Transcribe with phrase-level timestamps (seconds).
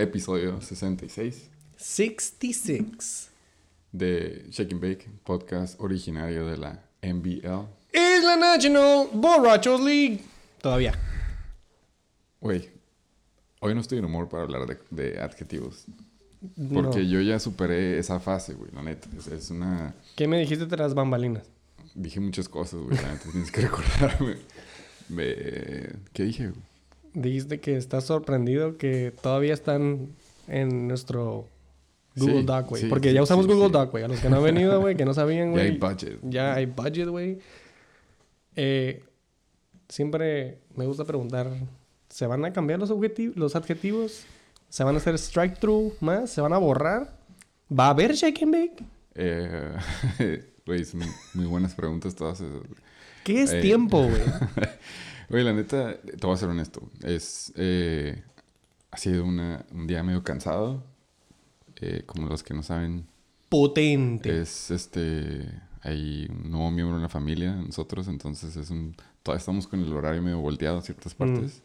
[0.00, 3.30] episodio 66 66.
[3.92, 7.66] de Shake and Bake, podcast originario de la NBL.
[7.92, 10.20] Es la National Borrachos League.
[10.60, 10.92] Todavía.
[12.40, 12.70] Güey,
[13.60, 15.84] hoy no estoy en humor para hablar de, de adjetivos.
[16.56, 16.82] No.
[16.82, 19.08] Porque yo ya superé esa fase, güey, la neta.
[19.18, 19.94] Es, es una...
[20.16, 21.44] ¿Qué me dijiste las bambalinas?
[21.94, 23.24] Dije muchas cosas, güey, la neta.
[23.32, 24.36] Tienes que recordarme.
[25.08, 26.62] Me- ¿Qué dije, güey?
[27.14, 30.08] Dijiste que estás sorprendido que todavía están
[30.48, 31.46] en nuestro
[32.16, 32.82] Google Sí, Doc, güey.
[32.82, 33.70] sí, Porque ya usamos sí, Google.
[33.70, 34.04] Doc, güey.
[34.04, 35.66] A los que no han venido, güey, que no sabían, Ya güey.
[35.70, 36.18] hay budget.
[36.22, 37.38] Ya hay budget, güey.
[38.56, 39.04] Eh,
[39.88, 41.48] siempre me gusta preguntar,
[42.08, 42.92] ¿se van a cambiar los,
[43.36, 44.24] los adjetivos?
[44.68, 46.30] ¿Se van a hacer strike through más?
[46.30, 47.16] ¿Se van a borrar?
[47.76, 48.84] ¿Va a haber shake and bake?
[49.14, 49.72] Eh,
[50.66, 51.00] Güey, son
[51.34, 52.60] muy buenas preguntas todas esas.
[53.24, 54.22] ¿Qué es Eh, tiempo, güey?
[55.30, 56.82] Güey, la neta, te voy a ser honesto.
[57.02, 58.22] Es, eh,
[58.90, 60.82] ha sido una- un día medio cansado.
[61.76, 63.06] Eh, como los que no saben,
[63.48, 64.40] Potente.
[64.42, 65.46] es este.
[65.82, 68.94] Hay un nuevo miembro en la familia, nosotros, entonces es un.
[69.22, 71.62] Todavía estamos con el horario medio volteado en ciertas partes.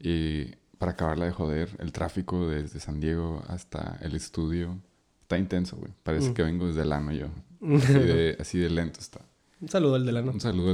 [0.00, 0.46] Y
[0.78, 4.78] para acabarla de joder, el tráfico desde San Diego hasta el estudio
[5.22, 5.92] está intenso, güey.
[6.02, 6.34] Parece Mm.
[6.34, 7.26] que vengo desde el ano yo.
[7.60, 9.20] Así de, así de lento está.
[9.60, 10.30] Un saludo al delano.
[10.32, 10.70] Un saludo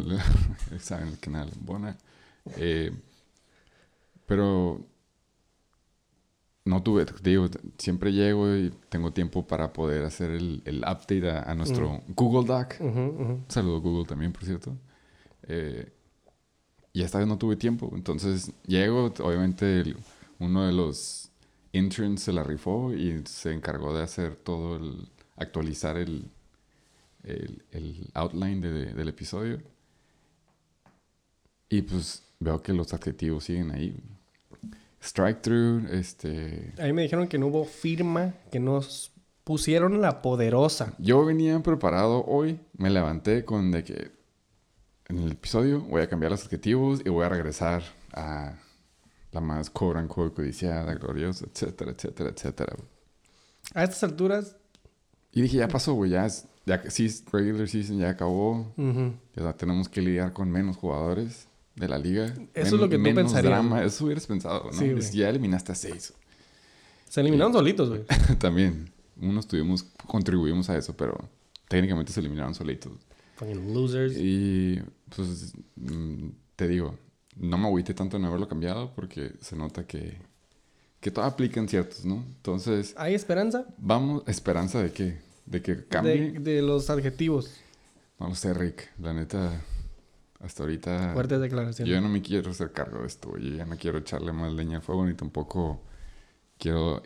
[0.71, 1.51] al saben el canal.
[1.61, 1.97] Bona.
[2.57, 2.91] Eh,
[4.27, 4.85] pero
[6.65, 11.43] no tuve, digo, siempre llego y tengo tiempo para poder hacer el, el update a,
[11.51, 12.75] a nuestro Google Doc.
[12.81, 13.01] Ujú.
[13.01, 14.77] Un saludo a Google también, por cierto.
[15.49, 15.91] Eh,
[16.93, 17.91] y esta vez no tuve tiempo.
[17.95, 19.97] Entonces llego, obviamente el-
[20.39, 21.31] uno de los
[21.73, 26.31] interns se la rifó y se encargó de hacer todo el, actualizar el,
[27.25, 29.61] el, el outline de- del episodio.
[31.69, 34.03] Y pues veo que los adjetivos siguen ahí.
[35.03, 36.75] Strike through, este...
[36.79, 39.13] A mí me dijeron que no hubo firma, que nos
[39.45, 40.95] pusieron la poderosa.
[40.99, 44.11] Yo venía preparado hoy, me levanté con de que
[45.09, 48.59] en el episodio voy a cambiar los adjetivos y voy a regresar a
[49.33, 52.77] la más unquote codiciada, gloriosa, etcétera, etcétera, etcétera.
[53.75, 54.57] A estas alturas,
[55.33, 59.53] Y dije, ya pasó, güey, ya, es, ya sí, regular season ya acabó, ujú, ya
[59.55, 61.50] tenemos que lidiar con menos jugadores
[61.81, 62.33] de la liga.
[62.55, 64.73] es lo que tú menos pensarías, drama, eso hubieras pensado, ¿no?
[64.73, 64.85] Sí.
[64.85, 66.13] Es- ya eliminaste a seis.
[67.09, 68.03] se eliminaron solitos, güey.
[68.39, 71.19] También, unos tuvimos, contribuimos a eso, pero
[71.69, 72.93] técnicamente se eliminaron solitos.
[73.37, 74.15] Fucking losers.
[74.17, 74.79] Y
[75.17, 76.97] pues mm, te digo,
[77.37, 80.19] no me agüité tanto en haberlo cambiado porque se nota que,
[81.01, 82.17] que todo aplican ciertos, ¿no?
[82.37, 83.65] Entonces, ¿Hay esperanza?
[83.79, 86.33] vamos, esperanza de que, de que cambie.
[86.33, 87.51] De, de los adjetivos.
[88.19, 88.91] No lo sé, Rick.
[89.01, 89.63] La neta,
[90.41, 91.95] hasta ahorita Fuertes yo declaraciones.
[91.95, 93.37] ya no me quiero hacer cargo de esto.
[93.37, 95.83] Yo ya no quiero echarle más leña al fuego ni tampoco
[96.59, 97.03] quiero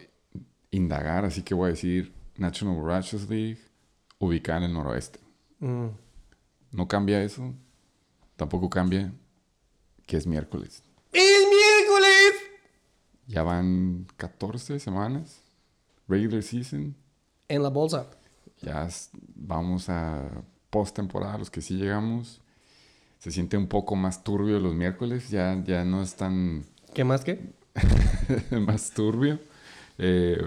[0.70, 1.24] indagar.
[1.24, 3.58] Así que voy a decir National Borrachos League
[4.18, 5.18] ubicada en el noroeste.
[5.58, 5.88] Mm.
[6.72, 7.52] No cambia eso.
[8.36, 9.12] Tampoco cambia
[10.06, 10.82] que es miércoles.
[11.12, 12.32] ¡Es miércoles!
[13.26, 15.42] Ya van 14 semanas.
[16.08, 16.94] Regular season.
[17.48, 18.06] En la bolsa.
[18.60, 18.88] Ya
[19.34, 20.28] vamos a
[20.70, 22.40] postemporada, los que sí llegamos.
[23.24, 25.30] Se siente un poco más turbio los miércoles.
[25.30, 26.62] Ya, ya no es tan
[26.92, 27.40] ¿Qué más que?
[28.66, 29.38] más turbio.
[29.96, 30.42] Eh,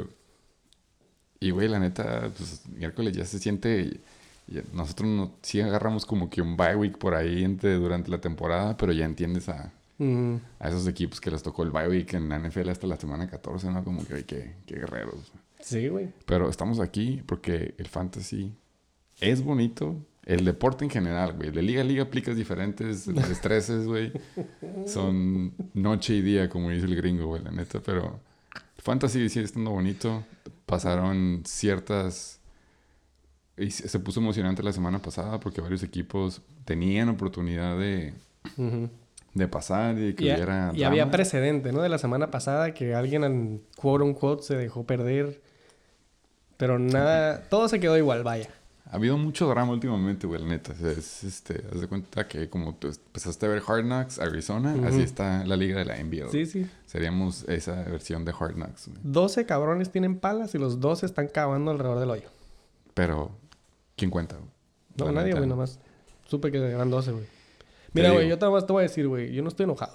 [1.39, 3.99] y güey, la neta, pues miércoles ya se siente.
[4.47, 8.21] ya- nosotros no, sí agarramos como que un bye week por ahí entre, durante la
[8.21, 10.35] temporada, pero ya entiendes a, Mm.
[10.59, 13.27] a esos equipos que les tocó el bye week en la NFL hasta la semana
[13.27, 13.83] 14, ¿no?
[13.83, 15.31] Como que, qué, qué guerreros.
[15.59, 16.09] Sí, güey.
[16.27, 18.53] Pero estamos aquí porque el fantasy
[19.19, 19.95] es bonito.
[20.27, 21.51] El deporte en general, güey.
[21.51, 24.11] De liga a liga aplicas diferentes estreses, güey.
[24.85, 27.79] Son noche y día, como dice el gringo, güey, la neta.
[27.79, 28.19] Pero
[28.77, 30.25] fantasy sigue estando bonito.
[30.65, 32.41] Pasaron ciertas...
[33.55, 38.13] Y se puso emocionante la semana pasada porque varios equipos tenían oportunidad de,
[39.33, 40.73] de pasar y que Y, hubiera...
[40.75, 41.81] y había precedente, ¿no?
[41.81, 45.41] De la semana pasada que alguien, en quote unquote, se dejó perder.
[46.57, 48.49] Pero nada, todo se quedó igual, vaya.
[48.89, 50.71] Ha habido mucho drama últimamente, güey, la neta.
[50.71, 54.17] O sea, es, este, haz de cuenta que como tú empezaste a ver Hard Knocks,
[54.19, 56.29] Arizona, así está la liga de la NBA.
[56.31, 56.65] Sí, sí.
[56.85, 58.99] Seríamos esa versión de Hard Knocks, güey.
[59.03, 62.29] 12 cabrones tienen palas y los 12 están cavando alrededor del hoyo.
[62.93, 63.31] Pero,
[63.97, 64.35] ¿quién cuenta?
[64.37, 64.47] güey?
[64.95, 65.39] No, La nadie, neta.
[65.39, 65.79] güey, nomás.
[66.25, 67.25] Supe que eran 12, güey.
[67.93, 69.93] Mira, güey, yo nada más te voy a decir, güey, yo no estoy enojado.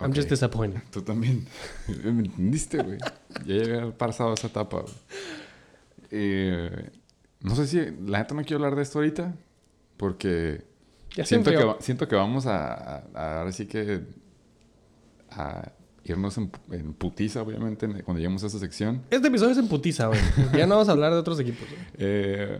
[0.00, 0.80] I'm just disappointed.
[0.90, 1.46] Tú también.
[2.04, 2.98] ¿Me entendiste, güey?
[3.44, 4.94] Ya había pasado esa etapa, güey.
[6.10, 6.90] Eh,
[7.40, 7.78] no sé si...
[8.06, 9.34] La neta no quiero hablar de esto ahorita.
[9.96, 10.62] Porque
[11.16, 14.02] Ya siento que, siento que vamos a, a, ahora sí que...
[15.30, 15.72] A
[16.04, 19.02] irnos en, en putiza, obviamente, en- cuando lleguemos a esa sección.
[19.10, 20.18] Este episodio es en putiza, güey.
[20.56, 21.68] Ya no vamos a hablar de otros equipos.
[21.68, 21.80] güey.
[21.98, 22.58] Eh,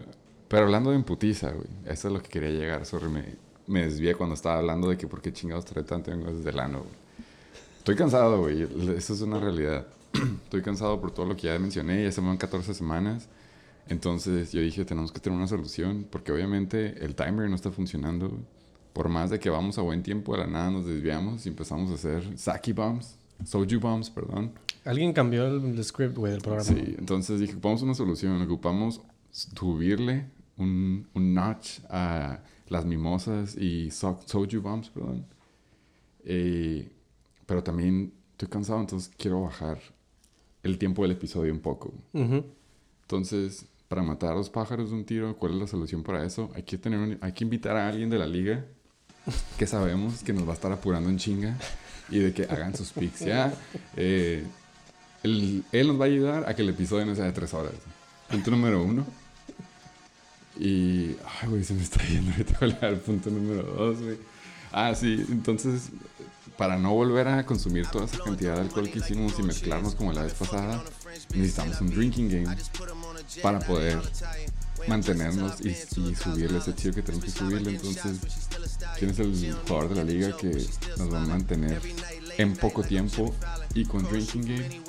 [0.49, 1.67] pero hablando de en putiza, güey.
[1.87, 2.85] Eso es lo que quería llegar.
[2.85, 3.25] Sorry, me,
[3.67, 6.59] me desvié cuando estaba hablando de que por qué chingados trae tanto vengo desde el
[6.59, 6.93] ano, güey.
[7.79, 8.63] Estoy cansado, güey.
[8.97, 9.87] Eso es una realidad.
[10.45, 12.03] Estoy cansado por todo lo que ya mencioné.
[12.05, 13.29] Ya se van 14 semanas.
[13.89, 16.07] Entonces yo dije, tenemos que tener una solución.
[16.11, 18.39] Porque obviamente el timer no está funcionando.
[18.93, 21.91] Por más de que vamos a buen tiempo, de la nada nos desviamos y empezamos
[21.91, 23.17] a hacer sake bombs.
[23.45, 24.53] Soju bombs, perdón.
[24.85, 26.65] Alguien cambió el, script, güey, del programa.
[26.65, 28.41] Sí, entonces dije, ocupamos una solución.
[28.43, 29.01] Ocupamos
[29.31, 30.27] subirle
[30.57, 35.25] un, un notch a las mimosas y so- soju bombs, perdón.
[36.25, 36.91] Eh,
[37.47, 39.79] pero también estoy cansado, entonces quiero bajar
[40.63, 41.93] el tiempo del episodio un poco.
[43.03, 46.51] Entonces, para matar a los pájaros de un tiro, ¿cuál es la solución para eso?
[46.55, 48.65] Hay que, tener un- hay que invitar a alguien de la liga
[49.59, 51.57] que sabemos que nos va a estar apurando en chinga
[52.11, 53.53] y de que hagan sus picks, ¿ya?
[53.97, 54.45] Eh,
[55.23, 57.73] él, él nos va a ayudar a que el episodio no sea de tres horas.
[58.31, 59.07] Punto número uno.
[60.59, 61.17] Y...
[61.41, 62.99] Ay, güey, se me está yendo ahorita a hablar.
[63.01, 64.19] Punto número dos, güey.
[64.73, 65.25] Ah, sí.
[65.31, 65.91] Entonces,
[66.57, 70.13] para no volver a consumir toda esa cantidad de alcohol que hicimos y mezclarnos como
[70.13, 70.83] la vez pasada,
[71.35, 72.57] necesitamos un drinking game
[73.43, 73.99] para poder
[74.87, 77.71] mantenernos y, y subirle ese tío que tenemos que subirle.
[77.71, 78.19] Entonces,
[78.99, 80.67] ¿quién es el jugador de la liga que
[80.97, 81.81] nos va a mantener
[82.39, 83.35] en poco tiempo
[83.75, 84.81] y con drinking game?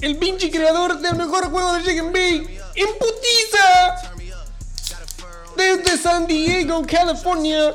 [0.00, 2.60] El pinche creador del mejor juego de Chicken Bake.
[2.74, 4.12] ¡En putiza!
[5.56, 7.74] Desde San Diego, California.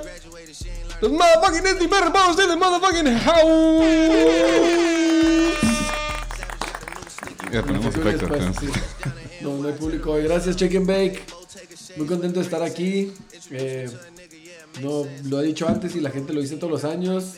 [1.01, 3.85] Los motherfucking Bones de the motherfucking house.
[7.51, 8.27] Ya ponemos efecto.
[8.27, 8.57] tenemos-
[9.41, 9.47] sí.
[9.47, 10.23] No, no hay público hoy.
[10.23, 11.19] Gracias, Check and Bake.
[11.97, 13.11] Muy contento de estar aquí.
[13.51, 13.89] Eh,
[14.81, 17.33] no, lo he dicho antes y la gente lo dice todos los años.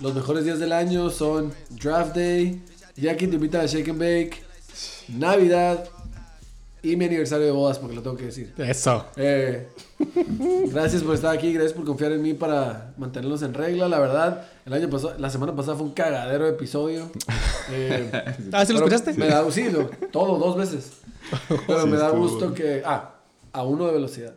[0.00, 2.62] Los mejores días del año son Draft Day,
[2.96, 4.42] Jackie te invita a Shake and Bake,
[5.08, 5.88] Navidad
[6.82, 8.52] y mi aniversario de bodas, porque lo tengo que decir.
[8.58, 9.04] Eso.
[9.16, 9.66] Eh,
[10.70, 13.88] gracias por estar aquí, gracias por confiar en mí para mantenernos en regla.
[13.88, 17.10] La verdad, el año pasado, la semana pasada fue un cagadero de episodio.
[17.72, 18.10] Eh,
[18.52, 19.12] Ah, ¿sí lo escuchaste?
[19.14, 20.90] Me da, sí, lo- todo, dos veces.
[21.66, 22.82] Pero Sí, me da estuvo- gusto que.
[22.84, 23.14] Ah,
[23.52, 24.34] a uno de velocidad.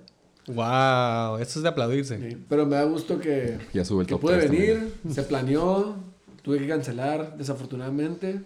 [0.47, 2.17] Wow, eso es de aplaudirse.
[2.29, 5.23] Sí, Pero me da gusto que, Ya sube el que top pude 3 venir, se
[5.23, 5.95] planeó,
[6.41, 8.41] tuve que cancelar, desafortunadamente.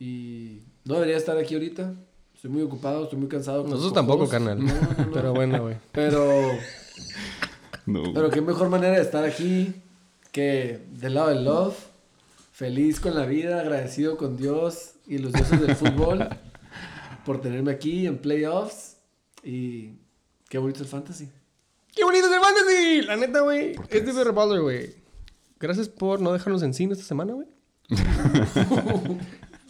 [0.00, 1.94] Y no debería estar aquí ahorita.
[2.34, 3.62] Estoy muy ocupado, estoy muy cansado.
[3.62, 4.30] con Nosotros tampoco, ojos.
[4.30, 4.58] carnal.
[4.64, 5.10] No, no, no.
[5.12, 5.76] Pero bueno, güey.
[5.92, 6.26] Pero,
[7.86, 8.02] No.
[8.12, 9.74] pero qué mejor manera de estar aquí
[10.30, 11.74] que del lado del love,
[12.52, 16.28] feliz con la vida, agradecido con Dios y los dioses del fútbol
[17.28, 18.96] por tenerme aquí en playoffs.
[19.44, 19.90] Y
[20.48, 21.28] qué bonito el fantasy.
[21.94, 23.02] ¡Qué bonito es el fantasy!
[23.02, 23.74] La neta, güey.
[23.74, 24.94] Por Es de Revolver, güey.
[25.60, 27.46] Gracias por no dejarnos en cine esta semana, güey.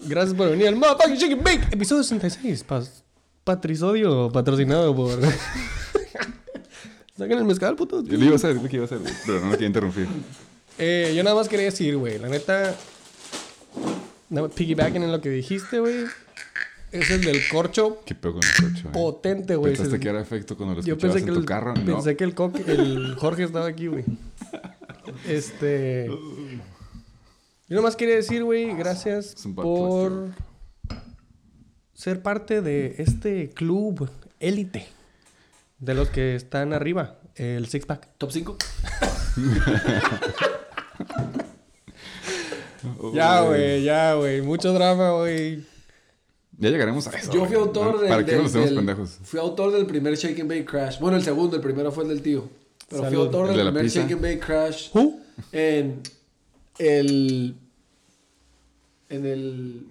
[0.06, 2.62] Gracias por venir al Motherfucking Chicken Bake, episodio 66.
[2.62, 3.02] Pas
[3.42, 5.18] patrisodio patrocinado por.
[7.18, 8.04] Saquen el mezcal, puto.
[8.04, 9.66] Yo le iba a hacer, lo que iba a hacer, güey, pero no lo quería
[9.66, 10.06] interrumpir.
[10.78, 12.20] Eh, yo nada más quería decir, güey.
[12.20, 12.76] La neta.
[14.30, 16.04] nada más Piggybacking en lo que dijiste, güey.
[16.90, 18.92] Es el del corcho ¿Qué pedo con el coche, güey?
[18.92, 19.72] potente, güey.
[19.74, 21.74] ¿Pensaste Es- que era efecto cuando lo Yo escuchabas pensé que, en tu el, carro?
[21.74, 21.84] No.
[21.96, 24.04] pensé que el, coque- el Jorge estaba aquí, güey.
[25.26, 26.06] Este.
[26.08, 30.28] Yo nomás quería decir, güey, gracias por
[31.92, 34.08] ser parte de este club
[34.40, 34.86] élite
[35.78, 38.08] de los que están arriba, el Six Pack.
[38.18, 38.56] Top 5.
[43.12, 44.40] Ya, güey, ya, güey.
[44.42, 45.64] Mucho drama, güey.
[46.58, 47.32] Ya llegaremos a eso.
[47.32, 48.08] Yo fui autor del.
[48.08, 49.18] ¿Para qué del- nos hacemos del- pendejos?
[49.22, 50.98] Fui autor del primer Shake and Bake Crash.
[50.98, 52.48] Bueno, el segundo, el primero fue el del tío.
[52.88, 54.00] Pero fui autor ¿El del de primer pizza?
[54.00, 55.20] Shake and Bake Crash ¿Who?
[55.52, 56.00] en
[56.78, 57.56] el.
[59.08, 59.86] En el.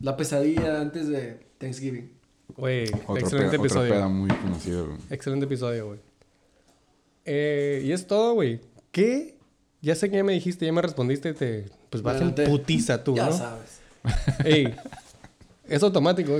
[0.00, 2.10] La pesadilla antes de Thanksgiving.
[2.56, 3.92] Güey, excelente peda, otra episodio.
[3.94, 4.98] peda muy conocido, güey.
[5.10, 5.98] Excelente episodio, güey.
[7.24, 8.60] Eh, y es todo, güey.
[8.90, 9.36] ¿Qué?
[9.80, 13.16] Ya sé que ya me dijiste, ya me respondiste, te, pues vas en putiza tú,
[13.16, 13.36] ya ¿no?
[13.36, 13.80] sabes.
[14.44, 14.74] Ey,
[15.68, 16.32] es automático.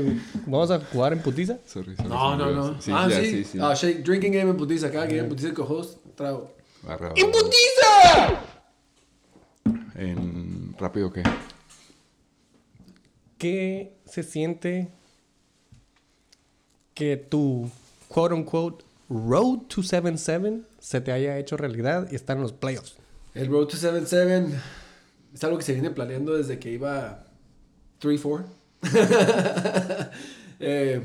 [0.46, 1.58] ¿Vamos a jugar en putiza?
[1.66, 2.80] Sorry, sorry, No, no, no.
[2.80, 3.30] Sí, ah, ya, sí.
[3.30, 3.58] sí, sí.
[3.60, 4.90] Ah, shake, drinking game en putiza.
[4.90, 6.54] Cada game en putiza con host, trago.
[6.82, 8.40] Barra, ¡En putiza!
[9.94, 11.22] En rápido qué?
[13.38, 14.90] ¿Qué se siente
[16.94, 17.70] que tu
[18.08, 22.96] quote unquote road to 7-7 se te haya hecho realidad y estar en los playoffs?
[23.34, 24.48] El Road to 7-7
[25.34, 27.24] es algo que se viene planeando desde que iba
[28.00, 28.44] 3-4.
[30.60, 31.00] Eh,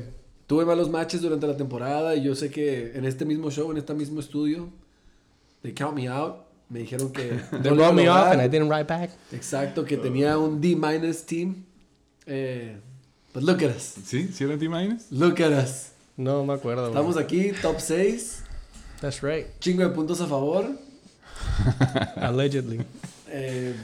[0.46, 3.78] tuve malos matches durante la temporada y yo sé que en este mismo show, en
[3.78, 4.68] este mismo estudio,
[5.62, 6.36] they count me out.
[6.68, 7.40] Me dijeron que.
[7.62, 9.10] They no me off and I didn't write back.
[9.32, 10.76] Exacto, que tenía un D-
[11.26, 11.64] team.
[12.26, 12.78] Eh,
[13.34, 13.94] but look at us.
[14.04, 14.28] ¿Sí?
[14.32, 15.10] ¿Sí era T-Minus?
[15.10, 15.88] Look at us.
[16.16, 16.86] No me acuerdo.
[16.88, 18.44] Estamos aquí, top 6.
[19.00, 19.46] That's right.
[19.58, 20.64] Chingo de puntos a favor.
[22.16, 22.80] Allegedly.
[23.28, 23.74] Eh,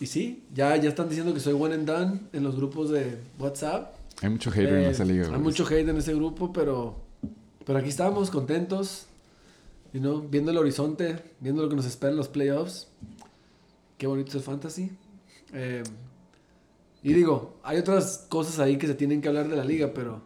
[0.00, 3.18] y sí, ya, ya están diciendo que soy one and done en los grupos de
[3.38, 3.94] WhatsApp.
[4.22, 6.96] Hay mucho hater en Eh, esa liga, Hay mucho hate en ese grupo, pero,
[7.64, 9.06] pero aquí estamos contentos.
[9.92, 12.88] You know, viendo el horizonte, viendo lo que nos espera en los playoffs.
[13.96, 14.90] Qué bonito es el fantasy.
[15.54, 15.82] Eh,
[17.02, 20.20] y digo, hay otras cosas ahí que se tienen que hablar de la liga, pero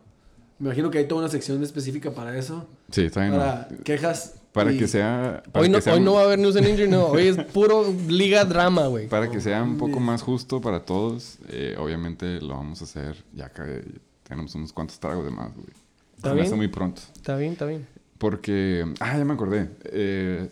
[0.59, 2.67] me imagino que hay toda una sección específica para eso.
[2.91, 3.33] Sí, está bien.
[3.35, 4.40] Para quejas.
[4.53, 5.43] Para y- que sea...
[5.53, 7.07] Para Hoy no, que sea hoy no va a haber news and injury, no.
[7.07, 9.09] Hoy es puro liga drama, güey.
[9.09, 13.25] Para que sea un poco más justo para todos, eh, obviamente lo vamos a hacer
[13.33, 13.85] ya que
[14.25, 15.69] tenemos unos cuantos tragos de más, güey.
[16.17, 16.55] ¿Está bien?
[16.57, 17.01] muy pronto.
[17.15, 17.87] Está bien, está bien.
[18.19, 18.85] Porque...
[19.01, 19.71] Ah, ya me acordé.
[19.85, 20.49] Eh,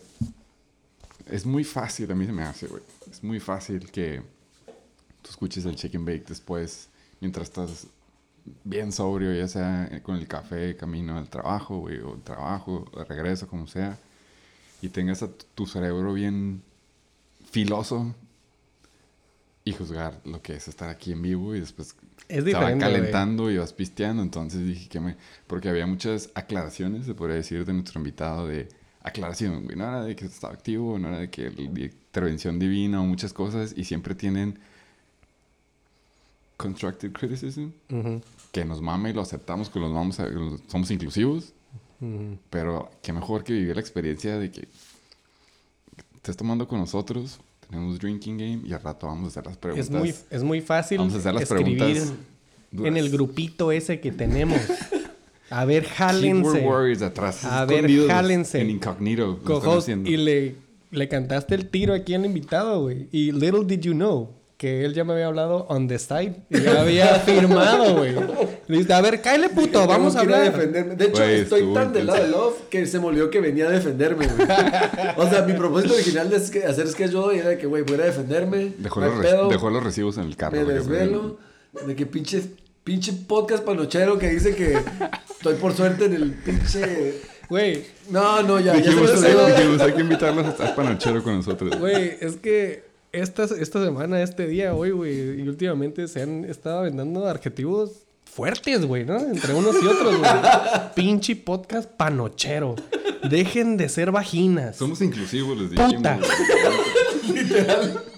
[1.29, 2.81] es muy fácil, a mí se me hace, güey.
[3.11, 4.21] Es muy fácil que
[5.21, 6.89] tú escuches el chicken bake después,
[7.19, 7.87] mientras estás
[8.63, 13.03] bien sobrio, ya sea con el café, camino al trabajo, güey, o el trabajo, de
[13.05, 13.97] regreso, como sea,
[14.81, 16.61] y tengas a tu- cerebro bien
[17.51, 18.13] filoso
[19.65, 21.95] y juzgar lo que es estar aquí en vivo y después
[22.27, 24.23] Es se va calentando y vas pisteando.
[24.23, 25.15] Entonces dije que me.
[25.47, 28.69] Porque había muchas aclaraciones, se podría decir, de nuestro invitado de
[29.01, 29.75] aclaración, güey.
[29.75, 33.33] No era de que estaba activo, no era de que de intervención divina o muchas
[33.33, 33.73] cosas.
[33.75, 34.59] Y siempre tienen
[36.59, 40.27] constructive criticism, Ujú, que nos mame y lo aceptamos, que los vamos a,
[40.67, 41.53] somos inclusivos.
[42.01, 42.37] ujú.
[42.49, 44.67] Pero qué mejor que vivir la experiencia de que
[46.15, 47.39] estés tomando con nosotros,
[47.69, 49.85] tenemos drinking game y al rato vamos a hacer las preguntas.
[49.87, 52.13] Es muy, es muy fácil vamos a hacer las escribir preguntas.
[52.73, 53.11] en el duras.
[53.11, 54.59] grupito ese que tenemos.
[55.51, 56.59] A ver, jálense.
[56.59, 57.43] Warriors atrás.
[57.45, 58.61] A ver, jálense.
[58.61, 58.69] En
[59.79, 60.07] haciendo.
[60.07, 60.55] y le,
[60.91, 63.07] le cantaste el tiro aquí al invitado, güey.
[63.11, 66.33] Y little did you know que él ya me había hablado on the side.
[66.49, 68.13] Y ya había firmado, güey.
[68.67, 70.51] Le a ver, cáele puto, vamos a que hablar.
[70.51, 70.95] defenderme.
[70.97, 72.27] De hecho, estoy tan del lado de.
[72.27, 74.47] Love que se me olvidó que venía a defenderme, güey.
[75.15, 78.73] o sea, mi propósito original de hacer schedule era de que, güey, voy a defenderme.
[78.77, 80.57] Dejó, los pedo, dejó los recibos en el carro.
[80.57, 81.37] Me desvelo.
[81.87, 82.43] De que pinche,
[82.83, 84.77] pinche podcast panochero que dice que
[85.29, 87.21] estoy por suerte en el pinche...
[87.47, 89.45] Güey, No, no, ya, ya se me Dijimos, olvidó.
[89.47, 91.79] dijimos, hay que invitarlos a estar panochero con nosotros.
[91.79, 96.79] güey, es que esta, esta semana, este día, hoy, güey, y últimamente se han estado
[96.79, 99.17] aventando adjetivos fuertes, güey, ¿no?
[99.19, 100.31] Entre unos y otros, güey.
[100.95, 102.75] Pinche podcast panochero.
[103.29, 104.77] Dejen de ser vaginas.
[104.77, 105.93] Somos inclusivos, les dijimos.
[105.93, 106.19] Puta.
[106.19, 108.09] güey.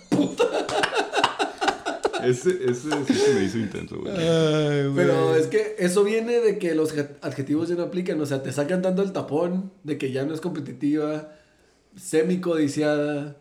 [2.23, 4.13] Ese, ese sí se me hizo intenso, güey.
[4.15, 4.93] Ay, güey.
[4.95, 8.21] Pero es que eso viene de que los adje- adjetivos ya no aplican.
[8.21, 11.29] O sea, te sacan tanto el tapón de que ya no es competitiva,
[11.97, 13.37] semi-codiciada,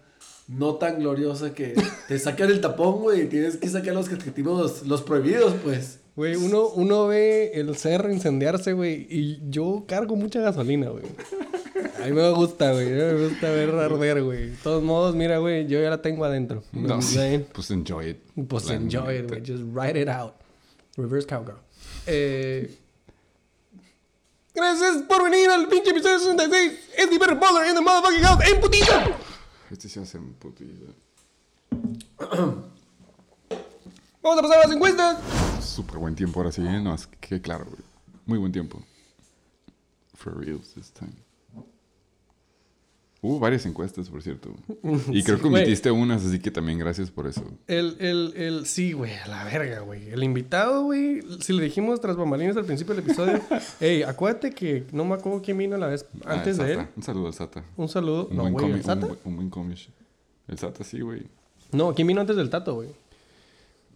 [0.50, 1.74] no tan gloriosa que
[2.08, 3.22] te sacan el tapón, güey.
[3.22, 6.00] y Tienes que sacar los adjetivos, los prohibidos, pues.
[6.16, 11.04] Güey, uno, uno ve el cerro incendiarse, güey, y yo cargo mucha gasolina, güey.
[12.02, 12.86] A mí me gusta, güey.
[12.86, 14.50] a mí Me gusta ver arder, güey.
[14.50, 16.64] De todos modos, mira, güey, yo ya la tengo adentro.
[16.72, 16.98] No,
[17.52, 18.18] pues enjoy it.
[18.48, 19.40] Pues La enjoy it, güey.
[19.40, 20.32] Just write it out.
[20.96, 21.58] Reverse cowgirl.
[22.06, 22.74] Eh...
[24.52, 26.72] Gracias por venir al pinche episodio 66.
[26.98, 28.44] Es mi perro Baller in the motherfucking house.
[28.50, 29.16] ¡En putita!
[29.70, 30.94] Este se hace un putito.
[34.20, 35.18] Vamos a pasar a las encuestas.
[35.64, 36.80] Súper buen tiempo ahora sí, ¿eh?
[36.80, 37.80] No, es que claro, güey.
[38.26, 38.82] Muy buen tiempo.
[40.16, 41.14] For reals this time.
[43.22, 44.54] Hubo varias encuestas, por cierto.
[45.12, 47.42] Y creo Sí, que omitiste unas, así que también gracias por eso.
[47.66, 50.08] El, el, el, sí, güey, a la verga, güey.
[50.08, 53.38] El invitado, güey, si le dijimos tras bambalinas al principio del episodio,
[53.80, 56.86] ey, acuérdate que no me acuerdo quién vino la vez Ah, antes de él.
[56.96, 57.62] Un saludo al Sata.
[57.76, 58.28] Un saludo.
[58.28, 59.06] Un no, buen güey, comi- ¿el Sata?
[59.06, 59.90] Un, un buen comish.
[60.48, 61.24] El Sata sí, güey.
[61.72, 62.88] No, ¿quién vino antes del Tato, güey?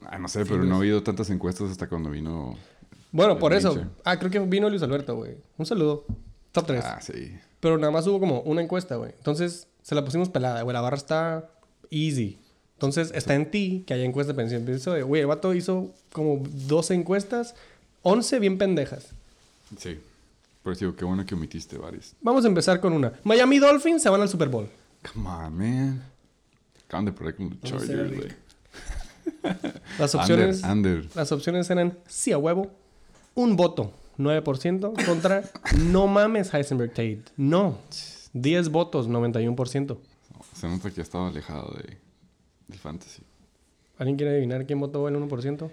[0.07, 2.57] Ah, no sé, pero no ha habido tantas encuestas hasta cuando vino.
[3.11, 3.87] Bueno, por eso.
[4.05, 5.37] Ah, creo que vino Luis Alberto, güey.
[5.57, 6.05] Un saludo.
[6.53, 6.85] Top 3.
[6.85, 7.33] Ah, sí.
[7.65, 9.13] Pero nada más hubo como una encuesta, güey.
[9.17, 10.75] Entonces, se la pusimos pelada, güey.
[10.75, 11.49] La barra está
[11.91, 12.39] easy.
[12.75, 15.07] Entonces, está en ti que haya encuesta de pensión.
[15.07, 17.55] Güey, el vato hizo como 12 encuestas,
[18.03, 19.07] 11 bien pendejas.
[19.79, 19.99] Sí.
[20.63, 22.15] Por eso digo, qué bueno que omitiste varias.
[22.21, 23.15] Vamos a empezar con una.
[23.25, 24.69] Miami Dolphins se van al Super Bowl.
[25.15, 26.03] Come on, man.
[26.87, 28.29] Acaban de perder con los Chargers, güey.
[29.99, 31.17] Las opciones, Under, under.
[31.17, 32.71] las opciones eran sí a huevo,
[33.35, 35.43] un voto, 9%, contra
[35.87, 37.25] no mames Heisenberg Tate.
[37.37, 37.79] No.
[38.33, 39.99] 10 votos, 91%.
[40.55, 41.99] Se nota que ha estado alejado de,
[42.69, 43.23] del fantasy.
[43.99, 45.71] ¿Alguien quiere adivinar quién votó el 1%?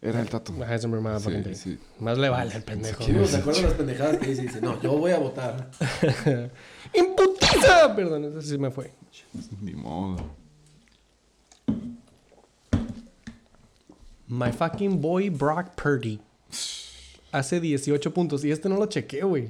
[0.00, 0.52] Era el tato.
[0.64, 1.78] Heisenberg motherfucking Sí, sí.
[2.00, 3.02] Más le vale al pendejo.
[3.04, 4.42] Sí, no, ¿Se acuerdan las pendejadas que dice?
[4.42, 5.70] Dice, no, yo voy a votar.
[6.94, 7.94] ¡Imputiza!
[7.94, 8.92] Perdón, ese sí me fue.
[9.60, 10.16] Ni modo.
[14.26, 16.20] My fucking boy Brock Purdy.
[17.30, 18.44] Hace 18 puntos.
[18.44, 19.48] Y este no lo chequé, güey.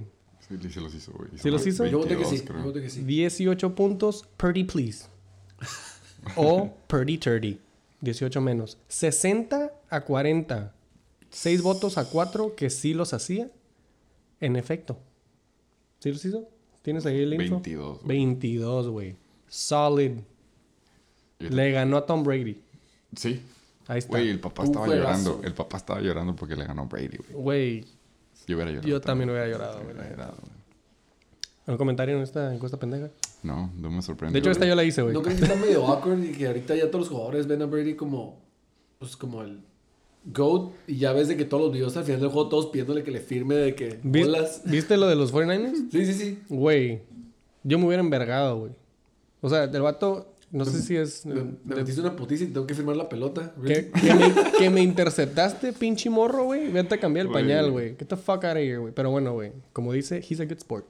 [0.49, 1.31] Sí, sí los hizo, güey.
[1.37, 1.87] ¿Sí los hizo?
[1.87, 2.47] Yo voté que 22, sí.
[2.47, 2.59] creo.
[2.59, 3.03] Yo voté que sí.
[3.03, 5.07] 18 puntos, Purdy please.
[6.37, 7.61] O Purdy 30.
[8.01, 8.79] 18 menos.
[8.89, 10.75] 60 a 40.
[11.31, 13.51] 6 votos a 4 que sí los hacía.
[14.41, 14.99] En efecto.
[16.01, 16.49] ¿Sí los hizo?
[16.83, 17.57] ¿Tienes ahí el info?
[17.57, 18.03] 22.
[18.03, 18.09] güey.
[18.09, 19.17] 22, güey.
[19.49, 20.13] Solid.
[21.39, 22.61] Le ganó a Tom Brady.
[23.17, 23.41] Sí.
[23.89, 24.11] Ahí está.
[24.11, 25.09] Güey, el papá Un estaba juegazo.
[25.31, 25.41] llorando.
[25.47, 27.33] El papá estaba llorando porque le ganó Brady, güey.
[27.43, 27.85] Güey,
[28.47, 28.89] Yo hubiera llorado.
[28.89, 29.87] yo también hubiera llorado, güey.
[29.95, 30.53] Hubiera llorado, güey.
[31.67, 33.11] ¿Algún comentario en esta encuesta pendeja?
[33.43, 34.33] No, no me sorprende.
[34.35, 35.15] De hecho, esta yo la hice, güey.
[35.15, 37.67] ¿No creen que está medio awkward y que ahorita ya todos los jugadores ven a
[37.67, 38.41] Brady como,
[38.99, 39.61] pues como el
[40.25, 43.03] GOAT y ya ves de que todos los videos al final del juego todos pidiéndole
[43.05, 44.63] que le firme de que ¿Vis- bolas?
[44.65, 45.91] ¿Viste lo de los 49ers?
[45.91, 46.43] Sí, sí, sí.
[46.49, 47.03] Güey,
[47.65, 48.73] yo me hubiera envergado, güey.
[49.41, 51.27] O sea, el vato, no sé si es...
[51.27, 53.53] Me, me metiste una putiza y tengo que firmar la pelota.
[53.67, 56.71] Que, que me, que me interceptaste, pinche morro, güey.
[56.71, 57.97] Vete a cambiar el pañal, güey.
[57.97, 58.93] Get the fuck out of here, güey.
[58.95, 59.53] Pero bueno, güey.
[59.73, 60.87] Como dice, he's a good sport.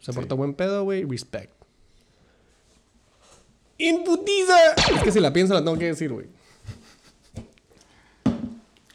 [0.00, 0.16] Se Sí.
[0.18, 1.04] portó buen pedo, güey.
[1.04, 1.52] Respect.
[3.78, 4.72] ¡Imputiza!
[4.96, 6.26] Es que si la pienso la tengo que decir, güey.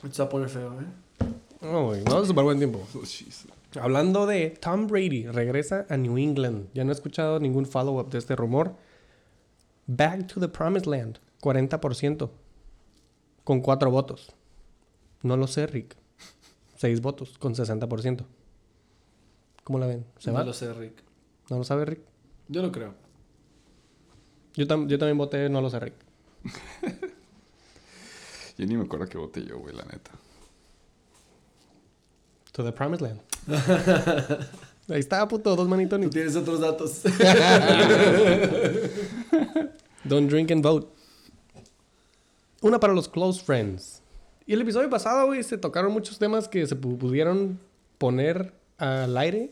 [0.03, 1.27] Esto se va a poner feo, ¿eh?
[1.61, 2.03] No, güey.
[2.03, 2.81] No, súper buen tiempo.
[2.95, 3.79] Oh.
[3.79, 6.67] Hablando de Tom Brady, regresa a New England.
[6.73, 8.75] Ya no he escuchado ningún follow-up de este rumor.
[9.93, 12.29] Back to the Promised Land, 40%.
[13.43, 14.31] Con 4 votos.
[15.23, 15.97] No lo sé, Rick.
[16.77, 18.23] 6 votos, con 60%.
[19.65, 20.05] ¿Cómo la ven?
[20.17, 20.43] ¿Se no va?
[20.45, 20.93] lo sé, Rick.
[21.49, 22.01] ¿No lo sabe, Rick?
[22.47, 22.93] Yo no creo.
[24.55, 25.95] Yo, tam- yo también voté, no lo sé, Rick.
[28.57, 30.11] Yo ni me acuerdo que voté yo, güey, la neta.
[32.51, 33.21] To the Promised Land.
[34.89, 35.99] Ahí está, puto, dos manitos.
[35.99, 37.01] Tú tienes otros datos.
[40.03, 40.87] Don't drink and vote.
[42.61, 44.01] Una para los close friends.
[44.45, 47.59] Y el episodio pasado, güey, se tocaron muchos temas que se pu- pudieron
[47.97, 49.51] poner al aire.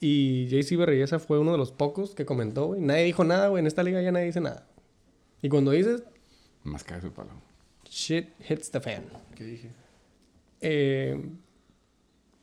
[0.00, 2.80] Y JC Berreyesa fue uno de los pocos que comentó, güey.
[2.80, 3.60] Nadie dijo nada, güey.
[3.60, 4.66] En esta liga ya nadie dice nada.
[5.40, 6.02] Y cuando dices,
[6.62, 7.30] Más cae su palo.
[7.88, 9.04] shit hits the fan.
[9.34, 9.70] ¿Qué dije?
[10.60, 11.22] Eh,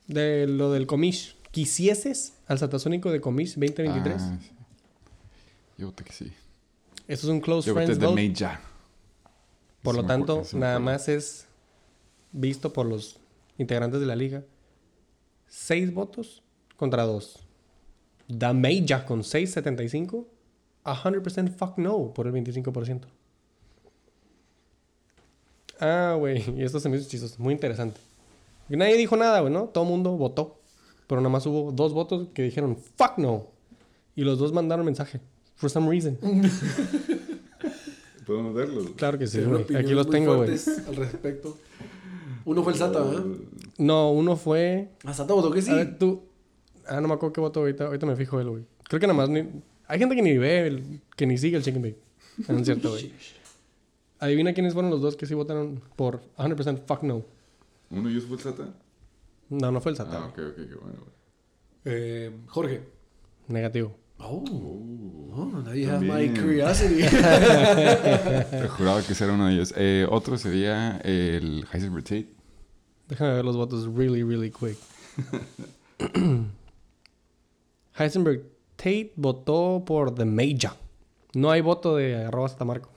[0.08, 1.36] de lo del comish.
[1.52, 4.16] ¿Quisieses al satasónico de comish 2023?
[4.22, 4.50] Ah, sí.
[5.78, 6.32] Yo voté que sí.
[7.08, 8.34] Eso es un close Yo friends de vote.
[8.34, 8.62] Ya.
[9.84, 11.48] Por lo tanto, nada más es
[12.32, 13.18] visto por los
[13.58, 14.44] integrantes de la liga.
[15.48, 16.44] Seis votos
[16.78, 17.40] contra dos.
[18.28, 20.26] Dameja con 6.75.
[20.84, 23.02] 100% fuck no por el 25%.
[25.80, 26.44] Ah, güey.
[26.58, 27.36] Y esto se me hizo chistoso.
[27.40, 28.00] Muy interesante.
[28.70, 29.66] Nadie dijo nada, güey, ¿no?
[29.66, 30.60] Todo el mundo votó.
[31.08, 33.48] Pero nada más hubo dos votos que dijeron fuck no.
[34.16, 35.20] Y los dos mandaron mensaje.
[35.62, 36.18] For some reason.
[38.26, 38.90] ¿Podemos verlos?
[38.96, 39.64] Claro que sí, güey.
[39.76, 40.58] Aquí los muy tengo, güey.
[40.58, 41.58] fuertes Al respecto.
[42.46, 43.24] Uno fue el Sata, ¿verdad?
[43.78, 44.90] No, uno fue.
[45.04, 45.72] Ah, Sata votó que sí.
[45.72, 46.24] A ver, tú.
[46.88, 47.86] Ah, no me acuerdo qué voto ahorita.
[47.86, 48.64] Ahorita me fijo él, güey.
[48.84, 49.48] Creo que nada más ni.
[49.88, 52.00] Hay gente que ni ve, el- que ni sigue el Chicken Bake.
[52.48, 53.14] No es cierto, güey.
[54.20, 57.24] Adivina quiénes fueron los dos que sí votaron por 100% fuck no.
[57.90, 58.74] ¿Uno y yo fue el Sata?
[59.50, 60.24] No, no fue el Sata.
[60.24, 60.98] Ah, ok, ok, qué bueno.
[61.00, 61.12] güey.
[61.86, 62.82] Eh, Jorge.
[63.48, 63.96] Negativo.
[64.22, 64.78] Oh.
[65.34, 67.02] Oh, now you have my curiosity.
[67.10, 69.74] Te juraba que ese era uno de ellos.
[69.78, 72.28] Eh, otro sería el Heisenberg Tate.
[73.08, 74.78] Déjame ver los votos really, really quick.
[77.98, 78.44] Heisenberg
[78.76, 80.74] Tate votó por The Major.
[81.34, 82.90] No hay voto de arroba Satamarco.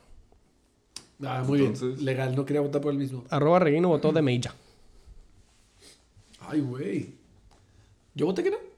[1.24, 1.74] ah, muy bien.
[2.04, 3.24] Legal, no quería votar por el mismo.
[3.30, 4.52] Arroba Reguino votó The Major.
[6.40, 7.14] Ay, güey.
[8.14, 8.73] Yo voté que no.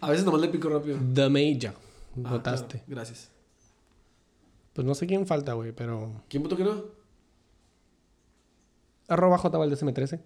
[0.00, 0.98] A veces nomás le pico rápido.
[1.14, 1.74] The Major.
[2.24, 2.78] Ah, Votaste.
[2.78, 3.30] claro, Gracias.
[4.72, 6.22] Pues no sé quién falta, güey, pero...
[6.28, 6.84] ¿Quién votó que no?
[9.08, 10.20] Arroba Valdez M13.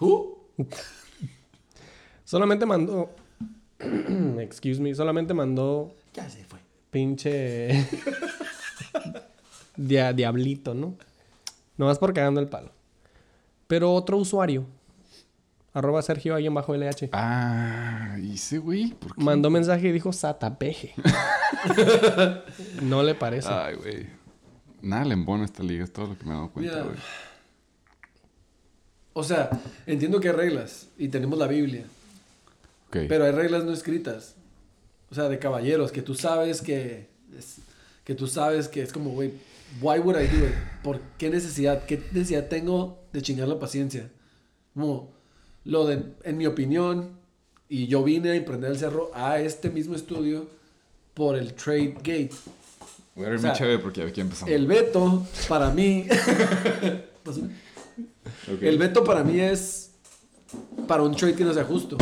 [0.00, 0.38] ¿Who?
[2.24, 3.10] Solamente mandó...
[4.38, 4.94] Excuse me.
[4.94, 6.58] Solamente mandó Ya se fue.
[6.90, 7.68] pinche...
[9.76, 10.96] dia- diablito, ¿no?
[11.76, 12.72] Nomás por cagando el palo.
[13.66, 14.66] Pero otro usuario,
[15.72, 18.92] arroba Sergio ahí en bajo LH, Ah, hice, güey.
[18.94, 19.22] ¿Por qué?
[19.22, 20.94] mandó mensaje y dijo Satapeje.
[22.82, 23.48] no le parece.
[23.48, 24.06] Ay, güey.
[24.82, 26.84] Nada le embona esta liga, es todo lo que me he dado cuenta, Mira.
[26.86, 26.96] güey.
[29.12, 29.50] O sea,
[29.86, 31.84] entiendo que hay reglas y tenemos la Biblia,
[32.90, 34.34] pero hay reglas no escritas.
[35.10, 37.58] O sea, de caballeros, que tú sabes que es,
[38.04, 39.32] que tú sabes que es como, güey,
[39.80, 40.54] Why would I do it?
[40.82, 41.84] ¿Por qué necesidad?
[41.84, 44.10] ¿Qué necesidad tengo de chingar la paciencia?
[44.74, 45.12] Como
[45.70, 47.10] lo de, en mi opinión,
[47.68, 50.48] y yo vine a emprender el cerro a este mismo estudio
[51.14, 52.32] por el Trade Gate.
[53.14, 54.52] Voy a ver O sea, chévere porque aquí empezamos.
[54.52, 56.08] El veto, para mí.
[57.22, 57.50] Pásame.
[58.52, 58.62] Ok.
[58.62, 59.92] El veto para mí es
[60.88, 61.96] para un trade que no sea justo.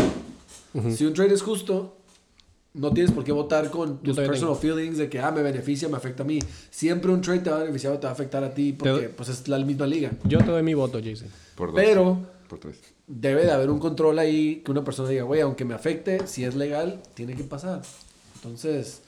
[0.90, 1.98] Si un trade es justo,
[2.72, 5.98] no tienes por qué votar con tus personal feelings de que ah, me beneficia, me
[5.98, 6.38] afecta a mí.
[6.70, 9.10] Siempre un trade te va a beneficiar o te va a afectar a ti porque
[9.10, 10.12] pues es la misma liga.
[10.24, 11.28] Yo te doy mi voto, Jason.
[11.54, 11.76] Por dos.
[11.76, 12.97] Pero Por tres.
[13.08, 16.44] Debe de haber un control ahí que una persona diga, güey, aunque me afecte, si
[16.44, 17.82] es legal, tiene que pasar.
[18.36, 19.02] Entonces,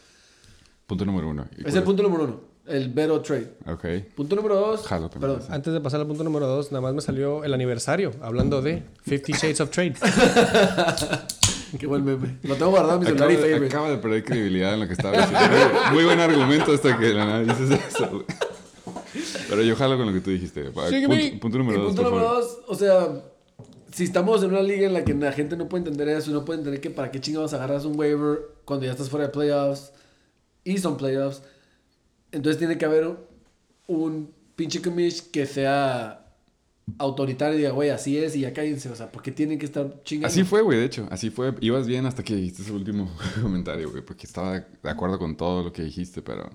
[0.86, 1.46] Punto número uno.
[1.64, 3.52] es el punto número uno, el veto trade.
[3.66, 3.84] Ok.
[4.16, 7.00] Punto número dos, Jalo perdón, Antes de pasar al punto número dos, nada más me
[7.00, 9.94] salió el aniversario hablando de Fifty Shades of Trade.
[11.78, 12.38] qué buen meme.
[12.42, 13.66] Lo tengo guardado en mi celular Acaba y de, favorite.
[13.76, 15.38] acaba de perder credibilidad en lo que estaba diciendo.
[15.92, 18.24] Muy- buen argumento hasta que de la nada dices eso.
[19.48, 20.70] Pero yo jalo con lo que tú dijiste.
[20.88, 21.28] Sígueme.
[21.30, 22.44] Punto, punto número Y dos, punto por número favor.
[22.44, 23.08] dos, o sea,
[23.92, 26.44] si estamos en una liga en la que la gente no puede entender eso, no
[26.44, 29.92] puede entender que para qué chingados agarras un waiver cuando ya estás fuera de playoffs
[30.64, 31.42] y son playoffs,
[32.32, 33.16] entonces tiene que haber
[33.86, 36.20] un pinche commish que sea
[36.98, 39.66] autoritario y diga, güey, así es y ya cállense, o sea, ¿por qué tienen que
[39.66, 40.28] estar chingando?
[40.28, 41.06] Así fue, güey, de hecho.
[41.10, 41.54] Así fue.
[41.60, 43.10] Ibas bien hasta que dijiste ese último
[43.42, 44.04] comentario, güey.
[44.04, 46.50] Porque estaba de acuerdo con todo lo que dijiste, pero...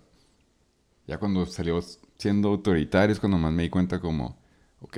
[1.07, 1.79] Ya cuando salió
[2.17, 4.37] siendo autoritario es cuando más me di cuenta como...
[4.81, 4.97] Ok,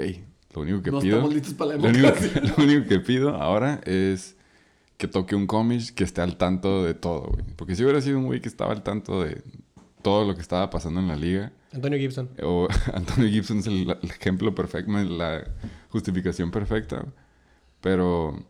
[0.58, 1.17] lo único que no pido...
[1.17, 4.36] estamos listos para la Lo único, que, lo único que pido ahora es
[4.98, 7.43] que toque un cómic que esté al tanto de todo, güey.
[7.56, 9.41] Porque si hubiera sido un güey que estaba al tanto de
[10.02, 12.30] todo lo que estaba pasando en la liga, Antonio Gibson.
[12.41, 15.43] o Antonio Gibson es el, el ejemplo perfecto, la
[15.89, 17.06] justificación perfecta.
[17.82, 18.43] Pero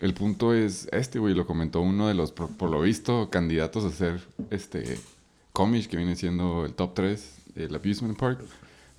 [0.00, 3.84] el punto es este, güey, lo comentó uno de los, por, por lo visto, candidatos
[3.84, 4.98] a ser este
[5.52, 8.40] cómic que viene siendo el top 3, el Abusement Park,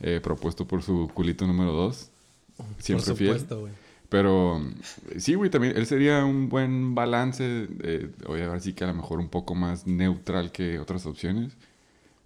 [0.01, 2.08] eh, propuesto por su culito número 2.
[2.79, 3.29] Siempre Por fiel.
[3.31, 3.73] supuesto, güey.
[4.09, 4.61] Pero
[5.17, 7.67] sí, güey, también él sería un buen balance.
[7.83, 11.05] Eh, voy a ver sí que a lo mejor un poco más neutral que otras
[11.05, 11.53] opciones.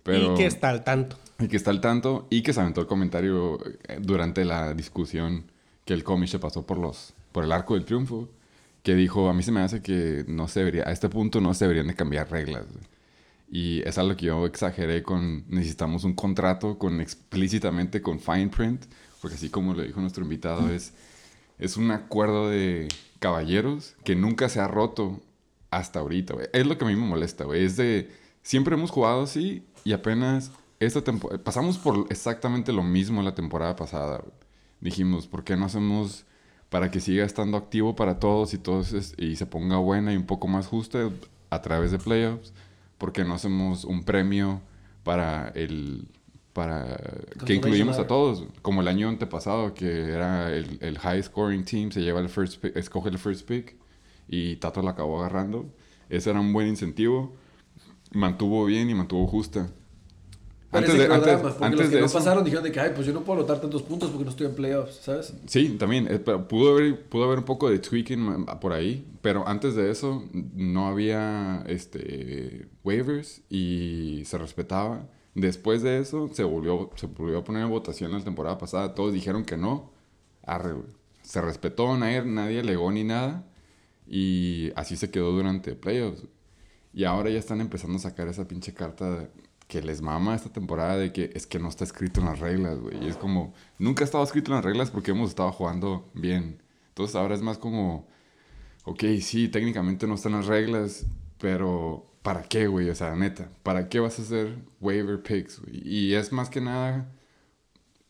[0.03, 1.17] Pero, Y que está al tanto.
[1.39, 5.45] y que está al tanto y que se aventó el comentario eh, durante la discusión
[5.85, 8.29] que el cómic se pasó por los por el arco del triunfo
[8.83, 11.53] que dijo a mí se me hace que no se debería a este punto no
[11.53, 12.85] se deberían de cambiar reglas güey".
[13.49, 18.83] y es algo que yo exageré con necesitamos un contrato con explícitamente con fine print
[19.23, 20.93] porque así como le dijo nuestro invitado es
[21.57, 25.21] es un acuerdo de caballeros que nunca se ha roto
[25.71, 26.47] hasta ahorita, güey.
[26.51, 27.63] Es lo que a mí me molesta, güey.
[27.63, 28.11] Es de...
[28.41, 31.41] Siempre hemos jugado así y apenas esta temporada...
[31.43, 34.33] Pasamos por exactamente lo mismo la temporada pasada, güey.
[34.81, 36.25] Dijimos, ¿por qué no hacemos
[36.69, 40.17] para que siga estando activo para todos y todos es- y se ponga buena y
[40.17, 41.09] un poco más justa
[41.49, 42.51] a través de playoffs?
[42.97, 44.59] ¿Por qué no hacemos un premio
[45.03, 46.07] para el...
[46.53, 46.99] para
[47.45, 48.45] que incluimos a todos?
[48.61, 52.61] Como el año antepasado, que era el, el high scoring team, se lleva el first
[52.61, 53.75] pick, escoge el first pick
[54.27, 55.65] y Tato la acabó agarrando.
[56.09, 57.33] Ese era un buen incentivo.
[58.11, 59.67] Mantuvo bien y mantuvo justa.
[60.71, 62.91] Antes de, antes, porque antes los que de no eso, pasaron dijeron de que, ay,
[62.95, 65.33] pues yo no puedo anotar tantos puntos porque no estoy en playoffs, ¿sabes?
[65.45, 66.07] Sí, también.
[66.09, 69.05] eh, pudo haber, pudo haber un poco de tweaking por ahí.
[69.21, 70.23] Pero antes de eso,
[70.55, 75.07] no había este, waivers y se respetaba.
[75.35, 78.93] Después de eso, se volvió, se volvió a poner en votación la temporada pasada.
[78.93, 79.91] Todos dijeron que no.
[80.43, 80.75] Arre.
[81.23, 83.45] Se respetó, nadie, nadie alegó ni nada.
[84.07, 86.23] Y así se quedó durante playoffs.
[86.93, 89.29] Y ahora ya están empezando a sacar esa pinche carta
[89.67, 92.79] que les mama esta temporada de que es que no está escrito en las reglas,
[92.79, 93.03] güey.
[93.03, 96.61] Y es como, nunca ha estado escrito en las reglas porque hemos estado jugando bien.
[96.89, 98.07] Entonces ahora es más como,
[98.85, 101.07] ok, sí, técnicamente no están las reglas,
[101.39, 102.89] pero ¿para qué, güey?
[102.89, 105.81] O sea, neta, ¿para qué vas a hacer waiver picks, güey?
[105.87, 107.11] Y es más que nada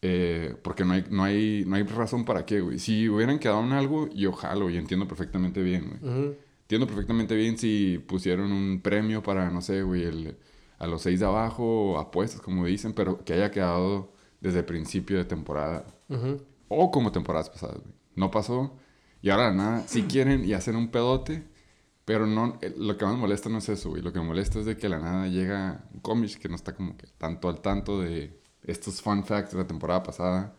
[0.02, 2.80] eh, porque no hay, no, hay, no hay razón para qué, güey.
[2.80, 6.14] Si hubieran quedado en algo, yo jalo y entiendo perfectamente bien, güey.
[6.62, 10.38] Entiendo perfectamente bien si pusieron un premio para, no sé, güey, el-
[10.80, 15.18] a los seis de abajo, apuestas, como dicen, pero que haya quedado desde el principio
[15.18, 15.86] de temporada.
[16.68, 17.94] O como temporadas pasadas, güey.
[18.16, 18.76] No pasó.
[19.22, 21.44] Y ahora nada, si quieren y hacen un pedote,
[22.06, 24.02] pero no, eh, lo que más me molesta no es eso, güey.
[24.02, 26.76] Lo que me molesta es de que la nada llega un cómic que no está
[26.76, 30.56] como que tanto al tanto de estos fun facts de la temporada pasada,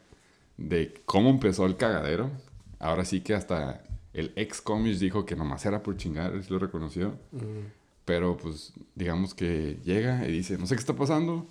[0.57, 2.31] de cómo empezó el cagadero.
[2.79, 6.51] Ahora sí que hasta el ex cómic dijo que nomás era por chingar, él sí
[6.51, 7.19] lo reconoció.
[8.05, 11.47] Pero pues digamos que llega y dice, no sé qué está pasando,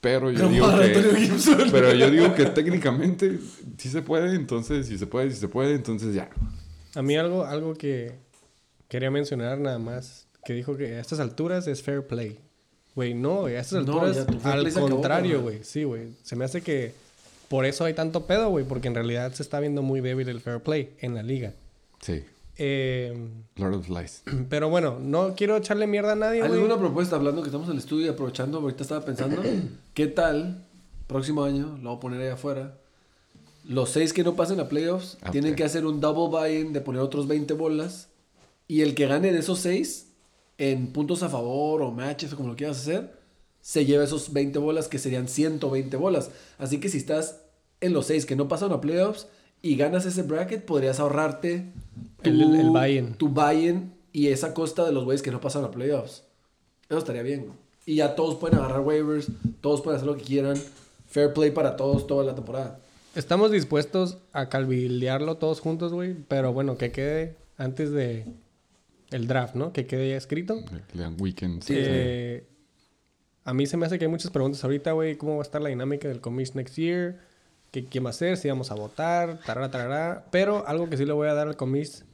[0.00, 1.70] pero yo Pero digo que...
[1.70, 3.38] Pero yo digo que técnicamente
[3.76, 6.30] sí se puede, entonces si se puede, si se puede, entonces ya.
[6.94, 8.14] A mí algo, algo que
[8.88, 12.38] quería mencionar nada más, que dijo que a estas alturas es fair play.
[12.94, 13.56] Güey, no, güey.
[13.56, 15.62] A estas No, alturas, ya al contrario, güey.
[15.64, 16.08] Sí, güey.
[16.22, 16.94] Se me hace que
[17.48, 18.64] por eso hay tanto pedo, güey.
[18.64, 21.52] Porque en realidad se está viendo muy débil el fair play en la liga.
[22.00, 22.24] Sí.
[22.58, 23.14] Eh,
[23.56, 24.22] Lord of Lies.
[24.48, 26.60] pero bueno, no quiero echarle mierda a nadie, ¿Hay güey.
[26.62, 28.58] alguna propuesta hablando que estamos en el estudio y aprovechando?
[28.58, 29.42] Ahorita estaba pensando,
[29.94, 30.64] ¿qué tal?
[31.06, 32.78] Próximo año, lo voy a poner ahí afuera.
[33.68, 35.32] Los seis que no pasen a playoffs Ok.
[35.32, 38.08] tienen que hacer un double buy-in de poner otros 20 bolas.
[38.68, 40.08] Y el que gane de esos seis,
[40.58, 43.14] en puntos a favor o matches o como lo quieras hacer,
[43.60, 46.30] se lleva esos 20 bolas que serían 120 bolas.
[46.58, 47.40] Así que si estás
[47.80, 49.26] en los seis que no pasan a playoffs
[49.62, 51.72] y ganas ese bracket, podrías ahorrarte
[52.22, 53.14] El- el- el buy-in.
[53.14, 56.22] tu buy-in y esa costa de los güeyes que no pasan a playoffs.
[56.88, 57.46] Eso estaría bien.
[57.84, 59.28] Y ya todos pueden agarrar waivers,
[59.60, 60.56] todos pueden hacer lo que quieran.
[61.08, 62.80] Fair play para todos toda la temporada.
[63.14, 66.14] Estamos dispuestos a calvilearlo todos juntos, güey.
[66.28, 68.26] Pero bueno, que quede antes de
[69.10, 69.72] el draft, ¿no?
[69.72, 70.60] Que quede ya escrito.
[70.94, 71.66] Le dan weekends.
[71.66, 71.74] Sí.
[71.76, 72.46] Eh,
[73.44, 75.16] a mí se me hace que hay muchas preguntas ahorita, güey.
[75.16, 77.20] ¿Cómo va a estar la dinámica del commish next year?
[77.70, 78.36] ¿Qué, ¿Quién va a ser?
[78.36, 79.40] ¿Si vamos a votar?
[79.44, 80.26] Tarara, tarara.
[80.30, 82.04] Pero algo que sí le voy a dar al commish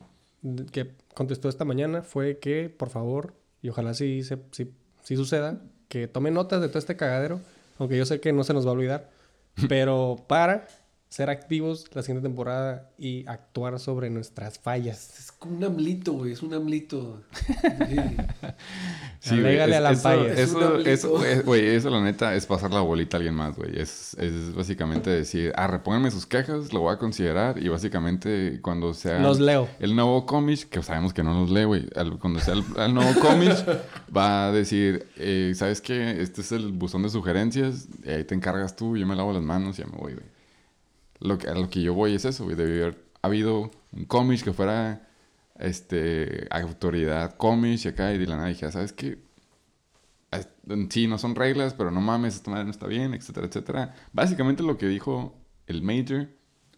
[0.72, 5.62] que contestó esta mañana fue que, por favor, y ojalá sí, se, sí, sí suceda,
[5.88, 7.40] que tome notas de todo este cagadero.
[7.78, 9.11] Aunque yo sé que no se nos va a olvidar.
[9.68, 10.66] pero para
[11.12, 15.18] ser activos la siguiente temporada y actuar sobre nuestras fallas.
[15.18, 16.33] Es como un amlito, güey.
[16.33, 17.20] Es un amlito.
[19.20, 19.37] Sí.
[19.37, 22.72] Sí, güey, es- a la eso, eso, eso, güey, güey, eso la neta es pasar
[22.72, 23.79] la bolita a alguien más, güey.
[23.79, 28.94] Es, es básicamente decir, ah, repónganme sus quejas, lo voy a considerar y básicamente cuando
[28.94, 29.68] sea Los leo.
[29.79, 32.94] el nuevo cómic, que sabemos que no los lee, güey, al- cuando sea el, el
[32.94, 33.53] nuevo cómic
[34.16, 36.20] va a decir, eh, ¿sabes qué?
[36.20, 39.42] Este es el buzón de sugerencias, y ahí te encargas tú, yo me lavo las
[39.42, 40.31] manos y ya me voy, güey.
[41.22, 42.56] Lo que, a lo que yo voy es eso, güey.
[42.56, 45.08] Debe haber habido un cómic que fuera
[45.58, 49.18] este, autoridad cómic y acá y de la nada dije, ¿sabes qué?
[50.30, 50.48] Es-
[50.90, 53.94] Sí, no son reglas, pero no mames, esta madre no está bien, etcétera, etcétera.
[54.12, 55.35] Básicamente lo que dijo
[55.66, 56.28] el Major,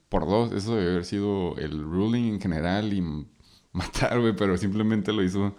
[0.08, 3.02] por dos, eso debe haber sido el ruling en general y
[3.72, 5.54] matar, güey, pero simplemente lo hizo,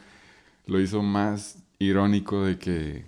[0.68, 3.06] lo hizo más irónico de que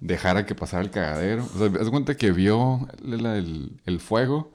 [0.00, 1.44] dejara que pasara el cagadero.
[1.44, 4.52] O sea, haz cuenta que vio el, el fuego,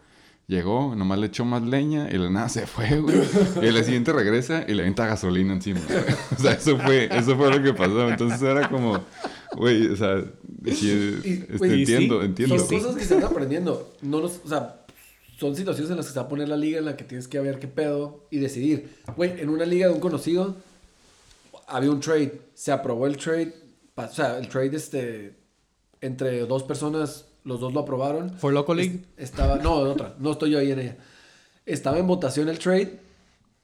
[0.47, 3.17] llegó, nomás le echó más leña y la nada se fue, güey.
[3.61, 5.81] Y la siguiente regresa y le avienta gasolina encima.
[5.87, 5.99] güey.
[6.37, 8.09] O sea, eso fue, eso fue lo que pasó.
[8.09, 9.03] Entonces era como,
[9.55, 10.23] güey, o sea,
[10.65, 12.59] sí, Y, este, güey, y sí, entiendo, entiendo.
[12.59, 13.93] Son cosas que se están aprendiendo.
[14.01, 14.85] No los, o sea,
[15.39, 17.27] son situaciones en las que se va a poner la liga en la que tienes
[17.27, 18.95] que ver qué pedo y decidir.
[19.15, 20.55] Güey, en una liga de un conocido
[21.67, 22.41] había un trade.
[22.53, 23.53] Se aprobó el trade.
[23.95, 25.35] O sea, el trade este
[26.01, 28.31] entre dos personas, los dos lo aprobaron.
[28.37, 28.99] For Local League.
[29.15, 30.15] Es- Estaba, no, otra.
[30.19, 30.97] No estoy yo ahí en ella.
[31.65, 32.99] Estaba en votación el trade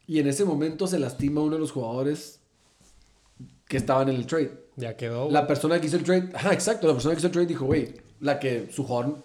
[0.08, 2.40] y en ese momento se lastima uno de los jugadores
[3.68, 4.52] que estaban en el trade.
[4.78, 5.30] Ya quedó.
[5.30, 7.66] La persona que hizo el trade, ajá, exacto, la persona que hizo el trade dijo,
[7.66, 9.18] güey, la que su jugador,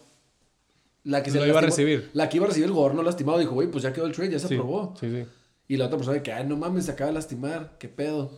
[1.05, 2.11] la que Lo iba a recibir.
[2.15, 4.13] La que iba a recibir el jugador no lastimado, dijo, güey, pues ya quedó el
[4.13, 4.95] trade, ya se Sí, aprobó.
[5.01, 5.25] Sí, sí.
[5.69, 8.31] Y la otra persona que, ay, no mames, se acaba de lastimar, qué pedo.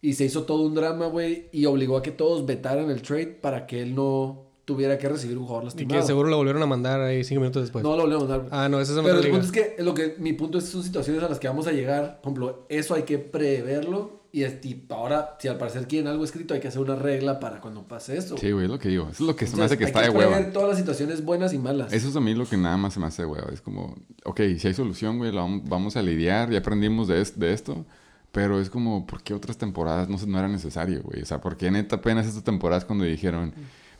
[0.00, 3.28] Y se hizo todo un drama, güey, y obligó a que todos vetaran el trade
[3.40, 6.00] para que él no tuviera que recibir un jugador Y lastimado.
[6.00, 7.82] que seguro lo volvieron a mandar ahí cinco minutos después.
[7.82, 8.48] No lo volvemos a dar.
[8.50, 9.30] Ah, no, esa es Pero el liga.
[9.32, 11.72] punto es que, lo que mi punto es son situaciones a las que vamos a
[11.72, 12.20] llegar.
[12.22, 14.22] Por ejemplo, eso hay que preverlo.
[14.34, 17.38] Y es tipo, ahora, si al parecer quieren algo escrito, hay que hacer una regla
[17.38, 18.38] para cuando pase eso.
[18.38, 19.02] Sí, güey, es lo que digo.
[19.10, 20.52] Eso es lo que se me Entonces, hace que hay está de prever hueva.
[20.54, 21.92] todas las situaciones buenas y malas.
[21.92, 23.42] Eso es a mí lo que nada más se me hace, güey.
[23.52, 23.94] Es como,
[24.24, 27.84] ok, si hay solución, güey, la vamos a lidiar, ya aprendimos de, es- de esto.
[28.30, 31.20] Pero es como, ¿por qué otras temporadas no, no era necesario, güey?
[31.20, 33.52] O sea, ¿por qué neta apenas estas temporadas cuando dijeron,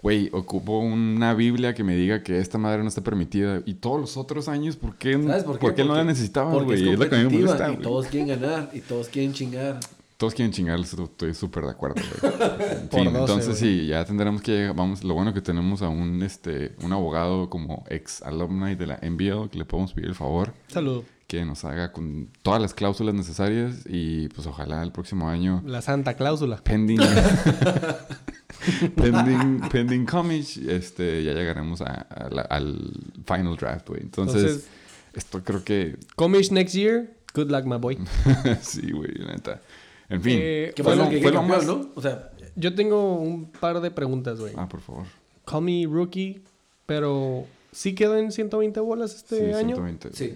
[0.03, 3.63] güey, ocupo una Biblia que me diga que esta madre no está permitida?
[3.65, 5.85] Y todos los otros años, ¿por qué, ¿Sabes por qué?
[5.85, 6.83] no la Porque- necesitaban, Porque güey?
[6.89, 9.33] es Es lo que a mí me molesta, y todos quieren ganar y todos quieren
[9.33, 9.79] chingar.
[10.17, 12.33] Todos quieren chingarles, estoy súper de acuerdo, güey.
[12.83, 13.81] En Por fin, 12, entonces güey.
[13.81, 17.51] sí, ya tendremos que llegar, vamos, lo bueno que tenemos a un, este, un abogado
[17.51, 21.03] como ex alumni de la NBL que le podemos pedir el favor Salud.
[21.27, 25.83] que nos haga con todas las cláusulas necesarias y pues ojalá el próximo año La
[25.83, 26.59] santa cláusula.
[26.63, 27.01] pending
[28.97, 32.91] pending pending comics este ya llegaremos a- a la- al
[33.27, 34.69] final draft güey entonces, Entonces-
[35.15, 37.11] esto creo que Comish next year.
[37.35, 37.99] Good luck, my boy.
[38.63, 39.61] sí güey la neta
[40.09, 41.91] en fin Eh, Que fue lo- que fue quede lo campeón, más- ¿no?
[41.95, 44.53] O sea, Yo tengo un par de preguntas, güey.
[44.57, 45.05] ah por favor
[45.47, 46.41] Call me rookie,
[46.87, 49.75] pero ¿sí quedó en 120 bolas este Sí, año?
[49.77, 50.11] 120.
[50.13, 50.35] sí.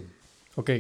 [0.57, 0.71] Ok.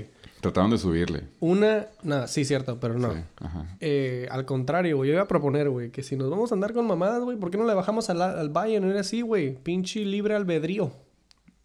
[0.40, 3.12] Trataron de subirle Una, nada, sí, cierto, pero no.
[3.12, 3.76] Sí, ajá.
[3.80, 6.72] Eh, al contrario, güey, yo iba a proponer, güey, que si nos vamos a andar
[6.72, 8.84] con mamadas, güey, ¿por qué no le bajamos al, al Bayern?
[8.84, 9.54] No era así, güey.
[9.62, 10.92] Pinche libre albedrío.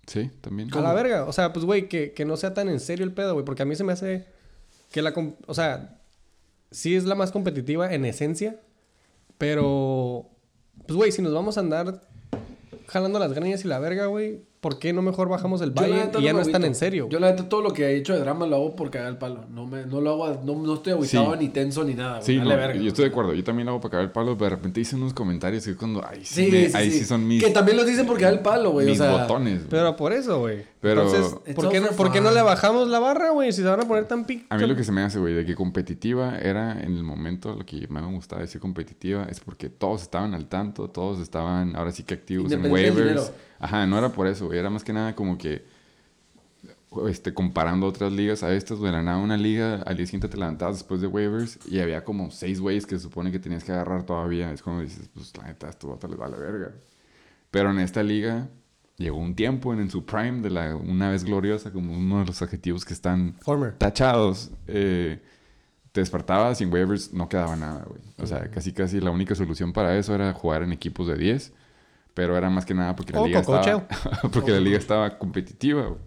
[0.07, 1.25] sí también A la verga.
[1.25, 3.45] O sea, pues, güey, que, que no sea tan en serio el pedo, güey.
[3.45, 4.25] Porque a mí se me hace
[4.91, 5.13] que la...
[5.47, 5.99] O sea,
[6.71, 8.59] sí es la más competitiva en esencia.
[9.37, 10.29] Pero...
[10.87, 12.01] pues, güey, si nos vamos a andar
[12.87, 16.21] jalando las greñas y la verga, güey, ¿por qué no mejor bajamos el valle y
[16.23, 16.67] ya no es tan agüito.
[16.67, 17.07] en serio?
[17.09, 19.17] Yo la neta todo lo que he hecho de drama lo hago por cagar el
[19.17, 19.43] palo.
[19.51, 21.39] No, me, no lo hago, no, no estoy agüitado Sí.
[21.39, 22.25] ni tenso ni nada, güey.
[22.25, 22.79] Sí, Dale no, verga.
[22.79, 23.33] yo estoy de acuerdo.
[23.33, 25.75] Yo también lo hago para cagar el palo, pero de repente hice unos comentarios que
[25.75, 26.01] cuando...
[26.07, 26.99] Ay, sí, Sí, me- sí, ahí sí.
[26.99, 28.85] sí son mis, Que también lo dicen por cagar el palo, güey.
[28.85, 29.57] O mis sea, botones.
[29.57, 29.69] güey.
[29.69, 30.63] Pero por eso, güey.
[30.79, 33.51] Pero- Entonces, ¿por qué, no, por qué no le bajamos la barra, güey?
[33.51, 34.45] Si se van a poner tan pic...
[34.49, 37.55] A mí lo que se me hace, güey, de que competitiva era en el momento
[37.55, 41.75] lo que más me gustaba decir competitiva es porque todos estaban al tanto, todos estaban
[41.75, 43.31] ahora sí que activos en waivers.
[43.61, 45.63] Ajá, no era por eso, güey, era más que nada como que
[47.07, 50.27] este, comparando otras ligas a estas, güey, de la nada una liga, al día siguiente
[50.27, 53.63] te levantabas después de waivers y había como seis güeyes que se supone que tenías
[53.63, 54.51] que agarrar todavía.
[54.51, 56.71] Es como dices, pues la neta, esto les vale verga.
[57.49, 58.49] Pero en esta liga
[58.97, 62.25] llegó un tiempo en, en su prime de la una vez gloriosa, como uno de
[62.25, 63.77] los adjetivos que están Former.
[63.77, 64.51] tachados.
[64.67, 65.21] eh,
[65.93, 68.01] te despertabas en waivers no quedaba nada, güey.
[68.17, 71.53] O sea, casi casi la única solución para eso era jugar en equipos de 10.
[72.13, 73.87] Pero era más que nada porque la liga estaba...
[74.33, 76.01] porque la liga estaba competitiva, güey.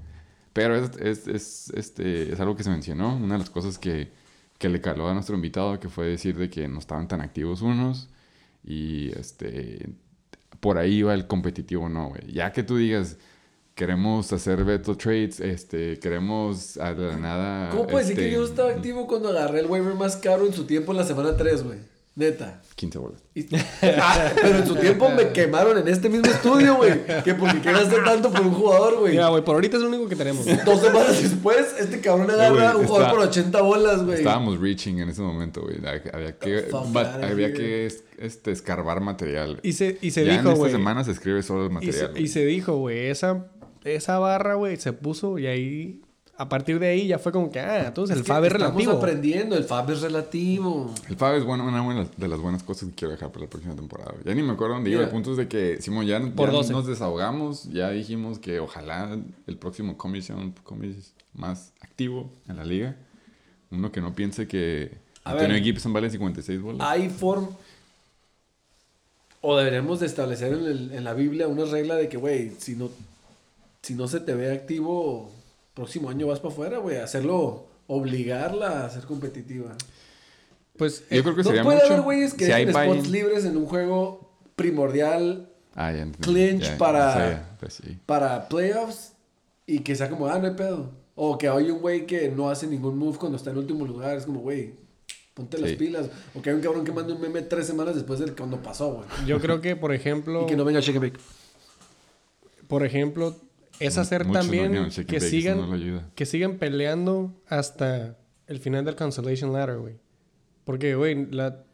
[0.52, 3.16] Pero es, es, es, este, es algo que se mencionó.
[3.16, 4.12] Una de las cosas que,
[4.58, 7.62] que le caló a nuestro invitado, que fue decir de que no estaban tan activos
[7.62, 8.08] unos.
[8.62, 9.94] Y este
[10.64, 12.32] por ahí va el competitivo, no, güey.
[12.32, 13.18] Ya que tú digas,
[13.74, 17.68] queremos hacer veto trades, este, queremos a la nada.
[17.68, 20.54] ¿Cómo puedes decir que este, yo estaba activo cuando agarré el waiver más caro en
[20.54, 21.78] su tiempo en la semana 3, güey?
[22.16, 22.62] Neta.
[22.76, 23.22] 15 bolas.
[23.34, 23.46] Y-
[23.82, 27.04] Ah, pero en su tiempo me quemaron en este mismo estudio, güey.
[27.24, 29.12] Que porque quedaste tanto por un jugador, güey.
[29.14, 30.44] Mira, güey, por ahorita es lo único que tenemos.
[30.64, 34.18] Dos semanas después, este cabrón agarra güey, un jugador está- por 80 bolas, güey.
[34.18, 35.78] Estábamos reaching en ese momento, güey.
[35.78, 37.52] Había que, había here.
[37.52, 39.58] que es- este, escarbar material.
[39.64, 40.70] Y se, y se ya dijo, en esta güey.
[40.72, 41.98] semana se escribe solo el Y material.
[41.98, 42.22] se, güey.
[42.22, 43.46] y se dijo, güey, esa,
[43.82, 46.00] esa barra, güey, se puso y ahí,
[46.36, 48.52] a partir de ahí ya fue como que, ah, entonces el Es que FAB es
[48.52, 48.92] estamos relativo.
[48.98, 50.92] aprendiendo, el FAB es relativo.
[51.08, 53.50] El FAB es bueno, una buena- de las buenas cosas que quiero dejar para la
[53.50, 54.14] próxima temporada.
[54.24, 55.02] Ya ni me acuerdo dónde iba.
[55.02, 56.72] El punto es de que, Simón, ya, Por ya 12.
[56.72, 57.64] nos desahogamos.
[57.72, 59.16] Ya dijimos que ojalá
[59.46, 62.96] el próximo comisión comis más activo en la liga.
[63.70, 64.90] Uno que no piense que
[65.24, 65.62] A Antonio ver.
[65.62, 66.86] Gibson vale 56 bolas.
[66.88, 67.48] Hay forma...
[69.40, 72.76] O deberíamos de establecer en, el- en la Biblia una regla de que, güey, si
[72.76, 72.88] no,
[73.82, 75.30] si no se te ve activo,
[75.74, 76.96] próximo año vas para afuera, güey.
[76.98, 79.74] Hacerlo, obligarla a ser competitiva.
[80.76, 81.92] Pues, Yo eh, creo que no sería puede mucho.
[81.92, 86.18] haber güeyes que si hay spots libres en un juego primordial Ah, ya entendí.
[86.28, 87.98] clinch Ya, ya para- pues sí.
[88.06, 89.12] para playoffs
[89.66, 90.90] y que sea como, ah, no hay pedo.
[91.16, 94.16] O que hay un güey que no hace ningún move cuando está en último lugar.
[94.16, 94.74] Es como, güey,
[95.34, 96.06] ponte las pilas.
[96.34, 98.94] O que hay un cabrón que mande un meme tres semanas después de cuando pasó,
[98.94, 99.06] güey.
[99.26, 101.20] yo creo que, por ejemplo, Y que no venga Shake Bake.
[102.68, 103.36] por ejemplo,
[103.80, 106.10] es hacer Muchos también no, no, que sigan, no lo ayuda.
[106.14, 109.94] que sigan peleando hasta el final del cancellation ladder, güey.
[110.64, 111.64] Porque, güey, la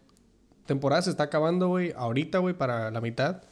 [0.66, 3.42] temporada se está acabando, güey, ahorita, güey, para la mitad.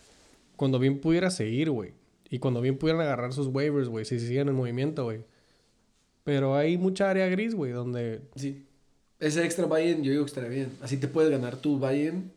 [0.57, 1.95] Cuando bien pudiera seguir, güey.
[2.31, 5.25] Y cuando bien pudieran agarrar sus waivers, güey, si siguen en movimiento, güey.
[6.25, 8.23] Pero hay mucha área gris, güey, donde...
[8.37, 8.65] Sí.
[9.19, 10.71] Ese extra buy-in yo digo que estaría bien.
[10.83, 12.31] Así te puedes ganar tu buy-in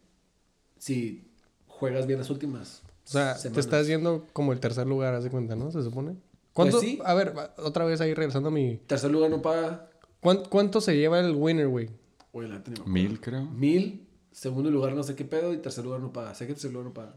[0.77, 1.23] si
[1.67, 2.81] juegas bien las últimas.
[3.11, 3.53] O sea, semanas.
[3.53, 5.71] te estás yendo como el tercer lugar, haz de cuenta, ¿no?
[5.71, 6.15] Se supone.
[6.53, 6.77] ¿Cuánto?
[6.79, 6.99] Pues sí.
[7.05, 8.77] A ver, otra vez ahí regresando a mi...
[8.87, 9.89] Tercer lugar no paga.
[10.19, 11.89] ¿Cuán- ¿Cuánto se lleva el winner, güey?
[12.33, 12.85] Güey, la acuerdo.
[12.85, 13.45] Mil, creo.
[13.45, 14.07] Mil.
[14.31, 16.33] Segundo lugar no sé qué pedo y tercer lugar no paga.
[16.35, 17.15] Sé que tercer lugar no paga.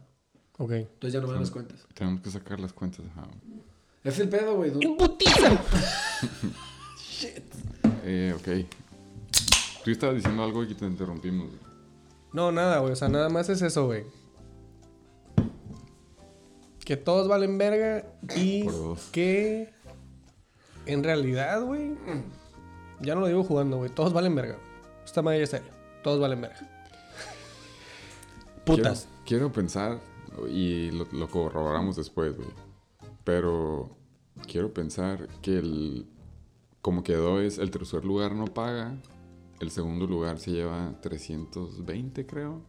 [0.59, 0.73] Ok.
[0.73, 1.87] Entonces ya no me dan las cuentas.
[1.95, 3.01] Tenemos que sacar las cuentas.
[3.13, 3.29] ajá.
[4.03, 4.73] Es el pedo, güey.
[4.73, 4.79] ¿no?
[8.07, 8.49] Eh, ok.
[9.85, 11.49] Tú estabas diciendo algo y te interrumpimos.
[11.49, 11.61] güey.
[12.33, 12.93] No, nada, güey.
[12.93, 14.05] O sea, nada más es eso, güey.
[16.85, 18.05] Que todos valen verga
[18.37, 18.67] y
[19.11, 19.73] que
[20.87, 21.95] en realidad, güey,
[23.01, 23.91] ya no lo digo jugando, güey.
[23.91, 24.59] Todos valen verga.
[25.05, 25.71] Esta madre es serio.
[26.03, 26.71] Todos valen verga.
[28.65, 29.09] Putas.
[29.25, 30.01] Quiero, quiero pensar,
[30.51, 32.49] y lo, lo corroboramos después, güey.
[33.25, 33.91] Pero
[34.47, 36.07] quiero pensar que el.
[36.83, 38.95] Como quedó es el tercer lugar no paga,
[39.61, 42.61] el segundo lugar se lleva 320, creo,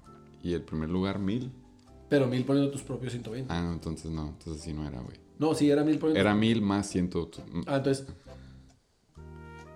[0.41, 1.51] y el primer lugar 1000.
[2.09, 3.51] Pero mil poniendo tus propios 120.
[3.51, 5.17] Ah, no, entonces no, entonces sí no era, güey.
[5.39, 6.19] No, sí, era mil poniendo.
[6.19, 7.09] Era 1000 más 100.
[7.67, 8.05] Ah, entonces,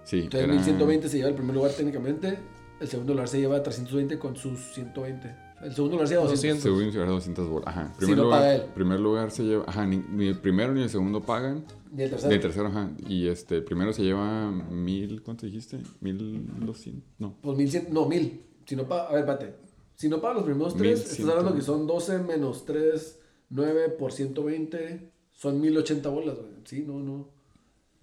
[0.05, 2.39] Sí, entonces era 1120 se lleva el primer lugar técnicamente.
[2.79, 5.35] El segundo lugar se lleva 320 con sus 120.
[5.61, 6.63] El segundo lugar se lleva 200.
[6.63, 6.63] 200.
[6.63, 7.67] Según se lleva 200 bolas.
[7.67, 7.91] Ajá.
[7.93, 8.61] Si Primer, no lugar, paga él.
[8.73, 9.65] primer lugar se lleva.
[9.67, 11.65] Ajá, ni, ni el primero ni el segundo pagan.
[11.95, 12.31] Y el tercero.
[12.31, 12.89] De tercero, ajá.
[13.07, 15.21] Y este, el primero se lleva mil.
[15.21, 15.79] ¿Cuánto dijiste?
[15.99, 17.03] Mil doscientos.
[17.19, 17.35] No.
[17.41, 17.87] Pues 1100.
[17.93, 18.41] No, 1000.
[18.65, 19.09] Si no paga.
[19.09, 19.53] A ver, pate.
[19.99, 21.11] Si no paga los primeros 3, 1100.
[21.11, 23.19] estás hablando que son 12 menos 3,
[23.49, 25.11] 9 por 120.
[25.33, 26.47] Son 1080 bolas, güey.
[26.63, 27.27] Sí, no, no.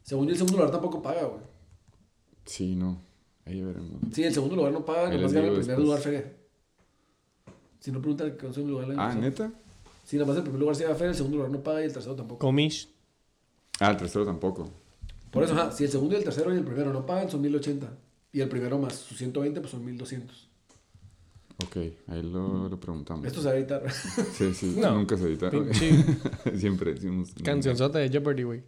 [0.02, 1.40] Según yo, el segundo lugar tampoco paga, güey.
[2.44, 3.00] Sí, no.
[3.46, 3.92] Ahí veremos.
[4.12, 5.86] Sí, el segundo lugar no paga, Ahí nomás gana el primer después.
[5.86, 6.32] lugar feria.
[7.80, 9.22] Si no pregunta el que consigue un lugar año Ah, pasado.
[9.22, 9.52] ¿neta?
[10.04, 11.84] Si nada más el primer lugar se lleva feria, el segundo lugar no paga y
[11.86, 12.38] el tercero tampoco.
[12.46, 12.90] Comish.
[13.80, 14.68] Ah, el tercero tampoco.
[15.30, 17.40] Por eso, ajá, si el segundo y el tercero y el primero no pagan, son
[17.40, 17.88] 1080.
[18.32, 20.48] Y el primero más sus 120, pues son 1200.
[21.64, 21.76] Ok,
[22.08, 23.26] ahí lo, lo preguntamos.
[23.26, 23.82] Esto se va a editar.
[23.90, 24.94] Sí, sí, No.
[24.94, 25.50] nunca se edita.
[26.56, 27.30] Siempre decimos...
[27.42, 28.62] cancionzota de Jeopardy, güey.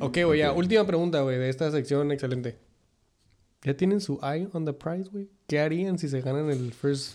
[0.00, 0.52] ok, güey, ya.
[0.52, 2.56] Última pregunta, güey, de esta sección excelente.
[3.62, 5.28] ¿Ya tienen su eye on the prize, güey?
[5.48, 7.14] ¿Qué harían si se ganan el first...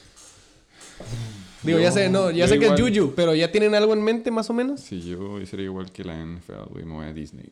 [1.64, 4.02] Digo, Yo- ya sé, no, ya sé que es Juju, pero ¿ya tienen algo en
[4.04, 4.80] mente más o menos?
[4.82, 6.86] Sí, yo sería igual que la NFL, güey.
[6.86, 7.52] Me voy a Disney.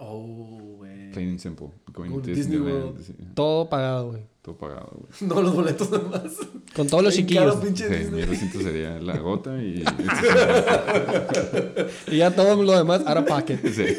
[0.00, 1.10] Oh, güey.
[1.12, 1.68] Plain and simple.
[1.92, 2.84] Going Con to Disney Disneyland.
[2.84, 3.02] World.
[3.04, 4.22] sí, Todo pagado, güey.
[4.42, 5.08] todo pagado, güey.
[5.28, 6.34] No, los boletos nomás.
[6.74, 7.56] Con todos los Bien chiquillos.
[7.56, 8.20] pinche Sí, Disney.
[8.26, 9.82] 1200 sería la gota y...
[12.14, 13.58] Y ya todo lo demás out of pocket.
[13.72, 13.84] sí.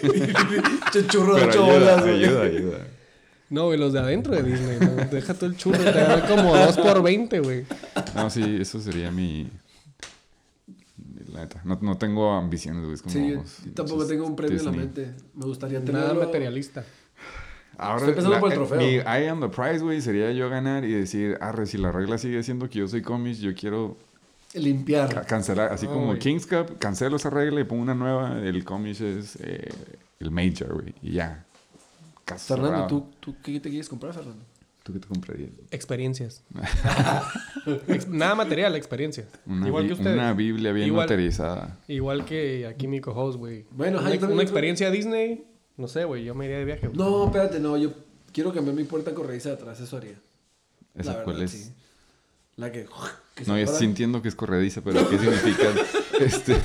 [0.94, 2.24] Che churro de Pero 8 ayuda, bolas, güey.
[2.26, 2.78] ayuda, ayuda.
[3.50, 4.78] No, güey, los de adentro de Disney.
[4.80, 5.06] ¿no?
[5.12, 5.80] Deja todo el churro.
[5.80, 7.66] Te dan como 2 por 20, güey.
[8.16, 9.50] No, sí, eso sería mi...
[11.40, 12.94] La neta, no, no tengo ambiciones, güey.
[12.96, 15.14] es como- Sí, yo tampoco just tengo un premio en la mente.
[15.36, 16.14] Me gustaría tenerlo.
[16.14, 16.84] Nada materialista.
[17.78, 18.78] Ahora, Estoy pensando la- por el trofeo.
[18.80, 22.18] Mi eye on the prize, güey, sería yo ganar y decir, arre, si la regla
[22.18, 23.96] sigue siendo que yo soy comics, yo quiero
[24.54, 25.26] ca- Limpiar.
[25.26, 26.14] cancelar, así Ah, como.
[26.18, 29.70] Kings Cup, cancelo esa regla y pongo una nueva, el comics es eh,
[30.20, 31.46] el major, güey, y ya.
[32.26, 32.88] Caso Fernando, cerrado.
[32.88, 34.44] ¿tú, ¿tú qué te quieres comprar, Fernando?
[34.84, 35.50] ¿Tú qué te comprarías?
[35.72, 36.44] Experiencias.
[37.88, 39.28] Ex- nada material, experiencias.
[39.46, 40.14] Una, Igual que ustedes.
[40.16, 41.78] una Biblia bien Igual- notarizada.
[41.88, 43.66] Igual que aquí mi co-host, güey.
[43.72, 45.44] Bueno, una, una experiencia Disney,
[45.78, 46.88] no sé, güey, yo me iría de viaje.
[46.88, 46.98] güey.
[46.98, 47.78] No, espérate, no.
[47.78, 47.92] Yo
[48.32, 49.80] quiero cambiar mi puerta corrediza de atrás.
[49.80, 50.16] Eso haría.
[50.96, 51.52] ¿Esa La cuál es?
[51.52, 51.72] sí.
[52.56, 52.86] La que...
[53.48, 53.68] No, yo abra.
[53.80, 55.64] sí entiendo que es corrediza, pero ¿qué significa?
[56.20, 56.58] este,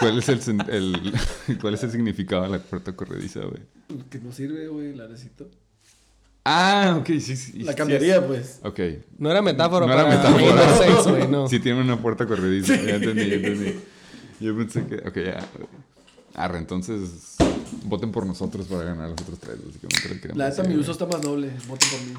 [0.00, 1.12] ¿cuál, es el-
[1.60, 3.60] ¿Cuál es el significado de la puerta corrediza, güey?
[4.08, 4.94] Que no sirve, güey.
[4.94, 5.50] La necesito.
[6.48, 7.58] Ah, ok, sí, sí.
[7.64, 8.60] La sí cambiaría, es- pues.
[8.62, 8.80] Ok.
[9.18, 10.62] No era metáfora No era para metáfora.
[10.62, 11.48] anal sex, güey, no.
[11.50, 12.76] Sí tiene una puerta corrediza.
[12.76, 13.80] Ya entendí, ya entendí.
[14.38, 14.96] Yo pensé que...
[15.08, 15.44] Ok, ya.
[16.34, 17.34] Arre, entonces...
[17.82, 19.56] Voten por nosotros para ganar los otros tres.
[19.64, 21.50] Básicamente La neta, mi uso está más noble.
[21.66, 22.14] Voten por mí.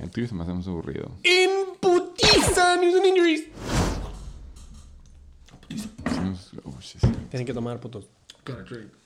[0.00, 1.10] El tuyo se me hace más aburrido.
[1.24, 1.50] In
[1.80, 3.44] putiza, news and injuries.
[7.30, 8.06] Tienen que tomar, putos.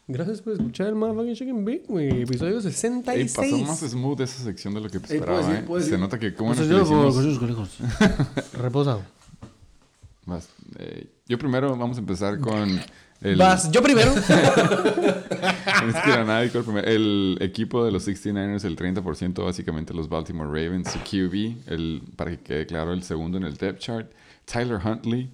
[0.08, 2.22] Gracias por escuchar el Motherfucking Chicken Bake, güey.
[2.22, 3.34] Episodio Ey, 66.
[3.34, 5.62] pasó más smooth esa sección de lo que Ey, esperaba, ¿puedo decir?
[5.62, 5.66] ¿eh?
[5.66, 7.14] ¿puedo Se nota que como Pues que le yo, hicimos...
[7.14, 7.76] con sus conejos.
[8.54, 9.02] Reposado.
[10.26, 12.80] Vas, eh, yo primero vamos a empezar con
[13.20, 13.36] el...
[13.36, 14.12] Vas, yo primero.
[15.88, 19.92] Es que era nada, dijo el, primer- el equipo de los 69ers, el 30%, básicamente
[19.92, 23.80] los Baltimore Ravens, su QB, el, para que quede claro, el segundo en el depth
[23.80, 24.10] chart.
[24.44, 25.30] Tyler Huntley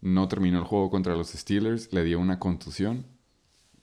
[0.00, 3.04] no terminó el juego contra los Steelers, le dio una contusión,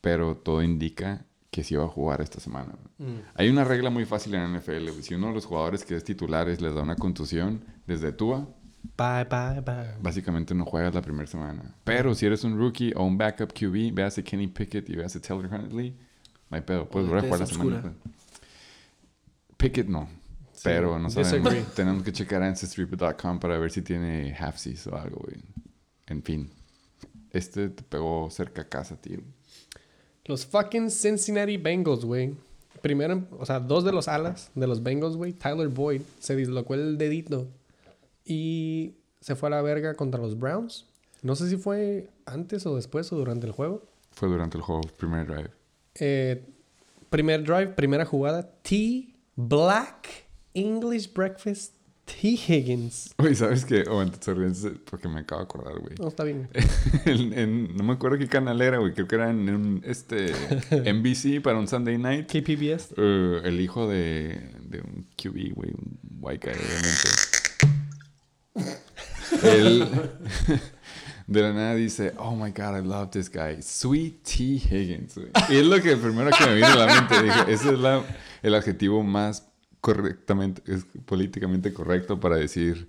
[0.01, 2.73] pero todo indica que sí va a jugar esta semana.
[3.33, 6.03] Hay una regla muy fácil en la NFL, si uno de los jugadores que es
[6.03, 8.47] titulares les da una contusión desde Tua,
[8.97, 9.95] bye, bye, bye.
[10.01, 11.75] básicamente no juegas la primera semana.
[11.83, 15.15] Pero si eres un rookie o un backup QB, veas a Kenny Pickett y veas
[15.15, 15.97] a Taylor Huntley,
[16.49, 17.93] no hay pedo, puedes volver a jugar la semana.
[19.57, 20.07] Pickett no.
[20.63, 21.73] pero no sabemos.
[21.75, 25.41] Tenemos que checar ancestry.com para ver si tiene halfsies o algo, güey.
[26.07, 26.49] En fin.
[27.31, 29.19] Este te pegó cerca a casa, tío.
[30.29, 32.35] Los fucking Cincinnati Bengals, güey.
[32.83, 35.33] Primero, o sea, dos de los alas de los Bengals, güey.
[35.33, 37.47] Tyler Boyd se dislocó el dedito
[38.23, 40.85] y se fue a la verga contra los Browns.
[41.23, 43.81] No sé si fue antes o después o durante el juego.
[44.11, 45.49] Fue durante el juego, primer drive.
[45.95, 46.45] Eh,
[47.09, 48.51] primer drive, primera jugada.
[48.61, 49.15] T.
[49.35, 51.73] Black English Breakfast
[52.21, 52.27] T.
[52.27, 53.13] Higgins.
[53.17, 53.83] Oye, ¿sabes qué?
[53.89, 54.03] Oh,
[54.33, 55.95] ríense, porque me acabo de acordar, güey.
[55.99, 56.49] No, está bien.
[57.05, 58.93] En- en- no me acuerdo qué canal era, güey.
[58.93, 60.33] Creo que era en un este,
[60.93, 62.27] NBC para un Sunday night.
[62.27, 62.93] KPBS.
[62.97, 67.09] Eh, el hijo de, de un QB, güey, un white guy, obviamente.
[69.43, 69.87] Él
[71.27, 74.43] de la nada dice, oh my god, I love this guy, Sweet T.
[74.43, 75.15] Higgins.
[75.15, 75.29] güey.
[75.49, 77.23] Y es lo que primero que me vino a la mente.
[77.23, 78.03] Dije, ese es la-
[78.41, 79.45] el adjetivo más
[79.81, 82.87] correctamente, es políticamente correcto para decir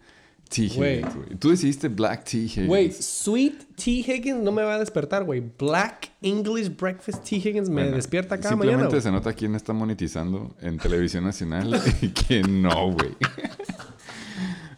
[0.48, 0.62] T.
[0.62, 1.14] Higgins.
[1.14, 1.36] güey.
[1.38, 2.38] Tú decidiste Black T.
[2.38, 2.66] Higgins.
[2.66, 3.90] Güey, Sweet T.
[3.90, 5.42] Higgins no me va a despertar, güey.
[5.58, 7.36] Black English Breakfast T.
[7.36, 8.90] Higgins me Bueno, despierta cada Simplemente mañana.
[8.90, 9.00] güey.
[9.02, 13.16] se nota quién está monetizando en televisión nacional y quién no, güey.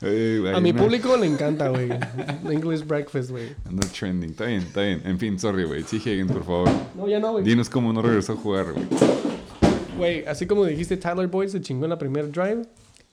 [0.04, 1.88] Eh, A mi una- público le encanta, güey.
[2.50, 3.50] English Breakfast, güey.
[3.64, 4.30] Anda trending.
[4.30, 5.00] Está bien, está bien.
[5.04, 5.84] En fin, sorry, güey.
[5.84, 6.68] Sí, Higgins, por favor.
[6.96, 7.44] No, ya no, güey.
[7.44, 8.84] Dinos cómo no regresó a jugar, güey.
[9.96, 12.62] Güey, así como dijiste, Tyler Boyd se chingó en la primer drive.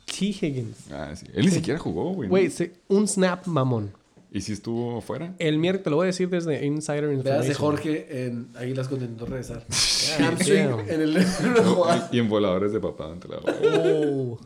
[0.05, 0.25] T.
[0.25, 0.91] Higgins.
[0.91, 1.27] Ah, sí.
[1.33, 2.29] Él ni siquiera jugó, güey.
[2.29, 3.91] Güey, se- un snap mamón.
[4.31, 5.33] ¿Y si estuvo fuera?
[5.39, 7.47] El miércoles, te lo voy a decir desde Insider Veas Information.
[7.47, 9.65] de Jorge en Águilas con intentó regresar.
[9.67, 10.27] damn.
[10.29, 12.09] Hamstring en el en una jugada.
[12.11, 14.39] Y en voladores de papá ante la Oh.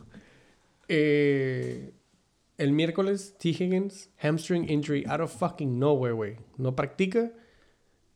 [0.88, 1.92] Eh,
[2.56, 3.48] El miércoles, T.
[3.50, 6.36] Higgins, hamstring injury out of fucking nowhere, güey.
[6.56, 7.32] No practica.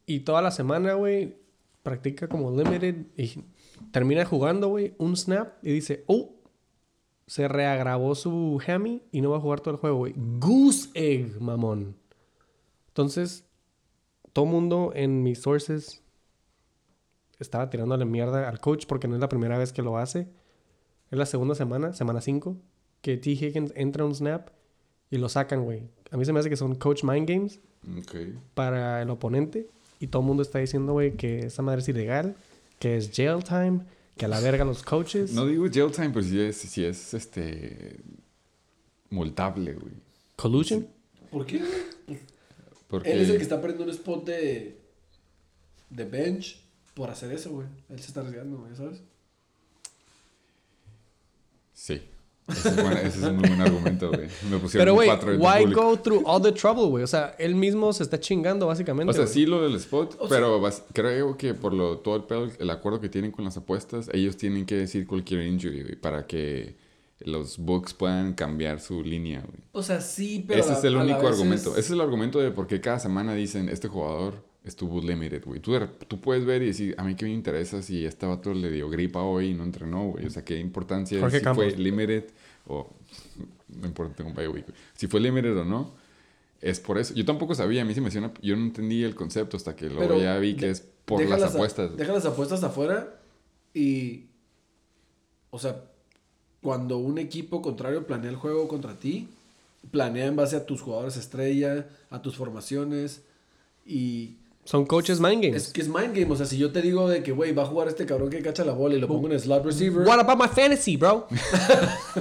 [0.07, 1.37] Y toda la semana, güey,
[1.83, 2.97] practica como limited.
[3.17, 3.43] Y
[3.91, 6.35] termina jugando, güey, un snap y dice, oh,
[7.27, 10.15] se reagravó su hammy y no va a jugar todo el juego, güey.
[10.17, 11.97] Goose egg, mamón.
[12.89, 13.45] Entonces,
[14.33, 16.03] todo mundo en mis sources
[17.39, 20.29] estaba tirándole mierda al coach porque no es la primera vez que lo hace.
[21.11, 22.57] Es la segunda semana, semana 5,
[23.01, 23.31] que T.
[23.31, 24.49] Higgins entra un snap
[25.11, 25.83] y lo sacan, güey.
[26.11, 27.61] A mí se me hace que son coach mind games
[28.55, 29.69] para el oponente.
[30.01, 32.37] Y todo el mundo está diciendo, güey, que esa madre es ilegal,
[32.79, 33.81] que es jail time,
[34.17, 35.33] que a la verga los coaches.
[35.33, 38.01] No digo jail time, pero sí es, sí es este.
[39.11, 39.95] multable, güey.
[40.37, 40.87] Collusion.
[41.31, 41.63] ¿Por qué?
[42.89, 43.13] Porque.
[43.13, 44.81] Él es el que está perdiendo un spot de,
[45.91, 46.63] de bench
[46.95, 47.67] por hacer eso, güey.
[47.89, 49.03] Él se está arriesgando, güey, ¿sabes?
[51.75, 52.03] Sí.
[52.49, 54.29] Ese es, buena- ese es un muy buen argumento, güey.
[54.51, 55.83] Me pusieron Pero, güey, why público.
[55.83, 57.05] go through all the trouble, güey?
[57.05, 59.11] O sea, él mismo se está chingando, básicamente.
[59.11, 60.61] O sea, sí lo del spot, O pero
[60.93, 64.37] creo que por lo, todo el pedo, el acuerdo que tienen con las apuestas, ellos
[64.37, 66.77] tienen que decir cualquier injury, güey, para que
[67.21, 69.61] los books puedan cambiar su línea, güey.
[69.73, 70.61] O sea, sí, pero.
[70.61, 71.71] Ese a- es el único argumento.
[71.73, 75.43] es- Ese es el argumento de por qué cada semana dicen, este jugador estuvo limited,
[75.45, 75.61] güey.
[75.61, 78.71] Tú, tú puedes ver y decir, a mí qué me interesa si este vato le
[78.71, 80.27] dio gripa hoy y no entrenó, güey.
[80.27, 82.25] O sea, qué importancia Jorge si fue limited
[82.67, 82.91] o...
[83.69, 84.79] No importa, tengo un bye week, güey.
[84.95, 85.93] Si fue limited o no,
[86.61, 87.13] es por eso.
[87.15, 89.77] Yo tampoco sabía, a mí se me hacía una- Yo no entendí el concepto hasta
[89.77, 91.97] que luego Pero ya vi que de- es por las a- apuestas.
[91.97, 93.15] Deja las apuestas afuera
[93.75, 94.25] y.
[95.51, 95.85] O sea,
[96.63, 99.29] cuando un equipo contrario planea el juego contra ti,
[99.91, 103.23] planea en base a tus jugadores estrella, a tus formaciones
[103.87, 104.37] y.
[104.69, 105.69] Son coaches mind games.
[105.69, 106.31] Es que es mind game.
[106.31, 108.43] O sea, si yo te digo de que, güey, va a jugar este cabrón que
[108.43, 111.27] cacha la bola y lo pongo en slot receiver, What about my fantasy, bro?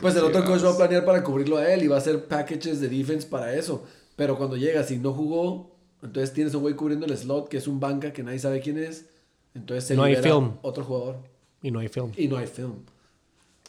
[0.00, 2.24] pues el otro coach va a planear para cubrirlo a él y va a hacer
[2.26, 3.84] packages de defense para eso.
[4.16, 5.70] Pero cuando llegas y no jugó,
[6.02, 8.78] entonces tienes un güey cubriendo el slot que es un banca que nadie sabe quién
[8.78, 9.06] es.
[9.54, 10.52] Entonces se No hay film.
[10.62, 11.16] otro jugador
[11.62, 12.10] y no hay film.
[12.16, 12.74] y no hay film.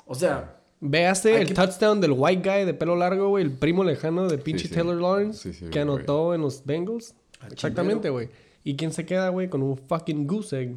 [0.08, 3.84] O sea, Veaste el que- touchdown del white guy de pelo largo, güey, el primo
[3.84, 4.74] lejano de pinche sí.
[4.74, 7.16] Taylor Lawrence, Sí, sí, que anotó en los Bengals.
[7.52, 8.30] Exactamente, güey.
[8.64, 10.76] ¿Y quién se queda, güey, con un fucking goose egg?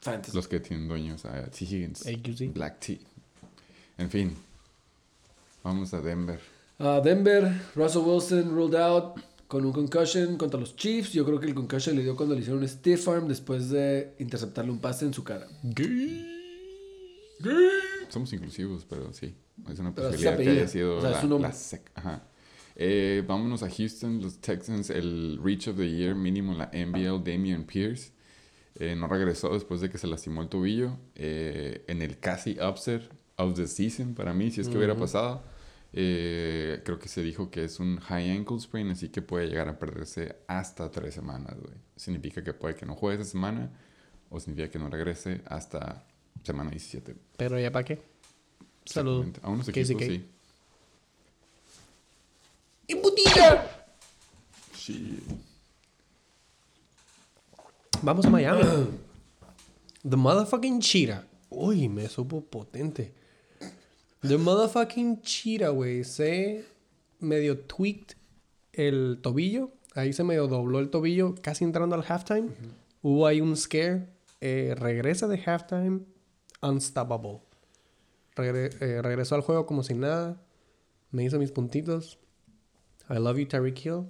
[0.00, 0.36] fantasy.
[0.36, 1.64] Los que tienen dueños a T.
[1.64, 2.06] Higgins.
[2.06, 2.52] AQC.
[2.52, 3.00] Black T.
[3.96, 4.36] En fin.
[5.62, 6.38] Vamos a Denver.
[6.78, 9.18] Ah, Denver, Russell Wilson ruled out
[9.48, 11.12] con un concussion contra los Chiefs.
[11.12, 14.14] Yo creo que el concussion le dio cuando le hicieron un stiff arm después de
[14.18, 15.46] interceptarle un pase en su cara.
[18.08, 19.34] Somos inclusivos, pero sí.
[19.70, 22.22] Es una Pero posibilidad que haya sido O sea, la, la sec- Ajá.
[22.76, 27.22] Eh, vámonos a Houston, los Texans, el Reach of the Year mínimo en la NBL,
[27.22, 28.12] Damian Pierce.
[28.76, 30.96] Eh, no regresó después de que se lastimó el tobillo.
[31.14, 35.42] Eh, en el casi upset of the season, para mí, si es que hubiera pasado.
[35.96, 39.68] Eh, creo que se dijo que es un high ankle sprain, así que puede llegar
[39.68, 41.76] a perderse hasta tres semanas, güey.
[41.94, 43.70] Significa que puede que no juegue esa semana
[44.28, 46.04] o significa que no regrese hasta
[46.42, 47.14] semana 17.
[47.36, 48.02] Pero ya para qué.
[48.84, 49.26] Salud.
[49.42, 50.28] A unos equipos, sí.
[52.86, 53.86] ¡Y putilla!
[54.76, 55.18] Sí.
[58.02, 58.62] Vamos a Miami.
[60.08, 61.24] The motherfucking cheetah.
[61.50, 63.14] Uy, me supo potente.
[64.20, 66.04] The motherfucking cheetah, güey.
[66.04, 66.64] Se
[67.20, 68.16] medio tweaked
[68.72, 69.70] el tobillo.
[69.94, 72.50] Ahí se medio dobló el tobillo casi entrando al halftime.
[73.02, 74.08] Hubo ahí un scare.
[74.40, 76.00] Eh, regresa de halftime.
[76.60, 77.40] Unstoppable.
[78.36, 80.42] Regre- eh, regresó al juego como si nada.
[81.10, 82.18] Me hizo mis puntitos.
[83.10, 84.04] I love you, Tyreek Hill.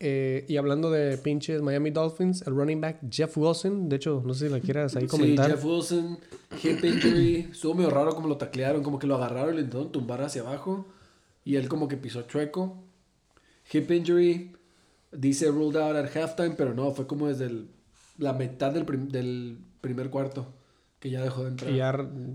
[0.00, 4.32] Eh, y hablando de pinches Miami Dolphins, el running back Jeff Wilson, de hecho, no
[4.32, 5.46] sé si la quieras ahí comentar.
[5.46, 6.18] Sí, Jeff Wilson,
[6.62, 7.48] hip injury.
[7.50, 10.42] Estuvo medio raro como lo taclearon, como que lo agarraron y le intentaron tumbar hacia
[10.42, 10.86] abajo.
[11.44, 12.76] Y él como que pisó chueco.
[13.72, 14.52] Hip injury.
[15.10, 17.68] Dice ruled out at halftime, pero no, fue como desde el-
[18.18, 20.52] la mitad del, prim- del primer cuarto
[21.00, 21.70] que ya dejó de entrar.
[21.72, 21.76] Y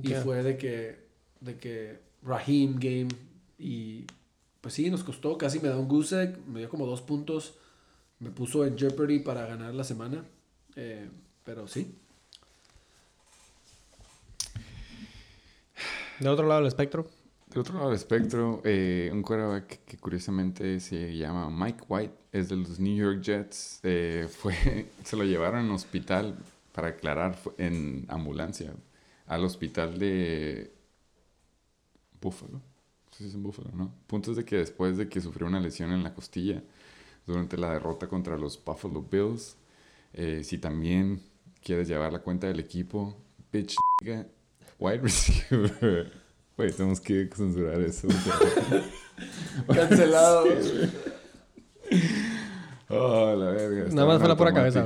[0.09, 0.97] ya- Y fue de que,
[1.39, 3.07] de que Raheem game.
[3.59, 4.05] Y
[4.63, 5.37] pues sí, nos costó.
[5.37, 7.55] Casi me da un goose egg, Me dio como dos puntos.
[8.19, 10.23] Me puso en jeopardy para ganar la semana.
[10.77, 11.09] Eh,
[11.43, 11.93] pero sí.
[16.17, 17.05] De otro lado del espectro.
[17.47, 22.47] Del otro lado del espectro, eh, un quarterback que curiosamente se llama Mike White, es
[22.47, 23.81] de los New York Jets.
[23.83, 26.37] eh, fue, se lo llevaron al hospital,
[26.71, 28.73] para aclarar, en ambulancia,
[29.27, 30.71] al hospital de
[32.21, 32.61] Buffalo.
[33.17, 33.93] Si es en Buffalo, ¿no?
[34.07, 36.63] Puntos de que después de que sufrió una lesión en la costilla
[37.25, 39.55] durante la derrota contra los Buffalo Bills,
[40.13, 41.21] eh, si también
[41.63, 43.15] quieres llevar la cuenta del equipo,
[43.51, 43.75] bitch,
[44.79, 46.11] wide receiver.
[46.55, 48.07] Güey, tenemos que censurar eso.
[49.67, 50.45] Cancelado.
[52.89, 53.85] Oh, la verga.
[53.91, 54.85] Nada más fue la pura cabeza.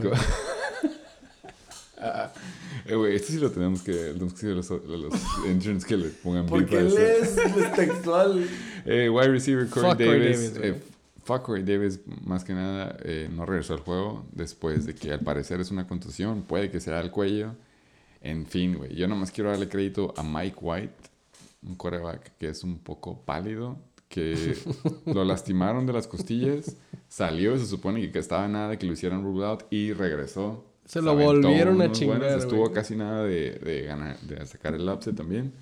[2.00, 2.32] Ah,
[2.88, 3.94] eh, güey, esto sí lo tenemos que...
[3.94, 5.14] Tenemos que decir a los, a los
[5.50, 7.42] interns que le pongan beep Porque a él eso.
[7.42, 8.48] es textual.
[8.90, 10.54] Eh, wide receiver Corey Fuck Corey Davis.
[10.62, 10.82] Eh,
[11.26, 15.20] fuck Corey Davis, más que nada, eh, no regresó al juego después de que al
[15.20, 16.44] parecer es una contusión.
[16.44, 17.54] Puede que sea el cuello.
[18.22, 18.96] En fin, güey.
[18.96, 20.94] Yo nomás quiero darle crédito a Mike White,
[21.64, 23.78] un coreback que es un poco pálido,
[24.08, 24.56] que
[25.06, 26.78] lo lastimaron de las costillas,
[27.10, 30.64] salió, se supone que estaba nada de que lo hicieran rule out y regresó.
[30.88, 32.74] Se lo aventó volvieron a chingar, buenos, Estuvo güey.
[32.74, 35.54] casi nada de, de ganar, de sacar el upset también,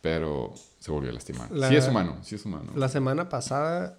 [0.00, 1.50] pero se volvió a lastimar.
[1.50, 2.72] La- sí es humano, sí es humano.
[2.76, 3.98] La semana pasada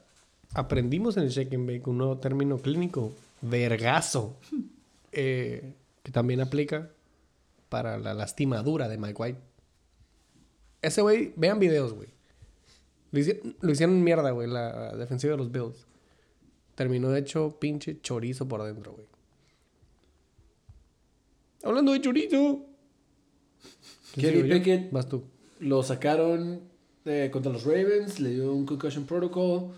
[0.53, 4.37] aprendimos en el Shake and Bake un nuevo término clínico, vergazo,
[5.11, 5.73] eh,
[6.03, 6.89] que también aplica
[7.69, 9.39] para la lastimadura de Mike White.
[10.81, 12.07] Ese güey, vean videos, güey.
[13.11, 15.85] Lo, hici- lo hicieron mierda, güey, la defensiva de los Bills.
[16.75, 19.07] Terminó hecho pinche chorizo por dentro, güey.
[21.67, 22.65] Hablando de chorizo.
[24.13, 24.49] ¿Quién Kenny?
[24.49, 24.91] Pickett.
[24.91, 25.25] Vas tú.
[25.59, 26.61] Lo sacaron
[27.03, 29.73] eh, contra los Ravens, le dio un concussion protocol.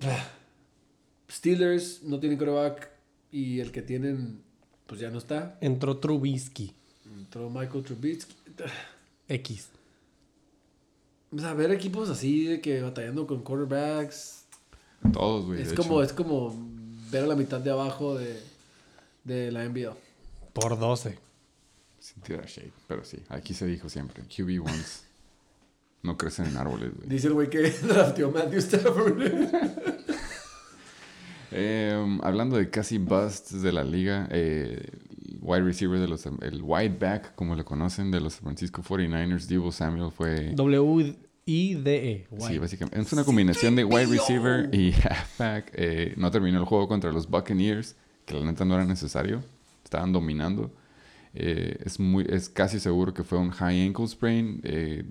[1.30, 2.88] Steelers no tienen coreback
[3.32, 4.40] y el que tienen,
[4.86, 5.58] pues ya no está.
[5.60, 6.72] Entró Trubisky.
[7.04, 8.34] Entró Michael Trubisky.
[9.28, 9.70] X.
[11.34, 14.44] O sea, ver equipos así de que batallando con quarterbacks
[15.12, 15.60] Todos, güey.
[15.60, 16.10] es como, hecho.
[16.10, 16.56] es como
[17.10, 18.40] ver a la mitad de abajo de,
[19.24, 19.96] de la NBA.
[20.60, 21.18] Por 12.
[21.98, 23.18] Sin tirar shade, pero sí.
[23.28, 24.22] Aquí se dijo siempre.
[24.24, 25.04] QB ones
[26.02, 27.08] no crecen en árboles, güey.
[27.08, 29.22] Dice el güey que drafteó Matthew Stafford.
[31.50, 34.86] Eh, hablando de casi busts de la liga, eh,
[35.40, 36.26] wide receiver de los...
[36.26, 40.52] El wide back, como lo conocen, de los San Francisco 49ers, Divo Samuel fue...
[40.54, 42.26] W-I-D-E.
[42.38, 43.00] Sí, básicamente.
[43.00, 45.72] Es una combinación de wide receiver y halfback.
[45.74, 47.96] Eh, no terminó el juego contra los Buccaneers,
[48.26, 49.42] que la neta no era necesario.
[49.88, 50.70] Estaban dominando.
[51.32, 54.60] Eh, es, muy, es casi seguro que fue un high ankle sprain.
[54.64, 55.02] Eh,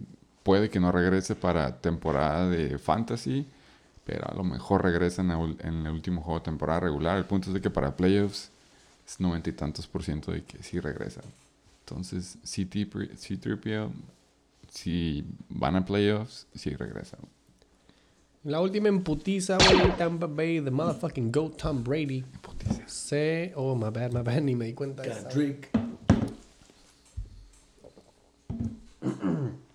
[0.44, 3.48] puede que no regrese para temporada de fantasy,
[4.06, 7.18] pero a lo mejor regresa en, en el último juego de temporada regular.
[7.18, 8.52] El punto es de que para playoffs
[9.08, 11.22] es noventa y tantos por ciento de que sí regresa.
[11.80, 13.90] Entonces, C-3PO,
[14.70, 17.18] si van a playoffs, sí regresa.
[18.44, 19.98] La última en putiza, güey.
[19.98, 22.24] Tampa Bay, the motherfucking GOAT Tom Brady.
[22.42, 22.88] Putiza.
[22.88, 23.52] Se...
[23.56, 24.42] Oh, my bad, my bad.
[24.42, 25.04] Ni me di cuenta.
[25.04, 25.70] Drake.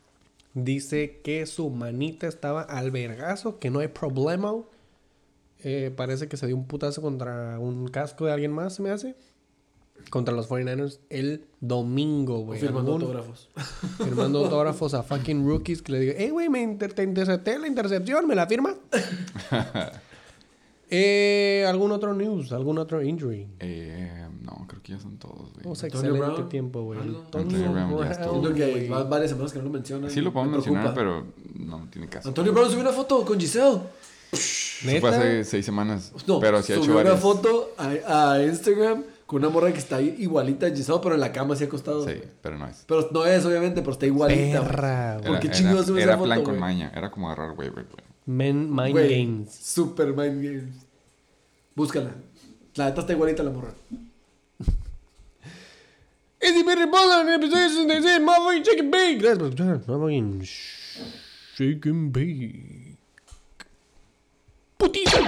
[0.54, 4.54] Dice que su manita estaba al vergazo, que no hay problema.
[5.64, 8.90] Eh, parece que se dio un putazo contra un casco de alguien más, se me
[8.90, 9.14] hace.
[10.10, 12.60] Contra los 49ers el domingo, güey.
[12.60, 13.48] Firmando Algún- autógrafos.
[13.98, 17.66] Firmando autógrafos a fucking rookies que le digo, hey, güey, me inter- te intercepté la
[17.66, 18.74] intercepción, ¿me la firma?
[20.90, 22.52] eh, ¿Algún otro news?
[22.52, 23.46] ¿Algún otro injury?
[23.60, 25.64] Eh, no, creo que ya son todos, güey.
[25.64, 27.00] Vamos, Antonio excelente Brown, tiempo, güey.
[27.00, 28.32] Antonio Brown ya estuvo.
[28.42, 30.10] Siento que varias semanas que no lo mencionan.
[30.10, 31.26] Sí lo podemos Me mencionar, preocupa.
[31.54, 32.28] pero no tiene caso.
[32.28, 33.78] Antonio Brown subió una foto con Giselle.
[34.32, 36.12] Eso fue hace seis semanas.
[36.26, 37.22] No, pero sí ha hecho subió una varias.
[37.22, 41.20] foto a, a Instagram con una morra que está ahí igualita a Giselle, pero en
[41.22, 42.06] la cama así acostado.
[42.06, 42.84] Sí, pero no es.
[42.86, 44.58] Pero no es, obviamente, pero está igualita.
[44.60, 44.70] güey.
[44.70, 45.26] Perra, güey.
[45.26, 46.60] ¿Por qué Era- chingados era- Era plan con güey?
[46.60, 46.92] maña.
[46.94, 48.04] Era como agarrar waiver, güey.
[48.26, 49.54] Men, mind Güey, games.
[49.54, 50.86] Super Mind Games.
[51.74, 52.10] Búscala.
[52.74, 53.72] La neta está igualita la morra.
[56.38, 59.18] Eddie Perry Bola en el episodio 66, motherfucking and Bake.
[59.18, 60.42] Gracias por escuchar, motherfucking
[61.84, 62.98] and Bake.
[64.76, 65.18] Putiza.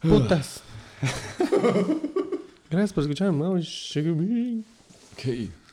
[0.00, 0.62] Putas.
[2.70, 4.64] Gracias por escuchar, motherfucking Shake and Bake.
[5.12, 5.24] Ok.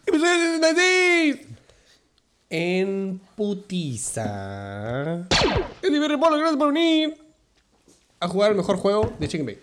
[0.06, 1.48] Episodio 66.
[2.50, 5.28] En putiza.
[5.82, 7.18] Eddie Perry Bola, gracias por venir
[8.20, 9.62] a jugar el mejor juego de Shake and Bake.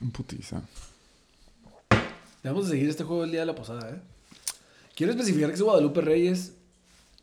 [0.00, 0.62] Un putiza.
[2.44, 4.00] Vamos a seguir este juego el día de la posada, ¿eh?
[4.94, 6.52] Quiero especificar que es Guadalupe Reyes.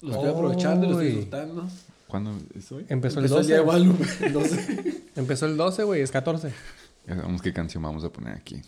[0.02, 1.68] Lo estoy aprovechando y lo estoy disfrutando.
[2.08, 2.86] ¿Cuándo es hoy?
[2.90, 3.66] Empezó el Empezó el día de 12.
[3.66, 4.30] Guadalupe.
[4.30, 5.04] No sé.
[5.16, 6.54] Empezó el 12, güey, es 14.
[7.06, 8.62] Ya sabemos qué canción vamos a poner aquí.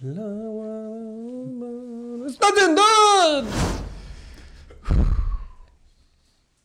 [0.00, 0.22] La.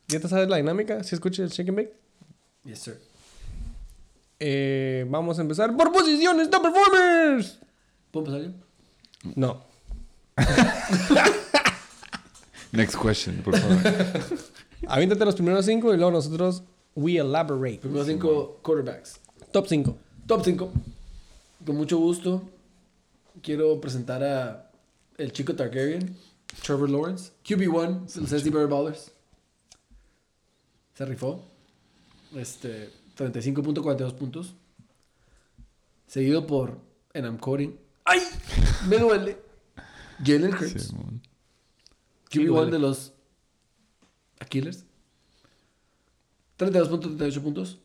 [0.08, 1.04] ¿Ya te sabes la dinámica?
[1.04, 1.94] Si escuchas el Shake and Bake.
[2.64, 3.00] Yes, sir.
[4.40, 7.60] Eh, vamos a empezar por posiciones, top performers.
[8.12, 8.58] ¿Puedo empezar yo?
[9.36, 9.66] No.
[12.72, 13.78] Next question, por favor.
[14.86, 16.64] Aviéntate los primeros cinco y luego nosotros
[16.96, 17.80] we elaborate.
[17.80, 19.20] Primero cinco quarterbacks.
[19.52, 19.98] Top 5.
[20.28, 20.72] Top 5.
[21.66, 22.44] con mucho gusto,
[23.42, 24.70] quiero presentar a
[25.18, 26.16] el chico Targaryen,
[26.64, 29.12] Trevor Lawrence, QB1 de los SD Bear Ballers.
[30.94, 31.44] Se rifó.
[32.36, 34.54] Este, 35.42 puntos.
[36.08, 36.78] Seguido por,
[37.14, 38.20] and I'm quoting, ¡ay!
[38.88, 39.38] Me duele.
[40.24, 41.22] Jalen Hurts, Simón.
[42.30, 42.72] Sí, QB1 duele.
[42.72, 43.14] de los
[44.40, 44.86] Aquilers.
[46.58, 47.80] 32.38 puntos.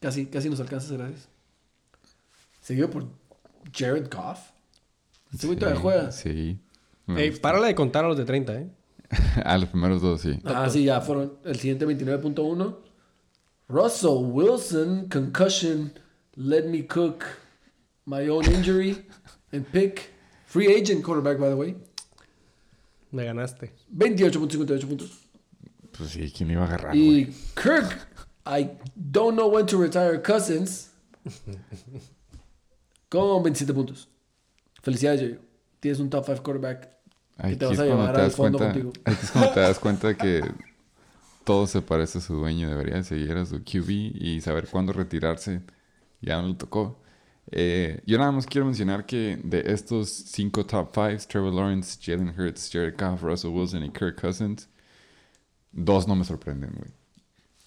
[0.00, 1.28] Casi, casi nos alcanza, gracias.
[2.60, 3.06] Seguido por
[3.74, 4.50] Jared Goff.
[5.32, 6.12] Este güey todavía Sí, juega.
[6.12, 6.58] Sí.
[7.08, 8.70] Ey, párale de contar a los de 30, ¿eh?
[9.44, 10.38] ah, los primeros dos, sí.
[10.44, 11.34] Ah, sí, ya fueron.
[11.44, 12.76] El siguiente 29.1.
[13.68, 15.92] Russell Wilson, concussion,
[16.34, 17.24] let me cook
[18.04, 19.04] my own injury
[19.52, 20.12] and pick.
[20.46, 21.76] Free agent quarterback, by the way.
[23.12, 23.72] Me ganaste.
[23.96, 25.19] 28.58 puntos.
[26.00, 26.96] Pues sí, ¿quién iba a agarrar?
[26.96, 27.94] Y Kirk,
[28.46, 30.92] I don't know when to retire Cousins.
[33.10, 34.08] Con 27 puntos.
[34.82, 35.40] Felicidades, Yoyo.
[35.78, 36.88] Tienes un top 5 quarterback.
[37.36, 38.92] Aquí te vas a llevar al fondo cuenta, contigo.
[39.04, 40.42] es cuando te das cuenta que
[41.44, 42.70] todo se parece a su dueño.
[42.70, 45.60] Debería seguir a su QB y saber cuándo retirarse.
[46.22, 46.98] Ya no le tocó.
[47.50, 52.30] Eh, yo nada más quiero mencionar que de estos cinco top fives, Trevor Lawrence, Jalen
[52.30, 54.66] Hurts, Jared Goff, Russell Wilson y Kirk Cousins,
[55.72, 56.90] dos no me sorprenden, güey.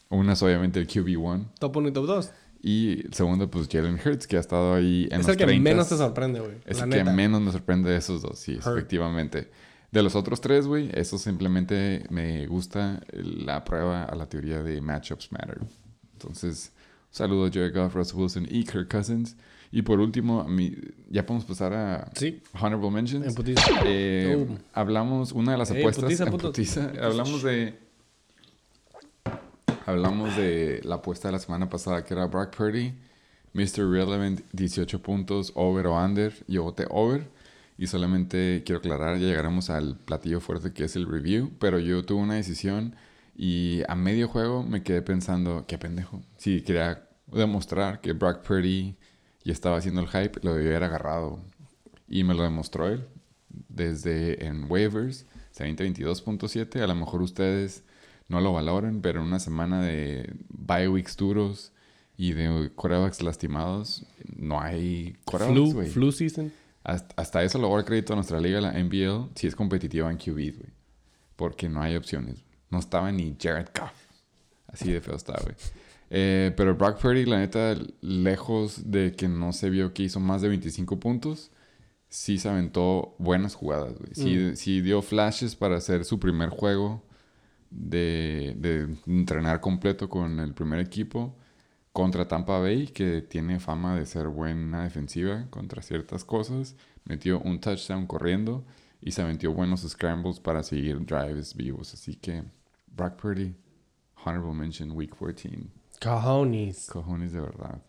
[0.09, 2.31] Una es obviamente el QB1 Top 1 y top 2.
[2.61, 5.45] y el segundo pues Jalen Hurts que ha estado ahí en Es los el que
[5.47, 5.61] 30s.
[5.61, 6.53] menos te sorprende, güey.
[6.65, 8.67] Es la el que menos me sorprende de esos dos, sí, Hurt.
[8.77, 9.49] efectivamente.
[9.91, 14.81] De los otros tres, güey, eso simplemente me gusta la prueba a la teoría de
[14.81, 15.59] matchups matter.
[16.13, 16.71] Entonces,
[17.09, 19.35] un saludo a Jared Goff, Russell Wilson y Kirk Cousins.
[19.71, 20.75] Y por último, mí-
[21.09, 23.35] ya podemos pasar a Sí, Honorable Mentions.
[23.37, 23.55] en.
[23.85, 24.57] Eh, Oh.
[24.73, 27.79] Hablamos, una de las apuestas, putiza, en putiza, hablamos de...
[29.85, 32.93] Hablamos de la apuesta de la semana pasada que era Brock Purdy,
[33.51, 33.89] Mr.
[33.89, 36.33] Relevant, 18 puntos, over o under.
[36.47, 37.29] Yo voté over.
[37.77, 41.51] Y solamente quiero aclarar, ya llegaremos al platillo fuerte que es el review.
[41.59, 42.95] Pero yo tuve una decisión
[43.35, 46.21] y a medio juego me quedé pensando, qué pendejo.
[46.37, 48.95] Si quería demostrar que Brock Purdy
[49.43, 51.39] ya estaba haciendo el hype, lo debía haber agarrado.
[52.07, 53.05] Y me lo demostró él.
[53.49, 56.81] Desde en waivers, se 22.7.
[56.81, 57.83] A lo mejor ustedes
[58.33, 61.71] no lo valoran, pero en una semana de bye weeks duros
[62.17, 64.05] y de quarterbacks lastimados,
[64.35, 66.51] no hay quarterbacks, Flu, flu season.
[66.83, 69.55] Hasta, hasta eso lo voy a dar crédito a nuestra liga, la NBL, si es
[69.55, 70.73] competitiva en QB, güey.
[71.35, 72.43] Porque no hay opciones.
[72.69, 73.93] No estaba ni Jared Goff.
[74.67, 75.55] Así de feo estaba, güey.
[76.09, 80.41] Eh, pero Brock Purdy, la neta, lejos de que no se vio que hizo más
[80.41, 81.51] de 25 puntos,
[82.09, 84.13] sí se aventó buenas jugadas, güey.
[84.13, 87.03] Sí, sí dio flashes para hacer su primer juego
[87.73, 91.35] de, de entrenar completo con el primer equipo
[91.91, 96.75] contra Tampa Bay, que tiene fama de ser buena defensiva contra ciertas cosas.
[97.05, 98.65] Metió un touchdown corriendo
[98.99, 101.93] y se metió buenos scrambles para seguir drives vivos.
[101.93, 102.43] Así que,
[102.87, 103.55] Brock Purdy,
[104.25, 105.67] honorable mention, week 14.
[106.01, 106.87] Cojones.
[106.87, 107.81] Cojones de verdad.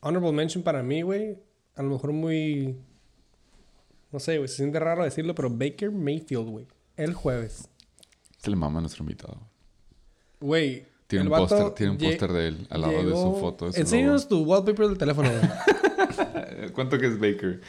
[0.00, 1.38] Honorable mention para mí, güey.
[1.76, 2.76] A lo mejor muy.
[4.10, 4.48] No sé, güey.
[4.48, 6.66] Se siente raro decirlo, pero Baker Mayfield, güey.
[6.96, 7.69] El jueves.
[8.42, 9.36] Se le mama a nuestro invitado.
[10.40, 10.84] Güey.
[11.06, 13.66] Tiene un póster, tiene un póster de él al lado de su foto.
[13.66, 16.70] de su Enséñanos tu wallpaper del teléfono, güey.
[16.72, 17.60] ¿Cuánto que es Baker?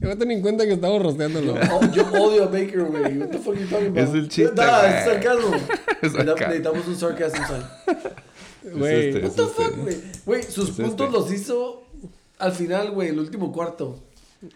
[0.00, 1.54] Yo no ni cuenta que estamos rosteándolo.
[1.72, 3.18] Oh, yo odio a Baker, güey.
[3.18, 3.98] What the fuck are you talking about?
[3.98, 5.50] Es el chiste, Nah, es sarcasmo.
[6.02, 8.78] Es Necesitamos- un sarcasm sign.
[8.78, 9.08] Güey.
[9.08, 9.22] este.
[9.24, 9.96] What the Es fuck, güey.
[10.26, 11.18] Güey, sus Es puntos este.
[11.18, 11.82] los hizo
[12.38, 13.98] al final, güey, el último cuarto.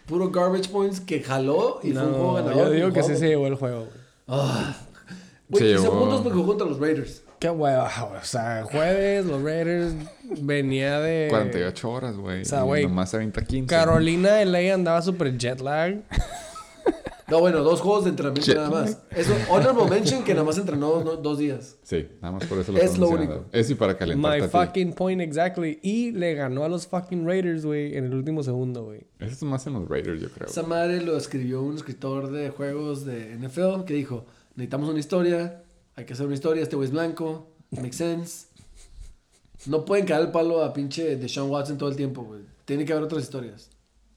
[0.05, 2.67] Puro garbage points que jaló y fue un juego No, ganador.
[2.67, 4.02] yo digo que sí se llevó el juego, güey.
[4.27, 4.75] Ah.
[5.49, 7.23] Güey, Se hizo llevó- puntos porque jugó contra los Raiders.
[7.39, 8.21] Qué hueva, güey.
[8.21, 9.93] O sea, jueves, los Raiders
[10.41, 11.27] venía de.
[11.29, 12.41] 48 horas, güey.
[12.43, 13.67] o sea, y güey, Nomás se avienta 15.
[13.67, 15.97] Carolina LA andaba súper jet lag.
[17.33, 18.55] No, bueno, dos juegos de entrenamiento Shit.
[18.57, 18.99] nada más.
[19.09, 21.77] Eso, honorable mention que nada más entrenó no- dos días.
[21.81, 23.45] Sí, nada más por eso lo Es lo único.
[23.51, 24.51] Eso y para calentar My a ti.
[24.55, 25.79] fucking point exactly.
[25.81, 29.01] Y le ganó a los fucking Raiders, güey, en el último segundo, güey.
[29.19, 30.47] Eso es más en los Raiders, yo creo.
[30.47, 34.25] Esa madre lo escribió un escritor de juegos de NFL que dijo,
[34.55, 35.63] necesitamos una historia,
[35.95, 38.45] hay que hacer una historia, este güey es blanco, makes sense.
[39.65, 42.41] No pueden caer el palo a pinche Deshaun Watson todo el tiempo, güey.
[42.65, 43.69] Tiene que haber otras historias.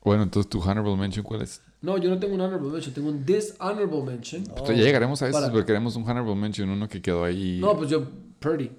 [0.04, 1.62] Bueno, entonces tu honorable mention, ¿cuál es?
[1.86, 4.42] No, yo no tengo un honorable mention, tengo un dishonorable mention.
[4.42, 7.58] Pues ya llegaremos a eso, Para- porque queremos un honorable mention, uno que quedó ahí.
[7.60, 8.04] No, pues yo,
[8.40, 8.72] Purdy.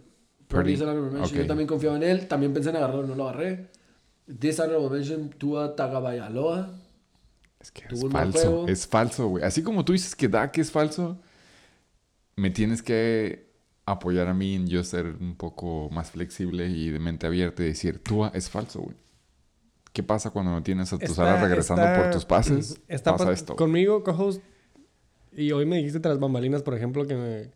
[0.50, 1.38] Purdy, es el honorable mention.
[1.40, 1.42] Ok.
[1.44, 3.70] Yo también confiaba en él, también pensé en agarrarlo, no lo agarré.
[4.28, 6.70] Dishonorable mention, Tua Tagovailoa.
[7.62, 9.44] es que es falso, es falso, güey.
[9.46, 11.18] Así como tú dices que Dak es falso,
[12.36, 13.48] me tienes que
[13.86, 17.68] apoyar a mí en yo ser un poco más flexible y de mente abierta y
[17.68, 18.98] decir, Tua es falso, güey.
[19.98, 22.80] ¿Qué pasa cuando no tienes a tus Está- alas regresando está- por tus pases?
[22.88, 23.56] Está pasa pa- esto.
[23.56, 24.44] Conmigo, co-host.
[25.32, 27.52] Y hoy me dijiste tras bambalinas, por ejemplo, que me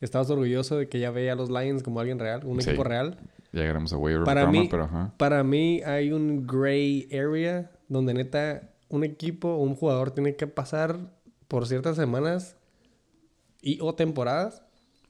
[0.00, 2.68] estabas orgulloso de que ya veía a los Lions como alguien real, un Sí.
[2.70, 3.18] equipo real.
[3.52, 5.12] Ya llegaremos a waiver Para programa, mí- pero ajá.
[5.16, 10.46] Para mí hay un gray area donde neta un equipo o un jugador tiene que
[10.46, 10.96] pasar
[11.48, 12.54] por ciertas semanas
[13.62, 14.62] y o temporadas.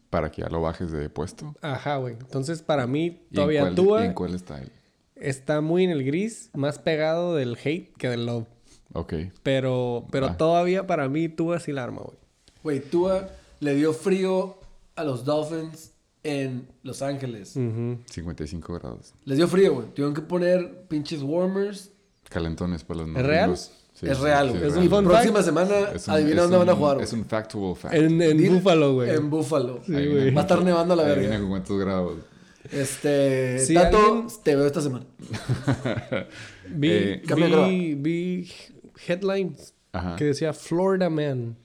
[0.08, 1.54] Para que ya lo bajes de puesto.
[1.60, 2.14] Ajá, güey.
[2.14, 4.72] Entonces, para mí, ¿Y en todavía cuál- Tua ¿Y en cuál está él?
[5.20, 8.46] Está muy en el gris, más pegado del hate que del love.
[8.92, 9.14] Ok.
[9.42, 10.36] Pero, pero Va.
[10.36, 12.16] todavía para mí Tua sí la arma, güey.
[12.62, 13.28] Güey, Tua
[13.60, 14.58] le dio frío
[14.96, 15.92] a los Dolphins
[16.22, 17.56] en Los Ángeles.
[17.56, 17.98] Ujú.
[18.10, 19.14] 55 grados.
[19.24, 19.86] Les dio frío, güey.
[19.94, 21.90] Tuvieron que poner pinches warmers.
[22.28, 23.56] Calentones para los ¿Es real?
[23.56, 24.66] Sí, es real, sí, güey.
[24.68, 24.84] Es real.
[24.84, 25.44] un fun Próxima fact.
[25.46, 27.22] semana, Es adivina es dónde van a jugar, Es güey.
[27.22, 27.94] un factual fact.
[27.94, 29.10] En, en Buffalo, güey.
[29.10, 29.30] En.
[29.30, 30.34] Sí, Adivina güey.
[30.34, 31.38] Va a estar nevando a la Adivina verga.
[31.40, 32.18] con cuántos grados.
[32.72, 33.58] Este.
[33.60, 35.06] Si Tato, alguien- te veo esta semana.
[36.68, 38.52] Vi, Eh, vi, vi
[39.08, 40.14] headlines Ajá.
[40.16, 41.56] que decía Florida man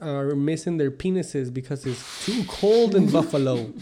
[0.00, 3.56] are missing their penises because it's too cold in Buffalo.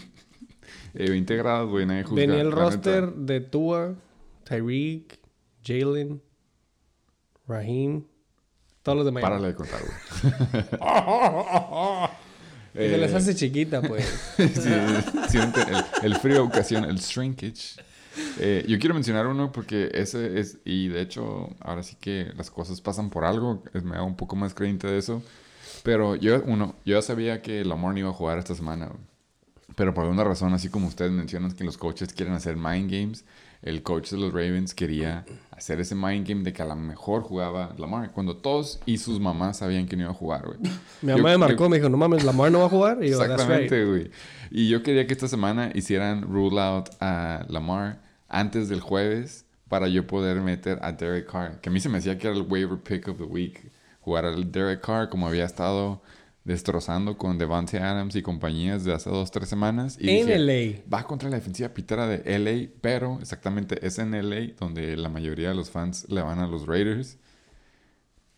[0.97, 2.15] Eh, 20 grados, güey, nadie juzga.
[2.15, 3.17] Venía el roster neta.
[3.33, 3.95] de Tua,
[4.45, 5.19] Tyreek,
[5.61, 6.21] Jalen,
[7.49, 8.05] Raheem,
[8.81, 9.29] todos los de Miami.
[9.29, 9.93] Párale de contar, güey.
[12.75, 14.05] Y se les Eh, hace chiquita, pues.
[14.37, 17.81] sí, el, el frío ocasiona el shrinkage.
[18.39, 22.49] Eh, yo quiero mencionar uno porque ese es, y de hecho, ahora sí que las
[22.49, 25.21] cosas pasan por algo, me hago un poco más creyente de eso.
[25.83, 28.91] Pero yo, uno, yo ya sabía que Lamar no iba a jugar esta semana.
[29.75, 33.25] Pero por alguna razón, así como ustedes mencionan que los coaches quieren hacer mind games,
[33.61, 35.25] el coach de los Ravens quería
[35.57, 39.19] hacer ese mind game de que a lo mejor jugaba Lamar, cuando todos y sus
[39.19, 40.59] mamás sabían que no iba a jugar, güey.
[41.01, 43.03] Mi Yo- mamá me yo- marcó, me dijo, no mames, Lamar no va a jugar.
[43.03, 43.21] Y yo.
[43.21, 44.11] Exactamente, güey.
[44.51, 49.87] Y yo quería que esta semana hicieran rule out a Lamar antes del jueves para
[49.87, 51.59] yo poder meter a Derek Carr.
[51.61, 53.71] Que a mí se me decía que era el waiver pick of the week.
[54.01, 56.01] Jugar al Derek Carr como había estado
[56.45, 59.97] destrozando con Devante Adams y compañías de hace dos, tres semanas.
[59.99, 60.81] Y En dije, LA.
[60.93, 65.49] Va contra la defensiva pitera de LA, pero exactamente es en LA donde la mayoría
[65.49, 67.17] de los fans le van a los Raiders.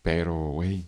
[0.02, 0.86] Pero, güey,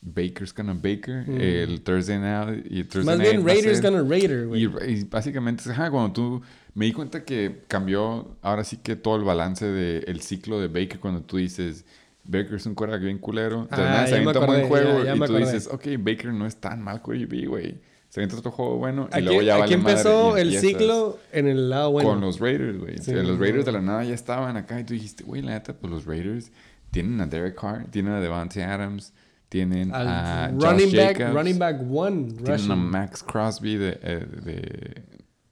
[0.00, 1.24] Baker's gonna Baker.
[1.28, 3.06] El Thursday Night y Thursday Mm.
[3.06, 4.62] Más Night bien Raiders ser- gonna Raider, güey.
[4.64, 6.42] y, y básicamente, ajá, cuando tú
[6.74, 10.98] me di cuenta que cambió ahora sí que todo el balance del ciclo de Baker
[11.00, 11.84] cuando tú dices
[12.24, 15.14] Baker es un quarterback bien culero, de Ah, nada, se avienta un buen juego ya-
[15.14, 17.80] ya y tú dices, ok, Baker no es tan mal QB, güey.
[18.08, 20.58] Se avienta otro juego bueno y Aquí, luego ya aquí vale madre empezó y el
[20.58, 22.10] ciclo en el lado bueno.
[22.10, 22.98] Con los Raiders, güey.
[22.98, 23.38] Sí, los.
[23.38, 26.04] Raiders de la nada ya estaban acá y tú dijiste, güey, la neta, pues los
[26.04, 26.52] Raiders
[26.90, 29.14] tienen a Derek Carr, tienen a Devante Adams,
[29.48, 32.76] tienen Al a Josh running back, Jacobs, running back one, tienen a rushing.
[32.78, 35.02] Max Crosby de, eh, de,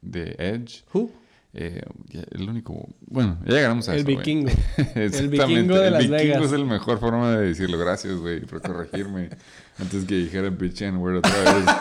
[0.03, 0.85] de Edge.
[0.93, 1.11] Who?
[1.53, 1.83] Eh,
[2.31, 2.89] el único.
[3.01, 4.07] Bueno, ya llegaremos a El eso.
[4.07, 4.51] vikingo.
[4.77, 5.29] Exactamente.
[5.29, 6.53] vikingo de el Las vikingo Vegas.
[6.53, 7.79] es la mejor forma de decirlo.
[7.79, 9.31] Gracias, güey, por corregirme.
[9.79, 11.65] antes que dijera bitch and word otra vez.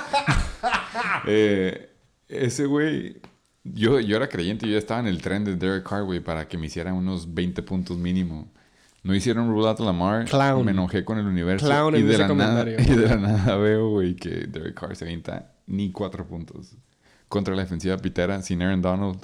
[1.28, 1.90] Eh,
[2.28, 3.18] ese güey.
[3.64, 6.48] Yo, yo era creyente, yo ya estaba en el tren de Derek Carr, güey, para
[6.48, 8.52] que me hicieran unos 20 puntos mínimo.
[9.04, 10.26] No hicieron rule out Lamar.
[10.26, 10.66] Clown.
[10.66, 11.66] Me enojé con el universo.
[11.66, 12.94] Clown y, en de ese la nada, comentario.
[12.94, 16.76] y de la nada veo, güey, que Derek Carr se avienta ni cuatro puntos.
[17.28, 19.20] Contra la defensiva pitera sin Aaron Donald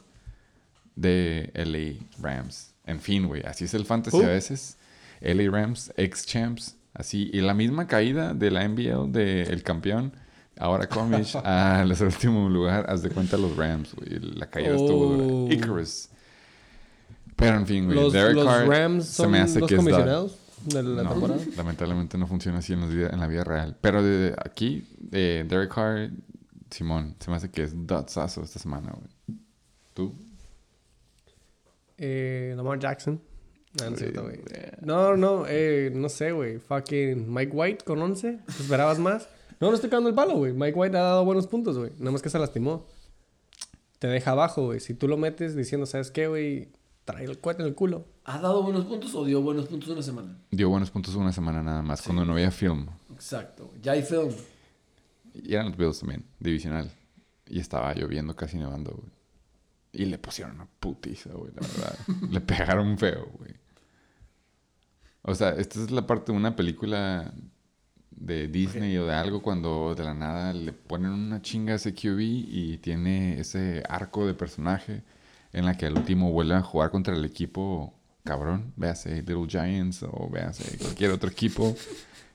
[0.96, 2.74] de LA Rams.
[2.86, 4.24] En fin, güey, así es el fantasy Uh.
[4.24, 4.78] a veces.
[5.22, 7.30] LA Rams, ex champs, así.
[7.34, 10.14] Y la misma caída de la NBL del campeón,
[10.58, 14.20] ahora Comish, al último lugar, haz de cuenta los Rams, güey.
[14.20, 15.18] La caída estuvo Oh.
[15.18, 15.54] dura.
[15.54, 16.10] Icarus.
[17.36, 19.76] Pero en fin, güey, Los, Derek los Carr Rams se son me hace los que
[19.76, 21.42] comisionados de la No, temporada.
[21.58, 23.76] lamentablemente no funciona así en, los vida- en la vida real.
[23.82, 26.12] Pero de aquí, de Derek Carr,
[26.70, 29.38] Simón, se me hace que es dotsazo esta semana, güey.
[29.94, 30.14] ¿Tú?
[31.98, 33.22] Eh, Lamar Jackson.
[33.80, 34.30] No, no cierto.
[34.30, 36.60] Eh, No, no, eh, no sé, güey.
[36.60, 38.40] Fucking Mike White con 11.
[38.46, 39.28] ¿Te ¿Esperabas más?
[39.60, 40.54] No, no estoy cagando el palo, güey.
[40.54, 41.92] Mike White ha dado buenos puntos, güey.
[41.98, 42.86] Nada más que se lastimó.
[44.00, 44.80] Te deja abajo, güey.
[44.80, 46.70] Si tú lo metes diciendo, ¿sabes qué, güey?
[47.06, 48.06] Trae el cuete en el culo.
[48.26, 50.38] ¿Ha dado buenos puntos o dio buenos puntos una semana?
[50.52, 52.88] Dio buenos puntos una semana nada más, cuando no había film.
[53.14, 53.72] Exacto.
[53.82, 54.32] Ya hay film.
[55.34, 56.90] Y eran los Bills también, divisional.
[57.48, 59.15] Y estaba lloviendo, casi nevando, güey.
[59.96, 61.98] Y le pusieron una putiza, güey, la verdad.
[62.32, 63.54] le pegaron feo, güey.
[65.22, 67.34] O sea, esta es la parte de una película
[68.12, 71.94] de Disney o de algo cuando de la nada le ponen una chinga a ese
[71.94, 75.04] QB y tiene ese arco de personaje
[75.52, 77.94] en la que al último vuelve a jugar contra el equipo
[78.24, 81.76] cabrón, véase Little Giants o véase cualquier otro equipo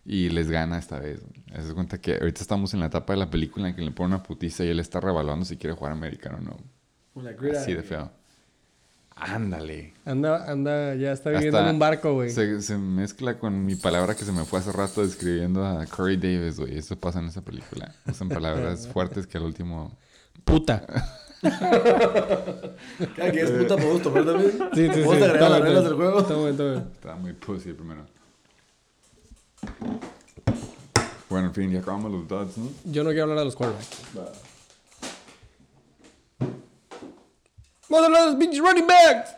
[0.04, 1.20] y les gana esta vez.
[1.54, 3.90] Se da cuenta que ahorita estamos en la etapa de la película en que le
[3.90, 6.80] pone una putiza y él está revaluando si quiere jugar americano o no.
[7.14, 8.11] Una great Así de feo.
[9.20, 9.92] Ándale.
[10.06, 12.30] Anda, anda, ya está viviendo Hasta en un barco, güey.
[12.30, 16.16] Se, se mezcla con mi palabra que se me fue hace rato describiendo a Corey
[16.16, 16.78] Davis, güey.
[16.78, 17.94] Eso pasa en esa película.
[18.06, 19.98] Usan palabras fuertes que al último...
[20.44, 20.86] Puta.
[21.42, 24.52] Cada que es puta podemos tomar también.
[24.52, 25.02] Sí, sí, sí.
[25.02, 26.20] Podemos agregar las reglas del juego.
[26.80, 28.06] Estaba muy pussy el primero.
[31.28, 32.70] Bueno, en fin, ya acabamos los dots, ¿no?
[32.84, 34.02] Yo no quiero hablar de los quarterbacks.
[34.14, 34.50] Vamos
[37.99, 39.34] de los pinches running backs.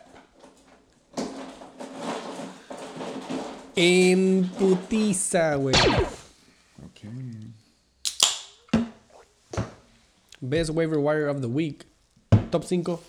[3.74, 5.74] En putiza, güey.
[6.84, 7.08] Ok.
[10.40, 11.86] Best waiver wire of the week.
[12.50, 13.00] Top 5.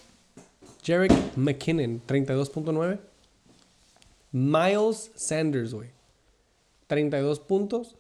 [0.84, 3.00] Jarek McKinnon, 32.9.
[4.32, 5.90] Miles Sanders, güey.
[6.88, 7.96] 32 puntos.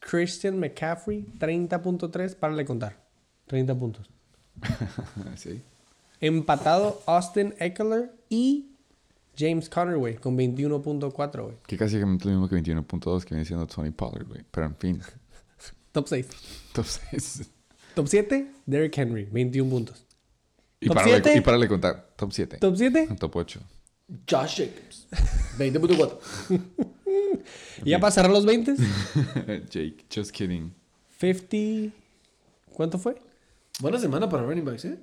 [0.00, 2.34] Christian McCaffrey, 30.3.
[2.36, 2.96] Párale de contar.
[3.46, 4.10] 30 puntos.
[5.36, 5.62] sí.
[6.20, 8.66] Empatado Austin Eckler y
[9.36, 11.56] James Conner, güey, con 21.4, güey.
[11.66, 14.44] Que casi lo mismo que 21.2 que viene siendo Tony Pollard, güey.
[14.50, 15.00] Pero en fin.
[15.92, 16.26] Top 6.
[16.68, 17.50] Entonces...
[17.94, 20.04] Top 7, Derrick Henry, 21 puntos.
[20.80, 21.36] Y ¿Top para, siete?
[21.36, 22.10] y para le contar.
[22.16, 22.58] Top 7.
[22.58, 23.60] Top 7, Top 8.
[24.30, 25.08] Josh Jacobs.
[25.58, 26.18] 20.4.
[27.84, 28.74] y ya para cerrar los 20,
[29.70, 30.72] Jake, just kidding.
[31.18, 31.94] 50.
[32.72, 33.20] ¿Cuánto fue?
[33.80, 34.98] Buena semana para running backs, ¿eh?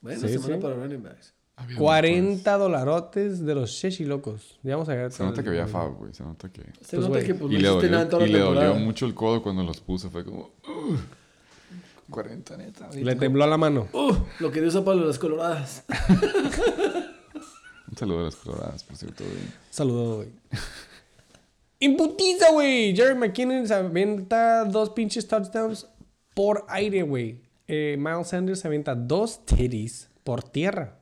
[0.00, 0.62] Buena Sí, semana sí.
[0.62, 1.34] para running backs.
[1.56, 4.60] Había 40 dolarotes de los Sheshi locos.
[4.62, 5.10] Ya vamos a ver.
[5.10, 6.14] Se nota que había Fab, güey.
[6.14, 6.62] Se nota que...
[6.82, 8.38] Se Pues, nota que pues, y no le hiciste nada dolió, en toda y la
[8.38, 10.08] le dolió mucho el codo cuando los puso.
[10.08, 10.52] Fue como...
[10.68, 10.98] "Ugh,
[12.10, 12.88] 40 neta.
[12.94, 13.88] Le tembló la mano.
[13.92, 15.84] Uh, lo que dio usa para las coloradas.
[17.90, 19.36] Un saludo a las coloradas, por cierto, güey.
[19.70, 20.28] Saludos, güey.
[21.80, 22.94] Imputiza, güey.
[22.94, 25.86] Jerry McKinnon se avienta dos pinches touchdowns
[26.34, 27.42] por aire, güey.
[27.68, 30.98] Eh, Miles Sanders se avienta dos titties por tierra.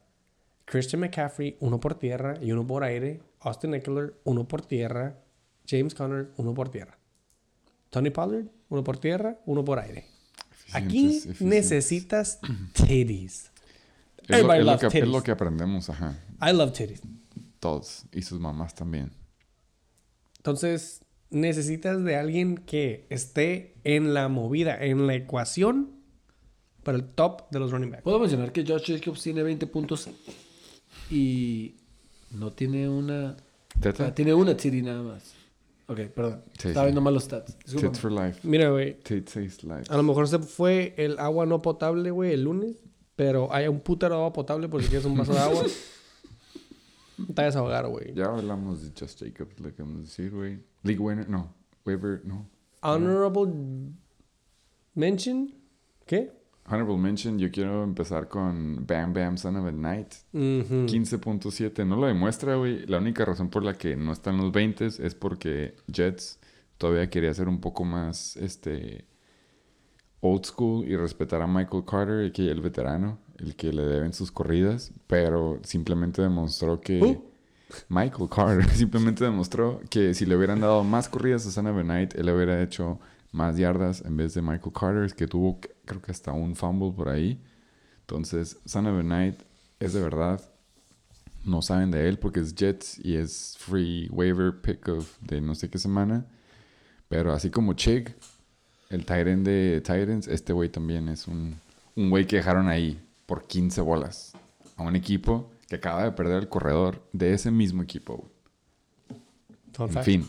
[0.65, 3.23] Christian McCaffrey, uno por tierra y uno por aire.
[3.41, 5.21] Austin Eckler, uno por tierra.
[5.67, 6.99] James Conner, uno por tierra.
[7.91, 10.07] Tony Pollard, uno por tierra, uno por aire.
[10.73, 12.41] Aquí Eficientes, necesitas
[12.73, 13.53] titties.
[14.19, 15.13] Es lo, Everybody es lo loves que, es titties.
[15.13, 16.19] lo que aprendemos, ajá.
[16.43, 17.01] I love titties.
[17.61, 18.07] Todos.
[18.13, 19.13] Y sus mamás también.
[20.39, 21.01] Entonces,
[21.31, 25.96] necesitas de alguien que esté en la movida, en la ecuación
[26.87, 28.05] para el top de los running backs.
[28.05, 30.09] Puedo mencionar que Josh Jacobs tiene 20 puntos
[31.11, 31.75] y
[32.31, 33.37] no tiene una...
[33.81, 34.07] ¿Teta?
[34.07, 35.35] Ah, tiene una TD nada más.
[35.89, 36.43] Ok, perdón.
[36.57, 36.87] Sí, Estaba sí.
[36.87, 37.59] viendo mal los stats.
[37.59, 37.91] Discúlpame.
[37.91, 38.39] Tits for life.
[38.45, 39.83] Mira, güey, Tate says life.
[39.89, 42.77] a lo mejor se fue el agua no potable, güey, el lunes,
[43.17, 45.65] pero hay un putero de agua potable por si quieres un vaso de agua.
[47.17, 48.15] Te vas a desahogar, güey.
[48.15, 50.61] Ya hablamos de Just Jacobs, lo que vamos a decir, güey.
[50.85, 51.53] League winner, no.
[51.85, 52.49] Waiver, no.
[52.81, 53.53] Honorable
[54.95, 55.53] mention,
[56.07, 56.46] ¿qué?
[56.69, 60.15] Honorable mention, yo quiero empezar con Bam Bam Son of a Night.
[60.33, 60.87] Ujú.
[60.87, 61.87] 15.7.
[61.87, 62.87] No lo demuestra, güey.
[62.87, 66.41] La única razón por la que no está en los 20 es porque Jets
[66.79, 69.05] todavía quería ser un poco más este
[70.21, 74.13] old school y respetar a Michael Carter, el, que, el veterano, el que le deben
[74.13, 77.25] sus corridas, pero simplemente demostró que Who?
[77.89, 81.83] Michael Carter simplemente demostró que si le hubieran dado más corridas a Son of a
[81.83, 82.99] Night, él hubiera hecho
[83.33, 87.09] más yardas en vez de Michael Carter, que tuvo creo que hasta un fumble por
[87.09, 87.41] ahí.
[88.01, 89.41] Entonces, Son of a Night
[89.81, 90.41] es de verdad.
[91.45, 95.55] No saben de él porque es Jets y es free waiver pick of de no
[95.55, 96.27] sé qué semana.
[97.09, 98.15] Pero así como Chig,
[98.91, 101.57] el Tyrant de Titans, este güey también es un,
[101.95, 104.33] un güey que dejaron ahí por 15 bolas
[104.77, 108.29] a un equipo que acaba de perder el corredor de ese mismo equipo.
[109.79, 110.29] En fin,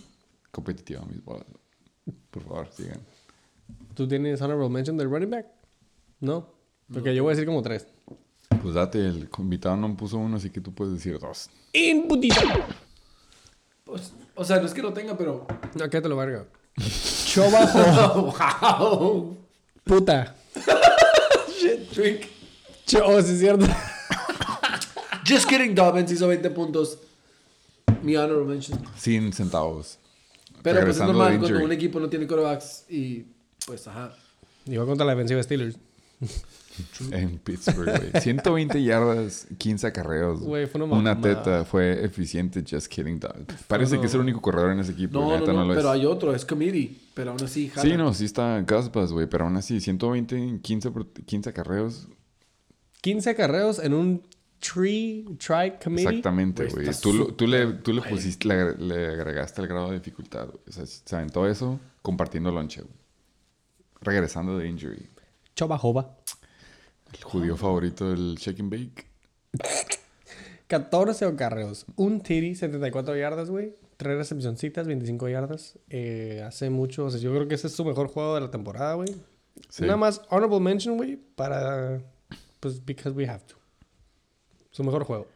[0.51, 1.45] competitivo mis bolas.
[2.31, 2.99] Por favor, sigan.
[3.97, 5.47] ¿Tú tienes honorable mention del running back?
[6.19, 6.53] No.
[6.93, 7.87] Porque yo voy a decir como tres.
[8.61, 11.49] Pues date, el invitado no puso uno, así que tú puedes decir dos.
[11.73, 12.43] Imputiza.
[13.83, 15.47] Pues, o sea, no es que lo tenga, pero...
[15.73, 16.45] No, quédate lo verga.
[17.25, 18.35] Chobajo.
[18.69, 19.37] ¡Wow!
[19.83, 20.35] Puta.
[21.59, 22.29] Shit, trick.
[22.85, 23.65] Cho, oh, sí es cierto.
[25.27, 26.99] Just kidding, Dobbins hizo 20 puntos.
[28.03, 28.79] Mi honorable mention.
[28.95, 29.97] Sin centavos.
[30.61, 33.25] Pero pues es normal cuando un equipo no tiene corebacks y
[33.67, 34.15] pues ajá.
[34.65, 35.77] Iba contra la defensiva de Steelers.
[37.11, 38.21] En Pittsburgh, güey.
[38.21, 40.41] 120 yardas, 15 acarreos.
[40.41, 41.65] Güey, fue una Una teta.
[41.65, 42.63] Fue eficiente.
[42.69, 43.33] Just kidding, dog.
[43.67, 45.19] Parece que es el único corredor en ese equipo.
[45.19, 45.95] No, no, neta no, lo pero es.
[45.99, 47.81] hay otro, es committee, pero aún así jala.
[47.89, 49.25] Sí, no, sí está Gusbus, güey.
[49.27, 52.07] Pero aún así, 120, 15, por- 15 acarreos.
[53.01, 54.21] 15 acarreos en un
[54.59, 56.09] tree try committee.
[56.09, 60.45] Exactamente, Güey, Tú, tú le, tú le pusiste, le, le agregaste el grado de dificultad,
[60.45, 60.59] güey.
[60.67, 62.93] O sea, se aventó eso compartiendo lonche, güey.
[64.07, 65.09] Regresando de injury.
[65.53, 66.15] Chobajoba.
[67.11, 69.05] El judío favorito del Shake and Bake.
[70.67, 71.85] 14 acarreos.
[71.97, 73.75] Un TD, 74 yardas, güey.
[73.97, 75.77] Tres recepcioncitas, 25 yardas.
[75.89, 78.49] Eh, hace mucho, o sea, yo creo que ese es su mejor juego de la
[78.49, 79.13] temporada, güey.
[79.67, 79.83] Sí.
[79.83, 81.99] Nada más honorable mention, güey, para...
[82.61, 83.55] Pues, because we have to.
[84.71, 85.27] Su mejor juego.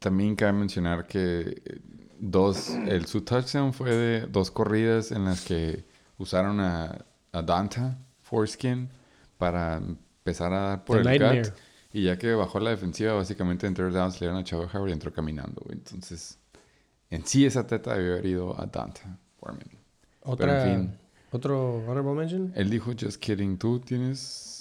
[0.00, 1.80] También cabe mencionar que
[2.18, 5.86] dos, el, su touchdown fue de dos corridas en las que
[6.18, 7.06] usaron a,
[7.36, 8.88] a Danta Foreskin
[9.38, 11.42] para empezar a dar por The el Nightmare.
[11.50, 11.52] cut.
[11.92, 14.90] Y ya que bajó la defensiva, básicamente en third downs le dieron a Chavo Howard
[14.90, 15.78] y entró caminando, güey.
[15.78, 16.38] Entonces,
[17.10, 19.68] en sí esa teta debió haber ido a Danta Foreman.
[20.22, 20.72] Otra...
[20.72, 20.98] en fin.
[21.32, 22.52] Otro honorable mention.
[22.54, 24.52] Él dijo, just kidding, ¿tú tienes...?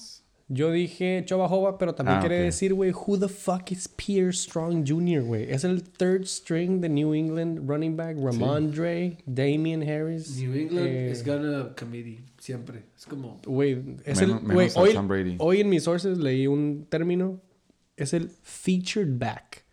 [0.47, 2.45] Yo dije Choba Joba, pero también Ah, quiere ok.
[2.45, 5.51] decir, güey, who the fuck is Pierre Strong Jr., güey?
[5.51, 10.37] Es el third string de New England running back, Ramondre, Damian Harris.
[10.37, 12.19] New England eh, is gonna committee.
[12.45, 12.83] Siempre.
[12.95, 13.39] Es como.
[13.43, 14.45] Güey, es Menos- el.
[14.45, 17.41] Güey, menos a hoy, hoy en mis sources leí un término.
[17.97, 19.63] Es el featured back.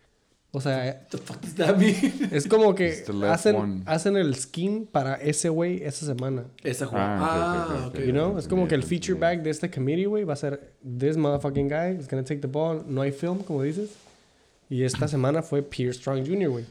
[0.53, 1.95] O sea, the fuck does that mean?
[2.31, 3.83] es como que hacen, one.
[3.85, 6.45] hacen el scheme para ese güey esa semana.
[6.65, 7.19] Esa jugada.
[7.21, 7.95] Ah, Ah, ok, ok, ok.
[7.99, 8.07] ok.
[8.07, 10.73] You know, es como que el feature back de este committee, güey, va a ser
[10.83, 12.83] this motherfucking guy is gonna take the ball.
[12.89, 13.91] No hay film, como dices.
[14.71, 16.65] Y esta semana fue Pierre Strong Jr., güey.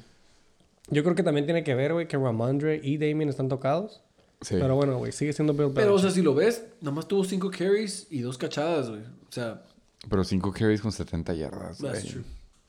[0.90, 4.02] Yo creo que también tiene que ver, güey, que Ramondre y Damien están tocados.
[4.42, 4.56] Sí.
[4.60, 6.02] Pero bueno, güey, sigue siendo Bill Pero, o Belichick.
[6.02, 9.02] sea, si lo ves, nada más tuvo 5 carries y dos cachadas, güey.
[9.02, 9.62] O sea,
[10.10, 11.78] Pero cinco carries con 70 yardas.
[11.78, 12.24] that's true.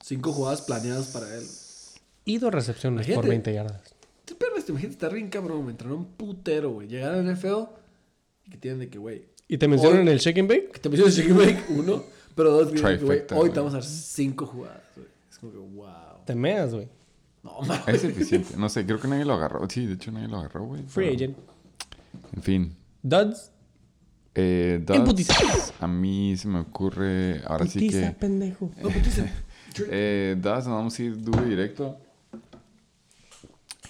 [0.04, 1.44] Cinco jugadas planeadas para él.
[2.24, 3.28] Y dos recepciones por Imagínate.
[3.28, 3.94] 20 yardas.
[4.26, 6.88] Te pierdes, te imaginas, está bien cabrón, me entraron un putero, güey.
[6.88, 7.68] Llegar al NFL
[8.46, 9.24] y que tienen de que, güey.
[9.48, 10.72] ¿Y te mencionan Hoy- en el shake and bake?
[10.72, 12.04] Que te menciono Chicken Bake, uno.
[12.34, 15.08] Pero dos, güey, hoy te vamos a dar cinco jugadas, güey.
[15.30, 15.86] Es como que, wow.
[16.26, 16.88] Te meas, güey.
[17.42, 17.88] No, mames.
[17.88, 18.56] Es eficiente.
[18.56, 19.68] No sé, creo que nadie lo agarró.
[19.68, 20.82] Sí, de hecho nadie lo agarró, güey.
[20.84, 21.36] Free pero- agent.
[22.34, 22.76] En fin.
[23.02, 23.50] Duds.
[24.34, 25.34] Eh, En putiza.
[25.80, 28.18] a mí se me ocurre, ahora sí Putiza, que...
[28.18, 28.70] pendejo.
[28.82, 29.30] No, dice,
[29.90, 31.98] Eh, Duds, vamos a ir duro y directo.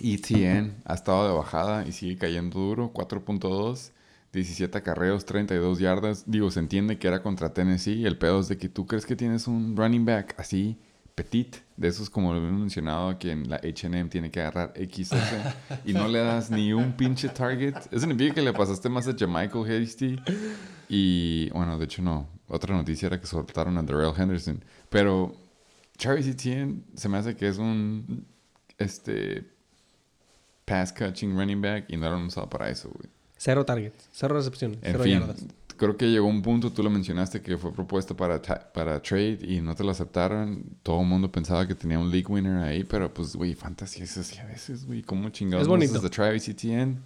[0.01, 2.93] ETN ha estado de bajada y sigue cayendo duro.
[2.93, 3.91] 4.2,
[4.33, 6.25] 17 acarreos, 32 yardas.
[6.27, 8.05] Digo, se entiende que era contra Tennessee.
[8.05, 10.79] El pedo es de que tú crees que tienes un running back así,
[11.25, 15.15] petit, de esos como lo hemos mencionado, que en la HM tiene que agarrar XS
[15.85, 17.75] y no le das ni un pinche target.
[17.91, 20.17] Eso significa que le pasaste más a Jamichael Hasty.
[20.89, 22.29] Y bueno, de hecho, no.
[22.49, 24.63] Otra noticia era que soltaron a Darrell Henderson.
[24.91, 25.35] Pero
[25.97, 28.27] Travis Etienne se me hace que es un
[28.79, 29.45] este
[30.65, 33.09] pass catching running back y no lo han usado para eso, güey.
[33.37, 34.09] Cero targets.
[34.13, 34.79] Cero recepciones.
[34.83, 35.45] En cero fin, yardas.
[35.83, 39.61] Creo que llegó un punto, tú lo mencionaste, que fue propuesto para, para trade y
[39.61, 40.63] no te lo aceptaron.
[40.85, 44.17] Todo el mundo pensaba que tenía un league winner ahí, pero pues, güey, fantasy es
[44.17, 45.03] así a veces, güey.
[45.03, 45.99] ¿Cómo chingados Es bonito.
[45.99, 46.99] de Travis Etienne?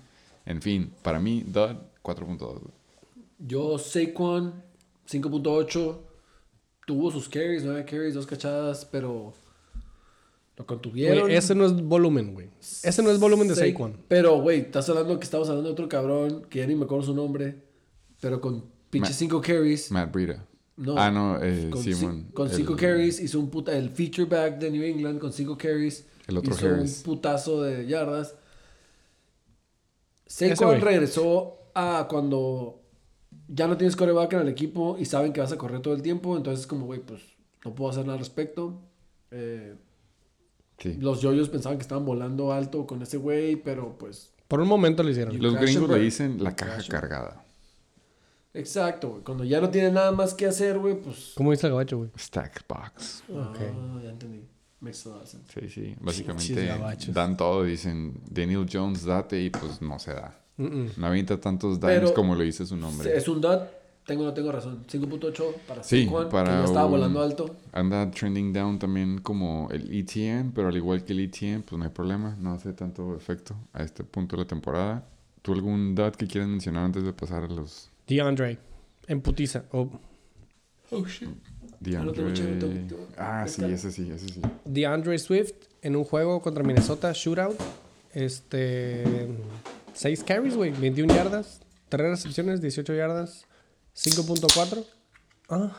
[0.44, 2.74] En fin, para mí, Dud, 4.2, güey.
[3.38, 4.62] Yo, Saquon,
[5.10, 5.98] 5.8.
[6.86, 9.32] Tuvo sus carries, 9 carries, dos cachadas, pero
[10.56, 11.22] lo contuvieron.
[11.24, 12.48] Güey, ese no es volumen, güey.
[12.60, 13.96] Ese no es volumen de Sa- Saquon.
[14.08, 17.06] Pero, güey, estás hablando que estamos hablando de otro cabrón, que ya ni me acuerdo
[17.06, 17.65] su nombre,
[18.20, 19.90] pero con pinche Ma- 5 carries.
[19.90, 20.44] Matt Breida.
[20.76, 20.96] No.
[20.98, 22.24] Ah, no, eh, con Simon.
[22.34, 23.76] Con el- 5 carries hizo un puta...
[23.76, 26.04] El feature back de New England con 5 carries.
[26.26, 26.98] El otro hizo Harris.
[26.98, 28.34] un putazo de yardas.
[30.26, 32.80] Saquon regresó a cuando
[33.48, 36.02] ya no tienes coreback en el equipo y saben que vas a correr todo el
[36.02, 36.36] tiempo.
[36.36, 37.22] Entonces es como, güey, pues
[37.64, 38.80] no puedo hacer nada al respecto.
[39.30, 39.74] Eh,
[40.78, 40.94] Sí.
[41.00, 44.34] los yoyos pensaban que estaban volando alto con ese güey, pero pues...
[44.46, 45.40] Por un momento lo hicieron.
[45.40, 47.45] Los gringos le dicen la caja cargada.
[48.56, 49.22] Exacto, güey.
[49.22, 51.32] Cuando ya no tiene nada más que hacer, güey, pues...
[51.36, 52.10] ¿Cómo dice el gabacho, güey?
[52.18, 53.22] Stack box.
[53.28, 53.56] Ok.
[53.60, 54.44] Ah, ya entendí.
[54.80, 55.60] Makes a lot of sense.
[55.60, 55.96] Sí, sí.
[56.00, 56.68] Básicamente
[57.12, 57.64] dan todo.
[57.64, 59.42] Dicen Daniel Jones, date.
[59.42, 60.38] Y pues no se da.
[60.58, 63.16] No avienta tantos dimes Pero- como lo dice su nombre.
[63.16, 63.68] Es un dot.
[64.06, 64.84] Tengo no tengo razón.
[64.86, 67.56] 5.8 para Sí, Saquon, para que ya estaba un- volando alto.
[67.72, 70.52] Anda trending down también como el ETN.
[70.54, 72.36] Pero al igual que el ETN, pues no hay problema.
[72.38, 75.04] No hace tanto efecto a este punto de la temporada.
[75.42, 78.58] ¿Tú algún dot que quieras mencionar antes de pasar a los DeAndre.
[79.06, 79.64] En putiza.
[79.72, 79.88] Oh.
[80.90, 81.28] Oh, shit.
[81.80, 82.24] DeAndre?
[83.16, 84.40] Ah, sí, ese sí, ese sí.
[84.64, 87.56] DeAndre Swift en un juego contra Minnesota Shootout.
[88.12, 89.04] Este.
[89.94, 90.70] 6 carries, güey.
[90.72, 91.60] 21 yardas.
[91.88, 93.46] 3 recepciones, 18 yardas.
[93.94, 94.84] 5.4.
[95.48, 95.76] Ah.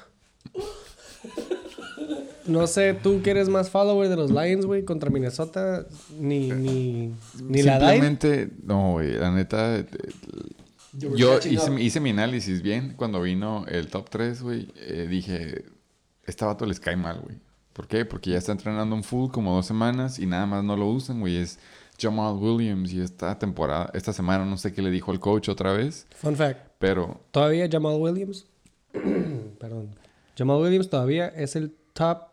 [2.48, 5.86] No sé, tú que eres más follower de los Lions, güey, contra Minnesota,
[6.18, 7.14] ni, ni,
[7.44, 7.96] ni la DAI.
[7.96, 9.86] Simplemente, no, güey, la neta, eh,
[10.98, 14.72] yo hice, hice mi análisis bien cuando vino el top 3, güey.
[14.76, 15.66] eh, dije,
[16.26, 17.38] este vato les cae mal, güey.
[17.74, 18.06] ¿Por qué?
[18.06, 21.20] Porque ya está entrenando en full como dos semanas y nada más no lo usan,
[21.20, 21.38] güey.
[21.38, 21.60] Es
[22.00, 25.74] Jamal Williams y esta temporada, esta semana no sé qué le dijo el coach otra
[25.74, 26.60] vez, Fun fact.
[26.80, 28.46] pero Todavía Jamal Williams.
[29.60, 29.96] perdón.
[30.38, 32.24] Jamal Williams todavía es el top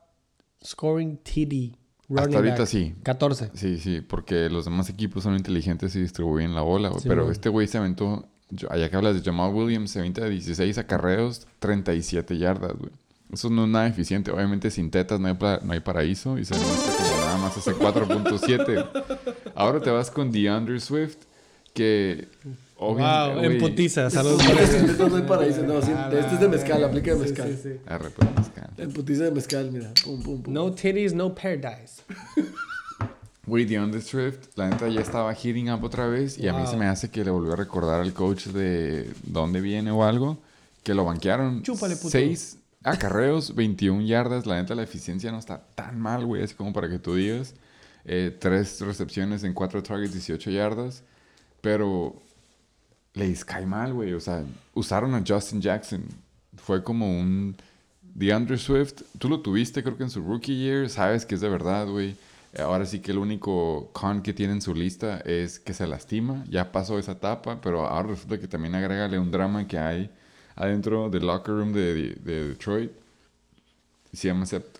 [0.65, 1.77] scoring TD.
[2.11, 2.67] Hasta running ahorita back.
[2.67, 2.95] sí.
[3.03, 3.51] 14.
[3.55, 7.01] Sí, sí, porque los demás equipos son inteligentes y distribuyen la bola, güey.
[7.01, 10.25] Sí, pero este güey se aventó, yo- allá que hablas de Jamal Williams, se aventó
[10.25, 12.91] 16 acarreos, 37 yardas, güey.
[13.33, 14.31] Eso no es nada eficiente.
[14.31, 17.73] Obviamente sin tetas no hay, no hay paraíso y se demuestra como nada más hace
[17.73, 18.87] 4.7.
[19.55, 21.17] Ahora te vas con DeAndre Swift,
[21.73, 22.29] que...
[22.79, 24.11] Wow, obviamente, en güey, putiza.
[24.11, 24.45] Saludos.
[24.45, 27.49] Esto no hay paraíso, no, sí, este es de mezcal, aplica de Sí, mezcal.
[27.51, 27.71] sí, sí.
[27.87, 28.71] Arre, pues, mezcal.
[28.77, 29.93] En putiza de mezcal, mira.
[30.05, 30.53] Pum, pum, pum.
[30.53, 32.03] No titties, no paradise.
[33.47, 36.77] Güey, DeAndre Swift, la neta ya estaba hitting up otra vez y a mí se
[36.77, 40.39] me hace que le volvió a recordar al coach de dónde viene o algo,
[40.83, 41.63] que lo banquearon.
[41.63, 42.11] Chúpale, puto.
[42.11, 44.47] Seis acarreos, 21 yardas.
[44.47, 47.55] La neta, la eficiencia no está tan mal, güey, así como para que tú digas.
[48.05, 51.03] Eh, tres recepciones en cuatro targets, 18 yardas.
[51.61, 52.23] Pero
[53.15, 54.13] les cae mal, güey.
[54.13, 54.45] O sea,
[54.75, 56.05] usaron a Justin Jackson.
[56.57, 57.57] Fue como un...
[58.15, 61.49] DeAndre Swift, tú lo tuviste creo que en su rookie year, sabes que es de
[61.49, 62.15] verdad, güey.
[62.59, 66.45] Ahora sí que el único con que tiene en su lista es que se lastima,
[66.49, 70.11] ya pasó esa etapa, pero ahora resulta que también agrégale un drama que hay
[70.57, 72.93] adentro del locker room de, de Detroit.
[74.13, 74.29] Si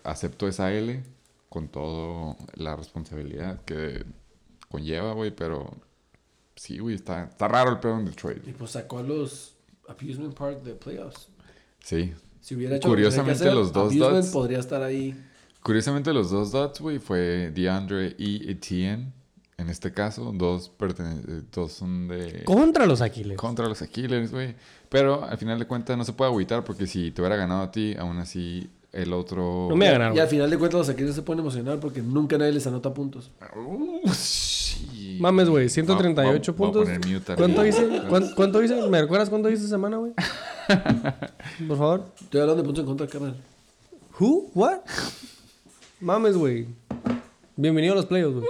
[0.03, 1.03] aceptó esa L
[1.49, 4.05] con toda la responsabilidad que
[4.69, 5.75] conlleva, güey, pero
[6.55, 8.47] sí, güey, está, está raro el pedo en Detroit.
[8.47, 9.55] Y pues sacó a los
[9.87, 11.27] Abusement Park de playoffs.
[11.83, 15.21] Sí, Si hubiera hecho lo que Curiosamente, hacer, los dos Abusement dots- podría estar ahí.
[15.65, 19.11] Curiosamente, los dos dots, güey, fue DeAndre y Etienne.
[19.57, 22.43] En este caso, dos, eh, dos son de...
[22.43, 23.35] Contra los Aquiles.
[23.35, 24.53] Contra los Aquiles, güey.
[24.89, 27.71] Pero al final de cuentas no se puede agüitar porque si te hubiera ganado a
[27.71, 29.65] ti, aún así el otro...
[29.71, 30.15] No me ganaron.
[30.15, 32.93] Y al final de cuentas los Aquiles se pueden emocionar porque nunca nadie les anota
[32.93, 33.31] puntos.
[33.57, 35.17] Uh, sí.
[35.19, 36.83] Mames, güey, Va- 138 va- voy a puntos.
[36.85, 37.41] poner mute aquí.
[37.41, 38.01] ¿Cuánto hice?
[38.09, 38.87] ¿Cuán- ¿Cuánto hice?
[38.89, 40.11] ¿Me recuerdas cuánto hice esta semana, güey?
[41.67, 42.05] Por favor.
[42.21, 43.35] Estoy hablando de puntos en contra, carnal.
[44.19, 44.51] Who?
[44.53, 44.79] What?
[46.05, 46.67] Mames, güey.
[47.55, 48.47] Bienvenido a los playoffs, güey.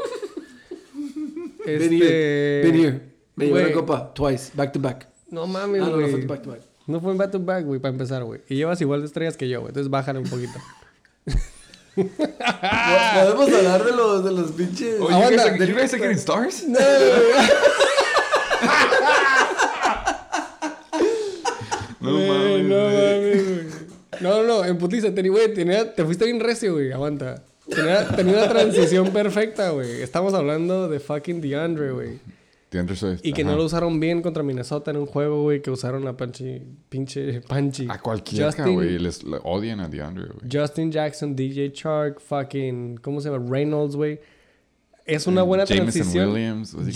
[1.79, 2.61] Ven here.
[2.63, 3.01] Ven here.
[3.37, 4.13] Me güey, la copa.
[4.13, 4.51] Twice.
[4.53, 5.07] Back to back.
[5.29, 6.11] No mames, Ah, no, no güey.
[6.11, 6.59] fue back to back.
[6.85, 8.41] No fue en back to back, güey, para empezar, güey.
[8.49, 9.69] Y llevas igual de estrellas que yo, güey.
[9.69, 10.59] Entonces bájale un poquito.
[11.95, 14.97] Podemos hablar de los, de los pinches.
[14.99, 16.65] Oh, you guys are- you guys are getting stars?
[22.01, 22.93] No Güey, mames, no güey.
[22.93, 23.44] mames, güey.
[24.21, 25.53] No, no, no, en putiza, güey,
[25.95, 27.43] te fuiste bien recio, güey, aguanta.
[27.67, 30.01] Tenía, tenía una transición perfecta, güey.
[30.01, 32.19] Estamos hablando de fucking DeAndre, güey.
[32.69, 33.21] DeAndre Swift.
[33.23, 33.51] Y que ajá.
[33.51, 37.41] no lo usaron bien contra Minnesota en un juego, güey, que usaron a pinche, pinche
[37.41, 37.87] Panchi.
[37.89, 38.99] A cualquiera, güey.
[38.99, 40.47] Les le odian a DeAndre, güey.
[40.51, 43.45] Justin Jackson, DJ Chark, fucking, ¿cómo se llama?
[43.49, 44.19] Reynolds, güey.
[45.05, 46.29] Es una Eh, buena Jameson transición.
[46.33, 46.95] Williams, básicamente.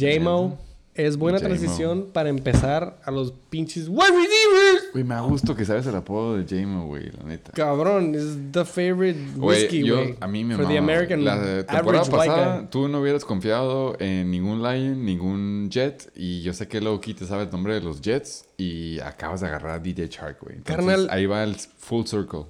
[1.06, 1.56] Es buena J-Mo.
[1.56, 4.92] transición para empezar a los pinches wide receivers.
[4.92, 7.52] Güey, me da gusto que sabes el apodo de J-Mo, güey, la neta.
[7.54, 10.16] Cabrón, es the favorite Güey, whiskey, güey.
[10.20, 14.30] a mí me For the mama, American La temporada pasada, tú no hubieras confiado en
[14.30, 16.12] ningún Lion, ningún Jet.
[16.16, 18.46] Y yo sé que luego te sabe el nombre de los Jets.
[18.58, 20.60] Y acabas de agarrar a DJ Shark, güey.
[20.64, 21.08] Carnal.
[21.12, 22.46] Ahí va el full circle.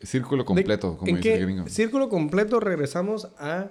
[0.00, 1.68] Círculo completo, ¿De- como dice el gringo.
[1.68, 3.68] Círculo completo, regresamos a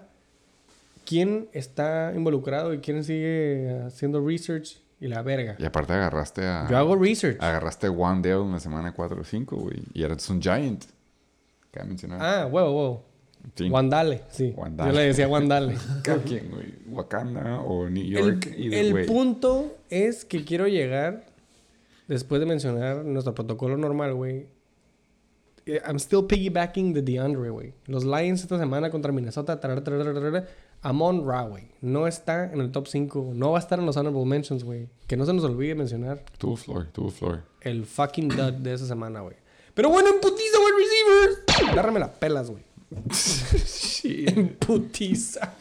[1.05, 5.55] quién está involucrado y quién sigue haciendo research y la verga.
[5.57, 6.67] Y aparte agarraste a...
[6.69, 7.37] Yo hago research.
[7.41, 9.83] Agarraste a Wandale en la semana 4 o 5, güey.
[9.93, 10.85] Y eres un Giant.
[11.71, 12.19] Cabe mencionar.
[12.21, 13.05] Ah, huevo, huevo.
[13.55, 13.69] Sí.
[13.69, 14.53] Wandale, sí.
[14.55, 14.91] Wandale.
[14.91, 15.75] Yo le decía Wandale.
[16.03, 16.75] ¿Cada quien, güey?
[16.87, 18.53] Wakanda o New el York.
[18.55, 19.07] el way.
[19.07, 21.25] punto es que quiero llegar,
[22.07, 24.47] después de mencionar nuestro protocolo normal, güey.
[25.65, 27.73] eh, I'm still piggybacking de DeAndre, güey.
[27.87, 29.59] Los Lions esta semana contra Minnesota.
[29.59, 29.83] tarara,
[30.81, 31.65] Amon Ra, güey.
[31.81, 33.31] No está en el top 5.
[33.35, 34.87] No va a estar en los honorable mentions, güey.
[35.07, 37.43] Que no se nos olvide mencionar Tuvo floor, tuvo floor.
[37.61, 39.35] el fucking dud de esa semana, güey.
[39.73, 41.71] Pero bueno, en putiza, wide receivers.
[41.71, 42.63] Agárrame la pelas, güey.
[44.03, 45.53] En putiza.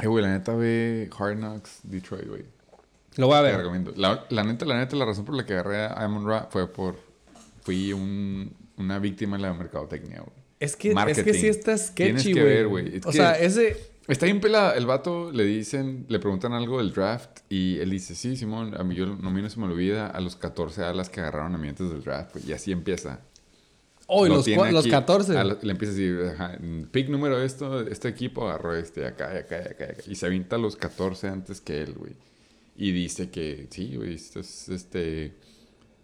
[0.00, 2.44] Eh, güey, la neta ve Hard Knocks Detroit, güey.
[3.16, 3.56] Lo voy a Te ver.
[3.58, 3.92] recomiendo.
[3.96, 6.66] La, la neta, la neta, la razón por la que agarré a Amon Ra fue
[6.68, 6.96] por...
[7.62, 10.37] Fui un, una víctima de la mercadotecnia, güey.
[10.60, 11.32] Es que, es que Marketing.
[11.32, 12.98] sí está sketchy, güey.
[12.98, 13.76] O que- sea, ese...
[14.08, 14.74] Está bien pelada.
[14.74, 18.82] El vato le dicen, le preguntan algo del draft y él dice, sí, Simón, a
[18.82, 21.54] mí, yo, no, a mí no se me olvida a los 14 alas que agarraron
[21.54, 22.36] a mí antes del draft.
[22.46, 23.20] Y así empieza.
[24.06, 25.36] Oh, y Lo los, los aquí, 14.
[25.36, 26.58] a la- le empieza a decir, ajá,
[26.90, 30.02] pick número esto, este equipo agarró este, acá, y acá, acá, acá.
[30.06, 32.12] Y se avienta a los 14 antes que él, güey.
[32.78, 35.34] Y dice que, sí, güey, esto es, este...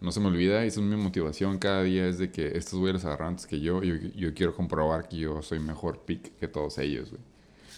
[0.00, 2.78] No se me olvida, y esa es mi motivación cada día, es de que estos
[2.78, 6.00] güeyes los agarraron antes que yo, y yo, yo quiero comprobar que yo soy mejor
[6.04, 7.22] pick que todos ellos, güey.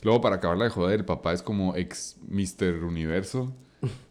[0.02, 2.84] Luego, para acabarla de joder, el papá es como ex Mr.
[2.84, 3.52] Universo,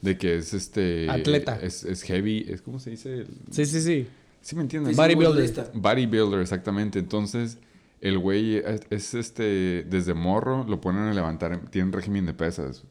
[0.02, 1.10] de que es este...
[1.10, 1.60] Atleta.
[1.62, 3.14] Es, es heavy, es como se dice...
[3.22, 4.08] El- Sí, sí, sí.
[4.42, 4.96] ¿Sí me entiendes?
[4.96, 5.72] Bodybuilder.
[5.74, 7.00] Bodybuilder, exactamente.
[7.00, 7.58] Entonces,
[8.02, 12.34] el güey es, es, este, desde morro, lo ponen a levantar, tiene un régimen de
[12.34, 12.84] pesas.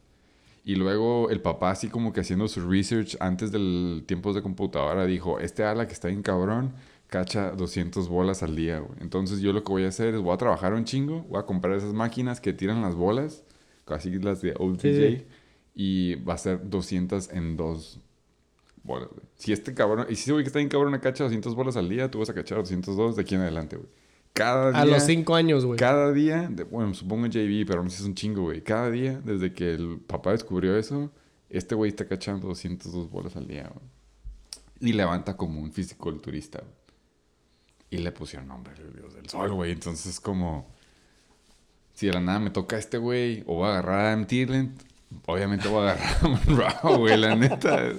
[0.65, 5.05] Y luego el papá, así como que haciendo su research antes del tiempos de computadora,
[5.05, 6.73] dijo, este ala que está bien cabrón,
[7.07, 8.99] cacha 200 bolas al día, güey.
[8.99, 11.45] Entonces yo lo que voy a hacer es, voy a trabajar un chingo, voy a
[11.45, 13.45] comprar esas máquinas que tiran las bolas,
[13.85, 15.25] casi las de OTJ, Sí, sí.
[15.75, 17.99] y va a ser 200 en dos
[18.83, 19.25] bolas, güey.
[19.35, 21.89] Si este cabrón, y si ese güey que está bien cabrón cacha 200 bolas al
[21.89, 23.89] día, tú vas a cachar 202 de aquí en adelante, güey.
[24.35, 24.81] Cada día.
[24.81, 25.79] A los cinco años, güey.
[25.79, 28.61] Cada día, de- bueno, supongo JV, pero no sé si es un chingo, güey.
[28.61, 31.09] Cada día, desde que el papá descubrió eso,
[31.49, 33.85] este güey está cachando 202 bolas al día, güey.
[34.91, 36.71] Y levanta como un fisiculturista, güey.
[37.91, 39.71] Y le pusieron nombre, el dios del sol, güey.
[39.71, 40.67] Entonces es como...
[41.93, 44.75] Si de la nada me toca a este güey, o voy a agarrar a Thielen,
[45.27, 47.93] obviamente voy a agarrar a Monroe, güey, la neta.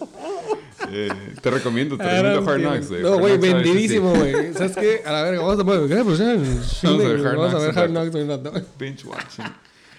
[0.92, 1.08] Eh,
[1.40, 3.02] te recomiendo, te recomiendo Hard Knocks, güey.
[3.02, 4.52] No, güey, Knocks vendidísimo, güey.
[4.54, 5.02] ¿Sabes qué?
[5.04, 7.90] A la verga, vamos a ya, Vamos a ver Hard Vamos a Knocks ver Hard.
[7.90, 8.52] Knocks un rato.
[8.78, 9.44] Binge watching.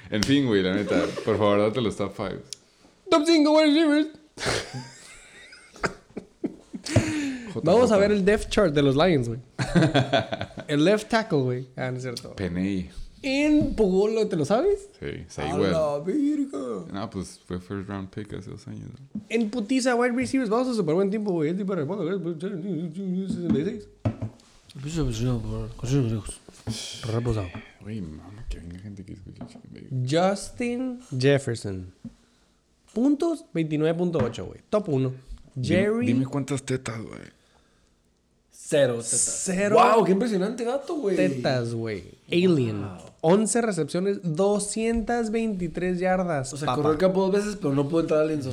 [0.10, 1.02] En fin, güey, la neta.
[1.26, 2.30] Por favor, date los top 5.
[3.10, 4.08] Top 5 wide receivers.
[7.64, 9.40] Vamos a ver el depth chart de los Lions, güey.
[10.68, 11.68] El left tackle, güey.
[11.76, 12.36] Ah, no es cierto.
[12.36, 12.90] Peney.
[13.24, 14.90] En Pugolo, ¿te lo sabes?
[15.00, 15.72] Sí, A Saywell.
[15.72, 16.86] la verga.
[16.94, 18.90] No, pues fue first round pick hace dos años.
[19.14, 19.22] ¿no?
[19.30, 21.50] En putiza wide receivers, vamos a super buen tiempo, güey.
[21.52, 22.20] Es tipo de remoto, güey.
[23.28, 23.88] 66.
[27.12, 27.48] Reposado.
[27.82, 29.60] Güey, mamá, que venga gente que escuche.
[30.08, 31.94] Justin Jefferson.
[32.94, 34.60] Puntos 29.8, güey.
[34.70, 35.12] Top 1.
[35.62, 36.06] Jerry.
[36.06, 37.20] Dime, dime cuántas tetas, güey.
[38.70, 39.42] Cero tetas.
[39.46, 41.16] Cero Wow, qué impresionante gato, güey.
[41.16, 42.04] tetas, güey.
[42.30, 42.86] Alien.
[43.22, 46.52] 11 recepciones, 223 yardas.
[46.54, 46.76] O sea, papá.
[46.78, 48.52] corrió el campo dos veces, pero no pudo entrar al Enzo.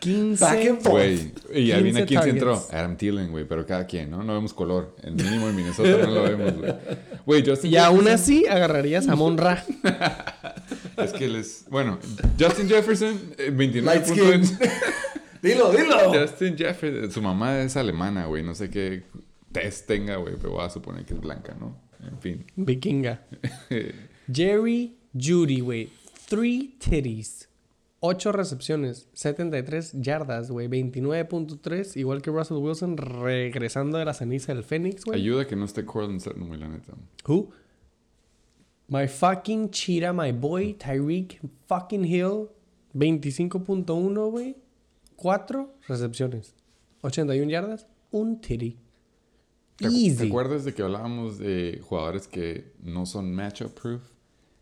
[0.00, 0.44] 15.
[0.44, 0.92] Back and forth.
[0.92, 2.66] Güey, y adivina 15 quién se entró.
[2.72, 4.22] Adam Thielen, güey, pero cada quien, ¿no?
[4.24, 4.94] No vemos color.
[5.02, 6.74] El mínimo en Minnesota no lo vemos, güey.
[7.24, 9.64] Güey, Justin Y aún Jefferson- así agarrarías a Monra.
[10.96, 11.64] Es que les...
[11.70, 11.98] Bueno,
[12.38, 14.52] Justin Jefferson, eh, 29 Light puntos.
[15.48, 16.12] dilo, dilo.
[16.12, 18.42] Justin Jefferson, su mamá es alemana, güey.
[18.42, 19.04] No sé qué
[19.52, 21.76] test tenga, güey, pero voy a suponer que es blanca, ¿no?
[22.06, 22.44] En fin.
[22.56, 23.22] Vikinga.
[24.32, 25.90] Jerry Judy, güey.
[26.28, 27.48] Three titties.
[28.06, 30.68] 8 recepciones, 73 yardas, güey.
[30.68, 31.96] 29.3.
[31.96, 35.20] Igual que Russell Wilson regresando de la ceniza del Fénix, güey.
[35.20, 36.92] Ayuda que no esté Corlin Sutton, güey, la neta.
[37.26, 37.50] Who?
[38.88, 42.50] My fucking cheetah, my boy, Tyreek fucking Hill.
[42.94, 44.56] 25.1, güey.
[45.16, 46.54] 4 recepciones.
[47.02, 47.86] 81 yardas.
[48.10, 48.78] Un titty.
[49.76, 50.16] ¿Te, Easy.
[50.16, 54.02] ¿Te acuerdas de que hablábamos de jugadores que no son matchup proof?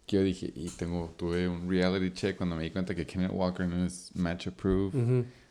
[0.06, 3.32] Que yo dije, y tengo, tuve un reality check cuando me di cuenta que Kenneth
[3.32, 4.94] Walker no es matchup proof.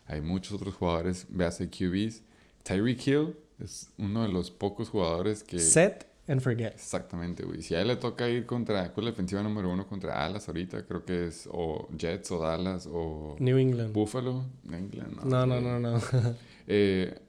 [0.08, 2.24] Hay muchos otros jugadores, véase QBs.
[2.64, 5.60] Tyreek Hill es uno de los pocos jugadores que...
[5.60, 6.74] Set and forget.
[6.74, 7.62] Exactamente, güey.
[7.62, 10.48] Si a él le toca ir contra, ¿cuál es la defensiva número uno contra Dallas
[10.48, 10.86] ahorita?
[10.86, 13.94] Creo que es o Jets o Dallas o New England.
[13.94, 14.46] Buffalo.
[14.72, 15.64] England, No, no, güey.
[15.64, 16.02] no, no.
[16.68, 17.20] Eh,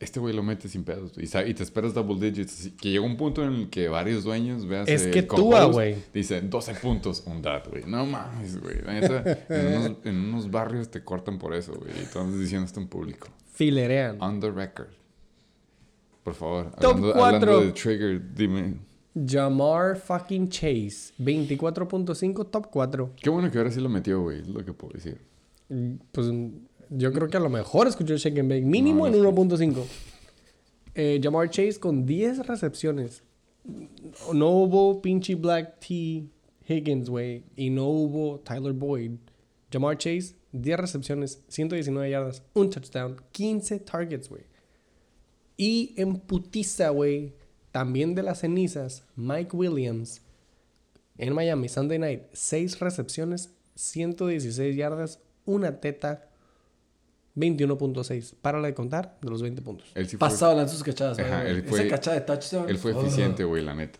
[0.00, 1.12] este güey lo mete sin pedos.
[1.18, 2.70] Y, y te esperas double digits.
[2.80, 4.88] Que llega un punto en el que varios dueños, veas.
[4.88, 5.96] Es que Tua, güey.
[6.14, 7.84] Dice 12 puntos, un dad, güey.
[7.86, 8.78] No mames, güey.
[8.86, 9.04] En,
[9.76, 11.90] unos, en unos barrios te cortan por eso, güey.
[12.02, 13.28] Y tú andas diciendo esto en público.
[13.52, 14.16] Filerean.
[14.22, 14.88] On the record.
[16.30, 16.70] Por favor.
[16.76, 17.52] Top hablando, cuatro.
[17.52, 18.74] hablando de Trigger, dime.
[19.26, 21.12] Jamar fucking Chase.
[21.18, 23.10] 24.5, top 4.
[23.20, 24.40] Qué bueno que ahora sí lo metió, güey.
[24.40, 25.20] Es lo que puedo decir.
[26.12, 26.26] Pues
[26.90, 28.64] yo creo que a lo mejor escuchó Shake and Bake.
[28.64, 29.84] Mínimo No, en no 1.5.
[30.94, 33.24] Eh, Jamar Chase con 10 recepciones.
[34.32, 36.26] No hubo pinche Black T.
[36.68, 37.42] Higgins, güey.
[37.56, 39.12] Y no hubo Tyler Boyd.
[39.72, 44.49] Jamar Chase, 10 recepciones, 119 yardas, un touchdown, 15 targets, güey.
[45.62, 47.34] Y en putiza, güey,
[47.70, 50.22] también de las cenizas, Mike Williams
[51.18, 56.30] en Miami, Sunday night, 6 recepciones, 116 yardas, una teta,
[57.36, 58.34] 21.6.
[58.40, 59.90] Para de contar de los 20 puntos.
[59.94, 61.50] Él sí fue, Pasado lanzas sus cachadas, Ajá, güey.
[61.56, 62.68] él fue- Esa cachada de touchdown.
[62.70, 63.02] él fue Oh.
[63.02, 63.98] eficiente, güey, la neta.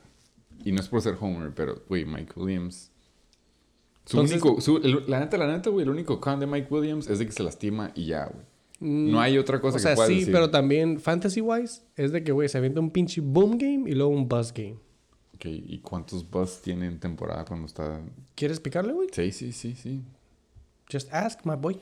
[0.65, 2.91] Y no es por ser Homer, pero, güey, Mike Williams.
[4.07, 6.69] Su Entonces- único, su- el- la neta, la neta, güey, el único con de Mike
[6.71, 8.45] Williams es de que se lastima y ya, güey.
[8.81, 10.33] No hay otra cosa o sea, que puedas sí, decir.
[10.33, 13.95] pero también fantasy wise es de que, güey, se avienta un pinche boom game y
[13.95, 14.79] luego un buzz game.
[15.35, 18.01] Ok, ¿Y cuántos bus tiene en temporada cuando está...?
[18.35, 19.09] ¿Quieres picarle, güey?
[19.13, 20.03] Sí, sí, sí, sí.
[20.91, 21.79] Just ask, my boy.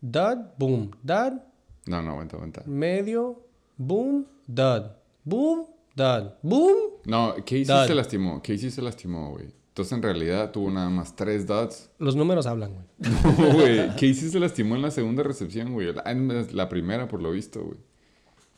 [0.00, 0.90] Dud, boom.
[1.02, 1.40] Dud,
[1.86, 2.62] No, no, aguanta, aguanta.
[2.66, 3.42] medio,
[3.76, 4.82] boom, dud.
[5.24, 5.66] Boom,
[5.96, 6.30] dud.
[6.42, 6.76] Boom.
[7.06, 7.86] No, Casey Dud.
[7.86, 8.40] se lastimó.
[8.42, 9.48] Casey se lastimó, güey.
[9.74, 11.90] Entonces, en realidad, tuvo nada más tres dots.
[11.98, 13.12] Los números hablan, güey.
[13.24, 13.88] No, güey.
[13.88, 15.92] Casey se lastimó en la segunda recepción, güey.
[15.92, 17.78] La, en la primera, por lo visto, güey.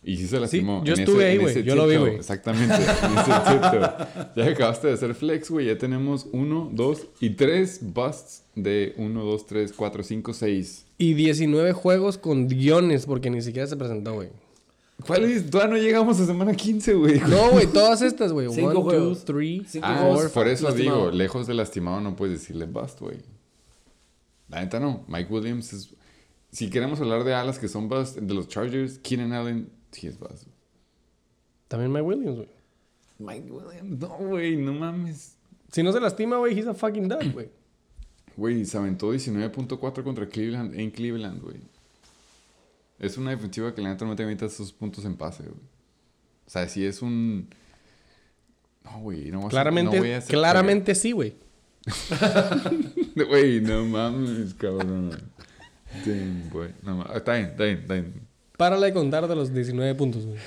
[0.04, 0.84] Y sí se lastimó.
[0.84, 1.64] yo en estuve ese- ahí, güey.
[1.64, 2.16] Yo lo vi, güey.
[2.16, 2.74] Exactamente.
[2.74, 2.82] en
[3.18, 3.90] ese tiptoe.
[4.36, 5.66] Ya que acabaste de hacer flex, güey.
[5.68, 10.84] Ya tenemos uno, dos y tres busts de uno, dos, tres, cuatro, cinco, seis.
[10.98, 14.28] Y 19 juegos con guiones porque ni siquiera se presentó, güey.
[15.04, 15.50] ¿Cuál es?
[15.50, 17.20] Todavía no llegamos a semana 15, güey.
[17.20, 18.48] No, güey, todas estas, güey.
[18.50, 19.24] Cinco 1, 2, juegos.
[19.24, 20.98] 3, Cinco Ah, por eso lastimado.
[20.98, 23.18] digo, lejos de lastimado no puedes decirle bust, güey.
[24.48, 25.04] La neta no.
[25.08, 25.94] Mike Williams es...
[26.50, 30.18] Si queremos hablar de alas que son bust, de los Chargers, Keenan Allen sí es
[30.18, 30.44] bust.
[31.68, 32.48] También Mike Williams, güey.
[33.18, 35.36] Mike Williams, no, güey, no mames.
[35.72, 37.48] Si no se lastima, güey, he's a fucking dud, güey.
[38.36, 41.56] Güey, se aventó 19.4 contra Cleveland en Cleveland, güey.
[42.98, 45.60] Es una defensiva que la neta no te avienta esos puntos en pase, güey.
[46.46, 47.48] O sea, si es un...
[48.84, 51.34] No, güey, no Claramente, no voy a hacer- claramente sí, güey.
[53.14, 55.10] Güey, no mames, cabrón.
[56.04, 56.70] Damn, güey.
[56.82, 57.16] No mames.
[57.16, 58.14] Está bien, está bien, está bien.
[58.56, 60.38] Párale de contar de los 19 puntos, güey.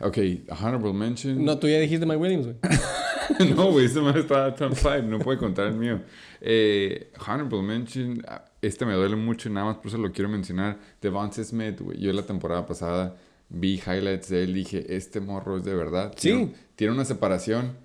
[0.00, 0.18] Ok,
[0.50, 1.44] honorable mention.
[1.44, 2.56] No, tú ya dijiste Mike Williams, güey.
[3.54, 6.00] no, güey, ese man está top 5, no puede contar el mío.
[6.40, 8.22] Eh, honorable mention,
[8.62, 10.78] este me duele mucho, nada más por eso lo quiero mencionar.
[11.00, 11.98] Devontae Smith, güey.
[11.98, 13.16] Yo la temporada pasada
[13.48, 16.12] vi highlights de él, dije, este morro es de verdad.
[16.16, 16.28] Sí.
[16.28, 17.76] Tiene, tiene una separación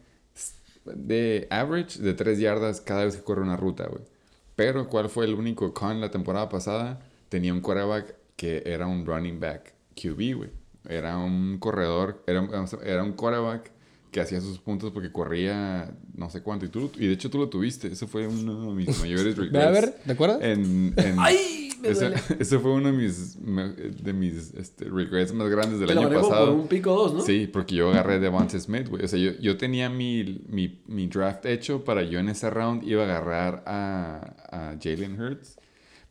[0.86, 4.04] de average de 3 yardas cada vez que corre una ruta, güey.
[4.56, 7.00] Pero, ¿cuál fue el único con la temporada pasada?
[7.30, 10.50] Tenía un quarterback que era un running back QB, güey.
[10.88, 12.48] Era un corredor, era,
[12.84, 13.72] era un quarterback
[14.14, 16.66] que hacía sus puntos porque corría no sé cuánto.
[16.66, 17.90] Y, tú, y de hecho tú lo tuviste.
[17.90, 19.52] Eso fue uno de mis mayores regrets.
[19.52, 20.40] Ve a ver, ¿te acuerdas?
[20.42, 21.60] En, en- ¡Ay!
[21.82, 22.16] Me duele.
[22.40, 23.38] ese fue uno de mis,
[24.02, 26.46] de mis este, regrets más grandes del Te lo año como pasado.
[26.52, 27.22] por un pico dos, ¿no?
[27.22, 29.04] Sí, porque yo agarré Devontae Smith, güey.
[29.04, 32.88] O sea, yo, yo tenía mi, mi, mi draft hecho para yo en ese round
[32.88, 35.58] iba a agarrar a, a Jalen Hurts.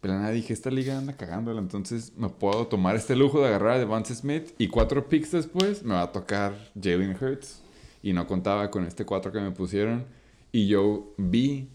[0.02, 3.76] Pero nada, dije, esta liga anda cagándola, entonces me puedo tomar este lujo de agarrar
[3.76, 7.61] a Devontae Smith y cuatro picks después me va a tocar Jalen Hurts.
[8.02, 10.04] Y no contaba con este cuatro que me pusieron.
[10.50, 11.68] Y yo vi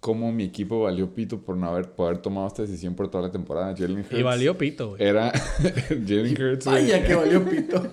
[0.00, 3.24] cómo mi equipo valió pito por no haber, por haber tomado esta decisión por toda
[3.26, 3.74] la temporada.
[3.76, 4.12] Jalen Hurts.
[4.18, 5.02] Y valió pito, güey.
[5.02, 5.32] Era
[5.88, 6.82] Jalen Hurts, güey.
[6.82, 7.82] Vaya que valió pito.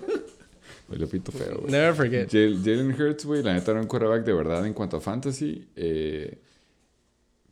[0.88, 1.72] Valió pito feo, güey.
[1.72, 2.30] Never forget.
[2.30, 5.66] Jal- Jalen Hurts, güey, la neta era un quarterback de verdad en cuanto a fantasy.
[5.74, 6.38] eh,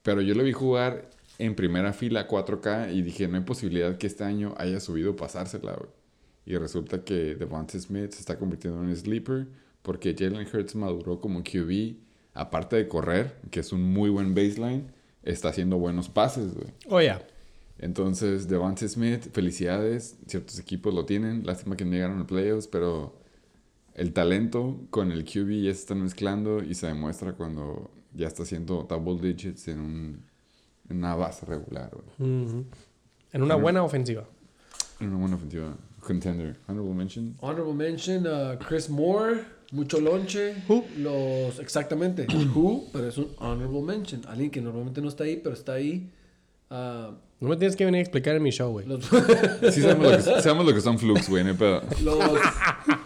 [0.02, 4.06] pero yo lo vi jugar en primera fila 4K y dije, no hay posibilidad que
[4.06, 5.90] este año haya subido o pasársela, güey.
[6.46, 9.46] Y resulta que Devontae Smith se está convirtiendo en un sleeper
[9.84, 11.96] porque Jalen Hurts maduró como QB.
[12.32, 14.90] Aparte de correr, que es un muy buen baseline,
[15.22, 16.66] está haciendo buenos pases, güey.
[16.88, 17.24] Oh, ya.
[17.78, 20.16] Entonces, Devontae Smith, felicidades.
[20.26, 21.44] Ciertos equipos lo tienen.
[21.44, 23.20] Lástima que no llegaron a playoffs, pero
[23.94, 28.42] el talento con el QB ya se están mezclando y se demuestra cuando ya está
[28.42, 30.22] haciendo double digits en, un,
[30.88, 31.90] en una base regular.
[31.92, 32.42] güey.
[32.42, 32.64] Ujú.
[33.32, 34.24] En una buena ofensiva.
[34.98, 35.76] En una buena ofensiva.
[36.00, 36.56] Contender.
[36.68, 37.36] Honorable mention.
[37.40, 39.44] Honorable mention, uh, Chris Moore,
[39.74, 40.54] mucho lonche.
[40.68, 40.84] Who?
[40.98, 44.22] Los, exactamente, who, pero es un honorable mention.
[44.26, 46.10] Alguien que normalmente no está ahí, pero está ahí.
[46.70, 48.86] Uh, No me tienes que venir a explicar en mi show, güey.
[48.86, 49.04] los,
[49.72, 51.44] Sí sabemos lo que, sabemos lo que son flukes, güey.
[51.44, 51.82] no hay pedo.
[52.02, 52.18] los,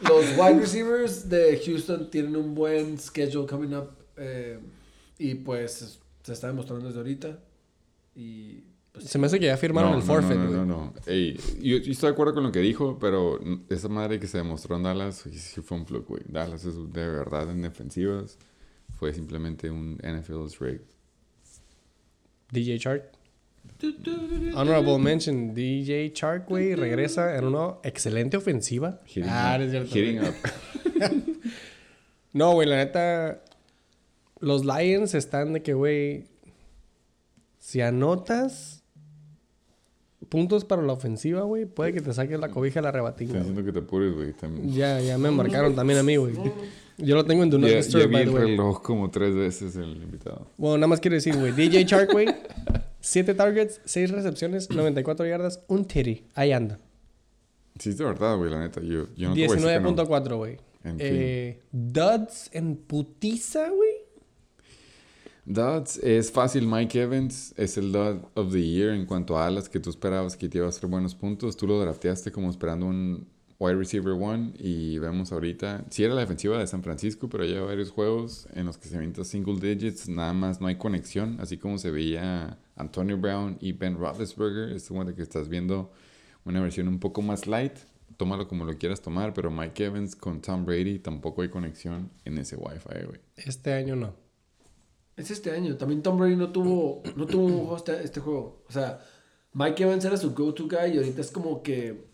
[0.03, 3.91] los wide receivers de Houston tienen un buen schedule coming up.
[4.17, 4.59] eh,
[5.19, 7.39] y pues se está demostrando desde ahorita.
[8.15, 8.63] Y
[9.01, 10.57] Se me hace que ya firmaron No, el no, forfeit, No, güey.
[10.59, 10.77] no, no.
[10.87, 10.95] no.
[11.07, 14.39] Ey, yo, yo estoy de acuerdo con lo que dijo, pero esa madre que se
[14.39, 16.23] demostró en Dallas sí, fue un fluke, güey.
[16.29, 18.39] Dallas es de verdad en defensivas.
[18.99, 20.81] Fue simplemente un NFL's rig.
[22.51, 23.13] DJ Shark.
[24.55, 29.01] Honorable mention, DJ Shark, güey, regresa en una excelente ofensiva.
[29.07, 29.59] Hitting ah, up.
[29.59, 29.99] no es cierto.
[29.99, 30.35] Hitting up.
[32.33, 33.43] No, güey, la neta.
[34.41, 36.27] Los Lions están de que, güey.
[37.59, 38.78] Si anotas
[40.29, 43.41] puntos para la ofensiva, güey, puede que te saques la cobija la rebatinga.
[43.41, 44.33] Estoy que te apures, güey.
[44.33, 44.73] También.
[44.73, 46.35] Ya, ya me marcaron también a mí, güey.
[46.99, 48.47] Yo lo tengo en Do Not Ya, ya Disturb, vi by el the way.
[48.51, 50.49] reloj como tres veces el invitado.
[50.57, 51.53] Bueno, nada más quiero decir, güey.
[51.53, 52.27] DJ Shark, güey.
[53.01, 56.25] 7 targets, 6 recepciones, 94 yardas, un titty.
[56.35, 56.81] Ahí anda.
[57.79, 58.81] Sí, es de verdad, güey, la neta.
[58.81, 59.95] Yo, yo no te voy a decir que no.
[59.95, 60.57] 19.4, güey.
[60.83, 63.91] En Eh, duds en putiza, güey.
[65.51, 66.67] Duds, es fácil.
[66.67, 70.37] Mike Evans es el Dud of the Year en cuanto a alas que tú esperabas
[70.37, 71.57] que te iba a hacer buenos puntos.
[71.57, 73.27] Tú lo drafteaste como esperando un
[73.59, 77.65] wide receiver one y vemos ahorita, sí era la defensiva de San Francisco, pero lleva
[77.65, 81.57] varios juegos en los que se avienta single digits, nada más no hay conexión, así
[81.57, 84.77] como se veía Antonio Brown y Ben Roethlisberger.
[84.77, 85.91] Es como de que estás viendo
[86.45, 87.73] una versión un poco más light.
[88.19, 92.37] Tómalo como lo quieras tomar, pero Mike Evans con Tom Brady tampoco hay conexión en
[92.37, 93.21] ese Wi-Fi, güey.
[93.37, 94.28] Este año no.
[95.19, 95.77] Es este año.
[95.77, 98.63] También Tom Brady no tuvo, no tuvo un juego este, este juego.
[98.69, 99.01] O sea,
[99.53, 102.05] Mike Evans era su go-to guy y ahorita es como que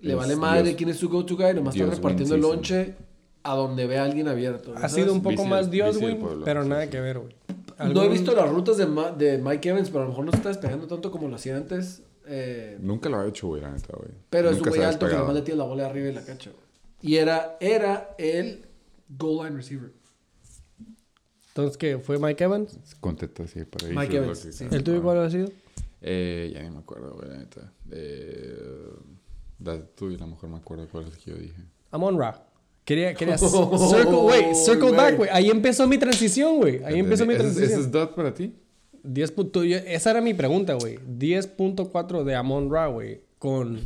[0.00, 0.76] le Es vale madre Dios.
[0.76, 1.54] quién es su go-to guy.
[1.54, 2.94] Nomás está Dios repartiendo el lonche
[3.42, 4.72] a donde ve a alguien abierto.
[4.74, 4.92] Ha ¿sabes?
[4.92, 6.90] sido un poco más Dios, güey, pero sí, nada sí.
[6.90, 7.34] que ver, güey.
[7.92, 10.30] No he visto las rutas de, Ma- de Mike Evans, pero a lo mejor no
[10.30, 12.02] se está despegando tanto como lo hacía antes.
[12.26, 14.10] eh, Nunca lo ha hecho, güey, la neta, güey.
[14.30, 16.50] pero es un güey alto que nomás le tira la bola arriba y la cacha.
[16.50, 16.62] güey.
[17.00, 18.66] Y era, era el
[19.08, 19.90] goal line receiver.
[21.52, 21.98] Entonces, ¿qué?
[21.98, 22.78] ¿Fue Mike Evans?
[23.00, 23.94] Contesta así para ahí.
[23.94, 24.64] Mike Evans, sí.
[24.70, 25.48] ¿El tuyo cuál ha sido?
[26.00, 27.72] Eh, ya ni me acuerdo, güey, la neta.
[27.90, 28.58] Eh,
[29.60, 31.62] la tuya, a lo mejor me acuerdo cuál es que yo dije.
[31.90, 32.46] Amon Ra.
[32.84, 35.30] Quería, quería Oh, circle, güey, circle back, güey.
[35.32, 36.82] Ahí empezó mi transición, güey.
[36.84, 37.70] Ahí empezó mi ¿Ese, es- transición.
[37.80, 38.54] ¿Ese es dot para ti?
[39.04, 40.98] 10 punto- yo- esa era mi pregunta, güey.
[41.06, 43.20] 10.4 de Amon Ra, güey.
[43.38, 43.78] Con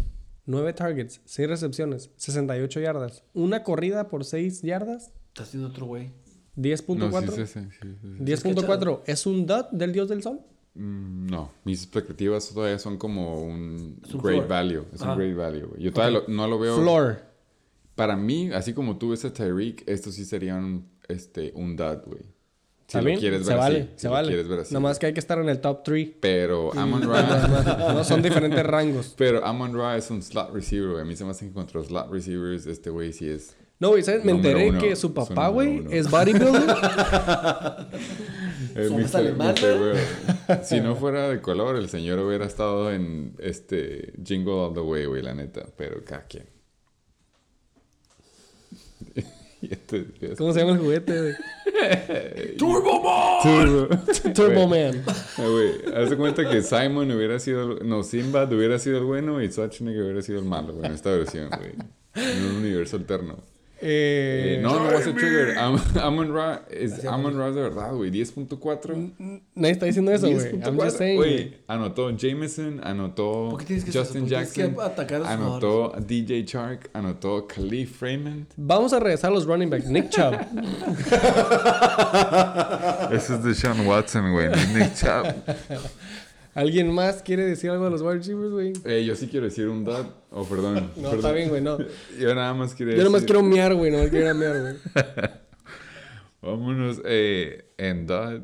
[0.47, 3.23] 9 targets, 6 recepciones, 68 yardas.
[3.35, 5.11] Una corrida por 6 yardas.
[5.29, 6.11] Está haciendo otro güey.
[6.57, 6.97] 10.4.
[6.97, 8.25] No, sí, sí, sí, sí, sí, sí.
[8.51, 9.03] 10.4.
[9.07, 10.41] ¿Es un dot del dios del sol?
[10.75, 14.49] Mm, No, mis expectativas todavía son como un great floor.
[14.49, 14.85] value.
[14.93, 15.13] Es Ajá.
[15.13, 15.71] un great value.
[15.79, 16.77] Yo todavía lo- no lo veo.
[16.81, 17.23] Floor.
[17.95, 21.99] Para mí, así como tú ves a Tyreek, esto sí sería un, este, un dud,
[22.07, 22.23] güey.
[22.89, 23.89] Si ¿Está lo quieres se ver vale, así.
[23.95, 24.29] si se lo vale.
[24.29, 24.75] quieres ver así.
[24.75, 26.09] Nomás que hay que estar en el top 3.
[26.21, 27.93] Pero Amon Ra...
[27.95, 29.15] no, son diferentes rangos.
[29.19, 31.03] pero Amon Ra es un slot receiver, güey.
[31.03, 33.57] A mí se me hace que contra los slot receivers, este güey sí es...
[33.79, 34.25] No, güey, ¿sabes?
[34.25, 34.81] Me Número enteré uno.
[34.81, 35.91] que su papá, número güey, uno.
[35.91, 36.77] es bodybuilder.
[38.75, 39.65] Eh, ¿Somos alemanes?
[40.65, 45.05] Si no fuera de color, el señor hubiera estado en este Jingle All the Way,
[45.07, 45.67] güey, la neta.
[45.77, 46.47] Pero cada quien.
[49.63, 51.35] Y este- ¿Cómo se llama el juguete, güey?
[52.59, 53.95] ¡Turbo Man!
[54.35, 54.69] Turbo.
[54.69, 55.03] Man.
[55.39, 57.73] Güey, haz de cuenta que Simon hubiera sido...
[57.79, 60.93] el- No, Sinbad hubiera sido el bueno y Schwarzenegger hubiera sido el malo, güey, en
[60.93, 61.73] esta versión, güey.
[62.15, 63.39] En un universo alterno.
[63.79, 65.59] Eh, no, no va a ser Trigger.
[65.59, 68.11] Am- Amon Ra es, Amon Ra de verdad, güey.
[68.11, 69.13] 10.4.
[69.55, 70.47] Nadie está diciendo eso, güey.
[70.47, 70.91] I'm just 10.4.
[70.91, 73.51] saying, Güey, anotó Jameson, anotó.
[73.51, 74.27] Justin ¿Por qué tienes que Jackson,
[75.27, 78.47] anotó DJ Chark, anotó Khalif Raymond.
[78.57, 79.87] Vamos a regresar a los running backs.
[79.87, 80.35] Nick Chubb.
[83.13, 84.49] Ese es de Sean Watson, güey.
[84.75, 85.27] Nick Chubb.
[86.57, 88.73] ¿Alguien más quiere decir algo de los wide receivers, güey?
[88.85, 90.07] Eh, yo sí quiero decir un dad.
[90.31, 90.91] Oh, perdón.
[90.97, 91.17] No, perdón.
[91.17, 91.79] está bien, güey, no.
[92.19, 93.91] Yo nada más quiero Yo nomás decir- quiero mear, güey.
[93.93, 94.75] Nomás quiero a mear, güey.
[96.43, 97.01] Vámonos.
[97.05, 98.41] Eh, en dad.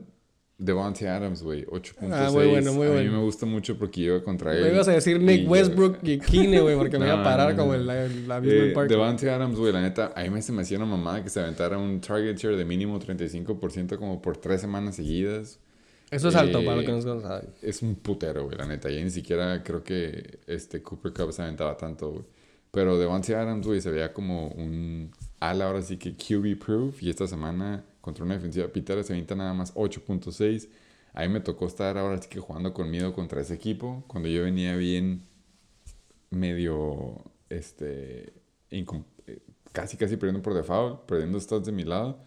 [0.59, 1.65] Devontae Adams, güey.
[1.67, 2.09] 8.6.
[2.13, 3.11] Ah, muy bueno, muy a bueno.
[3.11, 4.63] mí me gusta mucho porque iba contra él.
[4.63, 7.25] Me ibas a decir Nick y- Westbrook y Kine, güey, porque me iba a No,
[7.25, 7.81] parar no, como no.
[7.81, 8.89] el, el Amusement Eh, Park.
[8.89, 11.41] Devante Adams, güey, la neta, a mí me se me hacía una mamada que se
[11.41, 15.59] aventara un target share de mínimo 35% como por tres semanas seguidas.
[16.13, 17.49] Eso es alto eh, para lo que nos saben.
[17.63, 18.91] Es un putero, güey, la neta.
[18.91, 22.25] Y ni siquiera creo que este Cooper Cup se aventaba tanto, güey.
[22.71, 25.11] Pero Devante Adams, güey, se veía como un
[25.41, 27.03] ala ahora sí que QB proof.
[27.03, 30.69] Y esta semana contra una defensiva pitera se avienta nada más 8.6.
[31.15, 34.05] A mí me tocó estar ahora sí que jugando con miedo contra ese equipo.
[34.07, 35.23] Cuando yo venía bien
[36.29, 38.35] medio, este,
[38.71, 38.85] eh,
[39.73, 42.19] casi casi perdiendo por default, perdiendo stats de mi lado.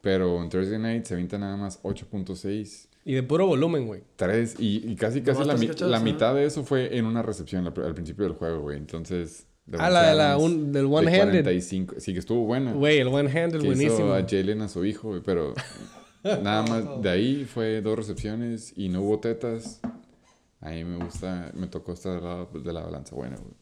[0.00, 2.95] Pero en Thursday Night se avienta nada más 8.6.
[3.06, 4.02] Y de puro volumen, güey.
[4.16, 6.02] 3 y, y casi casi la, tres mi- cachados, la ¿eh?
[6.02, 8.76] mitad de eso fue en una recepción al, al principio del juego, güey.
[8.76, 9.46] Entonces...
[9.78, 11.42] Ah, la de la un- del de one-handed.
[11.44, 11.94] 45.
[11.98, 12.72] Sí, que estuvo buena.
[12.72, 13.94] Güey, el one hand es que buenísimo.
[13.94, 15.54] hizo a Jalen a su hijo, güey, pero
[16.24, 19.80] nada más de ahí fue dos recepciones y no hubo tetas.
[20.60, 23.54] A mí me gusta, me tocó estar del lado de la balanza buena, güey.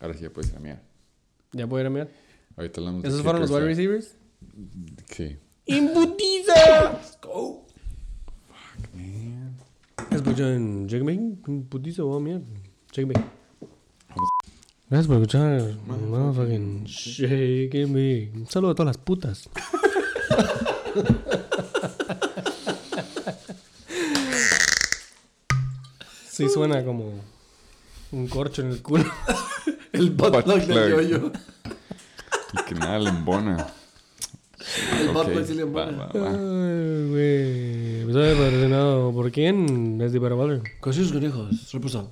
[0.00, 0.82] Ahora sí ya puedes ir a mirar.
[1.52, 2.08] ¿Ya puedo ir a mirar?
[2.56, 4.16] Ahorita hablamos de ¿Esos fueron los wide receivers?
[5.10, 5.36] Sí.
[5.66, 7.00] ¡Imputiza!
[7.22, 7.66] Go.
[10.10, 12.42] Escuchan Checkmate, imputiza, voy a mirar.
[12.90, 13.24] Checkmate.
[14.90, 15.74] Gracias por escuchar.
[15.86, 18.30] Motherfucking Shake Me.
[18.34, 19.48] Un saludo a todas las putas.
[26.30, 27.12] Sí suena como
[28.12, 29.04] un corcho en el culo.
[29.92, 31.32] El butt plug del yoyo.
[32.52, 33.66] Y que nada le embona.
[35.00, 38.02] El Ok, plug sí le va, güey.
[38.02, 39.98] ¿Episodio patrocinado por quién?
[39.98, 40.62] Desde Paraballer.
[40.80, 41.72] Cosillos conejos.
[41.72, 42.10] Reposado.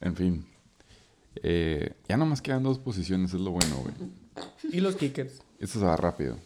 [0.00, 0.46] En fin.
[1.42, 3.94] Eh, ya nomás quedan dos posiciones, es lo bueno, güey.
[4.72, 5.42] Y los kickers.
[5.58, 6.36] Esto se va rápido.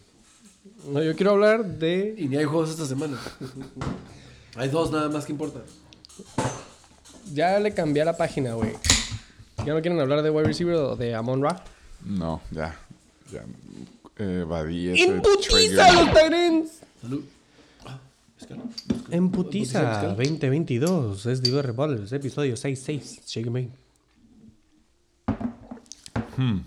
[0.91, 2.15] No, yo quiero hablar de.
[2.17, 3.17] Y ni hay juegos esta semana.
[4.55, 5.61] Hay dos nada más que importan.
[7.33, 8.73] Ya le cambié a la página, güey.
[9.59, 11.63] ¿Ya no quieren hablar de wide receiver o de Amon Ra?
[12.03, 12.75] No, ya.
[13.31, 13.43] Ya.
[14.19, 14.45] Eh,
[14.97, 15.93] ¡Imputiza trigger.
[15.93, 16.71] los Tyrants!
[17.01, 17.23] Salud.
[17.85, 17.99] Ah,
[18.39, 18.63] es que no.
[19.11, 21.25] Emputiza 2022.
[21.25, 23.21] Es Diver Rebels, episodio 66.
[23.25, 23.69] Shake me.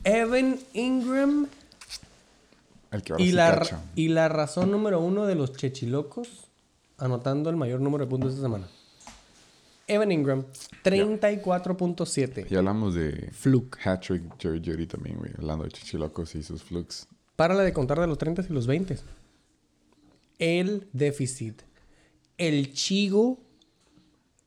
[0.05, 1.47] Evan Ingram
[2.91, 3.81] El que ahora y sí la, cacha.
[3.95, 6.29] y la razón número uno de los chechilocos
[6.99, 8.67] anotando el mayor número de puntos esta semana.
[9.89, 10.45] Evan Ingram,
[10.85, 12.47] 34.7.
[12.51, 13.79] Y hablamos de Fluke.
[13.85, 15.33] Hat-trick Jerry Judy también, güey.
[15.39, 17.07] Hablando de chichilocos y sus flukes.
[17.43, 18.99] Párale de contar de los 30 y los 20.
[20.39, 21.63] El déficit.
[22.39, 23.41] El Chigo.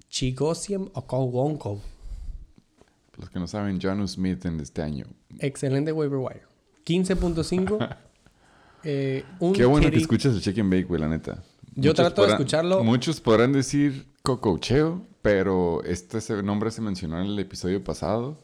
[0.08, 1.82] Chigosium Okowonko.
[3.18, 5.08] Los que no saben, John Smith en este año.
[5.40, 6.44] Excelente waiver wire.
[6.86, 7.98] 15.5.
[8.86, 11.44] eh, Qué bueno que escuchas el Chicken Bake, güey, la neta.
[11.76, 12.82] Yo trato de escucharlo.
[12.82, 18.38] Muchos podrán decir cococheo, pero este nombre se mencionó en el episodio pasado.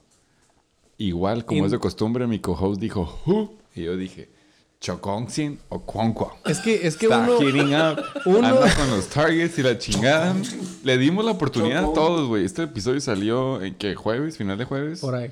[0.98, 3.54] Igual, como In- es de costumbre, mi co-host dijo Who?
[3.74, 4.41] Y yo dije
[4.82, 6.36] Choconxin o Quonqua.
[6.46, 7.38] Es que, es que Está uno.
[7.38, 8.04] up.
[8.26, 10.36] uno- Anda con los targets y la chingada.
[10.84, 12.44] Le dimos la oportunidad a todos, güey.
[12.44, 15.00] Este episodio salió en que jueves, final de jueves.
[15.00, 15.30] Por ahí.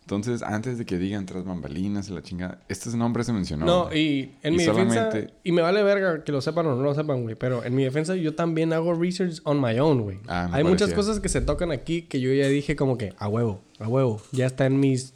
[0.00, 3.66] Entonces, antes de que digan tras bambalinas y la chingada, este nombre se mencionó.
[3.66, 5.10] No, y en Y mi defensa.
[5.44, 7.34] Y me vale verga que lo sepan o no lo sepan, güey.
[7.34, 10.18] Pero en mi defensa yo también hago research on my own, güey.
[10.28, 13.28] Ah, Hay muchas cosas que se tocan aquí que yo ya dije como que a
[13.28, 14.22] huevo, a huevo.
[14.32, 15.12] Ya está en mis.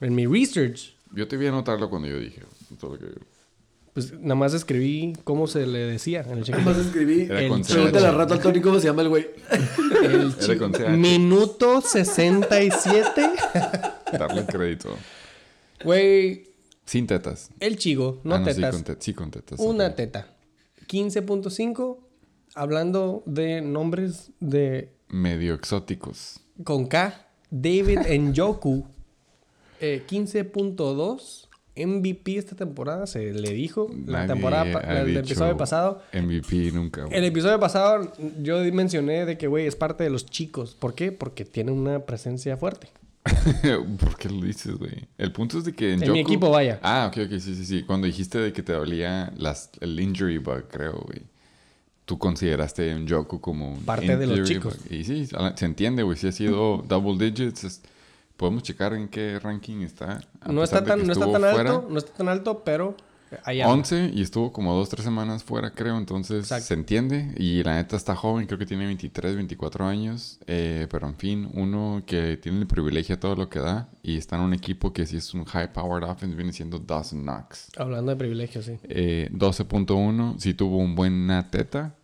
[0.00, 0.94] En mi research.
[1.14, 2.42] Yo te vi a anotarlo cuando yo dije.
[2.78, 3.20] Todo lo que-
[3.94, 6.56] Pues nada más escribí cómo se le decía en el check.
[6.60, 7.24] Más escribí.
[7.26, 9.26] Pregúntale al rato al Tony cómo se llama el güey.
[10.04, 10.88] El Era con CH.
[10.96, 13.30] Minuto 67.
[14.12, 14.90] Darle crédito.
[15.84, 16.48] Güey,
[16.84, 17.50] Sin tetas.
[17.60, 18.74] el chigo, no Ah, sí, tetas.
[18.74, 19.58] con te- sí, con tetas.
[19.60, 19.94] Una ok.
[19.96, 20.28] teta.
[20.86, 21.98] 15.5.
[22.54, 26.40] Hablando de nombres de Medio exóticos.
[26.64, 27.26] con K.
[27.50, 28.86] David Njoku.
[29.80, 31.47] Eh, 15.2.
[31.86, 33.88] MVP esta temporada, se le dijo.
[34.06, 36.02] La Nadie temporada, el episodio pasado.
[36.12, 37.04] MVP nunca.
[37.04, 37.16] güey.
[37.16, 40.74] El episodio pasado yo mencioné de que, güey, es parte de los chicos.
[40.74, 41.12] ¿Por qué?
[41.12, 42.88] Porque tiene una presencia fuerte.
[44.00, 45.06] ¿Por qué lo dices, güey?
[45.18, 46.78] El punto es de que en En mi equipo, vaya.
[46.82, 47.82] Ah, ok, ok, sí, sí, sí.
[47.82, 51.22] Cuando dijiste de que te dolía las, el injury bug, creo, güey.
[52.04, 54.78] Tú consideraste en Joku como un Parte de los chicos.
[54.82, 54.92] bug.
[54.92, 56.16] Y sí, se entiende, güey.
[56.16, 57.82] Si ha sido double digits, es-
[58.38, 60.20] podemos checar en qué ranking está.
[60.52, 61.60] No está, tan, no está tan fuera.
[61.60, 62.96] alto, no está tan alto, pero
[63.44, 63.74] ahí anda.
[63.74, 65.96] 11 y estuvo como dos, tres semanas fuera, creo.
[65.98, 66.66] Entonces Exacto.
[66.66, 67.34] se entiende.
[67.36, 70.38] Y la neta está joven, creo que tiene 23, 24 años.
[70.46, 73.88] Eh, pero en fin, uno que tiene el privilegio de todo lo que da.
[74.02, 77.22] Y está en un equipo que si es un high powered offense, viene siendo Dawson
[77.22, 77.68] Knox.
[77.76, 78.78] Hablando de privilegios, sí.
[78.84, 81.94] Eh, 12.1, sí tuvo un buen teta.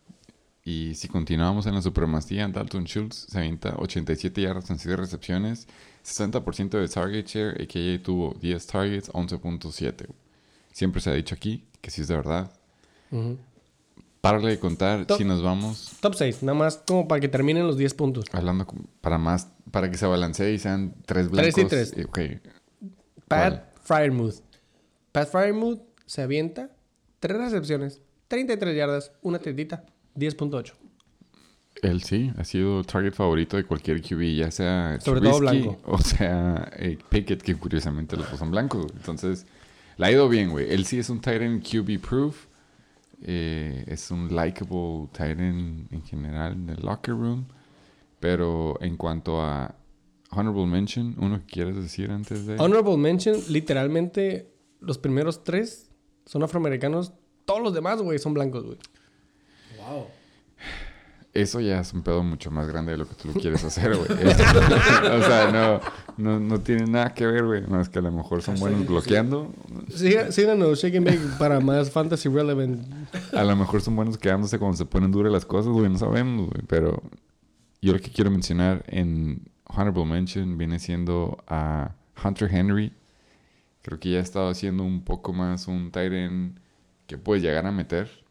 [0.65, 5.69] Y si continuamos en la supremacía, Dalton Schultz se avienta 87 yardas en 7 recepciones,
[6.05, 8.03] 60% de target share, a.k.a.
[8.03, 10.07] tuvo 10 targets, 11.7.
[10.73, 12.51] Siempre se ha dicho aquí que si es de verdad.
[13.11, 13.39] Ujú.
[14.21, 17.67] Párale de contar Top- si nos vamos Top 6, nada más como para que terminen
[17.67, 18.25] los 10 puntos.
[18.33, 18.67] hablando
[19.03, 21.55] para más, para que se balancee y sean tres blancos.
[21.55, 21.93] Tres y tres.
[21.97, 22.19] Eh, ok.
[23.29, 24.37] Pat Fryermuth.
[25.13, 26.71] Pat Fryermuth se avienta
[27.21, 29.85] 3 recepciones, 33 yardas, una tetita,
[30.17, 30.73] 10.8.
[31.91, 35.81] Él sí, ha sido el target favorito de cualquier QB, ya sea Sobre todo blanco.
[35.85, 38.83] o sea eh, Pickett, que curiosamente los dos son blancos.
[38.85, 38.97] güey.
[38.97, 39.47] Entonces,
[39.97, 40.73] le ha ido bien, güey.
[40.73, 42.47] Él sí es un tight end QB proof.
[43.23, 47.47] eh, es un likable tight end en general en el locker room.
[48.21, 49.75] Pero en cuanto a
[50.31, 52.57] honorable mention, ¿uno que quieres decir antes de...?
[52.59, 54.51] Honorable mention, literalmente
[54.81, 55.91] los primeros 3
[56.27, 57.13] son afroamericanos.
[57.45, 58.79] Todos los demás, güey, son blancos, güey.
[59.79, 60.07] Wow.
[61.35, 63.97] Eso ya es un pedo mucho más grande de lo que tú lo quieres hacer,
[63.97, 64.09] güey.
[64.09, 65.81] o sea, no,
[66.17, 67.67] no, no tiene nada que ver, güey.
[67.67, 69.53] Más que a lo mejor son buenos bloqueando.
[70.31, 72.87] Síganos, Shake and Bake para más fantasy relevant.
[73.33, 75.91] A lo mejor son buenos quedándose cuando se ponen duras las cosas, güey.
[75.91, 76.63] No sabemos, güey.
[76.69, 77.03] Pero
[77.83, 82.93] yo lo que quiero mencionar en Honorable Mention viene siendo a Hunter Henry.
[83.83, 86.61] Creo que ya ha estado haciendo un poco más un end
[87.09, 88.24] que puedes llegar a meter.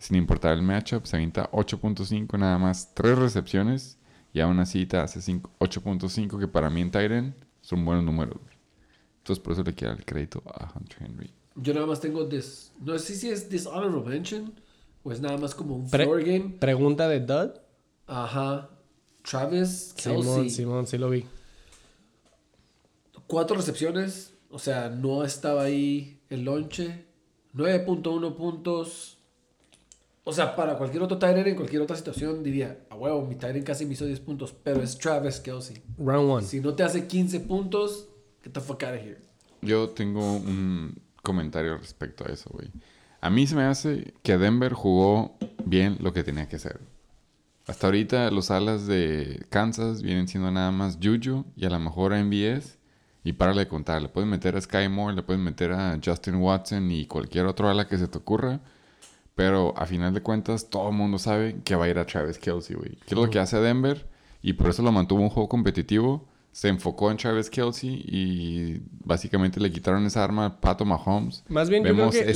[0.00, 3.98] Sin importar el matchup, se avienta 8.5 nada más, 3 recepciones.
[4.32, 8.38] Y aún así te hace cinco- 8.5 que para mí en end son buenos números.
[9.18, 11.30] Entonces por eso le quiero dar el crédito a Hunter Henry.
[11.56, 12.72] Yo nada más tengo this.
[12.80, 14.54] No sé si es dishonorable mention
[15.02, 16.56] o es nada más como un Pre- floor game.
[16.58, 17.50] Pregunta de Dud.
[18.06, 18.70] Ajá.
[19.28, 20.50] Travis Simón, Kelsey.
[20.50, 21.26] Simón, sí lo vi.
[23.26, 24.32] Cuatro recepciones.
[24.50, 27.04] O sea, no estaba ahí el lonche.
[27.54, 29.18] 9.1 puntos.
[30.30, 33.64] O sea, para cualquier otro Tyrant en cualquier otra situación diría, a huevo, mi Tyrant
[33.64, 34.54] casi me hizo 10 puntos.
[34.62, 35.82] Pero es Travis Kelsey.
[35.98, 36.42] Round 1.
[36.42, 38.06] Si no te hace 15 puntos,
[38.44, 39.18] get the fuck out of here.
[39.60, 42.68] Yo tengo un comentario respecto a eso, güey.
[43.20, 46.78] A mí se me hace que Denver jugó bien lo que tenía que hacer.
[47.66, 52.14] Hasta ahorita los alas de Kansas vienen siendo nada más Juju y a lo mejor
[52.14, 52.78] a MBS.
[53.24, 56.36] Y para de contar, le puedes meter a Sky Moore, le puedes meter a Justin
[56.36, 58.60] Watson y cualquier otro ala que se te ocurra.
[59.34, 62.38] Pero a final de cuentas, todo el mundo sabe que va a ir a Travis
[62.38, 62.90] Kelsey, güey.
[63.06, 64.06] ¿Qué es lo que hace Denver?
[64.42, 66.26] Y por eso lo mantuvo un juego competitivo.
[66.60, 71.42] Se enfocó en Travis Kelsey y básicamente le quitaron esa arma a Pato Mahomes.
[71.48, 72.34] Más bien, yo creo Vemos que este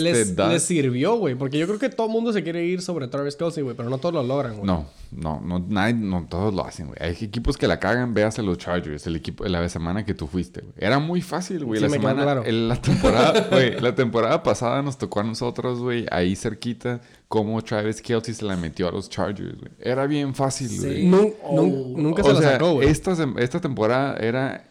[0.49, 1.35] les, sirvió, güey.
[1.35, 3.77] Porque yo creo que todo el mundo se quiere ir sobre Travis Kelsey, güey.
[3.77, 4.65] Pero no todos lo logran, güey.
[4.67, 6.97] No, no, no, nadie, no todos lo hacen, güey.
[7.03, 10.27] Hay equipos que la cagan, veas a los Chargers, el equipo, la semana que tú
[10.27, 10.73] fuiste, güey.
[10.79, 11.79] Era muy fácil, güey.
[11.81, 12.45] Sí, la semana, claro.
[12.45, 17.03] el- la temporada, güey, la temporada pasada nos tocó a nosotros, güey, ahí cerquita,
[17.35, 19.73] cómo Travis Kelsey se la metió a los Chargers, güey.
[19.81, 21.05] Era bien fácil, güey.
[21.09, 21.57] Nun- Oh.
[21.57, 22.89] nun- nunca O se la sacó, güey.
[22.89, 24.69] esta, esta temporada era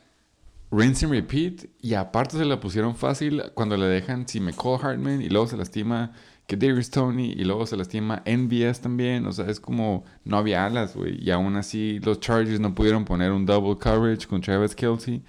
[0.71, 5.21] rinse and repeat y aparte se la pusieron fácil cuando le dejan si McCall Hartman
[5.21, 6.13] y luego se lastima
[6.47, 9.25] que Darius Tony y luego se lastima NBS también.
[9.27, 11.21] O sea, es como no había alas, güey.
[11.21, 15.21] Y aún así los Chargers no pudieron poner un double coverage con Travis Kelsey.